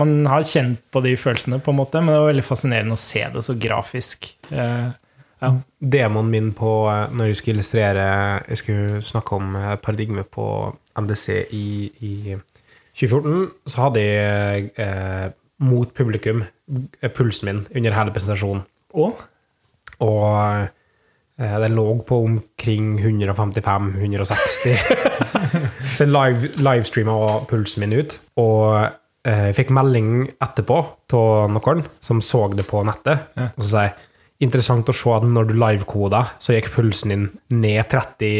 man 0.00 0.26
har 0.26 0.46
kjent 0.48 0.80
på 0.92 1.02
de 1.04 1.14
følelsene, 1.20 1.60
på 1.60 1.72
en 1.72 1.80
måte, 1.80 2.00
men 2.00 2.14
det 2.14 2.20
var 2.22 2.30
veldig 2.30 2.46
fascinerende 2.46 2.96
å 2.96 3.00
se 3.00 3.24
det 3.34 3.44
så 3.44 3.56
grafisk. 3.60 4.30
Eh, 4.50 4.88
ja. 5.42 5.50
Demoen 5.78 6.30
min 6.30 6.52
på 6.56 6.70
eh, 6.92 7.10
når 7.10 7.32
jeg 7.32 7.38
skulle 7.40 7.58
illustrere 7.58 8.06
Jeg 8.46 8.60
skulle 8.60 9.02
snakke 9.02 9.38
om 9.40 9.56
eh, 9.58 9.74
paradigme 9.82 10.22
på 10.22 10.46
MDC 10.98 11.26
i, 11.50 11.66
i 11.98 12.36
2014, 12.94 13.48
så 13.66 13.86
hadde 13.86 14.04
jeg 14.04 14.70
eh, 14.80 15.26
mot 15.62 15.92
publikum 15.94 16.44
eh, 16.44 17.10
pulsen 17.10 17.50
min 17.50 17.64
under 17.74 17.98
hele 17.98 18.14
presentasjonen. 18.14 18.64
Og 18.92 19.20
Og 20.02 20.66
eh, 21.40 21.58
den 21.62 21.76
lå 21.76 21.86
på 22.06 22.22
omkring 22.24 22.98
155-160. 23.00 24.78
så 25.94 26.04
jeg 26.04 26.10
live, 26.12 26.50
livestreama 26.58 27.44
pulsen 27.50 27.84
min 27.84 27.98
ut. 28.00 28.18
Og 28.36 28.90
jeg 29.22 29.54
fikk 29.54 29.70
melding 29.70 30.24
etterpå 30.42 30.78
av 31.14 31.52
noen 31.52 31.84
som 32.02 32.18
så 32.24 32.48
det 32.50 32.64
på 32.66 32.80
nettet. 32.86 33.28
Og 33.38 33.60
så 33.62 33.68
sa 33.68 33.84
jeg 33.86 34.00
Interessant 34.42 34.88
å 34.90 34.94
se 34.96 35.10
at 35.14 35.22
når 35.22 35.52
du 35.52 35.52
livekoda, 35.54 36.24
så 36.42 36.56
gikk 36.56 36.72
pulsen 36.74 37.12
din 37.12 37.26
ned 37.62 37.86
30, 37.92 38.30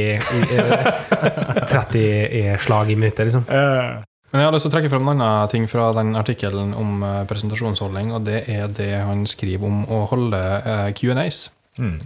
eh, 0.58 0.88
30 1.70 2.56
slag 2.58 2.90
i 2.90 2.96
minuttet, 2.98 3.28
liksom. 3.28 3.44
eh, 3.46 4.02
Men 4.32 4.42
jeg 4.42 4.48
har 4.48 4.56
lyst 4.56 4.66
til 4.66 4.72
å 4.72 4.74
trekke 4.74 4.90
frem 4.90 5.10
en 5.12 5.22
annen 5.22 5.52
ting 5.52 5.68
fra 5.70 5.92
den 5.94 6.16
artikkelen 6.18 6.72
om 6.74 7.04
eh, 7.06 7.20
presentasjonsholdning, 7.30 8.10
og 8.16 8.26
det 8.26 8.40
er 8.50 8.72
det 8.74 8.90
han 8.98 9.22
skriver 9.30 9.68
om 9.68 9.84
å 9.86 10.02
holde 10.10 10.40
eh, 10.40 10.88
Q&As. 10.98 11.44
Mm. 11.78 12.00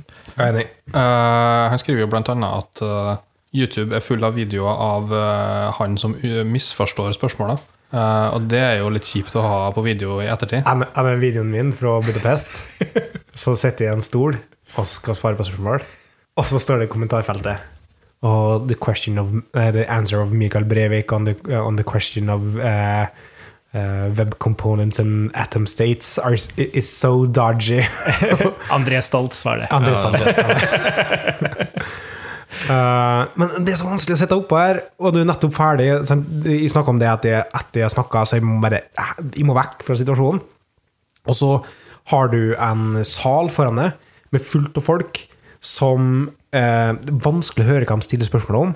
Eh, 0.45 0.61
han 0.93 1.81
skriver 1.81 2.05
jo 2.05 2.11
blant 2.13 2.29
annet 2.35 2.53
at 2.53 2.85
eh, 2.85 3.15
YouTube 3.57 3.97
er 3.97 4.05
full 4.05 4.29
av 4.29 4.37
videoer 4.37 4.85
av 4.91 5.17
eh, 5.17 5.71
han 5.79 5.97
som 5.97 6.13
uh, 6.21 6.43
misforstår 6.45 7.17
spørsmåla. 7.17 7.57
Eh, 7.95 8.29
og 8.35 8.49
det 8.51 8.63
er 8.63 8.75
jo 8.81 8.91
litt 8.91 9.07
kjipt 9.07 9.37
å 9.39 9.45
ha 9.45 9.61
på 9.75 9.85
video 9.87 10.19
i 10.23 10.27
ettertid. 10.31 10.67
En 10.67 10.83
av 10.83 11.13
videoen 11.23 11.51
min 11.53 11.73
fra 11.77 12.01
Budapest, 12.05 12.83
så 13.43 13.55
sitter 13.59 13.87
jeg 13.87 13.95
i 13.95 13.97
en 14.01 14.05
stol 14.05 14.37
og 14.77 14.89
skal 14.91 15.17
svare 15.19 15.39
på 15.39 15.47
spørsmål, 15.47 15.87
og 16.37 16.49
så 16.51 16.61
står 16.61 16.83
det 16.83 16.91
i 16.91 16.93
kommentarfeltet 16.93 17.73
og 18.27 18.65
the 18.67 18.75
question 18.75 19.19
of 19.21 19.33
uh, 19.55 19.71
the 19.71 19.85
answer 19.93 20.23
of 20.23 20.33
Mikael 20.33 20.65
Brevik 20.65 21.13
on 21.13 21.27
the, 21.27 21.37
uh, 21.53 21.63
on 21.63 21.77
the 21.77 21.85
question 21.85 22.31
of 22.31 22.57
web 24.17 24.39
components 24.39 24.99
and 24.99 25.31
atom 25.37 25.67
states 25.67 26.19
are, 26.19 26.33
is 26.57 26.89
so 26.89 27.27
dodgy. 27.27 27.83
André 28.73 29.03
Stoltz 29.03 29.45
var 29.45 29.57
det. 29.59 29.69
André 29.71 29.95
Sandnes. 29.95 30.39
Men 32.71 33.55
det 33.67 33.73
er 33.73 33.79
så 33.81 33.89
vanskelig 33.89 34.17
å 34.17 34.21
sette 34.21 34.37
opp 34.39 34.53
her, 34.55 34.79
og 35.03 35.15
du 35.15 35.21
er 35.21 35.29
nettopp 35.29 35.55
ferdig. 35.57 35.89
sant? 36.09 36.29
Jeg 36.47 36.71
snakka 36.73 36.93
om 36.95 37.01
det 37.03 37.09
at 37.11 37.27
jeg, 37.27 37.43
etter 37.59 37.83
jeg 37.83 37.95
snakka, 37.95 38.23
så 38.27 38.39
jeg 38.39 38.47
må 38.47 38.61
bare 38.63 38.85
jeg 39.35 39.47
må 39.49 39.57
vekk 39.57 39.83
fra 39.87 39.99
situasjonen. 39.99 40.43
Og 41.27 41.35
så 41.35 41.51
har 42.13 42.31
du 42.31 42.55
en 42.55 43.01
sal 43.07 43.51
foran 43.51 43.81
deg 43.81 43.97
med 44.35 44.45
fullt 44.47 44.79
av 44.79 44.87
folk 44.87 45.25
som 45.63 46.29
eh, 46.55 46.93
det 46.95 47.15
er 47.15 47.23
vanskelig 47.25 47.65
å 47.65 47.71
høre 47.73 47.89
hva 47.89 47.99
de 47.99 48.07
stiller 48.07 48.29
spørsmål 48.29 48.61
om. 48.61 48.75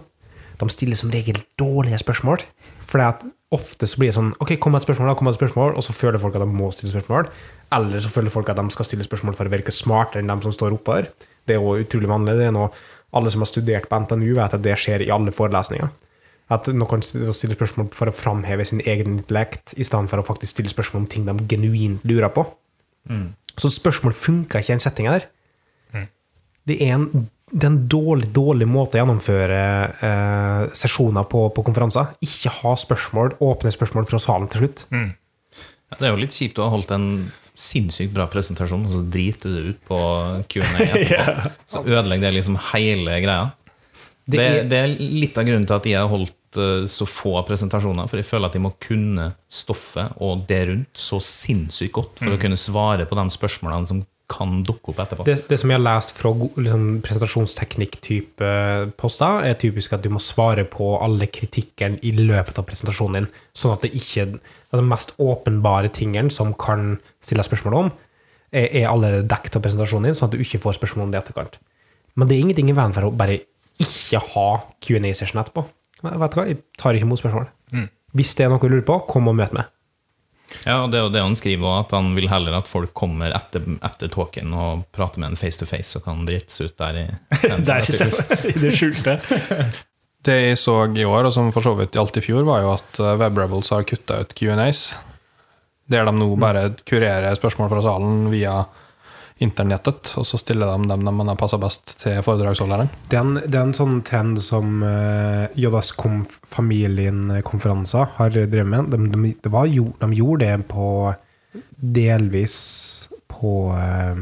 De 0.60 0.68
stiller 0.72 0.98
som 0.98 1.12
regel 1.12 1.38
dårlige 1.60 2.01
spørsmål. 2.02 2.42
For 2.84 3.02
at 3.05 3.24
ofte 3.55 3.86
så 3.88 3.98
blir 3.98 4.10
det 4.10 4.16
sånn 4.16 4.32
Ok, 4.42 4.55
kom 4.62 4.74
med 4.74 4.82
et 4.82 4.86
spørsmål, 4.86 5.10
da, 5.10 5.16
kom 5.18 5.26
med 5.26 5.34
et 5.34 5.40
spørsmål, 5.40 5.74
og 5.78 5.84
så 5.86 5.94
føler 5.94 6.22
folk 6.22 6.36
at 6.38 6.44
de 6.44 6.51
må 6.51 6.70
stille 6.74 6.92
spørsmål. 6.92 7.30
Eller 7.76 8.02
så 8.02 8.12
føler 8.12 8.34
folk 8.34 8.51
at 8.51 8.60
de 8.60 8.74
skal 8.74 8.88
stille 8.88 9.06
spørsmål 9.06 9.36
for 9.38 9.51
å 9.51 9.55
virke 9.55 9.74
smartere 9.74 10.24
enn 10.24 10.32
dem 10.32 10.42
som 10.44 10.55
står 10.55 10.76
oppe 10.76 10.98
her. 10.98 11.10
Det 11.47 11.56
er 11.56 11.62
jo 11.62 11.78
utrolig 11.80 12.10
vanlig. 12.10 12.36
Det 12.38 12.51
er 12.51 12.55
noe 12.55 12.70
alle 13.16 13.32
som 13.32 13.43
har 13.43 13.51
studert 13.51 13.89
på 13.91 13.99
NTNU, 14.05 14.31
vet 14.39 14.55
at 14.57 14.62
det 14.65 14.77
skjer 14.78 15.05
i 15.07 15.11
alle 15.15 15.32
forelesninger. 15.35 15.91
At 16.51 16.66
noen 16.74 17.03
stiller 17.03 17.55
spørsmål 17.55 17.91
for 17.95 18.11
å 18.11 18.15
framheve 18.15 18.65
sin 18.66 18.82
egen 18.82 19.19
intellekt, 19.19 19.74
i 19.78 19.87
stedet 19.87 20.11
for 20.11 20.23
å 20.23 20.27
faktisk 20.27 20.57
stille 20.57 20.73
spørsmål 20.73 21.05
om 21.05 21.11
ting 21.11 21.28
de 21.28 21.37
genuint 21.51 22.03
lurer 22.07 22.32
på. 22.35 22.47
Så 23.61 23.70
spørsmål 23.70 24.15
funker 24.16 24.62
ikke 24.62 24.74
i 24.74 24.78
en 24.78 24.82
setting 24.82 25.11
her. 25.11 25.28
Det 26.69 26.77
er 26.85 26.93
en, 26.95 27.07
det 27.51 27.65
er 27.65 27.70
en 27.70 27.81
dårlig, 27.91 28.28
dårlig 28.37 28.66
måte 28.69 28.99
å 28.99 29.01
gjennomføre 29.01 29.61
eh, 30.07 30.65
sesjoner 30.77 31.24
på, 31.31 31.47
på 31.55 31.65
konferanser. 31.66 32.12
Ikke 32.23 32.53
ha 32.61 32.74
spørsmål, 32.78 33.39
åpne 33.43 33.73
spørsmål 33.74 34.07
fra 34.11 34.20
salen 34.23 34.51
til 34.53 34.65
slutt. 34.65 34.85
Ja, 34.93 35.97
Det 35.99 36.07
er 36.07 36.12
jo 36.15 36.20
litt 36.20 36.37
kjipt 36.37 36.61
å 36.61 36.69
ha 36.69 36.74
holdt 36.74 36.93
en 36.95 37.09
sinnssykt 37.61 38.12
bra 38.16 38.27
presentasjon, 38.32 38.87
og 38.89 38.93
så 38.95 39.03
driter 39.12 39.53
du 39.53 39.57
det 39.61 39.73
ut 39.74 39.81
på 39.91 40.01
Q&A 40.49 40.85
etterpå. 40.89 41.55
Så 41.70 41.82
ødelegger 41.85 42.28
det 42.31 42.37
liksom 42.41 42.57
hele 42.73 43.20
greia. 43.24 43.51
Det 44.31 44.39
er- 44.47 44.65
det 44.70 44.78
er 44.78 44.93
litt 45.01 45.39
av 45.41 45.45
grunnen 45.49 45.66
til 45.66 45.77
at 45.77 45.87
jeg 45.91 45.99
har 45.99 46.09
holdt 46.12 46.59
eh, 46.61 46.85
så 46.91 47.07
få 47.09 47.32
presentasjoner, 47.47 48.09
for 48.11 48.20
jeg 48.20 48.27
føler 48.28 48.47
at 48.51 48.55
jeg 48.59 48.62
må 48.62 48.73
kunne 48.82 49.31
stoffet 49.51 50.12
og 50.23 50.45
det 50.49 50.61
rundt 50.69 50.99
så 50.99 51.19
sinnssykt 51.23 51.93
godt 51.99 52.19
for 52.23 52.35
å 52.37 52.41
kunne 52.41 52.59
svare 52.61 53.07
på 53.11 53.19
de 53.19 53.24
spørsmålene 53.35 53.87
som 53.91 54.03
kan 54.31 54.61
dukke 54.66 54.93
opp 54.93 55.01
etterpå. 55.02 55.24
Det, 55.27 55.36
det 55.51 55.59
som 55.61 55.73
jeg 55.73 55.81
har 55.81 55.85
lest 55.85 56.12
fra 56.16 56.31
liksom, 56.39 56.85
presentasjonsteknikk-type 57.07 58.51
poster, 59.01 59.43
er 59.48 59.59
typisk 59.61 59.97
at 59.97 60.05
du 60.05 60.11
må 60.15 60.23
svare 60.23 60.65
på 60.70 60.93
alle 61.02 61.28
kritikkene 61.31 62.01
i 62.07 62.12
løpet 62.19 62.61
av 62.61 62.69
presentasjonen 62.69 63.20
din, 63.20 63.28
sånn 63.57 63.74
at 63.74 63.86
det 63.86 63.93
ikke 63.98 64.28
at 64.28 64.78
de 64.78 64.85
mest 64.86 65.16
åpenbare 65.20 65.90
tingene 65.94 66.32
som 66.35 66.55
kan 66.55 66.94
stille 67.24 67.44
spørsmål 67.47 67.78
om, 67.82 67.90
er, 68.51 68.69
er 68.69 68.89
allerede 68.90 69.28
dekket 69.31 69.59
av 69.59 69.66
presentasjonen 69.66 70.11
din, 70.11 70.19
sånn 70.19 70.31
at 70.31 70.36
du 70.36 70.44
ikke 70.44 70.62
får 70.62 70.78
spørsmål 70.78 71.09
om 71.09 71.15
det 71.15 71.20
i 71.20 71.24
etterkant. 71.24 71.59
Men 72.19 72.31
det 72.31 72.36
er 72.36 72.47
ingenting 72.47 72.70
i 72.70 72.77
veien 72.77 72.94
for 72.94 73.07
å 73.07 73.15
bare 73.15 73.40
ikke 73.81 74.20
ha 74.32 74.48
Q&A-session 74.82 75.43
etterpå. 75.43 75.65
Men 76.05 76.16
Vet 76.20 76.32
du 76.35 76.40
hva, 76.40 76.47
jeg 76.48 76.62
tar 76.81 76.97
ikke 76.97 77.09
imot 77.09 77.20
spørsmål. 77.20 77.51
Hvis 78.16 78.35
det 78.36 78.47
er 78.47 78.51
noe 78.52 78.62
du 78.62 78.73
lurer 78.73 78.86
på, 78.86 78.97
kom 79.11 79.31
og 79.31 79.36
møt 79.39 79.55
meg. 79.57 79.69
Ja, 80.64 80.81
og 80.82 80.90
det 80.93 80.98
er 81.01 81.05
jo 81.06 81.12
det 81.14 81.22
han 81.24 81.36
skriver 81.39 81.66
også, 81.68 81.85
at 81.86 81.94
han 81.98 82.10
vil 82.16 82.31
heller 82.31 82.56
at 82.59 82.70
folk 82.70 82.93
kommer 82.97 83.35
etter, 83.36 83.64
etter 83.86 84.10
talken 84.12 84.55
og 84.56 84.85
prater 84.97 85.22
med 85.22 85.32
en 85.32 85.40
face 85.40 85.60
to 85.60 85.68
face 85.68 85.98
og 85.98 86.05
kan 86.06 86.27
drites 86.28 86.60
ut 86.60 86.77
der 86.81 86.98
i 87.02 87.06
Der 87.68 87.86
i 87.86 88.59
det 88.59 88.74
skjulte. 88.77 89.20
Det 90.20 90.35
jeg 90.36 90.56
så 90.60 90.74
i 90.93 91.05
år, 91.09 91.24
og 91.24 91.32
som 91.32 91.47
for 91.48 91.64
så 91.64 91.72
vidt 91.78 91.97
gjaldt 91.97 92.18
i 92.20 92.22
fjor, 92.24 92.43
var 92.44 92.60
jo 92.60 92.74
at 92.74 92.98
eh, 93.01 93.14
WebRebels 93.22 93.70
har 93.72 93.86
kutta 93.89 94.18
ut 94.20 94.35
Q&As. 94.36 94.82
Der 95.89 96.05
de 96.05 96.12
nå 96.12 96.28
bare 96.36 96.66
kurerer 96.85 97.32
spørsmål 97.39 97.70
fra 97.72 97.81
salen 97.86 98.27
via 98.28 98.59
internettet, 99.40 100.12
og 100.20 100.26
så 100.28 100.36
stiller 100.40 100.66
de 100.68 100.88
dem 100.90 101.04
de 101.06 101.12
har 101.28 101.38
passa 101.40 101.58
best 101.60 101.84
til 102.02 102.22
foredragsholderen. 102.24 102.88
Det 103.08 103.16
er 103.16 103.24
en, 103.24 103.36
det 103.40 103.56
er 103.56 103.64
en 103.64 103.74
sånn 103.76 104.02
trend 104.06 104.38
som 104.44 104.66
uh, 104.84 105.46
JS-familien-konferanser 105.56 108.06
har 108.18 108.28
drevet 108.36 108.68
med. 108.68 108.84
De, 108.92 108.98
de, 109.14 109.18
det 109.40 109.50
var 109.54 109.64
de 109.70 110.08
gjorde 110.18 110.44
det 110.44 110.56
på 110.68 110.86
delvis 111.80 112.56
på 113.32 113.52
uh, 113.72 114.14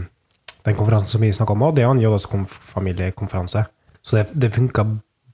den 0.68 0.78
konferansen 0.78 1.12
som 1.16 1.22
vi 1.26 1.32
snakka 1.34 1.52
om 1.56 1.66
òg. 1.66 1.74
Det 1.76 1.84
er 1.84 1.90
en 1.90 2.04
JS-familiekonferanse. 2.04 3.60
Så 4.06 4.10
det, 4.20 4.24
det 4.38 4.54
funka 4.54 4.82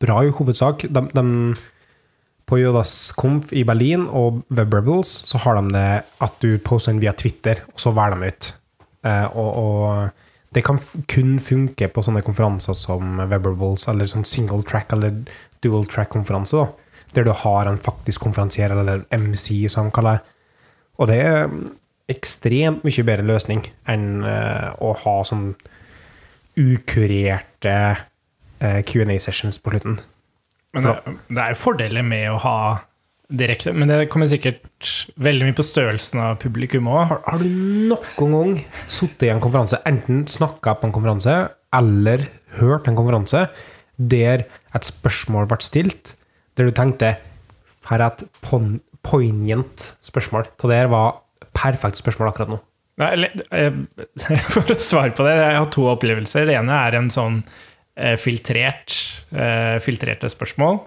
bra 0.00 0.16
i 0.24 0.32
hovedsak. 0.32 0.88
De, 0.88 1.00
de, 1.12 1.24
på 2.44 2.58
Jodas 2.60 3.12
komf 3.16 3.52
i 3.56 3.64
Berlin 3.64 4.04
og 4.08 4.42
WebRebels 4.52 5.12
så 5.28 5.40
har 5.44 5.60
de 5.60 5.72
det 5.76 5.88
at 6.24 6.42
du 6.44 6.56
poster 6.60 6.92
den 6.92 7.00
via 7.04 7.14
Twitter, 7.16 7.64
og 7.72 7.80
så 7.80 7.92
velger 7.96 8.20
de 8.20 8.32
ut. 8.32 8.50
Eh, 9.04 9.26
og, 9.36 9.50
og 9.60 10.54
det 10.54 10.62
kan 10.66 10.78
kun 11.10 11.36
funke 11.42 11.88
på 11.90 12.04
sånne 12.06 12.22
konferanser 12.24 12.76
som 12.78 13.18
WebRebels, 13.24 13.88
eller 13.90 14.10
sånn 14.10 14.26
single 14.28 14.62
track 14.66 14.94
eller 14.94 15.24
dual 15.64 15.86
track-konferanse, 15.90 16.66
der 17.14 17.26
du 17.26 17.32
har 17.44 17.70
en 17.70 17.80
faktisk 17.80 18.24
konferansier, 18.24 18.72
eller 18.74 19.04
MC, 19.10 19.64
som 19.72 19.90
de 19.90 19.96
kaller 19.96 20.20
det. 20.20 20.30
Og 20.94 21.10
det 21.10 21.18
er 21.26 21.48
ekstremt 22.12 22.84
mye 22.86 23.04
bedre 23.06 23.26
løsning 23.26 23.64
enn 23.90 24.24
eh, 24.28 24.68
å 24.78 24.92
ha 25.04 25.14
sånn 25.26 25.54
ukurerte 26.60 27.78
eh, 28.60 28.80
Q&A-sessions 28.86 29.58
på 29.58 29.72
slutten. 29.74 29.98
Men 30.74 30.86
det, 30.86 30.94
det 31.30 31.40
er 31.40 31.54
jo 31.54 31.62
fordeler 31.62 32.06
med 32.06 32.28
å 32.30 32.38
ha 32.44 32.58
direkte, 33.32 33.72
men 33.72 33.88
det 33.88 34.08
kommer 34.12 34.28
sikkert 34.28 34.90
veldig 35.20 35.48
mye 35.48 35.56
på 35.56 35.64
størrelsen 35.66 36.20
av 36.22 36.38
publikum 36.42 36.90
òg. 36.92 37.04
Har, 37.10 37.22
har 37.26 37.40
du 37.42 37.48
noen 37.90 38.34
gang 38.34 38.56
sittet 38.90 39.28
i 39.28 39.32
en 39.32 39.42
konferanse, 39.42 39.80
enten 39.88 40.24
snakka 40.30 40.76
på 40.80 40.88
en 40.88 40.94
konferanse, 40.94 41.36
eller 41.74 42.26
hørt 42.60 42.90
en 42.90 42.98
konferanse, 42.98 43.46
der 43.96 44.44
et 44.74 44.88
spørsmål 44.88 45.48
ble 45.50 45.60
stilt, 45.64 46.14
der 46.58 46.68
du 46.68 46.76
tenkte 46.76 47.16
her 47.88 48.00
er 48.00 48.06
et 48.12 48.24
poignant 49.04 49.90
spørsmål. 50.04 50.48
Det 50.60 50.70
der 50.70 50.88
var 50.92 51.20
perfekt 51.54 52.00
spørsmål 52.00 52.30
akkurat 52.30 52.54
nå. 52.54 52.60
Nei, 53.02 53.28
eh, 53.50 53.74
For 54.52 54.70
å 54.70 54.78
svare 54.78 55.14
på 55.16 55.26
det, 55.26 55.34
jeg 55.40 55.58
har 55.58 55.70
to 55.74 55.86
opplevelser. 55.90 56.46
Det 56.48 56.56
ene 56.58 56.80
er 56.86 56.98
en 57.00 57.10
sånn 57.12 57.40
eh, 57.98 58.14
filtrert, 58.20 58.96
eh, 59.34 59.76
filtrerte 59.82 60.30
spørsmål. 60.32 60.80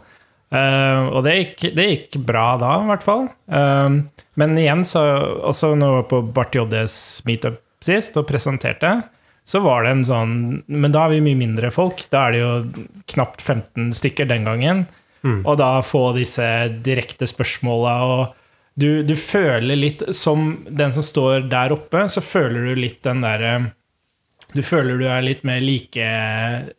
Eh, 0.48 1.02
og 1.12 1.26
det 1.26 1.36
gikk, 1.36 1.66
det 1.76 1.88
gikk 1.90 2.20
bra 2.28 2.48
da, 2.62 2.74
i 2.84 2.90
hvert 2.92 3.06
fall. 3.06 3.28
Uh, 3.52 4.04
men 4.40 4.58
igjen, 4.60 4.86
så 4.88 5.04
også 5.50 5.74
når 5.76 5.88
jeg 5.88 5.98
var 5.98 6.08
på 6.12 6.22
Bart 6.36 6.56
JDs 6.56 6.98
meetup 7.28 7.60
sist 7.84 8.16
og 8.20 8.28
presenterte, 8.30 8.94
så 9.48 9.62
var 9.64 9.86
det 9.86 9.92
en 9.94 10.02
sånn 10.04 10.32
Men 10.68 10.92
da 10.92 11.06
er 11.06 11.14
vi 11.16 11.24
mye 11.24 11.40
mindre 11.40 11.70
folk. 11.72 12.02
Da 12.12 12.26
er 12.28 12.36
det 12.36 12.40
jo 12.42 12.88
knapt 13.14 13.40
15 13.40 13.94
stykker 13.96 14.28
den 14.28 14.48
gangen. 14.48 14.82
Og 15.28 15.58
da 15.60 15.82
få 15.84 16.12
disse 16.16 16.46
direkte 16.86 17.28
spørsmåla 17.28 17.94
og 18.08 18.36
du, 18.78 19.02
du 19.02 19.16
føler 19.18 19.80
litt 19.80 20.04
Som 20.14 20.68
den 20.70 20.94
som 20.94 21.02
står 21.02 21.48
der 21.50 21.74
oppe, 21.74 22.04
så 22.12 22.22
føler 22.22 22.70
du 22.70 22.82
litt 22.84 23.00
den 23.08 23.24
derre 23.26 23.54
Du 24.56 24.62
føler 24.64 25.00
du 25.00 25.08
er 25.12 25.26
litt 25.26 25.44
mer 25.48 25.60
like 25.60 26.00
eh, 26.00 26.70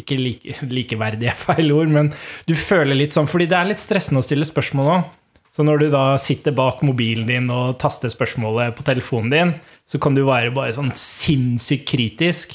Ikke 0.00 0.16
like, 0.16 0.56
likeverdig 0.64 1.28
er 1.28 1.36
feil 1.46 1.72
ord, 1.74 1.92
men 1.92 2.12
du 2.48 2.54
føler 2.56 2.96
litt 2.96 3.16
sånn 3.16 3.28
Fordi 3.28 3.48
det 3.50 3.58
er 3.58 3.68
litt 3.68 3.82
stressende 3.82 4.22
å 4.22 4.26
stille 4.26 4.48
spørsmål 4.48 4.94
òg. 4.94 5.18
Så 5.52 5.64
når 5.68 5.82
du 5.82 5.86
da 5.92 6.16
sitter 6.16 6.54
bak 6.56 6.80
mobilen 6.80 7.26
din 7.28 7.50
og 7.52 7.76
taster 7.82 8.08
spørsmålet 8.08 8.72
på 8.72 8.86
telefonen 8.86 9.32
din, 9.34 9.50
så 9.84 10.00
kan 10.00 10.16
du 10.16 10.22
være 10.24 10.54
bare 10.56 10.72
sånn 10.72 10.94
sinnssykt 10.96 11.84
kritisk 11.90 12.54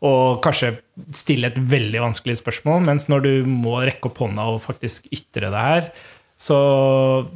og 0.00 0.38
kanskje 0.40 0.78
stille 1.12 1.50
et 1.50 1.58
veldig 1.58 2.00
vanskelig 2.06 2.38
spørsmål, 2.38 2.86
mens 2.86 3.08
når 3.10 3.24
du 3.26 3.32
må 3.50 3.74
rekke 3.82 4.08
opp 4.08 4.22
hånda 4.22 4.46
og 4.54 4.62
faktisk 4.64 5.10
ytre 5.12 5.50
det 5.52 5.64
her, 5.66 5.90
så, 6.38 6.58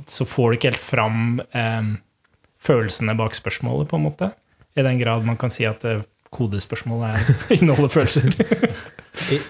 så 0.06 0.24
får 0.28 0.48
du 0.48 0.56
ikke 0.56 0.70
helt 0.70 0.80
fram 0.80 1.42
eh, 1.50 1.92
følelsene 2.62 3.18
bak 3.18 3.34
spørsmålet, 3.36 3.90
på 3.90 3.98
en 3.98 4.06
måte. 4.06 4.30
I 4.78 4.86
den 4.86 5.00
grad 5.02 5.26
man 5.26 5.36
kan 5.40 5.52
si 5.52 5.66
at 5.68 5.84
eh, 5.84 6.04
kodespørsmål 6.32 7.04
er, 7.10 7.28
inneholder 7.58 7.92
følelser. 7.92 8.32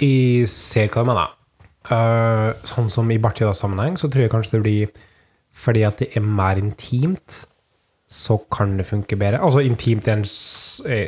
Jeg 0.00 0.48
ser 0.50 0.90
hva 0.90 1.04
du 1.04 1.10
mener. 1.12 1.38
Eh, 1.92 2.50
sånn 2.68 2.90
som 2.92 3.08
i 3.10 3.20
Bartidas-sammenheng, 3.22 3.96
så 3.98 4.10
tror 4.10 4.26
jeg 4.26 4.32
kanskje 4.32 4.58
det 4.58 4.66
blir 4.66 4.92
fordi 5.52 5.82
at 5.84 5.98
det 6.00 6.12
er 6.16 6.24
mer 6.24 6.56
intimt, 6.60 7.42
så 8.12 8.38
kan 8.52 8.76
det 8.78 8.86
funke 8.88 9.16
bedre. 9.20 9.40
Altså 9.44 9.62
intimt 9.64 10.06
i 10.08 10.14
den, 10.14 10.24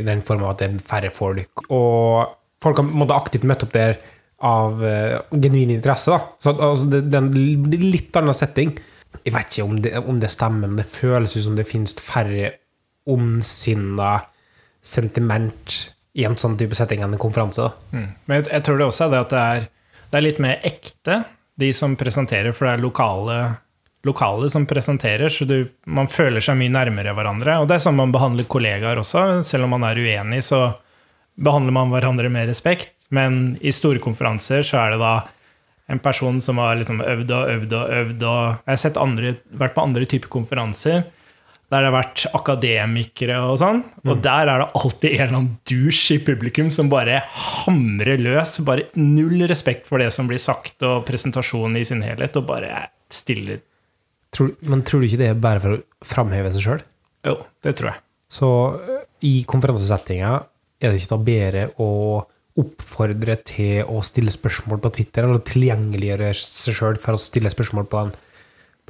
den 0.09 0.24
form 0.24 0.44
av 0.44 0.55
at 0.55 0.62
det 0.62 0.68
er 0.68 0.82
færre 0.84 1.10
folk. 1.12 1.66
Og 1.72 2.34
folk 2.64 2.80
har 2.80 2.88
måtte 2.88 3.16
aktivt 3.16 3.46
møtt 3.48 3.64
opp 3.66 3.72
der 3.74 3.96
av 4.44 4.80
uh, 4.84 5.20
genuin 5.32 5.72
interesse. 5.76 6.12
Da. 6.12 6.20
Så 6.40 6.55
altså, 6.55 6.88
det, 6.92 7.05
det 7.09 7.20
er 7.20 7.24
en 7.24 7.88
litt 7.92 8.16
annen 8.20 8.36
setting. 8.36 8.74
Jeg 9.22 9.34
vet 9.36 9.52
ikke 9.52 9.66
om 9.68 9.80
det, 9.80 9.94
om 10.01 10.20
det 10.20 10.32
stemmer, 10.32 10.68
men 10.68 10.80
det 10.80 10.88
føles 10.90 11.36
som 11.44 11.56
det 11.59 11.68
finnes 11.68 11.96
færre 12.02 12.55
ondsinna 13.09 14.16
sentiment 14.85 15.78
i 16.15 16.27
en 16.28 16.36
sånn 16.39 16.56
type 16.59 16.77
setting 16.78 17.02
enn 17.02 17.16
en 17.16 17.20
konferanse. 17.20 17.66
Mm. 17.90 18.09
Men 18.31 18.44
jeg, 18.44 18.62
tror 18.66 18.78
det 18.78 18.86
også 18.86 19.09
er 19.09 19.15
det 19.15 19.23
at 19.24 19.35
det 19.35 19.43
er, 19.43 19.66
det 20.11 20.19
er 20.19 20.27
litt 20.28 20.40
mer 20.43 20.66
ekte, 20.66 21.24
de 21.59 21.70
som 21.74 21.94
presenterer, 21.98 22.55
for 22.55 22.69
det 22.69 22.77
er 22.77 22.82
lokale, 22.82 23.39
lokale 24.06 24.51
som 24.51 24.66
presenterer, 24.70 25.31
så 25.31 25.47
du, 25.48 25.56
man 25.86 26.11
føler 26.11 26.43
seg 26.44 26.59
mye 26.61 26.73
nærmere 26.74 27.15
hverandre. 27.16 27.59
Og 27.62 27.69
det 27.70 27.78
er 27.78 27.85
sånn 27.86 27.98
man 27.98 28.15
behandler 28.15 28.47
kollegaer 28.51 29.01
også. 29.02 29.43
Selv 29.47 29.66
om 29.66 29.74
man 29.77 29.86
er 29.89 29.98
uenig, 30.02 30.43
så 30.47 30.66
behandler 31.35 31.74
man 31.74 31.94
hverandre 31.94 32.31
med 32.31 32.51
respekt. 32.51 32.93
Men 33.15 33.56
i 33.62 33.73
store 33.74 34.02
konferanser 34.02 34.65
så 34.66 34.81
er 34.82 34.94
det 34.94 35.02
da 35.02 35.15
en 35.93 36.01
person 36.02 36.40
som 36.43 36.59
har 36.62 36.78
liksom 36.81 37.02
øvd 37.05 37.35
og 37.36 37.51
øvd 37.55 37.74
og 37.77 37.94
øvd. 37.98 38.24
Og 38.31 38.70
jeg 38.70 38.82
har 38.86 39.02
andre, 39.02 39.35
vært 39.51 39.77
på 39.77 39.85
andre 39.85 40.09
typer 40.09 40.32
konferanser 40.32 41.05
der 41.72 41.80
det 41.80 41.88
har 41.88 41.94
vært 41.96 42.24
akademikere 42.36 43.38
og 43.48 43.58
sånn. 43.62 43.80
Og 44.04 44.20
der 44.22 44.50
er 44.52 44.62
det 44.62 44.66
alltid 44.78 45.08
en 45.10 45.14
eller 45.16 45.38
annen 45.38 45.52
dusj 45.68 46.02
i 46.16 46.20
publikum 46.22 46.70
som 46.74 46.90
bare 46.92 47.22
hamrer 47.24 48.20
løs. 48.22 48.58
Bare 48.66 48.90
null 49.00 49.46
respekt 49.50 49.88
for 49.88 50.02
det 50.02 50.10
som 50.14 50.28
blir 50.30 50.42
sagt, 50.42 50.76
og 50.86 51.06
presentasjonen 51.08 51.80
i 51.80 51.86
sin 51.88 52.04
helhet, 52.04 52.36
og 52.40 52.50
bare 52.50 52.88
stiller 53.12 53.62
Tror, 54.34 54.48
men 54.66 54.80
tror 54.82 54.98
du 54.98 55.06
ikke 55.06 55.20
det 55.20 55.28
er 55.30 55.36
bare 55.38 55.60
for 55.62 55.76
å 55.76 56.06
framheve 56.10 56.50
seg 56.50 56.64
sjøl? 56.64 56.80
Jo, 57.22 57.36
det 57.62 57.76
tror 57.78 57.92
jeg. 57.92 58.00
Så 58.34 58.48
eh, 58.82 59.04
i 59.30 59.34
konferansesettinga 59.46 60.32
er 60.82 60.90
det 60.90 60.98
ikke 60.98 61.12
da 61.12 61.18
bedre 61.28 61.68
å 61.78 61.90
oppfordre 62.58 63.36
til 63.46 63.86
å 63.90 64.00
stille 64.06 64.34
spørsmål 64.34 64.80
på 64.82 64.92
Twitter, 64.98 65.26
eller 65.26 65.42
tilgjengeliggjøre 65.46 66.32
seg 66.38 66.76
sjøl 66.78 66.98
for 67.02 67.14
å 67.16 67.22
stille 67.22 67.50
spørsmål 67.50 67.86
på 67.90 68.02
en, 68.02 68.12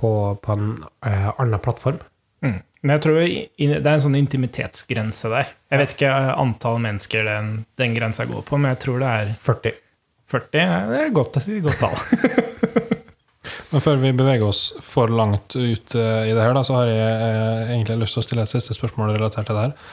på, 0.00 0.10
på 0.40 0.56
en 0.56 0.66
uh, 1.04 1.30
annen 1.36 1.62
plattform? 1.64 2.00
Mm. 2.44 2.60
Men 2.84 2.98
jeg 2.98 3.02
tror 3.06 3.16
det 3.16 3.78
er 3.80 3.94
en 3.94 4.02
sånn 4.04 4.18
intimitetsgrense 4.18 5.30
der. 5.32 5.52
Jeg 5.72 5.80
vet 5.80 5.94
ikke 5.96 6.10
eh, 6.12 6.32
antall 6.36 6.82
mennesker 6.84 7.24
den, 7.24 7.54
den 7.80 7.96
grensa 7.96 8.26
går 8.28 8.44
på, 8.44 8.58
men 8.60 8.74
jeg 8.74 8.82
tror 8.84 9.00
det 9.00 9.12
er 9.12 9.30
40. 9.40 9.78
40. 10.34 10.48
Det 10.90 10.98
er 11.00 11.14
godt, 11.16 11.38
godt 11.64 11.80
tall. 11.80 11.96
Men 13.74 13.82
før 13.82 13.98
vi 13.98 14.12
beveger 14.14 14.44
oss 14.46 14.68
for 14.84 15.10
langt 15.10 15.56
ut 15.56 15.94
eh, 15.98 16.28
i 16.28 16.34
det 16.36 16.42
her, 16.44 16.52
da, 16.54 16.60
så 16.62 16.76
har 16.76 16.90
jeg 16.92 17.14
eh, 17.24 17.72
egentlig 17.74 17.96
lyst 18.04 18.14
til 18.14 18.22
å 18.22 18.26
stille 18.28 18.44
et 18.44 18.52
siste 18.52 18.76
spørsmål 18.76 19.16
relatert 19.16 19.48
til 19.48 19.58
det 19.58 19.64
her. 19.66 19.92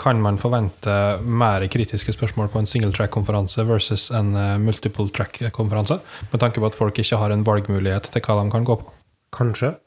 Kan 0.00 0.22
man 0.24 0.38
forvente 0.40 0.92
mer 1.20 1.66
kritiske 1.68 2.14
spørsmål 2.14 2.48
på 2.54 2.62
en 2.62 2.68
single 2.70 2.88
track-konferanse 2.96 3.66
versus 3.68 4.06
en 4.16 4.30
multiple 4.62 5.10
track-konferanse? 5.12 5.98
Med 6.30 6.40
tanke 6.40 6.62
på 6.62 6.70
at 6.70 6.78
folk 6.78 7.02
ikke 7.02 7.18
har 7.20 7.34
en 7.34 7.44
valgmulighet 7.44 8.08
til 8.14 8.24
hva 8.24 8.38
de 8.38 8.54
kan 8.54 8.64
gå 8.64 8.78
på. 8.80 8.95
Kanskje. 9.36 9.74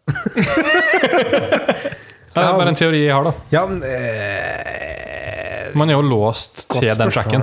Ja, 2.29 2.43
det 2.45 2.49
er 2.53 2.57
bare 2.61 2.69
en 2.71 2.77
teori 2.77 2.99
jeg 3.01 3.11
har, 3.15 3.25
da. 3.25 3.31
Ja, 3.51 3.61
men, 3.67 3.79
eh, 3.83 5.71
Man 5.75 5.89
er 5.89 5.97
jo 5.97 6.03
låst 6.05 6.67
til 6.71 6.85
den 6.95 7.09
tracken. 7.11 7.41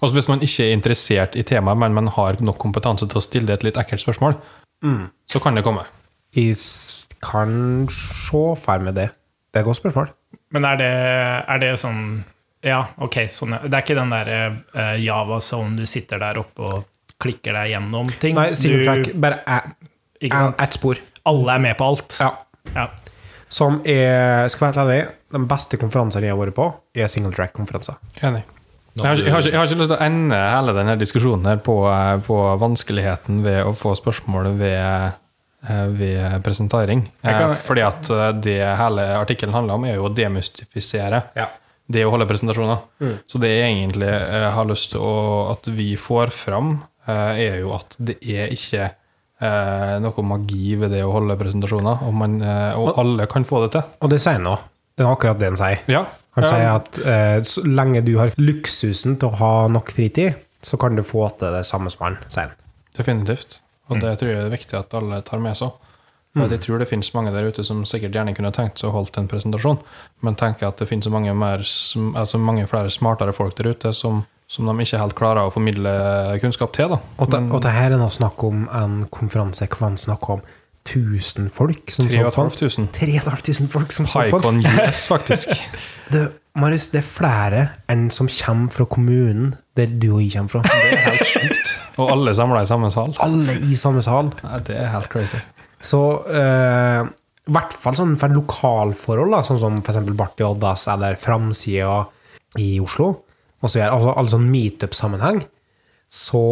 Altså 0.00 0.14
Hvis 0.16 0.28
man 0.30 0.40
ikke 0.46 0.68
er 0.68 0.72
interessert 0.76 1.34
i 1.36 1.42
temaet, 1.44 1.76
men 1.82 1.92
man 1.98 2.06
har 2.14 2.38
nok 2.40 2.56
kompetanse 2.62 3.08
til 3.10 3.18
å 3.18 3.24
stille 3.24 3.52
et 3.52 3.64
litt 3.66 3.76
ekkelt 3.76 4.00
spørsmål, 4.00 4.38
Mm. 4.82 5.10
så 5.28 5.40
kan 5.42 5.54
det 5.54 5.64
komme. 5.64 5.84
jeg 6.32 6.54
kan 7.20 7.86
se 7.90 8.54
for 8.56 8.78
meg 8.78 8.94
det. 8.94 9.10
Det 9.52 9.56
er 9.56 9.60
et 9.60 9.66
godt 9.66 9.76
spørsmål. 9.82 10.08
Men 10.52 10.64
er 10.64 10.76
det, 10.76 10.92
er 11.48 11.58
det 11.58 11.74
sånn 11.78 12.24
Ja, 12.62 12.84
ok, 12.98 13.14
sånn, 13.28 13.50
det 13.68 13.74
er 13.74 13.82
ikke 13.82 13.94
den 13.98 14.10
derre 14.10 14.56
uh, 14.74 14.96
Java-sonen 15.02 15.76
du 15.76 15.86
sitter 15.86 16.18
der 16.18 16.38
oppe 16.38 16.60
og 16.62 16.84
klikker 17.18 17.52
deg 17.52 17.70
gjennom 17.72 18.08
ting? 18.20 18.34
Nei, 18.36 18.52
single 18.54 18.78
Du- 18.78 18.84
track, 18.84 19.14
bare 19.20 19.42
ett 20.20 20.62
et 20.62 20.72
spor. 20.74 20.96
Alle 21.28 21.52
er 21.54 21.58
med 21.58 21.76
på 21.78 21.84
alt. 21.84 22.16
Ja. 22.20 22.30
Ja. 22.74 22.88
Som 23.50 23.80
er, 23.84 24.46
skal 24.48 24.68
være 24.68 24.72
helt 24.72 24.84
ærlig, 24.84 25.00
den 25.34 25.46
beste 25.50 25.76
konferansen 25.80 26.22
jeg 26.22 26.30
har 26.30 26.38
vært 26.38 26.54
på, 26.54 26.68
er 26.94 27.06
single 27.10 27.32
track-konferanser. 27.34 27.96
Enig. 28.22 28.44
Jeg 28.96 29.06
har, 29.06 29.14
ikke- 29.16 29.24
jeg, 29.24 29.32
har 29.32 29.40
ikke, 29.40 29.50
jeg 29.52 29.58
har 29.58 29.66
ikke 29.66 29.80
lyst 29.80 29.90
til 29.90 29.96
å 29.98 30.04
ende 30.06 30.36
hele 30.36 30.72
denne 30.74 30.96
diskusjonen 30.98 31.46
her 31.46 31.56
på, 31.62 31.74
eh, 31.90 32.16
på 32.26 32.36
vanskeligheten 32.58 33.42
ved 33.42 33.64
å 33.64 33.72
få 33.74 33.92
spørsmål 33.98 34.48
ved, 34.58 35.12
eh, 35.68 35.86
ved 35.86 36.42
presentering. 36.44 37.08
Kan- 37.22 37.50
Eh, 37.50 37.56
Fordi 37.56 37.80
at 37.86 38.02
det 38.42 38.58
hele 38.78 39.02
artikkelen 39.18 39.52
handler 39.54 39.74
om, 39.74 39.84
er 39.84 39.94
jo 39.94 40.08
å 40.08 40.14
demystifisere 40.14 41.22
Ja. 41.36 41.46
det 41.90 42.04
å 42.04 42.10
holde 42.10 42.26
presentasjoner. 42.26 42.78
Så 43.26 43.38
det 43.40 43.48
jeg 43.50 43.74
egentlig 43.74 44.52
har 44.52 44.64
lyst 44.64 44.90
til 44.92 45.00
å, 45.00 45.50
at 45.52 45.64
vi 45.66 45.94
får 45.96 46.30
fram, 46.30 46.82
er 47.08 47.58
jo 47.60 47.72
at 47.74 47.96
det 47.98 48.18
er 48.22 48.48
ikke 48.48 48.90
eh, 49.40 49.96
noe 50.04 50.26
magi 50.26 50.76
ved 50.80 50.94
det 50.94 51.02
å 51.06 51.12
holde 51.14 51.38
presentasjoner, 51.40 52.04
og, 52.06 52.14
man, 52.16 52.38
eh, 52.44 52.78
og 52.78 53.00
alle 53.00 53.26
kan 53.30 53.46
få 53.48 53.64
det 53.64 53.72
til. 53.76 53.88
Og 54.00 54.12
det 54.12 54.20
sier 54.22 54.38
han 54.38 54.52
òg. 54.52 54.68
Det 54.96 55.06
er 55.06 55.10
akkurat 55.10 55.40
det 55.40 55.50
han 55.52 55.60
sier. 55.60 55.82
Ja. 55.90 56.04
Han 56.38 56.46
sier 56.46 56.68
at 56.76 57.00
eh, 57.02 57.38
så 57.48 57.64
lenge 57.66 58.04
du 58.06 58.14
har 58.20 58.32
luksusen 58.38 59.18
til 59.18 59.32
å 59.32 59.38
ha 59.40 59.52
nok 59.72 59.90
fritid, 59.96 60.38
så 60.62 60.76
kan 60.80 60.96
du 60.96 61.02
få 61.06 61.26
til 61.40 61.56
det 61.56 61.64
samme 61.68 61.90
som 61.92 62.06
han, 62.06 62.18
sier 62.28 62.50
han. 62.50 62.58
Definitivt. 62.96 63.60
Og 63.90 64.02
det 64.02 64.12
tror 64.20 64.30
jeg 64.30 64.42
er 64.44 64.52
viktig 64.52 64.76
at 64.78 64.92
alle 64.94 65.22
tar 65.26 65.40
med 65.42 65.56
seg. 65.58 65.72
Mm. 66.38 66.44
Jeg 66.46 66.60
tror 66.62 66.78
det 66.78 66.86
finnes 66.86 67.10
mange 67.16 67.32
der 67.34 67.48
ute 67.50 67.64
som 67.66 67.80
sikkert 67.88 68.14
gjerne 68.14 68.36
kunne 68.36 68.52
tenkt 68.54 68.78
seg 68.78 68.92
å 68.92 68.94
holdt 68.94 69.16
en 69.18 69.26
presentasjon, 69.30 69.80
men 70.22 70.36
tenker 70.38 70.68
at 70.68 70.78
det 70.78 70.86
finnes 70.86 71.10
mange, 71.10 71.32
mer, 71.34 71.64
altså 72.14 72.38
mange 72.38 72.68
flere 72.70 72.92
smartere 72.94 73.34
folk 73.34 73.56
der 73.58 73.72
ute 73.72 73.90
som, 73.96 74.22
som 74.50 74.66
de 74.66 74.82
ikke 74.82 74.98
helt 74.98 75.14
klarer 75.18 75.46
å 75.46 75.52
formidle 75.54 75.92
kunnskap 76.42 76.72
til. 76.74 76.90
Da. 76.90 76.98
Og, 77.22 77.30
det, 77.30 77.42
og 77.54 77.62
det 77.62 77.74
her 77.74 77.94
er 77.94 78.00
nå 78.00 78.08
snakk 78.10 78.42
om 78.46 78.64
en 78.74 79.04
konferanse 79.12 79.68
hvor 79.70 79.84
man 79.86 80.00
snakker 80.00 80.40
om 80.40 80.42
1000 80.88 81.50
folk 81.54 81.92
som 81.92 82.08
så 82.08 82.24
på 82.32 82.44
den. 82.48 82.50
3500. 82.56 82.88
3500 82.96 83.70
folk 83.70 83.94
som 83.94 84.08
så 84.10 84.24
på 84.32 84.40
den. 84.48 84.62
US, 84.66 85.06
faktisk. 85.12 85.54
Det, 86.10 86.24
Marius, 86.58 86.88
det 86.90 86.98
er 86.98 87.06
flere 87.06 87.58
enn 87.92 88.08
som 88.10 88.26
kommer 88.26 88.72
fra 88.74 88.88
kommunen 88.90 89.52
der 89.78 89.92
du 89.92 90.08
og 90.16 90.24
jeg 90.24 90.34
kommer 90.34 90.56
fra. 90.56 90.62
Det 90.82 90.98
er 90.98 91.04
helt 91.04 91.30
sjukt. 91.30 91.72
Og 92.02 92.10
alle 92.10 92.34
samla 92.34 92.64
i 92.64 92.66
samme 92.66 92.90
sal. 92.90 93.14
Alle 93.22 93.54
i 93.70 93.78
samme 93.78 94.02
sal. 94.02 94.32
Nei, 94.42 94.58
det 94.66 94.74
er 94.80 94.90
helt 94.90 95.10
crazy. 95.12 95.38
Så 95.78 96.00
eh, 96.26 97.04
i 97.46 97.54
hvert 97.54 97.76
fall 97.84 97.94
sånn 98.00 98.16
for 98.18 98.34
lokalforhold, 98.34 99.30
da, 99.36 99.44
sånn 99.46 99.60
som 99.62 99.78
f.eks. 99.78 100.00
Barth 100.18 100.42
Oddas 100.48 100.88
eller 100.90 101.20
Framsida 101.20 102.00
i 102.58 102.72
Oslo, 102.82 103.12
og 103.60 103.68
så 103.68 103.80
gjør 103.80 103.96
altså 103.96 104.14
alle 104.16 104.32
sånn 104.32 104.48
meetup-sammenheng, 104.50 105.42
så 106.10 106.46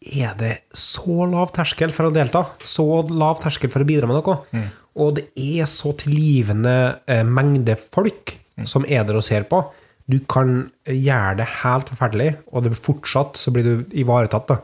er 0.00 0.36
det 0.40 0.52
så 0.72 1.26
lav 1.28 1.50
terskel 1.52 1.92
for 1.92 2.08
å 2.08 2.14
delta. 2.14 2.44
Så 2.64 2.86
lav 3.12 3.42
terskel 3.42 3.72
for 3.72 3.84
å 3.84 3.88
bidra 3.88 4.08
med 4.08 4.20
noe. 4.20 4.64
Og 5.00 5.18
det 5.18 5.26
er 5.36 5.68
så 5.70 5.92
tilgivende 5.98 7.02
eh, 7.10 7.26
mengde 7.26 7.76
folk 7.80 8.34
som 8.68 8.84
er 8.88 9.04
der 9.08 9.20
og 9.20 9.24
ser 9.24 9.46
på. 9.50 9.62
Du 10.10 10.18
kan 10.28 10.64
gjøre 10.88 11.36
det 11.38 11.46
helt 11.60 11.92
forferdelig, 11.92 12.32
og 12.50 12.64
det 12.64 12.72
blir 12.72 12.82
fortsatt 12.88 13.38
så 13.38 13.52
blir 13.54 13.66
du 13.66 13.96
ivaretatt. 14.00 14.48
da. 14.50 14.58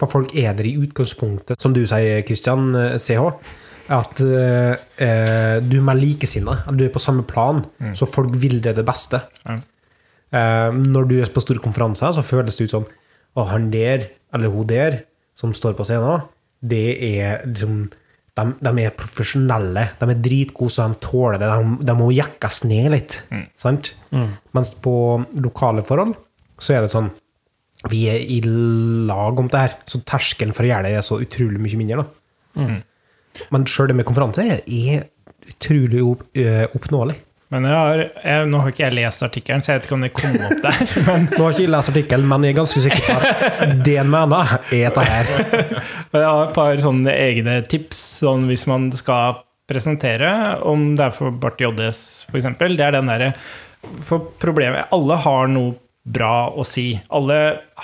For 0.00 0.10
folk 0.10 0.34
er 0.38 0.54
der 0.56 0.68
i 0.68 0.76
utgangspunktet, 0.80 1.60
som 1.60 1.74
du 1.76 1.82
sier, 1.88 2.22
Kristian 2.26 2.72
eh, 2.76 2.96
CH, 3.00 3.26
at 3.90 4.22
eh, 4.22 4.74
eh, 5.02 5.56
du 5.64 5.78
er 5.80 5.86
med 5.86 6.00
likesinnede. 6.00 6.76
Du 6.76 6.84
er 6.86 6.92
på 6.94 7.02
samme 7.02 7.24
plan, 7.28 7.62
så 7.96 8.08
folk 8.08 8.34
vil 8.38 8.60
det 8.64 8.76
det 8.78 8.86
beste. 8.86 9.22
Ja. 9.46 9.58
Eh, 10.32 10.70
når 10.94 11.08
du 11.10 11.16
er 11.20 11.30
på 11.34 11.42
store 11.42 11.62
konferanser, 11.62 12.12
så 12.14 12.22
føles 12.26 12.56
det 12.58 12.68
ut 12.68 12.74
som 12.76 12.84
Å, 13.38 13.44
han 13.46 13.68
der, 13.70 14.08
eller 14.34 14.50
hun 14.50 14.66
der, 14.66 15.04
som 15.38 15.52
står 15.54 15.76
på 15.78 15.84
scenen, 15.86 16.24
det 16.66 16.80
er 17.06 17.44
liksom 17.46 17.84
de, 18.36 18.44
de 18.58 18.72
er 18.82 18.90
profesjonelle. 18.98 19.84
De 20.00 20.08
er 20.10 20.18
dritgode, 20.24 20.72
så 20.74 20.88
de 20.90 20.98
tåler 21.04 21.38
det. 21.38 21.46
De, 21.50 21.86
de 21.86 21.94
må 21.98 22.08
jekkes 22.14 22.64
ned 22.66 22.90
litt. 22.94 23.20
Sant? 23.58 23.92
Mens 24.56 24.72
på 24.82 24.94
lokale 25.38 25.84
forhold 25.86 26.16
så 26.60 26.74
er 26.74 26.82
det 26.84 26.90
sånn 26.92 27.08
Vi 27.88 28.02
er 28.12 28.18
i 28.20 28.40
lag 28.44 29.38
om 29.40 29.46
det 29.48 29.60
her, 29.62 29.76
så 29.88 30.02
terskelen 30.04 30.52
for 30.56 30.66
å 30.66 30.72
gjøre 30.72 30.90
det 30.90 30.96
er 30.98 31.06
så 31.06 31.20
utrolig 31.22 31.62
mye 31.62 31.78
mindre. 31.80 32.02
da. 32.02 32.64
Men 33.54 33.64
sjøl 33.70 33.88
det 33.92 33.96
med 34.00 34.08
konferanse 34.10 34.42
er 34.42 35.06
utrolig 35.54 36.02
opp, 36.04 36.26
ø, 36.36 36.66
oppnåelig. 36.76 37.14
Men 37.50 37.66
jeg 37.66 37.74
har, 37.74 38.00
jeg, 38.22 38.46
nå 38.46 38.58
har 38.62 38.70
ikke 38.70 38.82
jeg 38.84 38.94
lest 38.94 39.24
artikkelen, 39.26 39.62
så 39.64 39.72
jeg 39.72 39.80
vet 39.80 39.86
ikke 39.88 39.96
om 39.96 40.04
det 40.04 40.10
kom 40.14 40.34
opp 40.38 40.60
der. 40.62 40.80
Men 41.08 41.24
Nå 41.32 41.40
har 41.42 41.56
ikke 41.56 41.64
jeg 41.64 41.72
lest 41.74 41.90
artikkelen, 41.90 42.28
men 42.30 42.46
jeg 42.46 42.54
er 42.54 42.58
ganske 42.60 42.82
sikker 42.84 43.06
på 43.08 43.16
at 43.18 43.72
det 43.88 43.96
en 43.98 44.12
mener, 44.12 44.52
er 44.70 44.84
dette 44.86 45.06
her. 45.08 45.32
jeg 46.14 46.28
har 46.28 46.42
et 46.44 46.54
par 46.54 46.82
sånne 46.84 47.14
egne 47.26 47.56
tips 47.66 48.02
sånn 48.22 48.46
hvis 48.50 48.68
man 48.70 48.86
skal 48.94 49.40
presentere, 49.70 50.30
om 50.66 50.92
det 50.98 51.08
er 51.08 51.14
for 51.14 51.34
Barth 51.42 51.62
JS 51.62 52.30
f.eks. 52.30 52.48
Det 52.60 52.86
er 52.86 52.96
den 52.96 53.10
derre 53.10 53.32
For 54.02 54.32
problemet 54.42 54.90
Alle 54.94 55.18
har 55.22 55.50
noe 55.50 55.74
bra 56.10 56.50
å 56.54 56.64
si. 56.66 56.92
Alle 57.14 57.40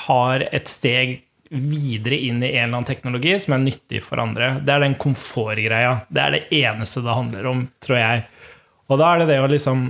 har 0.07 0.47
et 0.51 0.71
steg 0.71 1.19
videre 1.51 2.17
inn 2.27 2.41
i 2.43 2.53
en 2.57 2.69
eller 2.69 2.81
annen 2.81 2.89
teknologi 2.89 3.37
som 3.39 3.55
er 3.55 3.63
nyttig 3.63 4.01
for 4.03 4.23
andre. 4.23 4.57
Det 4.67 4.73
er 4.73 4.83
den 4.83 4.97
komfortgreia. 4.99 5.93
Det 6.09 6.23
er 6.23 6.35
det 6.35 6.43
eneste 6.63 7.05
det 7.05 7.19
handler 7.19 7.51
om, 7.53 7.67
tror 7.83 8.01
jeg. 8.01 8.25
Og 8.91 9.01
da 9.01 9.13
er 9.15 9.23
det 9.23 9.31
det 9.33 9.39
å 9.43 9.51
liksom 9.51 9.87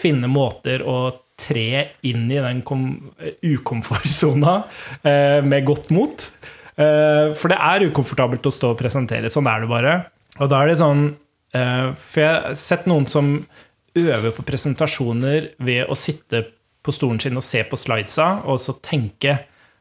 finne 0.00 0.30
måter 0.30 0.82
å 0.86 1.10
tre 1.40 1.86
inn 2.06 2.26
i 2.30 2.36
den 2.42 2.60
kom- 2.66 3.10
ukomfortsona 3.46 4.56
eh, 5.02 5.40
med 5.46 5.64
godt 5.68 5.90
mot. 5.94 6.26
Eh, 6.76 7.32
for 7.36 7.52
det 7.52 7.58
er 7.58 7.86
ukomfortabelt 7.88 8.46
å 8.48 8.52
stå 8.54 8.72
og 8.74 8.78
presentere. 8.80 9.30
Sånn 9.32 9.48
er 9.50 9.62
det 9.64 9.70
bare. 9.70 9.94
Og 10.40 10.50
da 10.52 10.60
er 10.62 10.70
det 10.72 10.78
sånn 10.80 11.02
eh, 11.56 11.90
For 11.96 12.22
jeg 12.22 12.30
har 12.34 12.58
sett 12.60 12.86
noen 12.90 13.08
som 13.10 13.32
øver 13.98 14.30
på 14.36 14.44
presentasjoner 14.46 15.50
ved 15.66 15.88
å 15.90 15.96
sitte 15.98 16.44
på 16.84 16.92
stolen 16.94 17.18
sin 17.20 17.36
og 17.36 17.44
se 17.44 17.64
på 17.68 17.76
slidesa, 17.76 18.38
og 18.48 18.60
så 18.62 18.72
tenke. 18.80 19.34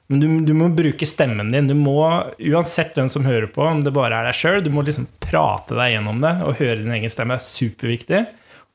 Men 0.10 0.20
du, 0.24 0.26
du 0.50 0.56
må 0.58 0.72
bruke 0.74 1.06
stemmen 1.08 1.52
din. 1.54 1.70
Du 1.70 1.76
må, 1.78 2.02
Uansett 2.50 2.96
hvem 2.98 3.12
som 3.14 3.28
hører 3.28 3.48
på, 3.54 3.62
om 3.64 3.84
det 3.86 3.94
bare 3.96 4.18
er 4.18 4.28
deg 4.32 4.36
sjøl, 4.40 4.64
du 4.66 4.72
må 4.74 4.82
liksom 4.88 5.06
prate 5.22 5.78
deg 5.78 5.94
gjennom 5.94 6.20
det 6.24 6.34
og 6.48 6.58
høre 6.60 6.80
din 6.82 6.96
egen 6.98 7.12
stemme. 7.14 7.38
Er 7.38 7.46
superviktig. 7.46 8.24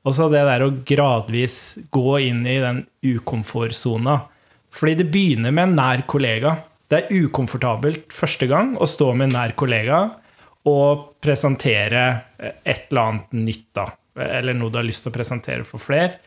Og 0.05 0.13
så 0.17 0.29
det 0.33 0.43
der 0.45 0.67
å 0.67 0.73
gradvis 0.85 1.59
gå 1.95 2.19
inn 2.27 2.43
i 2.47 2.59
den 2.61 2.83
ukomfortsona. 3.05 4.19
Fordi 4.75 4.99
det 5.01 5.09
begynner 5.13 5.55
med 5.55 5.71
en 5.71 5.79
nær 5.79 6.05
kollega. 6.11 6.59
Det 6.91 7.01
er 7.01 7.25
ukomfortabelt 7.25 8.13
første 8.13 8.49
gang 8.51 8.75
å 8.77 8.89
stå 8.91 9.13
med 9.15 9.31
en 9.31 9.37
nær 9.39 9.55
kollega 9.57 10.03
og 10.69 11.09
presentere 11.25 12.05
et 12.41 12.87
eller 12.91 13.03
annet 13.03 13.35
nytt, 13.37 13.69
da. 13.77 13.89
eller 14.17 14.57
noe 14.57 14.73
du 14.73 14.79
har 14.81 14.87
lyst 14.87 15.05
til 15.05 15.13
å 15.13 15.17
presentere 15.17 15.67
for 15.69 15.83
flere. 15.83 16.19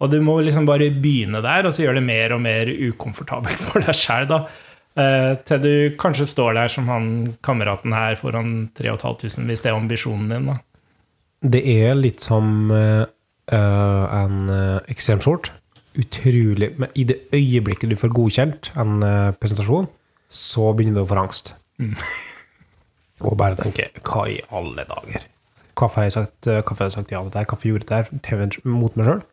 Og 0.00 0.10
du 0.10 0.18
må 0.24 0.38
liksom 0.40 0.66
bare 0.68 0.88
begynne 0.94 1.42
der, 1.44 1.66
og 1.68 1.74
så 1.76 1.84
gjøre 1.84 1.98
det 2.00 2.06
mer 2.06 2.34
og 2.36 2.42
mer 2.42 2.70
ukomfortabelt 2.70 3.62
for 3.68 3.84
deg 3.84 3.96
sjæl. 3.96 4.30
Eh, 4.98 5.32
til 5.46 5.62
du 5.62 5.72
kanskje 6.00 6.28
står 6.30 6.56
der 6.56 6.72
som 6.72 6.88
han 6.90 7.12
kameraten 7.46 7.94
her 7.94 8.16
foran 8.18 8.70
3500, 8.78 9.46
hvis 9.50 9.64
det 9.64 9.70
er 9.70 9.78
ambisjonen 9.78 10.32
din. 10.32 10.50
da. 10.50 10.58
Det 11.40 11.62
er 11.72 11.94
litt 11.96 12.24
som 12.24 12.70
eh, 12.74 13.04
en 13.56 14.36
uh, 14.46 14.78
ekstremsport. 14.92 15.50
Utrolig 15.98 16.70
Men 16.78 16.92
i 16.94 17.04
det 17.04 17.16
øyeblikket 17.34 17.90
du 17.90 17.96
får 17.98 18.12
godkjent 18.14 18.70
en 18.78 19.02
eh, 19.02 19.32
presentasjon, 19.40 19.88
så 20.30 20.70
begynner 20.76 21.00
du 21.00 21.02
å 21.02 21.10
få 21.10 21.18
angst. 21.18 21.54
Og 23.26 23.36
bare 23.36 23.58
tenke 23.58 23.90
Hva 24.06 24.26
i 24.30 24.38
alle 24.54 24.86
dager? 24.88 25.26
Hvorfor 25.74 26.00
har 26.00 26.06
jeg 26.08 26.14
sagt, 26.14 26.46
eh, 26.46 26.60
hvorfor 26.62 26.84
har 26.84 26.90
jeg 26.90 26.98
sagt 26.98 27.14
ja 27.14 27.22
til 27.24 27.32
dette? 27.32 27.48
Hvorfor 27.50 27.70
gjorde 27.70 27.88
jeg 27.88 28.06
dette? 28.06 28.20
TV 28.26 28.70
mot 28.70 28.96
meg 28.96 29.08
sjøl? 29.08 29.24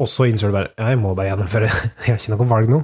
Og 0.00 0.10
så 0.12 0.28
innser 0.28 0.50
du 0.50 0.56
bare 0.56 0.72
ja, 0.72 0.90
jeg 0.92 1.00
må 1.02 1.12
bare 1.16 1.30
gjennomføre. 1.32 1.68
Jeg 2.04 2.10
har 2.10 2.18
ikke 2.20 2.32
noe 2.34 2.48
valg 2.50 2.72
nå. 2.72 2.80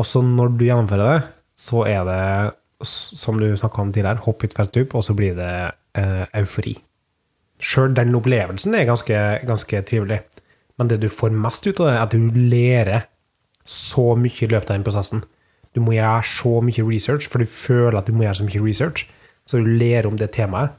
Og 0.00 0.06
så 0.08 0.22
når 0.24 0.54
du 0.56 0.64
gjennomfører 0.64 1.10
det, 1.10 1.18
så 1.60 1.84
er 1.86 2.06
det, 2.08 2.22
som 2.88 3.36
du 3.38 3.46
snakka 3.60 3.82
om 3.82 3.92
tidligere, 3.92 4.24
hopp 4.24 4.42
ut 4.42 4.56
fra 4.56 4.64
et 4.64 4.72
stup, 4.72 4.96
og 4.96 5.04
så 5.06 5.14
blir 5.14 5.36
det 5.36 5.50
eh, 6.00 6.24
eufori. 6.40 6.72
Sjøl 7.64 7.94
den 7.96 8.14
opplevelsen 8.16 8.76
er 8.76 8.88
ganske, 8.88 9.20
ganske 9.48 9.82
trivelig. 9.88 10.20
Men 10.78 10.90
det 10.90 11.00
du 11.00 11.08
får 11.08 11.32
mest 11.32 11.66
ut 11.66 11.80
av 11.80 11.88
det, 11.88 11.94
er 11.94 12.02
at 12.02 12.14
du 12.14 12.40
lærer 12.52 13.06
så 13.64 14.12
mye 14.18 14.44
i 14.44 14.50
løpet 14.50 14.70
av 14.70 14.76
den 14.76 14.86
prosessen. 14.86 15.24
Du 15.74 15.80
må 15.82 15.96
gjøre 15.96 16.26
så 16.28 16.58
mye 16.62 16.86
research, 16.86 17.28
for 17.30 17.42
du 17.42 17.50
føler 17.50 17.98
at 17.98 18.10
du 18.10 18.14
må 18.14 18.26
gjøre 18.26 18.40
så 18.42 18.46
mye 18.46 18.62
research. 18.62 19.06
Så 19.48 19.60
du 19.60 19.70
lærer 19.80 20.08
om 20.10 20.18
det 20.20 20.32
temaet. 20.36 20.74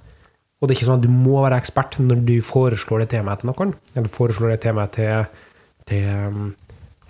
Og 0.62 0.68
det 0.68 0.76
er 0.76 0.80
ikke 0.80 0.88
sånn 0.88 1.02
at 1.02 1.06
du 1.06 1.12
må 1.12 1.42
være 1.44 1.58
ekspert 1.60 1.98
når 2.00 2.22
du 2.26 2.36
foreslår 2.46 3.04
det 3.04 3.12
temaet 3.12 3.42
til 3.42 3.52
noen, 3.52 3.74
eller 3.94 4.12
foreslår 4.12 4.54
det 4.54 4.62
temaet 4.64 4.96
til, 4.96 5.26
til 5.90 6.08
um, 6.32 6.48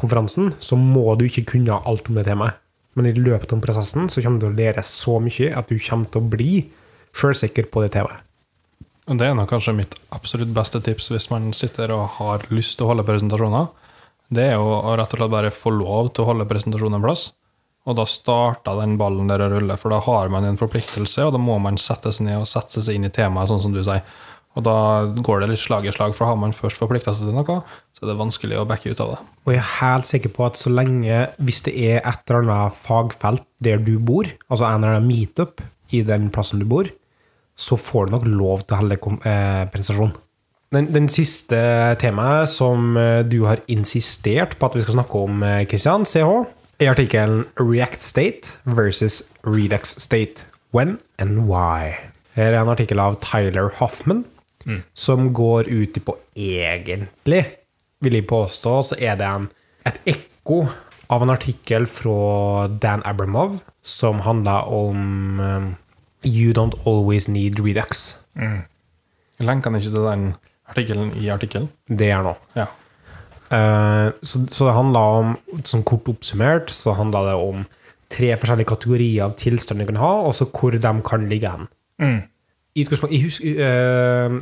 konferansen, 0.01 0.49
så 0.59 0.79
må 0.79 1.13
du 1.15 1.27
ikke 1.27 1.45
kunne 1.53 1.77
alt 1.77 2.09
om 2.09 2.17
det 2.17 2.25
temaet. 2.27 2.57
Men 2.95 3.09
i 3.09 3.15
løpet 3.15 3.51
av 3.51 3.61
prosessen 3.63 4.09
så 4.11 4.23
kommer 4.23 4.41
du 4.41 4.47
til 4.47 4.53
å 4.53 4.57
lære 4.57 4.83
så 4.87 5.17
mye 5.21 5.51
at 5.59 5.69
du 5.69 5.77
kommer 5.77 6.09
til 6.11 6.23
å 6.23 6.29
bli 6.35 6.51
sjølsikker 7.15 7.69
på 7.71 7.83
det 7.83 7.93
temaet. 7.95 8.24
Det 9.05 9.21
er 9.21 9.35
nok 9.37 9.51
kanskje 9.51 9.75
mitt 9.77 9.95
absolutt 10.15 10.53
beste 10.55 10.79
tips 10.81 11.11
hvis 11.13 11.27
man 11.29 11.51
sitter 11.53 11.91
og 11.93 12.15
har 12.17 12.45
lyst 12.49 12.79
til 12.79 12.87
å 12.87 12.93
holde 12.93 13.05
presentasjoner. 13.05 13.67
Det 14.33 14.47
er 14.49 14.55
jo 14.57 14.79
rett 14.97 15.11
og 15.13 15.19
slett 15.19 15.33
bare 15.33 15.51
få 15.53 15.73
lov 15.75 16.09
til 16.09 16.25
å 16.25 16.31
holde 16.31 16.47
presentasjonen 16.49 16.97
en 16.97 17.05
plass. 17.05 17.27
Og 17.85 17.99
da 17.99 18.07
starter 18.09 18.79
den 18.79 18.95
ballen 18.97 19.29
der 19.29 19.43
å 19.45 19.51
rulle, 19.51 19.75
for 19.77 19.93
da 19.93 19.99
har 20.01 20.31
man 20.33 20.47
en 20.47 20.57
forpliktelse, 20.57 21.27
og 21.27 21.35
da 21.35 21.41
må 21.41 21.59
man 21.61 21.77
sette 21.77 22.09
seg 22.09 22.25
ned 22.25 22.39
og 22.41 22.49
sette 22.49 22.81
seg 22.81 22.97
inn 22.97 23.05
i 23.05 23.13
temaet, 23.13 23.51
sånn 23.51 23.61
som 23.61 23.75
du 23.75 23.83
sier. 23.85 24.01
Og 24.57 24.65
da 24.65 24.75
går 25.19 25.43
det 25.43 25.51
litt 25.51 25.61
slag 25.61 25.85
i 25.85 25.93
slag, 25.93 26.15
for 26.17 26.25
har 26.25 26.39
man 26.41 26.55
først 26.55 26.79
forplikta 26.81 27.13
seg 27.13 27.29
til 27.29 27.37
noe, 27.37 27.59
så 27.93 28.01
er 28.01 28.09
det 28.09 28.17
vanskelig 28.17 28.57
å 28.57 28.65
backe 28.65 28.89
ut 28.89 29.03
av 29.03 29.13
det. 29.13 29.21
Og 29.45 29.53
jeg 29.53 29.61
er 29.61 29.71
helt 29.83 30.09
sikker 30.09 30.33
på 30.33 30.47
at 30.47 30.57
så 30.57 30.73
lenge, 30.73 31.21
hvis 31.37 31.61
det 31.67 31.75
er 31.77 31.99
et 32.01 32.33
eller 32.33 32.47
annet 32.47 32.79
fagfelt 32.79 33.45
der 33.61 33.83
du 33.85 33.99
bor, 33.99 34.31
altså 34.49 34.65
en 34.65 34.79
eller 34.81 34.97
annen 34.97 35.11
meetup 35.11 35.61
i 35.93 36.01
den 36.07 36.31
plassen 36.33 36.63
du 36.63 36.65
bor, 36.71 36.89
så 37.55 37.77
får 37.79 38.07
du 38.07 38.15
nok 38.15 38.27
lov 38.27 38.63
til 38.65 38.75
å 38.75 38.79
holde 38.81 38.97
eh. 39.25 40.15
Den, 40.75 40.89
den 40.91 41.07
siste 41.11 41.57
temaet 42.01 42.51
som 42.51 42.97
eh, 42.99 43.23
du 43.23 43.45
har 43.47 43.63
insistert 43.71 44.57
på 44.59 44.67
at 44.67 44.75
vi 44.75 44.83
skal 44.83 44.97
snakke 44.97 45.21
om, 45.27 45.43
eh, 45.45 45.63
Christian 45.69 46.05
CH, 46.05 46.43
er 46.83 46.91
artikkelen 46.91 47.45
React 47.55 48.03
State 48.03 48.57
versus 48.67 49.21
Redux 49.47 49.95
State. 50.03 50.43
When 50.75 50.97
and 51.17 51.45
why? 51.47 51.95
Her 52.35 52.51
er 52.51 52.59
en 52.65 52.73
artikkel 52.73 52.99
av 52.99 53.21
Tyler 53.23 53.71
Hoffman, 53.77 54.25
som 54.97 55.29
går 55.33 55.69
ut 55.69 55.99
på 56.03 56.17
egentlig, 56.35 57.45
vil 58.03 58.17
jeg 58.17 58.27
påstå, 58.27 58.73
så 58.89 58.97
er 58.99 59.15
det 59.15 59.29
en, 59.29 59.47
et 59.87 59.99
ekko 60.09 60.65
av 61.13 61.23
en 61.23 61.31
artikkel 61.31 61.85
fra 61.87 62.67
Dan 62.67 63.05
Abramov 63.05 63.61
som 63.85 64.19
handler 64.25 64.67
om 64.73 65.77
You 66.25 66.53
don't 66.57 66.75
always 66.85 67.29
need 67.29 67.61
Redux. 67.61 68.17
Lenker 68.35 69.69
han 69.69 69.79
ikke 69.79 69.93
til 69.93 70.07
den 70.07 70.25
artikkelen 70.71 71.13
i 71.21 71.29
artikkelen? 71.29 71.69
Det 71.87 72.09
er 72.09 72.23
nå. 72.25 72.33
Ja. 72.57 72.65
Eh, 73.53 74.11
så, 74.25 74.41
så 74.49 74.67
det 74.67 74.75
handler 74.75 75.17
om, 75.19 75.33
sånn 75.67 75.85
kort 75.85 76.09
oppsummert, 76.09 76.73
så 76.73 76.95
handler 76.97 77.29
det 77.29 77.35
om 77.37 77.65
tre 78.11 78.31
forskjellige 78.39 78.71
kategorier 78.71 79.27
av 79.27 79.35
tilstand 79.39 79.81
du 79.81 79.89
kan 79.89 80.01
ha, 80.01 80.13
og 80.25 80.33
så 80.37 80.47
hvor 80.49 80.75
de 80.75 80.93
kan 81.05 81.27
ligge 81.29 81.51
hen. 81.51 81.69
I 82.75 82.83
utgangspunktet, 82.83 83.15
jeg 83.15 83.27
husker 83.27 84.39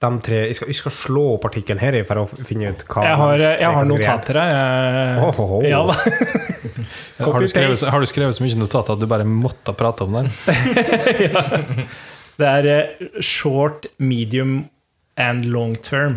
de 0.00 0.08
tre, 0.24 0.36
jeg 0.48 0.56
skal, 0.56 0.68
jeg 0.72 0.76
skal 0.78 0.92
slå 0.96 1.22
opp 1.34 1.42
artikkelen 1.50 1.80
her 1.82 1.98
for 2.08 2.16
å 2.22 2.24
finne 2.30 2.70
ut 2.72 2.80
hva 2.88 3.02
Jeg 3.04 3.16
har, 3.20 3.36
jeg 3.42 3.68
har 3.74 3.82
er. 3.84 3.88
notater 3.90 4.38
her. 4.40 4.50
jeg- 4.56 5.20
oh, 5.26 5.40
oh, 5.44 5.50
oh. 5.58 5.64
Ja. 5.68 5.82
Har 7.20 7.36
du, 7.40 7.44
skrevet, 7.52 7.76
har 7.92 8.00
du 8.00 8.08
skrevet 8.08 8.32
så 8.32 8.40
mye 8.46 8.56
notater 8.56 8.96
at 8.96 9.00
du 9.02 9.04
bare 9.10 9.26
måtte 9.28 9.74
prate 9.76 10.00
om 10.06 10.12
det? 10.16 10.22
Det 12.40 12.48
er 12.48 12.64
eh, 12.72 12.86
short, 13.20 13.84
medium 14.00 14.62
and 15.20 15.44
long 15.52 15.74
term, 15.84 16.14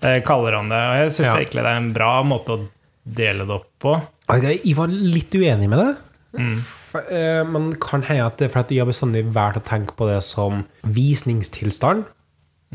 eh, 0.00 0.20
kaller 0.22 0.54
han 0.60 0.68
det. 0.70 0.78
Og 0.78 0.94
jeg 1.00 1.10
syns 1.16 1.26
Ja. 1.26 1.34
egentlig 1.40 1.58
det 1.64 1.72
er 1.72 1.80
en 1.80 1.90
bra 1.96 2.12
måte 2.22 2.54
å 2.54 2.58
dele 3.02 3.42
det 3.48 3.54
opp 3.56 3.66
på. 3.82 3.96
Jeg 4.30 4.76
var 4.78 4.86
litt 4.94 5.34
uenig 5.34 5.66
med 5.68 5.78
det. 5.82 5.90
Mm. 6.38 6.54
eh, 7.10 7.42
Men 7.50 7.72
kan 7.82 8.02
hende 8.06 8.26
at 8.30 8.38
det 8.38 8.46
er 8.46 8.54
fordi 8.54 8.76
jeg 8.78 8.84
har 8.86 8.92
bestandig 8.92 9.26
valgt 9.34 9.58
å 9.58 9.66
tenke 9.66 9.90
på 9.98 10.06
det 10.08 10.20
som 10.22 10.62
visningstilstand 10.86 12.06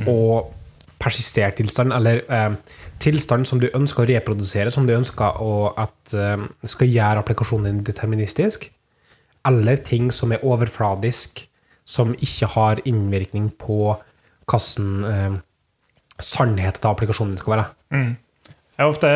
og 0.06 0.54
persistert 1.02 1.58
tilstand, 1.60 1.94
eller 1.94 2.24
eh, 2.34 2.54
tilstand 3.02 3.48
som 3.48 3.62
du 3.62 3.70
ønsker 3.70 4.04
å 4.04 4.10
reprodusere, 4.10 4.74
som 4.74 4.88
du 4.88 4.96
ønsker 4.96 5.42
å, 5.42 5.74
at 5.78 6.14
eh, 6.18 6.48
skal 6.66 6.92
gjøre 6.92 7.24
applikasjonen 7.24 7.70
din 7.70 7.84
deterministisk, 7.88 8.70
eller 9.48 9.80
ting 9.86 10.10
som 10.12 10.34
er 10.34 10.44
overfladisk, 10.46 11.46
som 11.88 12.12
ikke 12.20 12.50
har 12.58 12.82
innvirkning 12.90 13.52
på 13.62 13.96
hvordan 14.48 15.12
eh, 15.12 15.38
sannheten 16.20 16.82
til 16.82 16.92
applikasjonen 16.92 17.36
din 17.36 17.44
skal 17.44 17.56
være. 17.56 17.68
Jeg 17.94 18.84
har, 18.84 18.90
ofte, 18.92 19.12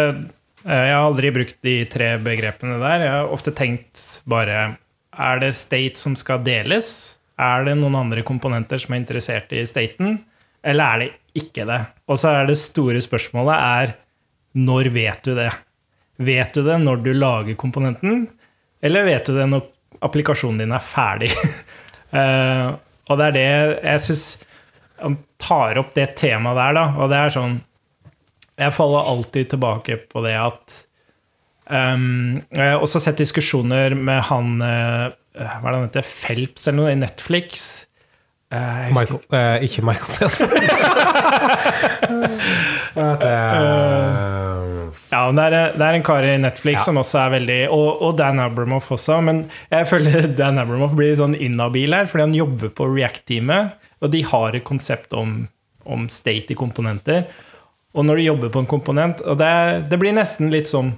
eh, 0.65 0.85
jeg 0.87 0.95
har 0.95 1.07
aldri 1.07 1.33
brukt 1.35 1.57
de 1.65 1.75
tre 1.91 2.13
begrepene 2.21 2.79
der. 2.81 3.07
Jeg 3.07 3.15
har 3.17 3.33
ofte 3.33 3.53
tenkt 3.55 4.21
bare 4.29 4.77
Er 5.11 5.41
det 5.41 5.55
state 5.59 5.99
som 5.99 6.15
skal 6.15 6.39
deles? 6.39 7.17
Er 7.35 7.65
det 7.65 7.73
noen 7.75 7.97
andre 7.99 8.21
komponenter 8.23 8.79
som 8.79 8.93
er 8.93 9.01
interessert 9.01 9.51
i 9.51 9.65
staten? 9.67 10.21
Eller 10.63 10.83
er 10.85 11.01
det 11.01 11.09
ikke 11.41 11.65
det? 11.67 11.79
Og 12.11 12.19
så 12.21 12.35
er 12.35 12.49
det 12.49 12.59
store 12.59 13.01
spørsmålet 13.03 13.55
er 13.55 13.95
når 14.59 14.91
vet 14.93 15.23
du 15.25 15.33
det? 15.37 15.49
Vet 16.21 16.53
du 16.53 16.61
det 16.65 16.77
når 16.83 17.01
du 17.05 17.11
lager 17.15 17.57
komponenten, 17.57 18.25
eller 18.83 19.07
vet 19.07 19.25
du 19.25 19.37
det 19.37 19.47
når 19.49 19.65
applikasjonen 20.05 20.61
din 20.61 20.75
er 20.75 20.83
ferdig? 20.83 21.31
uh, 22.13 22.77
og 23.09 23.19
det 23.19 23.27
er 23.29 23.35
det 23.37 23.49
jeg 23.49 24.05
syns 24.05 24.25
Han 25.01 25.15
tar 25.41 25.79
opp 25.81 25.95
det 25.95 26.11
temaet 26.19 26.59
der, 26.59 26.75
da, 26.77 26.83
og 27.01 27.09
det 27.09 27.17
er 27.17 27.33
sånn 27.33 27.55
jeg 28.61 28.75
faller 28.75 29.09
alltid 29.09 29.51
tilbake 29.53 29.97
på 30.11 30.21
det 30.25 30.35
at 30.37 30.75
um, 31.71 32.41
Jeg 32.53 32.75
har 32.75 32.83
også 32.83 33.01
sett 33.01 33.21
diskusjoner 33.21 33.95
med 33.97 34.21
han 34.29 34.59
uh, 34.61 35.13
Hva 35.33 35.61
er 35.63 35.71
det 35.71 35.77
han 35.79 35.87
heter? 35.87 36.05
Phelps 36.07 36.67
eller 36.67 36.77
noe 36.81 36.91
i 36.93 36.99
Netflix. 36.99 37.63
Eh, 38.51 38.57
husker 38.59 38.95
Michael, 38.99 39.19
eh, 39.31 39.63
ikke 39.63 39.81
Michael 39.87 40.11
Phelps. 40.17 40.41
uh? 42.99 43.21
Ja, 45.11 45.21
men 45.31 45.37
det 45.39 45.45
er, 45.47 45.53
det 45.77 45.85
er 45.85 45.95
en 45.95 46.03
kar 46.03 46.25
i 46.27 46.33
Netflix 46.39 46.83
som 46.83 46.99
også 46.99 47.21
er 47.21 47.29
veldig 47.37 47.59
og, 47.71 48.01
og 48.03 48.17
Dan 48.19 48.41
Abramoff 48.43 48.91
også. 48.91 49.21
Men 49.23 49.45
jeg 49.71 49.87
føler 49.87 50.27
Dan 50.39 50.59
Abramoff 50.59 50.97
blir 50.99 51.15
sånn 51.19 51.37
inhabil 51.39 51.95
her, 51.95 52.09
fordi 52.11 52.27
han 52.27 52.35
jobber 52.35 52.73
på 52.75 52.89
React-teamet. 52.91 53.77
Og 54.03 54.11
de 54.11 54.21
har 54.27 54.57
et 54.57 54.67
konsept 54.67 55.15
om, 55.15 55.47
om 55.87 56.09
state 56.11 56.51
i 56.51 56.59
komponenter. 56.59 57.29
Og 57.95 58.03
når 58.07 58.19
du 58.19 58.23
jobber 58.25 58.51
på 58.53 58.61
en 58.63 58.69
komponent 58.71 59.19
Og 59.27 59.35
det, 59.35 59.51
det 59.91 59.97
blir 59.99 60.13
nesten 60.15 60.47
litt 60.51 60.69
sånn 60.71 60.93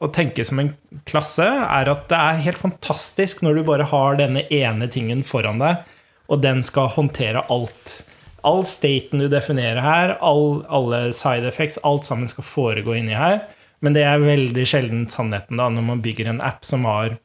å 0.00 0.08
tenke 0.10 0.42
som 0.48 0.58
en 0.58 0.70
klasse, 1.06 1.44
er 1.44 1.90
at 1.92 2.06
det 2.10 2.18
er 2.18 2.40
helt 2.48 2.58
fantastisk 2.58 3.44
når 3.44 3.60
du 3.60 3.62
bare 3.68 3.86
har 3.92 4.16
denne 4.18 4.42
ene 4.50 4.88
tingen 4.90 5.20
foran 5.26 5.60
deg, 5.62 5.84
og 6.32 6.40
den 6.42 6.62
skal 6.64 6.92
håndtere 6.94 7.44
alt. 7.52 7.98
All 8.42 8.64
staten 8.66 9.20
du 9.22 9.28
definerer 9.30 9.82
her, 9.84 10.14
all, 10.24 10.62
alle 10.72 11.10
side 11.14 11.46
effects, 11.48 11.78
alt 11.86 12.08
sammen 12.08 12.30
skal 12.30 12.46
foregå 12.46 12.96
inni 12.98 13.14
her. 13.14 13.44
Men 13.82 13.96
det 13.96 14.06
er 14.06 14.22
veldig 14.22 14.64
sjelden 14.68 15.04
sannheten 15.10 15.60
da, 15.60 15.68
når 15.70 15.84
man 15.86 16.02
bygger 16.02 16.30
en 16.30 16.40
app 16.44 16.64
som 16.66 16.86
har 16.88 17.18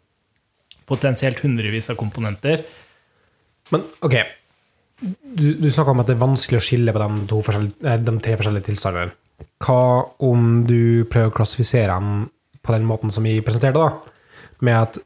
potensielt 0.89 1.39
hundrevis 1.43 1.89
av 1.93 1.97
komponenter. 1.99 2.63
Men 3.73 3.83
ok, 4.05 4.15
du, 5.01 5.47
du 5.59 5.67
snakka 5.69 5.93
om 5.93 6.01
at 6.01 6.09
det 6.09 6.17
er 6.17 6.23
vanskelig 6.25 6.59
å 6.59 6.67
skille 6.67 6.93
på 6.95 7.01
de, 7.03 7.09
to 7.29 7.41
de 7.41 8.17
tre 8.23 8.37
forskjellige 8.39 8.69
tilstandene. 8.71 9.15
Hva 9.61 9.81
om 10.25 10.63
du 10.65 11.05
prøver 11.09 11.29
å 11.29 11.35
klassifisere 11.37 11.93
dem 11.93 12.29
på 12.65 12.73
den 12.73 12.87
måten 12.89 13.13
som 13.13 13.25
vi 13.27 13.37
presenterte, 13.45 13.77
da? 13.77 14.47
Med 14.65 14.79
at 14.79 14.97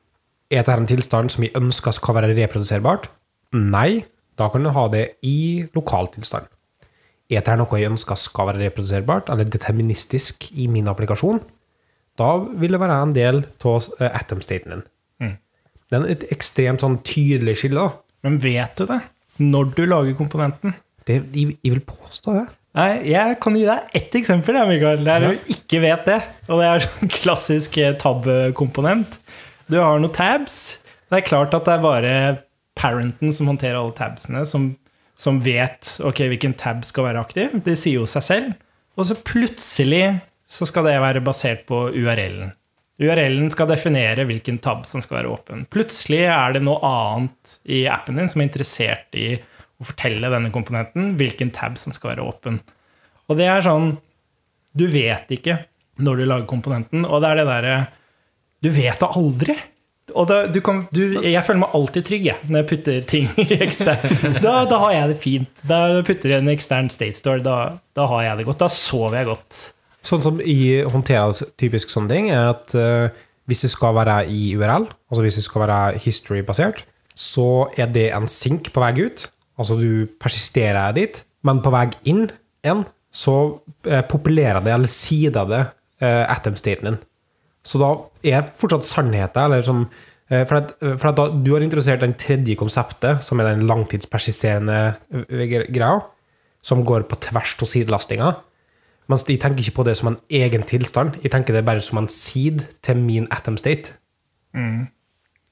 er 0.52 0.64
dette 0.64 0.78
en 0.80 0.88
tilstand 0.88 1.32
som 1.34 1.44
vi 1.44 1.52
ønsker 1.56 1.96
skal 1.96 2.16
være 2.18 2.32
reproduserbart? 2.36 3.10
Nei. 3.54 4.04
Da 4.40 4.48
kan 4.50 4.64
du 4.64 4.72
ha 4.74 4.88
det 4.90 5.04
i 5.28 5.66
lokal 5.76 6.08
tilstand. 6.14 6.48
er 7.32 7.40
dette 7.40 7.54
noe 7.60 7.80
jeg 7.80 7.92
ønsker 7.92 8.18
skal 8.20 8.48
være 8.50 8.60
reproduserbart, 8.66 9.30
eller 9.32 9.46
deterministisk 9.48 10.50
i 10.60 10.66
min 10.68 10.88
applikasjon, 10.92 11.40
da 12.20 12.34
vil 12.44 12.72
det 12.76 12.80
være 12.82 12.98
en 13.06 13.14
del 13.16 13.38
av 13.64 13.86
eh, 14.02 14.10
atom-staten 14.20 14.74
din. 14.74 14.82
Mm. 15.24 15.36
Det 15.92 16.00
er 16.00 16.08
et 16.12 16.26
ekstremt 16.36 16.84
sånn 16.84 16.98
tydelig 17.08 17.58
skille. 17.62 17.80
da. 17.80 18.18
Men 18.28 18.36
vet 18.44 18.76
du 18.78 18.86
det? 18.90 19.00
Når 19.40 19.72
du 19.78 19.86
lager 19.88 20.18
komponenten? 20.20 20.74
Det, 21.08 21.22
jeg, 21.34 21.56
jeg 21.64 21.72
vil 21.78 21.86
påstå 21.88 22.36
det. 22.36 22.48
Nei, 22.76 22.90
jeg 23.12 23.40
kan 23.44 23.56
gi 23.58 23.64
deg 23.68 23.96
ett 24.00 24.14
eksempel, 24.16 24.56
jeg, 24.60 24.68
Mikael, 24.70 25.02
der 25.08 25.24
Ja. 25.26 25.32
du 25.32 25.50
ikke 25.56 25.80
vet 25.84 26.06
det. 26.08 26.20
Og 26.50 26.60
det 26.62 26.68
er 26.68 26.84
sånn 26.86 27.10
klassisk 27.16 27.78
eh, 27.80 27.96
tab-komponent. 28.00 29.18
Du 29.72 29.80
har 29.80 30.00
noen 30.00 30.12
tabs. 30.16 30.60
Det 31.12 31.20
er 31.22 31.28
klart 31.28 31.54
at 31.56 31.66
det 31.68 31.74
er 31.78 31.84
bare 31.84 32.14
parenten 32.78 33.34
som 33.36 33.50
håndterer 33.52 33.80
alle 33.80 33.96
tabsene, 33.98 34.46
som, 34.48 34.72
som 35.16 35.40
vet 35.44 35.98
okay, 36.08 36.30
hvilken 36.32 36.56
tab 36.60 36.86
skal 36.88 37.10
være 37.10 37.24
aktiv. 37.24 37.56
Det 37.66 37.78
sier 37.80 38.02
jo 38.02 38.10
seg 38.10 38.26
selv. 38.26 38.52
Og 39.00 39.08
så 39.08 39.18
plutselig 39.18 40.06
så 40.52 40.68
skal 40.68 40.88
det 40.88 40.98
være 41.02 41.24
basert 41.24 41.64
på 41.70 41.86
URL-en. 41.96 42.52
URL-en 43.02 43.50
skal 43.54 43.70
definere 43.72 44.28
hvilken 44.30 44.60
tab 44.62 44.84
som 44.86 45.02
skal 45.02 45.22
være 45.22 45.32
åpen. 45.32 45.64
Plutselig 45.74 46.26
er 46.30 46.54
det 46.54 46.62
noe 46.66 46.78
annet 46.86 47.56
i 47.66 47.86
appen 47.90 48.20
din 48.20 48.30
som 48.30 48.44
er 48.44 48.50
interessert 48.50 49.18
i 49.18 49.34
å 49.82 49.88
fortelle 49.88 50.30
denne 50.30 50.52
komponenten 50.54 51.16
hvilken 51.18 51.50
tab 51.56 51.80
som 51.82 51.96
skal 51.96 52.14
være 52.14 52.28
åpen. 52.30 52.60
Og 53.32 53.40
det 53.40 53.48
er 53.50 53.66
sånn 53.66 53.96
Du 54.78 54.86
vet 54.88 55.32
ikke 55.34 55.58
når 56.02 56.22
du 56.22 56.26
lager 56.30 56.48
komponenten, 56.48 57.04
og 57.04 57.24
det 57.24 57.32
er 57.32 57.42
det 57.42 57.48
derre 57.50 57.76
Du 58.62 58.70
vet 58.70 59.02
det 59.02 59.10
aldri. 59.18 59.56
Du 60.12 60.60
kan, 60.64 60.86
du, 60.94 61.02
jeg 61.24 61.44
føler 61.48 61.62
meg 61.64 61.76
alltid 61.78 62.08
trygg 62.08 62.26
jeg, 62.30 62.48
når 62.48 62.62
jeg 62.62 62.70
putter 62.70 63.04
ting 63.10 63.30
i 63.44 63.60
ekstern. 63.64 64.38
Da, 64.44 64.62
da 64.70 64.80
har 64.86 64.96
jeg 64.96 65.12
det 65.14 65.20
fint. 65.22 65.64
Da 65.68 65.82
putter 66.08 66.36
jeg 66.36 66.44
en 66.44 66.52
ekstern 66.54 66.92
state 66.94 67.18
store, 67.20 67.44
da, 67.46 67.58
da 67.98 68.08
har 68.12 68.26
jeg 68.28 68.42
det 68.42 68.48
godt. 68.50 68.62
Da 68.64 68.70
sover 68.72 69.22
jeg 69.22 69.32
godt. 69.32 69.60
Sånn 70.06 70.24
som 70.26 70.40
i 70.42 70.82
håndterer 70.90 71.52
typisk 71.62 71.92
sånne 71.94 72.10
ting, 72.14 72.32
er 72.34 72.54
at 72.56 72.74
uh, 72.78 73.12
hvis 73.50 73.66
det 73.68 73.74
skal 73.74 73.94
være 73.98 74.24
i 74.34 74.54
URL, 74.58 74.88
altså 75.12 75.26
hvis 75.26 75.38
det 75.38 75.46
skal 75.46 75.66
være 75.66 76.00
history-basert, 76.02 76.86
så 77.18 77.68
er 77.78 77.92
det 77.94 78.10
en 78.16 78.30
sink 78.32 78.72
på 78.74 78.82
vei 78.82 78.96
ut. 79.04 79.28
Altså 79.62 79.78
du 79.78 80.08
persisterer 80.22 80.96
dit, 80.98 81.22
men 81.46 81.62
på 81.62 81.74
vei 81.74 81.86
inn 82.10 82.26
igjen, 82.64 82.84
så 83.12 83.38
uh, 83.62 84.02
populerer 84.10 84.64
det, 84.64 84.74
eller 84.74 84.92
sider 84.92 85.50
det, 85.50 85.64
uh, 86.02 86.26
atom-staten 86.34 86.90
din. 86.90 87.02
Så 87.64 87.82
da 87.82 87.92
er 88.26 88.48
fortsatt 88.58 88.88
sannheten, 88.90 89.44
eller 89.44 89.66
sånn 89.66 89.84
eh, 89.86 90.46
For, 90.50 90.58
at, 90.58 90.74
for 90.80 91.12
at 91.12 91.20
da, 91.20 91.28
du 91.30 91.52
har 91.54 91.66
introdusert 91.66 92.02
den 92.02 92.16
tredje 92.20 92.58
konseptet, 92.60 93.26
som 93.26 93.42
er 93.42 93.52
den 93.52 93.68
langtidspersisterende 93.70 94.80
eh, 95.28 95.46
greia, 95.70 96.00
som 96.66 96.86
går 96.86 97.06
på 97.10 97.20
tvers 97.28 97.56
av 97.58 97.70
sidelastinga. 97.70 98.32
Mens 99.12 99.26
jeg 99.28 99.42
tenker 99.44 99.66
ikke 99.66 99.80
på 99.82 99.88
det 99.88 99.98
som 100.00 100.12
en 100.12 100.20
egen 100.32 100.64
tilstand. 100.68 101.18
Jeg 101.24 101.34
tenker 101.34 101.58
det 101.58 101.66
bare 101.68 101.84
som 101.84 102.00
en 102.00 102.10
seed 102.12 102.64
til 102.86 103.02
min 103.02 103.26
atom 103.34 103.58
state. 103.60 103.98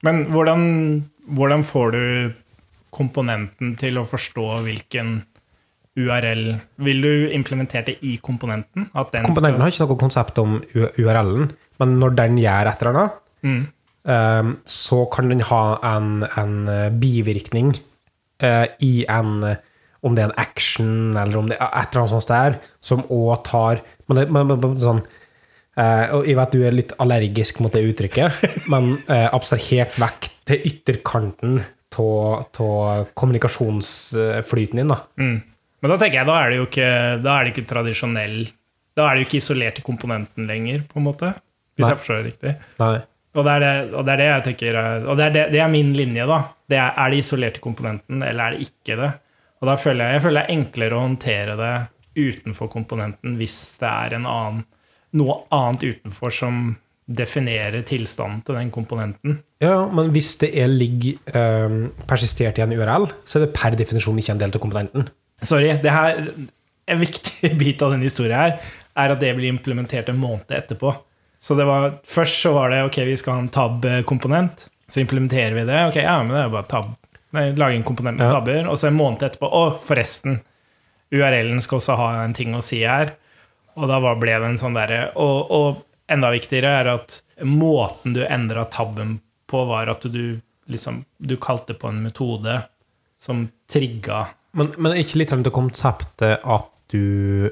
Men 0.05 0.21
hvordan, 0.31 0.61
hvordan 1.35 1.65
får 1.67 1.91
du 1.95 2.03
komponenten 2.93 3.75
til 3.79 3.99
å 3.99 4.05
forstå 4.07 4.47
hvilken 4.65 5.19
URL 5.99 6.43
Vil 6.85 7.01
du 7.03 7.13
implementere 7.35 7.89
det 7.89 7.97
i 8.07 8.15
komponenten? 8.23 8.87
Komponenten 8.93 9.59
har 9.59 9.71
ikke 9.73 9.87
noe 9.87 9.99
konsept 9.99 10.37
om 10.39 10.59
URL-en, 10.75 11.49
men 11.79 11.97
når 12.01 12.15
den 12.19 12.39
gjør 12.41 12.71
et 12.71 12.81
eller 12.83 12.95
annet, 12.95 13.19
Mm. 13.39 13.67
eh, 14.03 14.47
så 14.67 15.05
kan 15.13 15.29
den 15.31 15.39
ha 15.47 15.79
en, 15.95 16.25
en 16.35 16.55
eh, 16.67 16.89
bivirkning 16.91 17.69
uh, 18.43 18.65
i 18.83 19.05
en 19.07 19.55
Om 20.01 20.15
det 20.15 20.23
er 20.23 20.29
en 20.29 20.39
action, 20.39 21.17
eller 21.17 21.37
om 21.37 21.47
det 21.49 21.57
er 21.59 21.71
et 21.75 21.89
eller 21.91 22.05
annet 22.05 22.11
sånt 22.13 22.29
der, 22.31 22.53
som 22.79 23.01
òg 23.11 23.41
tar 23.43 23.81
men, 24.07 24.31
men, 24.31 24.47
men, 24.47 24.77
sånn, 24.79 25.01
uh, 25.75 26.05
og 26.15 26.27
Jeg 26.27 26.37
vet 26.39 26.53
du 26.55 26.61
er 26.63 26.75
litt 26.75 26.93
allergisk 27.03 27.59
mot 27.59 27.73
det 27.75 27.83
uttrykket, 27.83 28.43
men 28.71 28.93
uh, 29.09 29.27
abstrahert 29.35 29.99
vekk 29.99 30.29
til 30.47 30.63
ytterkanten 30.71 31.59
av 31.99 33.09
kommunikasjonsflyten 33.19 34.79
din. 34.79 34.87
da. 34.87 35.01
Mm. 35.19 35.41
Men 35.81 35.91
da 35.91 35.97
tenker 35.99 36.21
jeg, 36.21 36.27
da 36.29 36.37
er 36.39 36.49
det 36.51 36.59
jo 36.59 36.67
ikke, 36.69 36.89
da 37.23 37.35
er 37.35 37.43
det 37.43 37.53
ikke 37.53 37.69
tradisjonell 37.73 38.39
Da 38.95 39.05
er 39.07 39.15
det 39.15 39.21
jo 39.21 39.27
ikke 39.29 39.39
isolert 39.39 39.77
til 39.79 39.85
komponenten 39.87 40.47
lenger, 40.47 40.81
på 40.87 40.99
en 40.99 41.05
måte. 41.05 41.33
Hvis 41.79 41.85
Nei. 41.85 41.93
jeg 41.93 42.01
forstår 42.01 42.19
det 42.19 42.27
riktig. 42.33 42.53
Nei. 42.81 42.97
Og 43.39 43.45
det 43.45 43.51
er 43.53 43.63
det, 43.63 43.73
og 43.93 44.03
det, 44.03 44.11
er 44.11 44.19
det 44.19 44.27
jeg 44.27 44.43
tenker 44.49 44.75
er- 44.75 45.05
Og 45.07 45.15
det 45.17 45.25
er, 45.25 45.33
det, 45.35 45.43
det 45.53 45.61
er 45.63 45.71
min 45.71 45.93
linje, 45.95 46.25
da. 46.27 46.39
Det 46.69 46.77
er, 46.77 46.91
er 46.97 47.13
det 47.15 47.21
i 47.23 47.61
komponenten, 47.63 48.23
eller 48.25 48.43
er 48.43 48.57
det 48.57 48.67
ikke 48.67 48.97
det? 48.99 49.11
Og 49.61 49.67
da 49.69 49.75
føler 49.79 50.05
jeg, 50.05 50.17
jeg 50.17 50.23
føler 50.25 50.41
det 50.41 50.49
er 50.49 50.57
enklere 50.59 50.97
å 50.97 51.05
håndtere 51.05 51.55
det 51.59 51.73
utenfor 52.19 52.67
komponenten 52.71 53.37
hvis 53.39 53.77
det 53.79 53.87
er 53.89 54.15
en 54.17 54.27
annen, 54.27 54.63
noe 55.15 55.39
annet 55.55 55.85
utenfor 55.87 56.33
som 56.35 56.75
definerer 57.09 57.81
tilstanden 57.87 58.43
til 58.45 58.57
den 58.59 58.69
komponenten. 58.73 59.39
Ja, 59.63 59.87
men 59.89 60.11
hvis 60.13 60.35
det 60.41 60.51
er 60.61 60.69
ligger 60.69 61.17
eh, 61.33 61.77
persistert 62.09 62.59
i 62.59 62.63
en 62.65 62.75
URL, 62.75 63.07
så 63.25 63.39
er 63.39 63.47
det 63.47 63.55
per 63.57 63.77
definisjon 63.79 64.19
ikke 64.21 64.35
en 64.35 64.41
del 64.43 64.53
av 64.53 64.61
komponenten. 64.61 65.07
Sorry. 65.41 65.71
det 65.81 65.93
her, 65.95 66.25
En 66.89 66.99
viktig 66.99 67.51
bit 67.61 67.81
av 67.85 67.93
denne 67.93 68.07
historien 68.07 68.37
her 68.37 68.55
er 68.99 69.13
at 69.13 69.21
det 69.21 69.33
blir 69.37 69.51
implementert 69.53 70.09
en 70.09 70.19
måned 70.21 70.49
etterpå. 70.53 70.93
Så 71.39 71.55
det 71.55 71.65
var, 71.65 71.93
Først 72.07 72.41
så 72.43 72.51
var 72.53 72.69
det 72.73 72.83
ok, 72.85 72.97
vi 73.07 73.17
skal 73.17 73.33
ha 73.37 73.43
en 73.45 73.53
tab-komponent. 73.53 74.67
Så 74.89 74.99
implementerer 75.03 75.55
vi 75.55 75.63
det. 75.69 75.79
Ok, 75.91 75.95
ja, 76.01 76.17
men 76.23 76.33
det 76.33 76.41
er 76.41 76.49
jo 76.49 76.55
bare 76.57 76.69
tab. 76.71 76.89
Nei, 77.37 77.45
Lage 77.53 77.77
en 77.77 77.85
komponent 77.85 78.17
med 78.17 78.27
Ja. 78.27 78.31
tabber. 78.39 78.67
Og 78.67 78.77
så 78.77 78.87
en 78.89 78.97
måned 78.97 79.23
etterpå 79.23 79.49
Å, 79.53 79.63
forresten. 79.79 80.41
URL-en 81.11 81.61
skal 81.61 81.79
også 81.79 81.95
ha 81.97 82.09
en 82.23 82.33
ting 82.33 82.55
å 82.57 82.61
si 82.65 82.81
her. 82.83 83.13
Og 83.77 83.87
da 83.87 83.99
ble 84.01 84.33
det 84.39 84.49
en 84.49 84.57
sånn 84.57 84.75
derre 84.75 85.11
og, 85.15 85.51
og 85.51 85.85
enda 86.09 86.31
viktigere 86.33 86.73
er 86.81 86.89
at 86.97 87.21
måten 87.45 88.13
du 88.17 88.23
endra 88.25 88.65
tabben 88.65 89.19
på, 89.49 89.63
var 89.69 89.89
at 89.89 90.01
du 90.11 90.39
liksom 90.69 91.03
Du 91.17 91.35
kalte 91.41 91.73
på 91.73 91.89
en 91.89 92.03
metode 92.03 92.59
som 93.17 93.47
trigga 93.71 94.27
Men, 94.53 94.73
men 94.77 94.91
er 94.91 95.01
ikke 95.01 95.21
litt 95.21 95.33
av 95.33 95.41
konseptet 95.53 96.43
at 96.43 96.67
du 96.91 97.49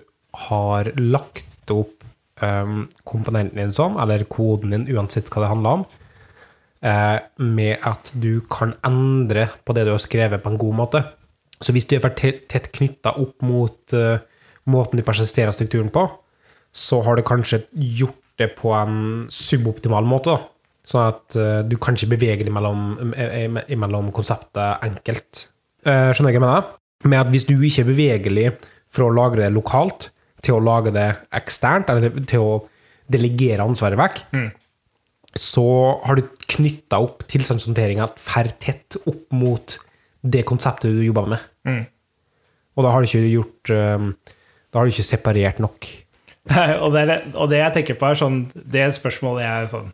har 0.49 0.91
lagt 0.97 1.71
opp 1.73 1.96
komponenten 2.37 3.57
din 3.57 3.73
sånn, 3.73 3.97
eller 4.01 4.27
koden 4.29 4.73
din, 4.75 4.85
uansett 4.93 5.29
hva 5.33 5.43
det 5.43 5.51
handler 5.51 5.79
om, 5.79 5.85
eh, 6.81 7.19
med 7.41 7.77
at 7.81 8.11
du 8.13 8.41
kan 8.49 8.75
endre 8.85 9.47
på 9.65 9.73
det 9.73 9.85
du 9.87 9.93
har 9.93 10.03
skrevet, 10.03 10.43
på 10.43 10.53
en 10.53 10.61
god 10.61 10.75
måte. 10.75 11.03
Så 11.61 11.73
hvis 11.73 11.87
du 11.89 11.95
er 11.97 12.03
for 12.03 12.13
tett, 12.13 12.71
knytta 12.71 13.15
opp 13.17 13.41
mot 13.41 13.93
eh, 13.93 14.19
måten 14.69 14.97
du 14.97 15.03
persisterer 15.03 15.51
strukturen 15.55 15.89
på, 15.89 16.05
så 16.73 17.01
har 17.03 17.17
du 17.17 17.23
kanskje 17.25 17.63
gjort 17.73 18.21
det 18.37 18.51
på 18.59 18.73
en 18.77 19.25
suboptimal 19.33 20.05
måte. 20.05 20.37
Sånn 20.85 21.07
at 21.09 21.35
eh, 21.35 21.63
du 21.65 21.77
kan 21.81 21.97
ikke 21.97 22.13
bevege 22.13 22.45
deg 22.45 22.53
mellom, 22.53 23.13
mellom 23.73 24.11
konseptet 24.13 24.85
enkelt. 24.85 25.47
Skjønner 25.87 26.33
jeg 26.33 26.37
hva 26.37 26.37
jeg 26.37 26.43
mener? 26.43 26.69
Med 27.07 27.21
at 27.21 27.29
hvis 27.31 27.45
du 27.47 27.55
ikke 27.55 27.83
er 27.85 27.89
bevegelig 27.89 28.47
for 28.91 29.07
å 29.07 29.13
lagre 29.13 29.45
det 29.45 29.55
lokalt 29.55 30.09
til 30.45 30.55
å 30.57 30.63
lage 30.63 30.91
det 30.95 31.07
eksternt, 31.35 31.89
eller 31.89 32.09
til 32.29 32.39
å 32.45 32.55
delegere 33.11 33.63
ansvaret 33.65 33.97
vekk, 33.99 34.23
Mm. 34.33 34.49
så 35.37 35.65
har 36.05 36.15
du 36.15 36.23
knytta 36.47 36.99
opp 37.03 37.23
tilstandshåndteringa 37.29 38.07
for 38.17 38.43
tett 38.59 38.97
opp 39.07 39.31
mot 39.31 39.77
det 40.23 40.43
konseptet 40.49 40.91
du 40.91 41.03
jobber 41.05 41.27
med. 41.35 41.39
Mm. 41.67 41.85
Og 42.77 42.83
da 42.85 42.91
har 42.93 43.01
du 43.01 43.07
ikke 43.07 43.31
gjort 43.31 43.69
eh, 43.73 44.33
Da 44.71 44.79
har 44.79 44.85
du 44.85 44.91
ikke 44.91 45.05
separert 45.07 45.59
nok. 45.63 45.85
Nei, 46.51 46.65
og, 46.77 46.91
det, 46.93 47.01
er- 47.09 47.23
og 47.35 47.49
det 47.49 47.57
jeg 47.61 47.73
tenker 47.73 47.95
på, 47.99 48.07
er 48.09 48.15
sånn 48.19 48.37
Det 48.53 48.83
spørsmålet 48.95 49.43
jeg 49.45 49.69
sånn 49.73 49.87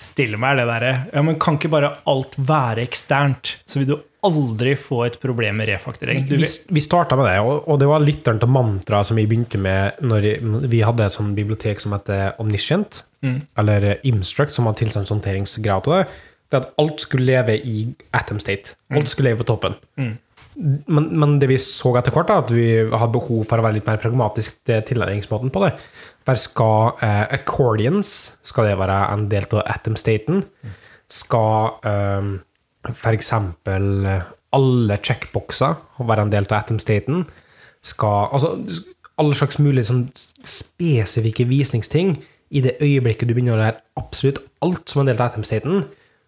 stiller 0.00 0.40
meg, 0.40 0.54
er 0.54 0.62
det 0.62 0.70
derre 0.70 0.92
Ja, 1.12 1.22
men 1.26 1.36
kan 1.42 1.58
ikke 1.58 1.72
bare 1.72 1.92
alt 2.08 2.38
være 2.38 2.84
eksternt? 2.86 3.58
Så 3.68 3.82
vil 3.82 3.90
du 3.90 3.98
aldri 4.26 4.74
få 4.76 5.02
et 5.06 5.18
problem 5.20 5.60
med 5.60 5.70
refakturering. 5.70 6.26
Vi, 6.28 6.44
vi 6.44 6.82
starta 6.84 7.16
med 7.16 7.28
det, 7.28 7.38
og, 7.40 7.68
og 7.68 7.78
det 7.80 7.88
var 7.88 8.02
litt 8.04 8.28
av 8.28 8.48
mantraet 8.52 9.08
som 9.08 9.16
vi 9.16 9.24
begynte 9.28 9.60
med 9.60 10.00
når 10.04 10.26
vi 10.68 10.82
hadde 10.84 11.06
et 11.06 11.16
sånt 11.16 11.36
bibliotek 11.36 11.80
som 11.80 11.96
heter 11.96 12.34
Omniscient, 12.42 13.04
Mm. 13.20 13.40
eller 13.58 13.98
Imstruct, 14.08 14.54
som 14.54 14.64
var 14.64 14.78
tilstandshåndteringsgreia 14.80 15.82
til 15.84 15.92
det. 15.92 16.04
Det 16.50 16.56
at 16.62 16.70
alt 16.80 17.02
skulle 17.04 17.26
leve 17.28 17.58
i 17.58 17.82
atom 18.16 18.38
state. 18.40 18.74
Alt 18.90 19.10
skulle 19.12 19.28
leve 19.30 19.42
på 19.42 19.50
toppen. 19.52 19.76
Mm. 20.00 20.14
Men, 20.88 21.06
men 21.20 21.36
det 21.38 21.50
vi 21.50 21.58
så 21.62 21.92
etter 22.00 22.14
hvert, 22.14 22.28
da, 22.28 22.40
at 22.42 22.50
vi 22.52 22.64
har 22.90 23.12
behov 23.12 23.44
for 23.48 23.60
å 23.60 23.64
være 23.64 23.76
litt 23.78 23.86
mer 23.86 24.00
pragmatisk 24.02 24.56
til 24.66 24.82
tilnærmingsmåten 24.88 25.52
på 25.52 25.62
det. 25.66 25.74
Der 26.30 26.38
skal 26.38 26.92
eh, 27.02 27.26
accordions 27.34 28.38
skal 28.46 28.68
det 28.68 28.78
være 28.78 28.98
en 29.14 29.26
del 29.30 29.48
av 29.50 29.64
atom-staten. 29.66 30.44
Skal 31.10 31.80
eh, 31.90 32.28
eksempel 33.10 34.06
eh, 34.06 34.28
alle 34.54 34.98
checkboxer 35.02 35.74
være 35.98 36.28
en 36.28 36.32
del 36.32 36.46
av 36.46 36.60
atom-staten. 36.60 37.24
Skal 37.82 38.30
Altså 38.30 38.54
alle 39.20 39.34
slags 39.36 39.58
mulige 39.58 39.88
sånn 39.90 40.06
spesifikke 40.14 41.48
visningsting. 41.50 42.14
I 42.50 42.62
det 42.62 42.78
øyeblikket 42.82 43.26
du 43.26 43.34
begynner 43.34 43.58
å 43.58 43.62
lære 43.64 43.82
absolutt 43.98 44.40
alt 44.62 44.86
som 44.86 45.00
er 45.00 45.08
en 45.08 45.10
del 45.10 45.20
av 45.20 45.32
atom-staten, 45.32 45.84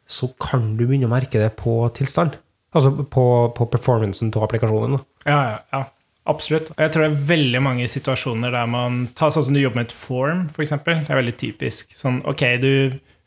så 0.06 0.28
kan 0.42 0.72
du 0.78 0.84
begynne 0.84 1.06
å 1.06 1.14
merke 1.14 1.38
det 1.38 1.54
på 1.62 1.78
tilstand. 1.94 2.34
Altså 2.74 2.90
på, 3.04 3.24
på 3.54 3.70
performancen 3.70 4.34
av 4.34 4.48
applikasjonen. 4.48 4.98
ja, 5.28 5.40
ja, 5.52 5.58
ja. 5.76 5.86
Absolutt. 6.30 6.70
Og 6.74 6.82
jeg 6.84 6.92
tror 6.94 7.02
det 7.06 7.10
er 7.10 7.24
veldig 7.32 7.62
mange 7.64 7.88
situasjoner 7.90 8.54
der 8.54 8.68
man 8.70 9.08
tar 9.18 9.32
sånn 9.34 9.48
som 9.48 9.56
du 9.56 9.62
jobber 9.62 9.82
med 9.82 9.90
et 9.90 9.96
form, 9.96 10.44
f.eks. 10.52 10.76
Det 10.84 11.10
er 11.10 11.18
veldig 11.18 11.34
typisk. 11.40 11.96
Sånn, 11.98 12.20
ok, 12.30 12.44
du 12.62 12.72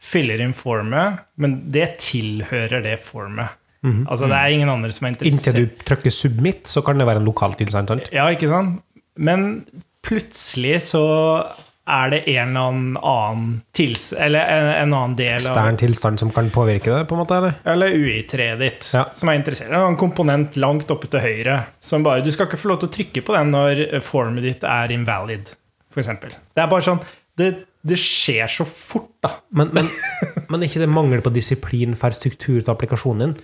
fyller 0.05 0.43
inn 0.43 0.55
formet, 0.55 1.25
men 1.41 1.57
det 1.73 1.89
tilhører 2.05 2.83
det 2.85 2.97
formet. 3.03 3.61
Altså, 3.85 4.25
det 4.25 4.37
er 4.37 4.53
ingen 4.55 4.71
andre 4.71 4.89
som 4.95 5.05
er 5.05 5.13
interessert 5.13 5.51
Inntil 5.51 5.67
du 5.67 5.83
trykker 5.85 6.13
'submit', 6.13 6.65
så 6.65 6.81
kan 6.81 6.97
det 6.97 7.05
være 7.05 7.21
en 7.21 7.27
lokal 7.27 7.53
tilstand. 7.53 7.87
sant? 7.87 8.09
Ja, 8.11 8.25
ikke 8.33 8.49
sant? 8.49 8.81
Men 9.15 9.65
plutselig 10.01 10.81
så 10.89 11.03
er 11.85 12.09
det 12.09 12.19
en 12.33 12.55
eller 12.57 13.03
annen 13.05 13.49
tils... 13.75 14.07
Eller 14.17 14.47
en, 14.49 14.69
en 14.73 14.93
annen 14.97 15.15
del 15.19 15.35
av 15.35 15.41
Ekstern 15.41 15.77
tilstand 15.77 16.19
som 16.19 16.31
kan 16.33 16.49
påvirke 16.53 16.89
det, 16.89 17.03
på 17.09 17.13
en 17.13 17.21
måte? 17.21 17.37
eller? 17.37 17.59
Eller 17.75 17.93
UI-treet 17.93 18.59
ditt, 18.61 18.87
Ja. 18.95 19.03
som 19.13 19.29
er 19.29 19.37
interessert. 19.37 19.69
Er 19.69 19.85
En 19.85 19.97
komponent 19.99 20.57
langt 20.57 20.89
oppe 20.91 21.09
til 21.13 21.21
høyre. 21.21 21.59
Som 21.79 22.03
bare, 22.07 22.23
du 22.25 22.31
skal 22.33 22.49
ikke 22.49 22.57
få 22.57 22.71
lov 22.73 22.81
til 22.81 22.89
å 22.89 22.95
trykke 22.97 23.21
på 23.27 23.37
den 23.37 23.53
når 23.53 23.83
formet 24.05 24.47
ditt 24.47 24.65
er 24.65 24.95
invalid, 24.95 25.53
f.eks. 25.93 26.09
Det 26.25 26.63
er 26.65 26.71
bare 26.71 26.87
sånn 26.87 27.03
det, 27.37 27.51
det 27.85 27.97
skjer 27.99 28.49
så 28.49 28.65
fort, 28.65 29.11
da. 29.21 29.35
Men, 29.53 29.69
men, 29.75 29.89
men 30.49 30.61
er 30.61 30.69
ikke 30.69 30.81
det 30.85 30.89
mangel 30.89 31.21
på 31.21 31.33
disiplin 31.35 31.93
for 31.99 32.15
struktur 32.15 32.61
til 32.63 32.73
applikasjonen 32.73 33.25
din? 33.27 33.37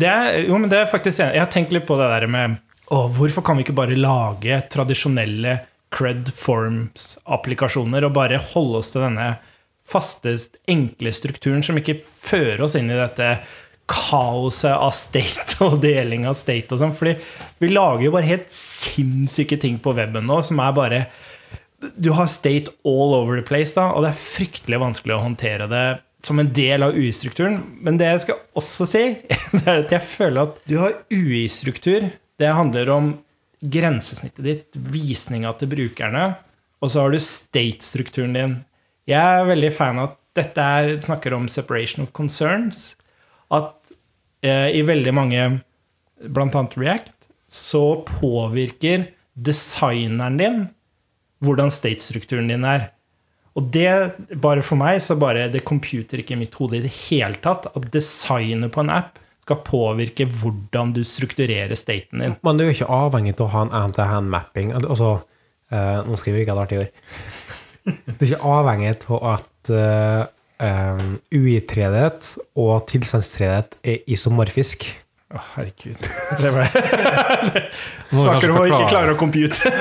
Det 0.00 0.06
er, 0.08 0.44
jo, 0.46 0.56
men 0.56 0.70
det 0.70 0.78
er 0.84 0.90
faktisk. 0.90 1.18
Jeg 1.26 1.42
har 1.42 1.50
tenkt 1.50 1.72
litt 1.74 1.88
på 1.88 1.96
det 1.98 2.06
der 2.12 2.28
med 2.30 2.60
å, 2.90 3.04
Hvorfor 3.10 3.42
kan 3.46 3.58
vi 3.58 3.64
ikke 3.66 3.74
bare 3.78 3.98
lage 3.98 4.60
tradisjonelle 4.70 5.58
CRUD 5.90 6.30
Forms-applikasjoner 6.34 8.06
og 8.06 8.14
bare 8.16 8.42
holde 8.52 8.80
oss 8.80 8.92
til 8.94 9.04
denne 9.04 9.32
faste, 9.90 10.36
enkle 10.70 11.12
strukturen 11.14 11.64
som 11.66 11.78
ikke 11.80 11.98
fører 11.98 12.62
oss 12.64 12.76
inn 12.78 12.92
i 12.92 12.98
dette 12.98 13.32
kaoset 13.90 14.70
av 14.70 14.92
state 14.94 15.58
og 15.66 15.80
deling 15.82 16.28
av 16.30 16.36
state 16.38 16.74
og 16.74 16.82
sånn. 16.82 16.94
Fordi 16.94 17.16
vi 17.62 17.72
lager 17.72 18.06
jo 18.06 18.14
bare 18.14 18.28
helt 18.28 18.52
sinnssyke 18.54 19.58
ting 19.60 19.80
på 19.82 19.94
weben 19.98 20.28
nå 20.30 20.38
som 20.46 20.62
er 20.62 20.76
bare 20.76 21.02
Du 21.80 22.10
har 22.12 22.28
state 22.28 22.70
all 22.84 23.14
over 23.16 23.38
the 23.40 23.46
place, 23.46 23.72
da, 23.72 23.88
og 23.94 24.04
det 24.04 24.12
er 24.12 24.20
fryktelig 24.20 24.80
vanskelig 24.82 25.16
å 25.16 25.24
håndtere 25.24 25.68
det 25.70 25.84
som 26.20 26.36
en 26.38 26.50
del 26.52 26.84
av 26.84 26.92
UI-strukturen. 26.92 27.56
Men 27.80 27.96
det 27.96 28.10
jeg 28.10 28.24
skal 28.26 28.42
også 28.60 28.86
si, 28.90 29.04
det 29.56 29.64
er 29.64 29.80
at 29.86 29.94
jeg 29.96 30.04
føler 30.04 30.42
at 30.44 30.58
du 30.68 30.76
har 30.82 30.98
UI-struktur. 31.08 32.10
Det 32.40 32.52
handler 32.52 32.92
om 32.92 33.14
grensesnittet 33.60 34.44
ditt, 34.44 34.76
visninga 34.76 35.52
til 35.58 35.70
brukerne, 35.72 36.32
og 36.80 36.90
så 36.90 37.04
har 37.04 37.12
du 37.12 37.20
state-strukturen 37.20 38.36
din. 38.36 38.56
Jeg 39.10 39.20
er 39.20 39.48
veldig 39.48 39.72
fan 39.74 40.00
av 40.00 40.12
at 40.12 40.18
dette 40.38 40.64
er, 40.64 40.92
snakker 41.04 41.34
om 41.36 41.48
separation 41.50 42.04
of 42.04 42.12
concerns. 42.16 42.94
At 43.52 43.92
eh, 44.46 44.70
i 44.78 44.84
veldig 44.86 45.14
mange, 45.14 45.48
annet 46.20 46.78
React, 46.78 47.16
så 47.50 48.00
påvirker 48.06 49.10
designeren 49.34 50.38
din 50.40 50.60
hvordan 51.44 51.72
state-strukturen 51.72 52.48
din 52.52 52.64
er. 52.68 52.90
Og 53.58 53.66
det, 53.74 53.90
bare 54.40 54.62
for 54.62 54.78
meg, 54.80 55.00
så 55.02 55.16
bare 55.18 55.48
det 55.52 55.66
computer 55.66 56.20
ikke 56.22 56.36
i 56.36 56.42
mitt 56.44 56.54
hode 56.60 56.78
i 56.78 56.84
det 56.84 56.92
hele 57.08 57.40
tatt 57.42 57.66
at 57.72 57.88
designet 57.92 58.72
på 58.72 58.84
en 58.84 58.92
app 59.00 59.18
skal 59.50 59.62
påvirke 59.66 60.26
hvordan 60.30 60.94
du 60.94 61.02
strukturerer 61.06 61.74
staten 61.78 62.22
din. 62.22 62.36
Men 62.46 62.58
du 62.58 62.64
er 62.64 62.70
jo 62.70 62.78
ikke 62.78 62.92
avhengig 62.94 63.34
av 63.36 63.46
å 63.48 63.52
ha 63.54 63.66
en 63.66 63.74
hand-to-hand-mapping. 63.74 64.74
Altså, 64.78 65.16
eh, 65.72 66.00
nå 66.06 66.18
skriver 66.20 66.40
jeg 66.40 66.46
ikke 66.46 66.54
et 66.54 66.60
det 66.60 66.66
artig 66.66 66.82
ord. 66.84 66.92
Du 68.06 68.22
er 68.22 68.28
ikke 68.28 68.52
avhengig 68.54 68.90
av 69.08 69.22
at 69.34 69.70
uh, 69.72 71.06
UI-tredighet 71.32 72.34
og 72.60 72.84
tilstandstredighet 72.90 73.78
er 73.82 74.02
isomorfisk. 74.12 74.84
Å, 75.30 75.40
herregud. 75.54 75.98
Det 76.42 76.50
ble 76.52 76.66
Må 78.12 78.26
Snakker 78.26 78.52
om 78.52 78.60
å 78.60 78.68
ikke 78.68 78.90
klare 78.90 79.14
å 79.14 79.18
compute. 79.18 79.72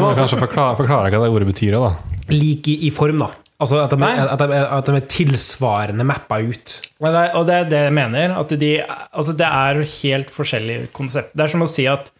må 0.00 0.10
vi 0.10 0.18
kanskje 0.18 0.40
forklare, 0.40 0.76
forklare 0.80 1.12
hva 1.12 1.22
det 1.26 1.32
ordet 1.32 1.48
betyr, 1.52 1.76
da. 1.76 1.92
Lik 2.32 2.70
i, 2.72 2.78
i 2.88 2.92
form, 2.94 3.20
da. 3.22 3.30
Altså 3.62 3.78
at 3.84 3.92
de, 3.94 4.02
at, 4.02 4.40
de, 4.40 4.58
at 4.58 4.88
de 4.88 4.98
er 4.98 5.06
tilsvarende 5.08 6.04
mappa 6.06 6.40
ut. 6.42 6.74
Og 6.98 7.06
det, 7.14 7.20
er, 7.22 7.44
det 7.46 7.58
det 7.70 7.82
jeg 7.86 7.94
mener. 7.94 8.34
At 8.40 8.50
de, 8.60 8.72
altså 9.14 9.34
det 9.38 9.46
er 9.46 9.84
helt 10.00 10.32
forskjellige 10.34 10.88
konsept. 10.96 11.32
Det 11.36 11.46
er 11.46 11.52
som 11.54 11.62
å 11.64 11.70
si 11.70 11.86
at 11.90 12.10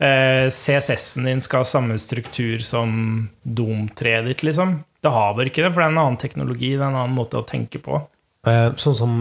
eh, 0.00 0.46
CSS-en 0.48 1.28
din 1.28 1.44
skal 1.44 1.64
ha 1.64 1.68
samme 1.68 1.98
struktur 2.00 2.64
som 2.64 3.28
Dom-treet 3.44 4.30
ditt, 4.30 4.46
liksom. 4.46 4.80
Det 5.00 5.12
har 5.12 5.36
bare 5.36 5.48
ikke 5.52 5.64
det, 5.64 5.72
for 5.72 5.82
det 5.82 5.90
er 5.90 5.94
en 5.94 6.02
annen 6.02 6.20
teknologi, 6.20 6.74
det 6.74 6.82
er 6.82 6.90
en 6.90 7.02
annen 7.04 7.16
måte 7.16 7.40
å 7.40 7.46
tenke 7.48 7.80
på. 7.84 8.00
Eh, 8.48 8.68
sånn 8.80 8.96
som 8.96 9.14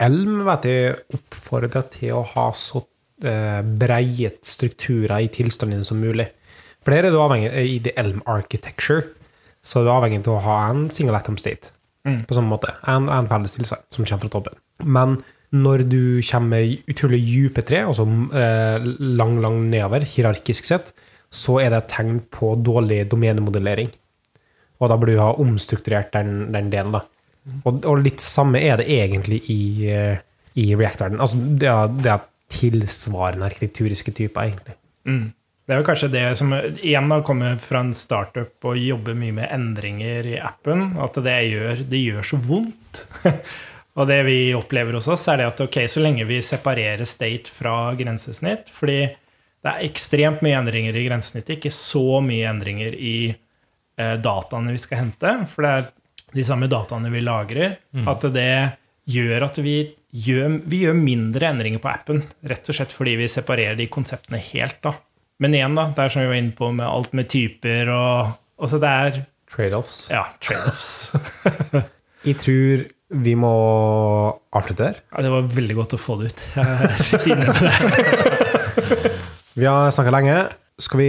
Elm 0.00 0.42
vet 0.44 0.68
jeg 0.68 0.96
oppfordrer 1.16 1.88
til 1.92 2.18
å 2.18 2.24
ha 2.34 2.48
så 2.56 2.82
eh, 3.24 3.60
breie 3.64 4.32
strukturer 4.44 5.24
i 5.24 5.30
tilstanden 5.32 5.86
som 5.88 6.00
mulig. 6.04 6.28
For 6.84 6.94
der 6.94 7.08
er 7.08 7.14
du 7.14 7.20
avhengig 7.20 7.50
eh, 7.52 7.70
i 7.76 7.78
the 7.84 7.94
Elm 8.00 8.20
architecture, 8.28 9.06
så 9.68 9.80
er 9.80 9.86
du 9.86 9.92
avhengig 9.92 10.22
av 10.24 10.38
å 10.38 10.44
ha 10.46 10.60
en 10.70 10.86
single 10.92 11.18
atom 11.18 11.36
state. 11.40 11.74
Mm. 12.08 12.22
På 12.28 12.36
samme 12.36 12.48
måte. 12.48 12.72
En, 12.88 13.10
en 13.12 13.28
felles 13.28 13.56
tilstand 13.58 13.84
som 13.92 14.06
kommer 14.08 14.24
fra 14.24 14.32
toppen. 14.38 14.56
Men 14.88 15.18
når 15.56 15.84
du 15.88 16.00
kommer 16.28 16.56
med 16.56 16.88
utrolig 16.92 17.20
dype 17.24 17.64
tre, 17.66 17.82
altså 17.88 18.04
eh, 18.36 18.88
lang, 19.18 19.38
lang 19.44 19.62
nedover, 19.72 20.04
hierarkisk 20.08 20.68
sett, 20.68 20.92
så 21.28 21.58
er 21.60 21.72
det 21.72 21.82
et 21.82 21.92
tegn 21.92 22.20
på 22.32 22.54
dårlig 22.64 23.02
domenemodellering. 23.12 23.90
Og 24.78 24.90
da 24.90 24.96
burde 24.96 25.16
du 25.16 25.22
ha 25.22 25.32
omstrukturert 25.42 26.12
den, 26.14 26.50
den 26.54 26.70
delen, 26.72 26.94
da. 26.96 27.04
Og, 27.64 27.80
og 27.88 28.02
litt 28.04 28.22
samme 28.22 28.60
er 28.60 28.80
det 28.80 28.88
egentlig 28.92 29.40
i, 29.52 29.60
eh, 29.88 30.20
i 30.60 30.70
React-verdenen. 30.74 31.22
Altså, 31.24 31.40
det 31.60 31.70
er, 31.72 31.96
det 31.96 32.12
er 32.12 32.26
tilsvarende 32.52 33.48
arkitekturiske 33.48 34.14
typer, 34.16 34.52
egentlig. 34.52 34.76
Mm. 35.08 35.26
Det 35.68 35.74
er 35.74 35.82
jo 35.82 35.84
kanskje 35.84 36.08
det 36.08 36.24
som 36.40 36.52
igjen 36.56 37.10
har 37.12 37.22
kommet 37.28 37.60
fra 37.60 37.82
en 37.84 37.90
startup 37.92 38.64
og 38.64 38.78
jobber 38.80 39.16
mye 39.20 39.34
med 39.36 39.50
endringer 39.52 40.24
i 40.30 40.38
appen, 40.40 40.94
at 40.96 41.18
det 41.20 41.34
gjør, 41.44 41.82
det 41.92 41.98
gjør 42.00 42.24
så 42.24 42.38
vondt. 42.40 43.02
og 44.00 44.08
det 44.08 44.22
vi 44.24 44.38
opplever 44.56 44.96
hos 44.96 45.10
oss, 45.12 45.26
er 45.28 45.42
det 45.42 45.50
at 45.50 45.60
ok, 45.66 45.76
så 45.92 46.00
lenge 46.00 46.24
vi 46.24 46.38
separerer 46.40 47.04
state 47.04 47.52
fra 47.52 47.92
grensesnitt 48.00 48.72
Fordi 48.72 48.96
det 49.12 49.74
er 49.74 49.84
ekstremt 49.84 50.40
mye 50.46 50.56
endringer 50.56 50.96
i 50.96 51.04
grensesnittet, 51.04 51.58
ikke 51.58 51.74
så 51.74 52.22
mye 52.24 52.48
endringer 52.48 52.96
i 52.96 53.18
eh, 53.28 54.16
dataene 54.24 54.72
vi 54.72 54.80
skal 54.80 55.02
hente. 55.02 55.34
For 55.50 55.66
det 55.66 55.74
er 55.74 55.90
de 56.38 56.46
samme 56.48 56.70
dataene 56.72 57.12
vi 57.12 57.20
lagrer. 57.26 57.76
At 58.08 58.24
det 58.32 58.54
gjør 59.04 59.44
at 59.50 59.60
vi 59.60 59.76
gjør, 60.16 60.62
vi 60.64 60.80
gjør 60.86 60.96
mindre 60.96 61.52
endringer 61.52 61.84
på 61.84 61.92
appen. 61.92 62.22
Rett 62.48 62.72
og 62.72 62.80
slett 62.80 62.94
fordi 62.94 63.18
vi 63.20 63.28
separerer 63.28 63.76
de 63.76 63.90
konseptene 63.92 64.40
helt. 64.48 64.80
da. 64.84 64.94
Men 65.38 65.54
igjen, 65.54 65.74
da, 65.78 65.84
det 65.94 66.02
er 66.04 66.12
som 66.12 66.22
vi 66.24 66.30
var 66.32 66.38
inne 66.40 66.54
på 66.58 66.68
med 66.74 66.86
alt 66.88 67.12
med 67.14 67.28
typer 67.30 67.90
og 67.94 68.32
altså 68.58 68.80
Det 68.82 68.88
er 68.90 69.18
Trade-offs. 69.48 69.98
ja, 70.12 70.24
trade-offs. 70.44 70.88
Jeg 72.28 72.36
tror 72.42 72.82
vi 73.22 73.32
må 73.38 73.52
avslutte 74.52 74.82
der. 74.90 74.98
Ja, 75.14 75.22
det 75.24 75.30
var 75.32 75.46
veldig 75.54 75.76
godt 75.78 75.94
å 75.96 76.00
få 76.02 76.18
det 76.20 76.32
ut. 76.34 76.42
Jeg 76.58 77.06
sitter 77.06 77.30
inne 77.32 77.46
med 77.48 77.62
det. 77.64 79.12
Vi 79.58 79.64
har 79.64 79.88
snakka 79.94 80.12
lenge. 80.12 80.34
Skal 80.78 81.00
vi 81.00 81.08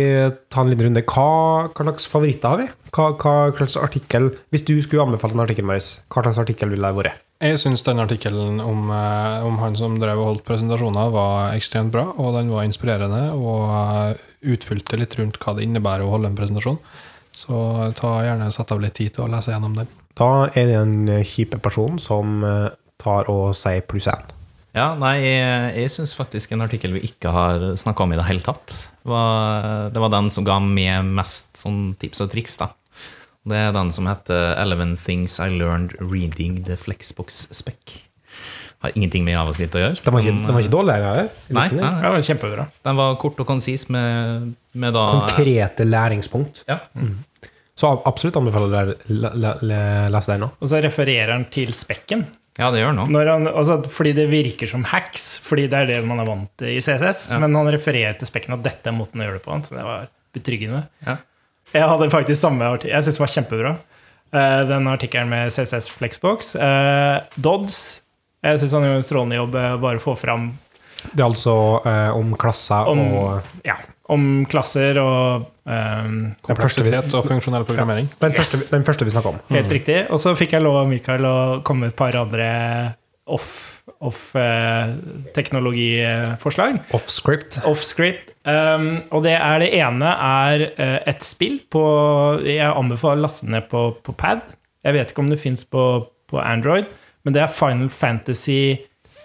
ta 0.49 0.63
en 0.63 0.71
liten 0.71 0.87
runde? 0.87 1.03
Hva, 1.05 1.25
hva 1.69 1.83
slags 1.85 2.07
favoritter 2.09 2.49
har 2.49 2.61
vi? 2.63 2.69
Hva, 2.95 3.11
hva 3.21 3.33
slags 3.59 3.75
artikkel 3.77 4.31
Hvis 4.49 4.63
du 4.65 4.71
skulle 4.81 5.03
anbefalt 5.05 5.35
en 5.35 5.43
artikkel, 5.43 5.67
Marius, 5.69 5.99
hva 6.09 6.23
slags 6.25 6.39
artikkel 6.41 6.71
ville 6.71 6.89
det 6.89 6.97
vært? 6.97 7.19
Jeg 7.39 7.55
syns 7.55 7.85
den 7.87 8.01
artikkelen 8.03 8.57
om, 8.59 8.89
eh, 8.91 9.45
om 9.47 9.61
han 9.61 9.75
som 9.79 9.93
drev 9.95 10.19
og 10.19 10.25
holdt 10.27 10.41
presentasjoner, 10.43 11.11
var 11.13 11.53
ekstremt 11.55 11.93
bra, 11.93 12.09
og 12.19 12.33
den 12.35 12.49
var 12.51 12.65
inspirerende 12.67 13.29
og 13.31 13.61
eh, 13.71 14.25
utfylte 14.51 14.99
litt 14.99 15.15
rundt 15.15 15.39
hva 15.39 15.53
det 15.55 15.63
innebærer 15.63 16.03
å 16.03 16.11
holde 16.11 16.27
en 16.27 16.35
presentasjon. 16.35 16.81
Så 17.31 17.61
ta 17.95 18.11
gjerne 18.25 18.49
sett 18.51 18.73
av 18.75 18.81
litt 18.83 18.97
tid 18.99 19.13
til 19.15 19.23
å 19.23 19.29
lese 19.31 19.53
gjennom 19.53 19.77
den. 19.79 19.87
Da 20.19 20.49
er 20.51 20.67
det 20.67 20.75
en 20.81 21.23
kjipe 21.23 21.61
person 21.63 21.95
som 21.95 22.43
eh, 22.43 22.75
tar 22.99 23.31
og 23.31 23.55
sier 23.55 23.87
pluss 23.87 24.09
én. 24.11 24.35
Ja, 24.75 24.91
nei, 24.99 25.15
jeg, 25.23 25.71
jeg 25.79 25.93
syns 25.95 26.17
faktisk 26.19 26.51
en 26.51 26.67
artikkel 26.67 26.97
vi 26.97 27.07
ikke 27.07 27.31
har 27.31 27.63
snakka 27.79 28.03
om 28.03 28.11
i 28.17 28.19
det 28.19 28.27
hele 28.27 28.43
tatt, 28.43 28.75
var, 29.07 29.87
det 29.95 30.03
var 30.03 30.11
den 30.11 30.27
som 30.27 30.43
ga 30.43 30.59
meg 30.59 31.07
mest 31.07 31.55
sånn 31.63 31.95
tips 32.03 32.27
og 32.27 32.33
triks. 32.35 32.59
da. 32.59 32.73
Det 33.49 33.57
er 33.57 33.71
den 33.75 33.91
som 33.95 34.07
heter 34.09 34.53
'Eleven 34.61 34.95
Things 34.97 35.39
I 35.39 35.49
Learned 35.49 35.95
Reading 35.99 36.63
the 36.65 36.75
Flexbox 36.77 37.47
Spec'. 37.51 37.97
Har 38.79 38.91
ingenting 38.95 39.25
med 39.25 39.33
javascript 39.35 39.75
å 39.75 39.79
gjøre. 39.81 39.97
Den 40.05 40.13
var 40.13 40.21
ikke, 40.23 40.35
den 40.45 40.53
var 40.55 40.61
ikke 40.63 40.71
dårlig, 40.71 40.93
eller? 40.95 41.29
Nei, 41.49 41.65
nei, 41.67 41.81
nei. 41.83 42.01
det 42.01 42.11
var 42.13 42.21
kjempebra. 42.29 42.67
den 42.87 42.95
var 42.95 43.15
kort 43.19 43.39
og 43.43 43.47
konsis 43.49 43.89
med, 43.91 44.53
med 44.73 44.93
da 44.95 45.07
Konkrete 45.11 45.83
læringspunkt. 45.83 46.63
Ja. 46.69 46.77
Så 47.79 47.89
absolutt 48.07 48.35
anbefaler 48.39 48.75
jeg 48.75 48.87
å 48.95 48.95
le- 49.23 49.33
le- 49.35 49.57
le- 49.67 50.09
lese 50.11 50.31
den 50.33 50.41
nå. 50.45 50.49
Og 50.61 50.67
så 50.71 50.79
refererer 50.83 51.31
han 51.33 51.45
til 51.51 51.71
spekken. 51.75 52.25
ja, 52.59 52.71
det 52.71 52.79
gjør 52.81 52.95
den 52.95 53.03
òg. 53.05 53.27
Han, 53.31 53.47
altså, 53.47 53.77
fordi 53.87 54.13
det 54.15 54.29
virker 54.31 54.67
som 54.67 54.83
hacks, 54.83 55.39
fordi 55.43 55.67
det 55.71 55.73
er 55.79 55.85
det 55.87 55.99
man 56.07 56.19
er 56.19 56.25
vant 56.27 56.49
til 56.59 56.67
i 56.75 56.79
CSS. 56.79 57.31
Ja. 57.31 57.39
Men 57.39 57.55
han 57.55 57.67
refererer 57.71 58.17
til 58.19 58.27
spekken 58.27 58.53
at 58.57 58.63
dette 58.63 58.87
er 58.91 58.95
måten 58.95 59.19
å 59.21 59.27
gjøre 59.27 59.39
det 59.39 59.43
på. 59.45 59.59
Så 59.67 59.75
det 59.75 59.83
var 59.87 60.07
betryggende. 60.35 60.85
Ja. 61.05 61.17
Jeg 61.73 61.85
hadde 61.85 62.09
faktisk 62.09 62.41
samme 62.41 62.65
artikkel. 62.65 62.95
Jeg 62.95 63.05
syns 63.07 63.19
det 63.19 63.23
var 63.23 63.33
kjempebra. 63.35 63.75
Eh, 64.29 64.61
den 64.69 64.87
artikkelen 64.89 65.29
med 65.31 65.51
CSS 65.53 65.89
Flexbox. 65.93 66.55
Uh, 66.55 67.19
Dodds. 67.41 68.01
Jeg 68.45 68.61
syns 68.61 68.75
han 68.77 68.85
gjør 68.87 68.99
en 68.99 69.05
strålende 69.05 69.39
jobb. 69.39 69.55
eh, 69.59 69.75
Bare 69.83 69.99
få 69.99 70.13
fram 70.15 70.51
Det 71.11 71.19
er 71.19 71.25
altså 71.25 71.55
eh, 71.87 72.11
om 72.15 72.29
klasser 72.39 72.87
Om- 72.87 73.01
og 73.19 73.49
ja, 73.67 73.75
om 74.09 74.45
klasser 74.49 74.97
og 74.97 75.43
ehm, 75.69 76.13
vi, 76.31 76.47
Kompleksitet 76.47 77.13
og 77.13 77.27
funksjonell 77.27 77.65
programmering. 77.67 78.07
den 78.19 78.31
første, 78.33 78.57
den 78.71 78.83
første 78.87 79.05
vi 79.05 79.11
snakka 79.13 79.29
om. 79.35 79.37
Helt 79.53 79.69
riktig. 79.75 79.99
Og 80.09 80.17
så 80.23 80.33
fikk 80.39 80.55
jeg 80.55 80.63
lov 80.65 80.79
av 80.81 80.87
Mikael 80.89 81.27
å 81.29 81.35
komme 81.67 81.85
med 81.85 81.93
et 81.93 81.99
par 81.99 82.15
andre 82.17 82.47
off-teknologiforslag. 83.99 86.79
Off-script. 86.95 87.59
Off-script. 87.67 88.31
Um, 88.47 89.03
og 89.11 89.23
det 89.25 89.33
er 89.35 89.59
det 89.61 89.73
ene 89.77 90.09
er 90.15 90.61
eh, 90.71 90.99
et 91.11 91.23
spill 91.25 91.59
på 91.69 91.83
Jeg 92.47 92.71
anbefaler 92.71 93.17
å 93.19 93.21
laste 93.27 93.45
ned 93.51 93.63
på, 93.71 93.81
på 94.03 94.11
pad. 94.17 94.39
Jeg 94.85 94.93
vet 94.95 95.09
ikke 95.11 95.23
om 95.25 95.31
det 95.31 95.41
fins 95.41 95.63
på, 95.67 95.83
på 96.31 96.37
Android, 96.39 96.85
men 97.27 97.33
det 97.35 97.41
er 97.43 97.51
Final 97.51 97.89
Fantasy 97.91 98.77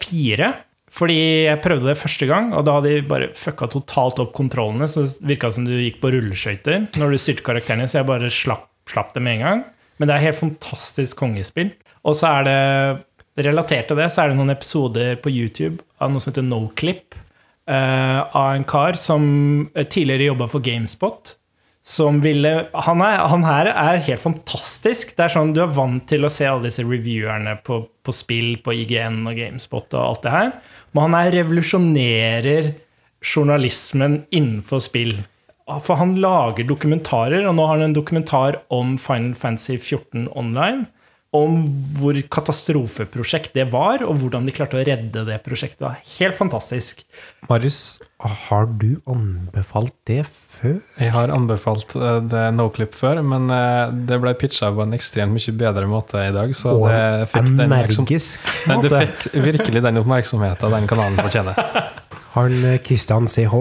4. 0.03 0.53
Fordi 0.95 1.19
jeg 1.49 1.59
prøvde 1.63 1.89
det 1.91 1.99
første 1.99 2.27
gang, 2.31 2.53
og 2.55 2.63
da 2.67 2.73
hadde 2.77 2.91
de 2.93 3.07
bare 3.11 3.27
fucka 3.35 3.67
totalt 3.73 4.21
opp 4.23 4.33
kontrollene. 4.37 4.87
Så 4.91 4.99
det 5.07 5.27
virka 5.35 5.49
som 5.55 5.65
du 5.67 5.73
gikk 5.75 5.99
på 6.03 6.13
rulleskøyter 6.15 6.79
når 7.01 7.09
du 7.11 7.17
styrte 7.19 7.47
karakterene, 7.47 7.87
så 7.91 7.95
jeg 8.01 8.11
bare 8.11 8.29
slapp, 8.31 8.69
slapp 8.91 9.11
det 9.15 9.23
med 9.25 9.33
en 9.39 9.45
gang. 9.47 9.61
Men 9.99 10.07
det 10.11 10.15
er 10.15 10.27
helt 10.29 10.39
fantastisk 10.39 11.13
kongespill. 11.19 11.71
Og 12.05 12.13
så 12.19 12.25
er 12.31 12.43
det 12.47 12.59
relatert 13.41 13.89
til 13.91 13.99
det, 13.99 14.11
så 14.13 14.25
er 14.25 14.31
det 14.31 14.39
noen 14.39 14.55
episoder 14.55 15.17
på 15.23 15.33
YouTube 15.33 15.83
av 16.03 16.13
noe 16.13 16.23
som 16.23 16.33
heter 16.33 16.47
Noclip. 16.47 17.17
Uh, 17.65 18.21
av 18.37 18.53
en 18.53 18.67
kar 18.69 18.99
som 19.01 19.25
tidligere 19.75 20.29
jobba 20.31 20.51
for 20.53 20.65
Gamespot. 20.65 21.37
Som 21.85 22.23
ville 22.25 22.53
han, 22.73 23.03
er, 23.05 23.19
han 23.29 23.43
her 23.45 23.69
er 23.73 24.01
helt 24.07 24.23
fantastisk. 24.23 25.13
Det 25.17 25.27
er 25.27 25.35
sånn, 25.35 25.53
Du 25.53 25.61
er 25.65 25.75
vant 25.77 26.07
til 26.09 26.25
å 26.25 26.33
se 26.33 26.47
alle 26.49 26.71
disse 26.71 26.85
reviewerne 26.85 27.59
på, 27.65 27.83
på 28.01 28.15
spill 28.15 28.55
på 28.65 28.73
IGN 28.85 29.21
og 29.29 29.37
Gamespot 29.37 29.93
og 29.93 30.01
alt 30.01 30.25
det 30.25 30.33
her. 30.33 30.55
Men 30.95 31.07
han 31.09 31.19
her 31.19 31.37
revolusjonerer 31.41 32.73
journalismen 33.25 34.23
innenfor 34.33 34.81
spill. 34.85 35.17
For 35.65 35.97
han 35.97 36.17
lager 36.21 36.67
dokumentarer, 36.69 37.45
og 37.49 37.57
nå 37.57 37.69
har 37.69 37.79
han 37.79 37.89
en 37.89 37.97
dokumentar 37.97 38.61
om 38.73 38.97
Final 39.01 39.33
Fantasy 39.39 39.79
14 39.79 40.29
online. 40.37 40.85
Om 41.35 41.55
hvor 41.99 42.19
katastrofeprosjekt 42.31 43.57
det 43.57 43.67
var, 43.73 44.05
og 44.07 44.21
hvordan 44.21 44.47
de 44.47 44.55
klarte 44.55 44.79
å 44.79 44.85
redde 44.87 45.25
det 45.27 45.41
prosjektet. 45.43 45.81
Det 45.81 45.89
var 45.89 45.97
Helt 46.15 46.37
fantastisk. 46.39 47.03
Marius, 47.49 47.79
har 48.49 48.69
du 48.71 49.01
anbefalt 49.11 49.95
det 50.09 50.21
før? 50.31 50.77
Jeg 51.01 51.11
har 51.15 51.33
anbefalt 51.35 51.97
eh, 51.99 52.21
det 52.31 52.45
Noclip 52.55 52.95
før, 52.97 53.21
men 53.27 53.51
eh, 53.51 53.91
det 54.09 54.21
ble 54.23 54.35
pitcha 54.39 54.71
på 54.75 54.85
en 54.87 54.95
ekstremt 54.97 55.35
mye 55.35 55.57
bedre 55.59 55.89
måte 55.91 56.23
i 56.23 56.31
dag. 56.35 56.55
Så 56.57 56.77
Og 56.77 56.87
det 56.89 57.03
en 57.03 57.27
fikk, 57.33 57.51
den, 57.59 57.67
energisk 57.67 58.47
måte. 58.71 58.87
det 58.87 59.03
fikk 59.03 59.43
virkelig 59.51 59.83
den 59.89 60.01
oppmerksomheten 60.05 60.79
den 60.79 60.89
kanalen 60.91 61.19
fortjener. 61.19 61.59
Han 62.35 62.55
eh, 62.67 62.79
Christian 62.83 63.29
CH 63.31 63.55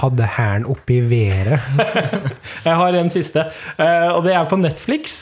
hadde 0.00 0.30
hæren 0.38 0.66
oppi 0.66 0.98
i 0.98 1.04
været. 1.06 1.60
Jeg 2.66 2.78
har 2.80 2.96
en 2.98 3.10
siste, 3.14 3.44
eh, 3.78 4.08
og 4.10 4.24
det 4.26 4.34
er 4.34 4.48
på 4.50 4.58
Netflix. 4.58 5.18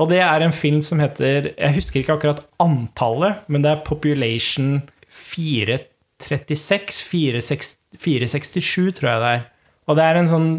Og 0.00 0.08
det 0.08 0.22
er 0.24 0.40
en 0.40 0.54
film 0.54 0.80
som 0.86 1.00
heter 1.02 1.50
Jeg 1.52 1.76
husker 1.76 2.00
ikke 2.00 2.16
akkurat 2.16 2.40
antallet, 2.62 3.44
men 3.52 3.64
det 3.64 3.74
er 3.74 3.84
Population 3.84 4.80
436 5.10 7.04
460 7.10 7.76
467, 7.98 8.92
tror 8.98 9.10
jeg 9.10 9.20
det 9.20 9.30
er. 9.34 9.46
Og 9.90 9.96
det 9.98 10.04
er 10.06 10.20
en 10.20 10.30
sånn 10.30 10.50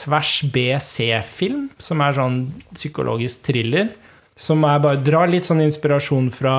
tvers 0.00 0.32
BC-film, 0.54 1.68
som 1.78 2.02
er 2.02 2.16
sånn 2.16 2.40
psykologisk 2.74 3.44
thriller. 3.46 3.92
Som 4.40 4.64
er 4.66 4.80
bare 4.82 5.02
drar 5.04 5.30
litt 5.30 5.46
sånn 5.46 5.62
inspirasjon 5.62 6.30
fra 6.32 6.56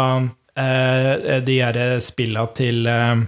eh, 0.56 1.42
de 1.44 1.58
her 1.60 1.80
spilla 2.04 2.46
til 2.56 2.86
eh, 2.88 3.24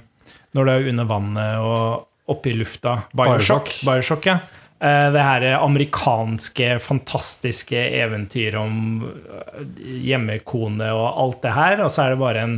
når 0.53 0.65
du 0.65 0.73
er 0.73 0.90
under 0.94 1.10
vannet 1.10 1.64
og 1.65 2.34
oppe 2.34 2.53
i 2.53 2.57
lufta. 2.57 3.02
Bioshock. 3.11 3.73
Bioshock. 3.81 3.88
Bioshock 3.90 4.30
ja. 4.30 4.38
Eh, 4.84 5.10
Det 5.14 5.23
her 5.23 5.45
amerikanske, 5.64 6.80
fantastiske 6.80 7.80
eventyret 8.03 8.60
om 8.60 9.03
eh, 9.07 9.68
hjemmekone 10.03 10.89
og 10.91 11.22
alt 11.23 11.41
det 11.45 11.53
her. 11.55 11.84
Og 11.85 11.91
så 11.93 12.03
er 12.03 12.14
det 12.14 12.23
bare 12.23 12.43
en 12.43 12.57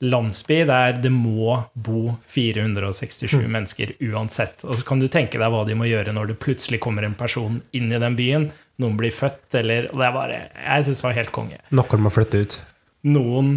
landsby 0.00 0.62
der 0.68 0.96
det 1.00 1.12
må 1.12 1.56
bo 1.72 2.16
467 2.24 3.36
mennesker 3.44 3.92
uansett. 4.08 4.64
Og 4.64 4.78
så 4.78 4.86
kan 4.88 5.00
du 5.00 5.08
tenke 5.08 5.40
deg 5.40 5.52
hva 5.52 5.64
de 5.68 5.76
må 5.76 5.88
gjøre 5.88 6.14
når 6.16 6.32
det 6.32 6.40
plutselig 6.40 6.80
kommer 6.84 7.04
en 7.04 7.16
person 7.16 7.60
inn 7.76 7.92
i 7.92 8.00
den 8.00 8.16
byen. 8.16 8.50
Noen 8.80 8.96
blir 9.00 9.12
født, 9.12 9.54
eller 9.56 9.90
og 9.92 10.00
det 10.00 10.08
er 10.08 10.16
bare, 10.16 10.40
Jeg 10.56 10.84
syns 10.84 11.00
det 11.00 11.08
var 11.08 11.20
helt 11.20 11.32
konge. 11.32 11.60
Noen 11.72 12.04
må 12.04 12.12
flytte 12.12 12.40
ut. 12.44 12.58
Noen 13.06 13.52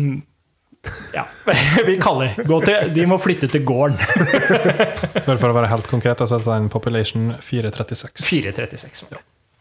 Ja, 1.14 1.26
vi 1.85 1.97
kaller 2.01 2.31
det 2.35 2.45
gå 2.47 2.60
til, 2.64 2.93
De 2.95 3.06
må 3.10 3.18
flytte 3.22 3.49
til 3.51 3.65
gården. 3.68 3.97
Bare 5.27 5.38
for 5.38 5.49
å 5.49 5.56
være 5.57 5.72
helt 5.73 5.89
konkret, 5.91 6.23
så 6.23 6.39
dette 6.39 6.53
er 6.53 6.64
en 6.64 6.72
Population 6.72 7.34
436. 7.43 8.23
436. 8.30 9.03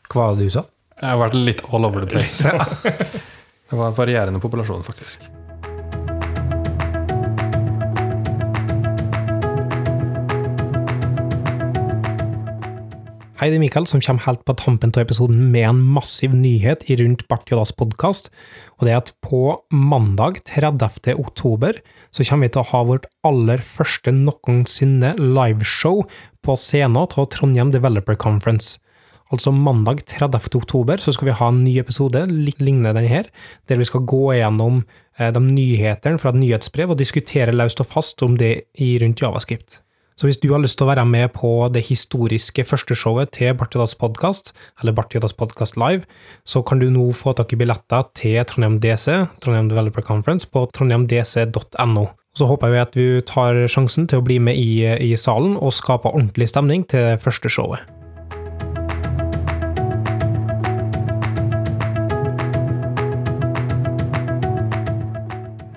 Hva 0.09 0.31
var 0.31 0.39
det 0.39 0.49
du 0.49 0.57
sa? 0.59 0.65
Jeg 0.99 1.11
har 1.15 1.21
vært 1.21 1.37
litt 1.39 1.67
all 1.71 1.87
over 1.89 2.05
the 2.05 2.11
place. 2.11 2.43
Det 3.69 3.77
var 3.77 3.93
varierende 3.93 4.41
populasjon, 4.41 4.81
faktisk. 4.87 5.27
Hei, 13.39 13.53
det 13.53 13.61
er 13.61 13.63
Mikael 13.63 13.85
som 13.87 14.01
kommer 14.03 14.25
helt 14.25 14.41
på 14.49 14.55
tampen 14.59 14.91
av 14.97 15.05
episoden 15.05 15.53
med 15.53 15.63
en 15.69 15.83
massiv 15.95 16.33
nyhet 16.35 16.81
i 16.91 16.97
rundt 16.99 17.21
Bart 17.31 17.47
Jodas 17.53 17.71
podkast. 17.71 18.33
Og 18.81 18.89
det 18.89 18.91
er 18.91 18.99
at 18.99 19.13
på 19.23 19.53
mandag 19.71 20.41
30. 20.51 21.13
oktober 21.15 21.79
så 22.11 22.27
kommer 22.27 22.49
vi 22.49 22.57
til 22.57 22.65
å 22.65 22.71
ha 22.73 22.83
vårt 22.89 23.07
aller 23.31 23.63
første 23.63 24.11
noensinne 24.17 25.15
liveshow 25.23 26.03
på 26.43 26.59
scenen 26.59 26.99
av 26.99 27.31
Trondheim 27.31 27.71
Developer 27.71 28.19
Conference. 28.19 28.81
Altså 29.31 29.55
mandag 29.55 30.03
30. 30.11 30.43
oktober 30.59 30.99
så 30.99 31.15
skal 31.15 31.31
vi 31.31 31.39
ha 31.39 31.55
en 31.55 31.63
ny 31.63 31.79
episode 31.79 32.27
lignende 32.27 32.91
denne 32.91 33.07
her, 33.07 33.31
der 33.71 33.79
vi 33.79 33.87
skal 33.87 34.03
gå 34.03 34.33
igjennom 34.35 34.83
eh, 35.15 35.31
de 35.31 35.47
nyhetene 35.47 36.19
fra 36.19 36.35
et 36.35 36.43
nyhetsbrev 36.43 36.91
og 36.91 36.99
diskutere 36.99 37.55
løst 37.55 37.87
og 37.87 37.93
fast 37.95 38.27
om 38.27 38.35
det 38.41 38.57
i 38.83 38.97
rundt 38.99 39.23
Javascript. 39.23 39.85
Så 40.19 40.27
hvis 40.27 40.41
du 40.43 40.49
har 40.51 40.59
lyst 40.59 40.81
til 40.81 40.89
å 40.89 40.91
være 40.91 41.05
med 41.07 41.31
på 41.37 41.51
det 41.71 41.85
historiske 41.87 42.65
første 42.67 42.97
showet 42.99 43.31
til 43.37 43.53
Bartidas 43.55 43.95
podkast, 43.95 44.51
eller 44.83 44.97
Bartidas 44.97 45.37
podkast 45.39 45.79
live, 45.79 46.09
så 46.43 46.65
kan 46.67 46.83
du 46.83 46.89
nå 46.91 47.05
få 47.15 47.37
tak 47.39 47.55
i 47.55 47.59
billetter 47.61 48.09
til 48.19 48.41
Trondheim 48.51 48.81
DC, 48.83 49.15
Trondheim 49.45 49.71
Developer 49.71 50.03
Conference, 50.03 50.49
på 50.51 50.65
trondheimdc.no. 50.75 52.09
Så 52.35 52.51
håper 52.51 52.75
jeg 52.75 52.87
at 52.89 52.99
du 52.99 53.21
tar 53.27 53.63
sjansen 53.71 54.11
til 54.11 54.19
å 54.19 54.27
bli 54.27 54.41
med 54.43 54.59
i, 54.59 54.83
i 54.91 55.15
salen 55.15 55.55
og 55.55 55.75
skape 55.79 56.11
ordentlig 56.11 56.51
stemning 56.51 56.83
til 56.91 57.15
første 57.23 57.51
showet. 57.51 57.98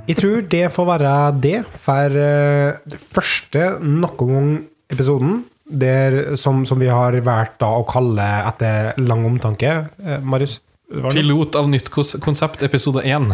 Jeg 0.09 0.17
tror 0.17 0.41
det 0.49 0.65
får 0.73 0.87
være 0.89 1.13
det 1.43 1.57
for 1.77 2.17
eh, 2.17 2.79
det 2.89 2.99
første 2.99 3.67
noen 3.85 4.17
gang 4.17 4.49
episoden, 4.91 5.43
der, 5.71 6.35
som, 6.35 6.65
som 6.67 6.81
vi 6.81 6.89
har 6.91 7.15
valgt 7.23 7.61
å 7.63 7.85
kalle 7.87 8.25
etter 8.49 8.97
lang 8.99 9.23
omtanke. 9.29 9.75
Eh, 10.01 10.23
Marius? 10.25 10.57
Pilot 10.91 11.55
av 11.55 11.69
nytt 11.71 11.91
konsept, 11.93 12.65
episode 12.65 13.05
1. 13.07 13.29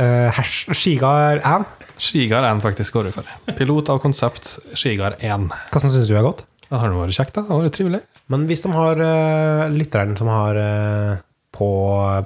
Uh, 0.00 0.40
Skigard 0.40 0.80
Skigar 0.80 1.42
1. 1.44 1.66
Skigar 2.00 2.46
1 2.48 2.62
faktisk 2.64 2.96
går 2.96 3.10
det 3.10 3.14
for. 3.18 3.28
Pilot 3.58 3.92
av 3.92 4.00
konsept, 4.02 4.56
Skigar 4.72 5.18
1. 5.20 5.50
Hva 5.70 5.82
syns 5.84 6.00
du 6.08 6.16
er 6.16 6.24
godt? 6.26 6.46
Det 6.64 6.80
har 6.80 6.96
vært 6.96 7.14
kjekt, 7.14 7.36
da. 7.36 7.44
Det 7.44 7.52
har 7.52 7.66
vært 7.68 7.76
trivelig. 7.76 8.00
Men 8.32 8.48
hvis 8.48 8.64
de 8.64 8.72
har 8.74 9.04
uh, 9.04 9.68
lytteren 9.70 10.16
som 10.18 10.32
har 10.32 10.58
uh, 10.58 11.20
på 11.54 11.70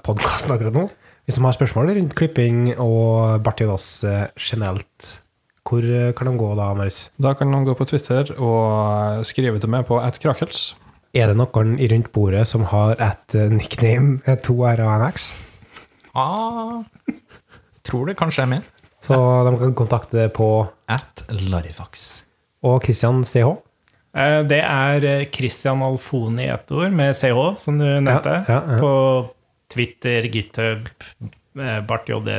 podkasten 0.07 0.55
akkurat 0.55 0.79
nå, 0.79 0.87
hvis 1.25 1.39
de 1.39 1.45
har 1.45 1.57
spørsmål 1.57 1.93
rundt 1.97 2.15
klipping 2.19 2.75
og 2.79 3.41
bart 3.45 3.63
i 3.65 3.69
dass 3.69 3.87
generelt, 4.37 5.11
hvor 5.65 5.81
eh, 5.85 6.11
kan 6.17 6.29
de 6.29 6.35
gå 6.39 6.51
da, 6.59 6.67
Marius? 6.77 7.11
Da 7.17 7.33
kan 7.39 7.51
de 7.53 7.63
gå 7.65 7.75
på 7.79 7.87
Twitter 7.89 8.35
og 8.39 9.25
skrive 9.25 9.59
til 9.63 9.71
meg 9.73 9.87
på 9.89 9.97
@krakels. 10.21 10.75
Er 11.15 11.31
det 11.31 11.37
noen 11.39 11.77
i 11.79 11.87
rundt 11.89 12.11
bordet 12.13 12.45
som 12.51 12.65
har 12.69 12.97
et 13.01 13.35
eh, 13.39 13.49
nickname, 13.49 14.19
eh, 14.27 14.37
to 14.37 14.59
R 14.67 14.83
og 14.85 14.93
en 15.01 15.07
X? 15.13 15.31
Ah, 16.15 16.83
tror 17.85 18.07
det 18.07 18.17
kanskje 18.19 18.43
er 18.45 18.51
min. 18.53 18.65
Så 19.05 19.17
de 19.49 19.57
kan 19.61 19.75
kontakte 19.77 20.17
deg 20.17 20.33
på 20.37 20.67
At 20.89 21.25
Larifax. 21.29 22.23
Og 22.65 22.83
Christian 22.85 23.23
CH. 23.25 23.49
Eh, 24.17 24.43
Det 24.49 24.61
er 24.63 25.05
eh, 25.05 25.27
Christian 25.33 25.83
Alfoni 25.83 26.45
i 26.47 26.53
ett 26.53 26.71
ord, 26.73 26.91
med 26.93 27.15
CH, 27.17 27.57
som 27.57 27.79
du 27.79 27.85
nevnte. 28.01 28.45
ja, 28.49 28.61
ja. 28.69 28.79
På 28.79 29.31
Twitter, 29.75 30.31
GitHub, 30.31 30.87
eh, 31.59 31.83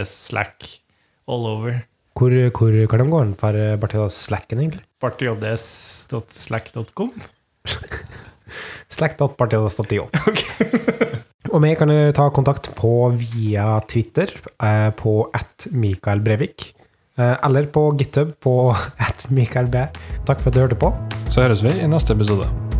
Slack, 0.08 0.80
all 1.28 1.44
over. 1.52 1.84
Hvor, 2.16 2.32
hvor 2.56 2.72
kan 2.88 3.04
de 3.04 3.12
gå 3.12 3.20
inn 3.26 3.36
for 3.40 3.54
eh, 3.60 3.76
Bartidas 3.80 4.16
Slacken, 4.26 4.60
egentlig? 4.64 4.86
bartjds.slack.com. 5.04 7.12
Slack.bartidas.io. 8.96 10.06
Og 11.54 11.62
vi 11.64 11.74
kan 11.78 11.92
ta 12.16 12.30
kontakt 12.34 12.72
på 12.78 12.94
via 13.16 13.80
Twitter 13.90 14.32
eh, 14.64 14.90
på 14.96 15.18
at 15.34 15.68
Mikael 15.72 16.24
Brevik. 16.26 16.72
Eh, 17.18 17.36
eller 17.46 17.70
på 17.72 17.90
GitHub 18.00 18.36
på 18.40 18.56
at 18.98 19.28
Mikael 19.30 19.70
B. 19.72 19.86
Takk 20.28 20.42
for 20.42 20.52
at 20.52 20.56
du 20.56 20.64
hørte 20.66 20.80
på. 20.80 20.94
Så 21.28 21.46
høres 21.46 21.64
vi 21.64 21.76
i 21.80 21.92
neste 21.92 22.18
episode. 22.18 22.75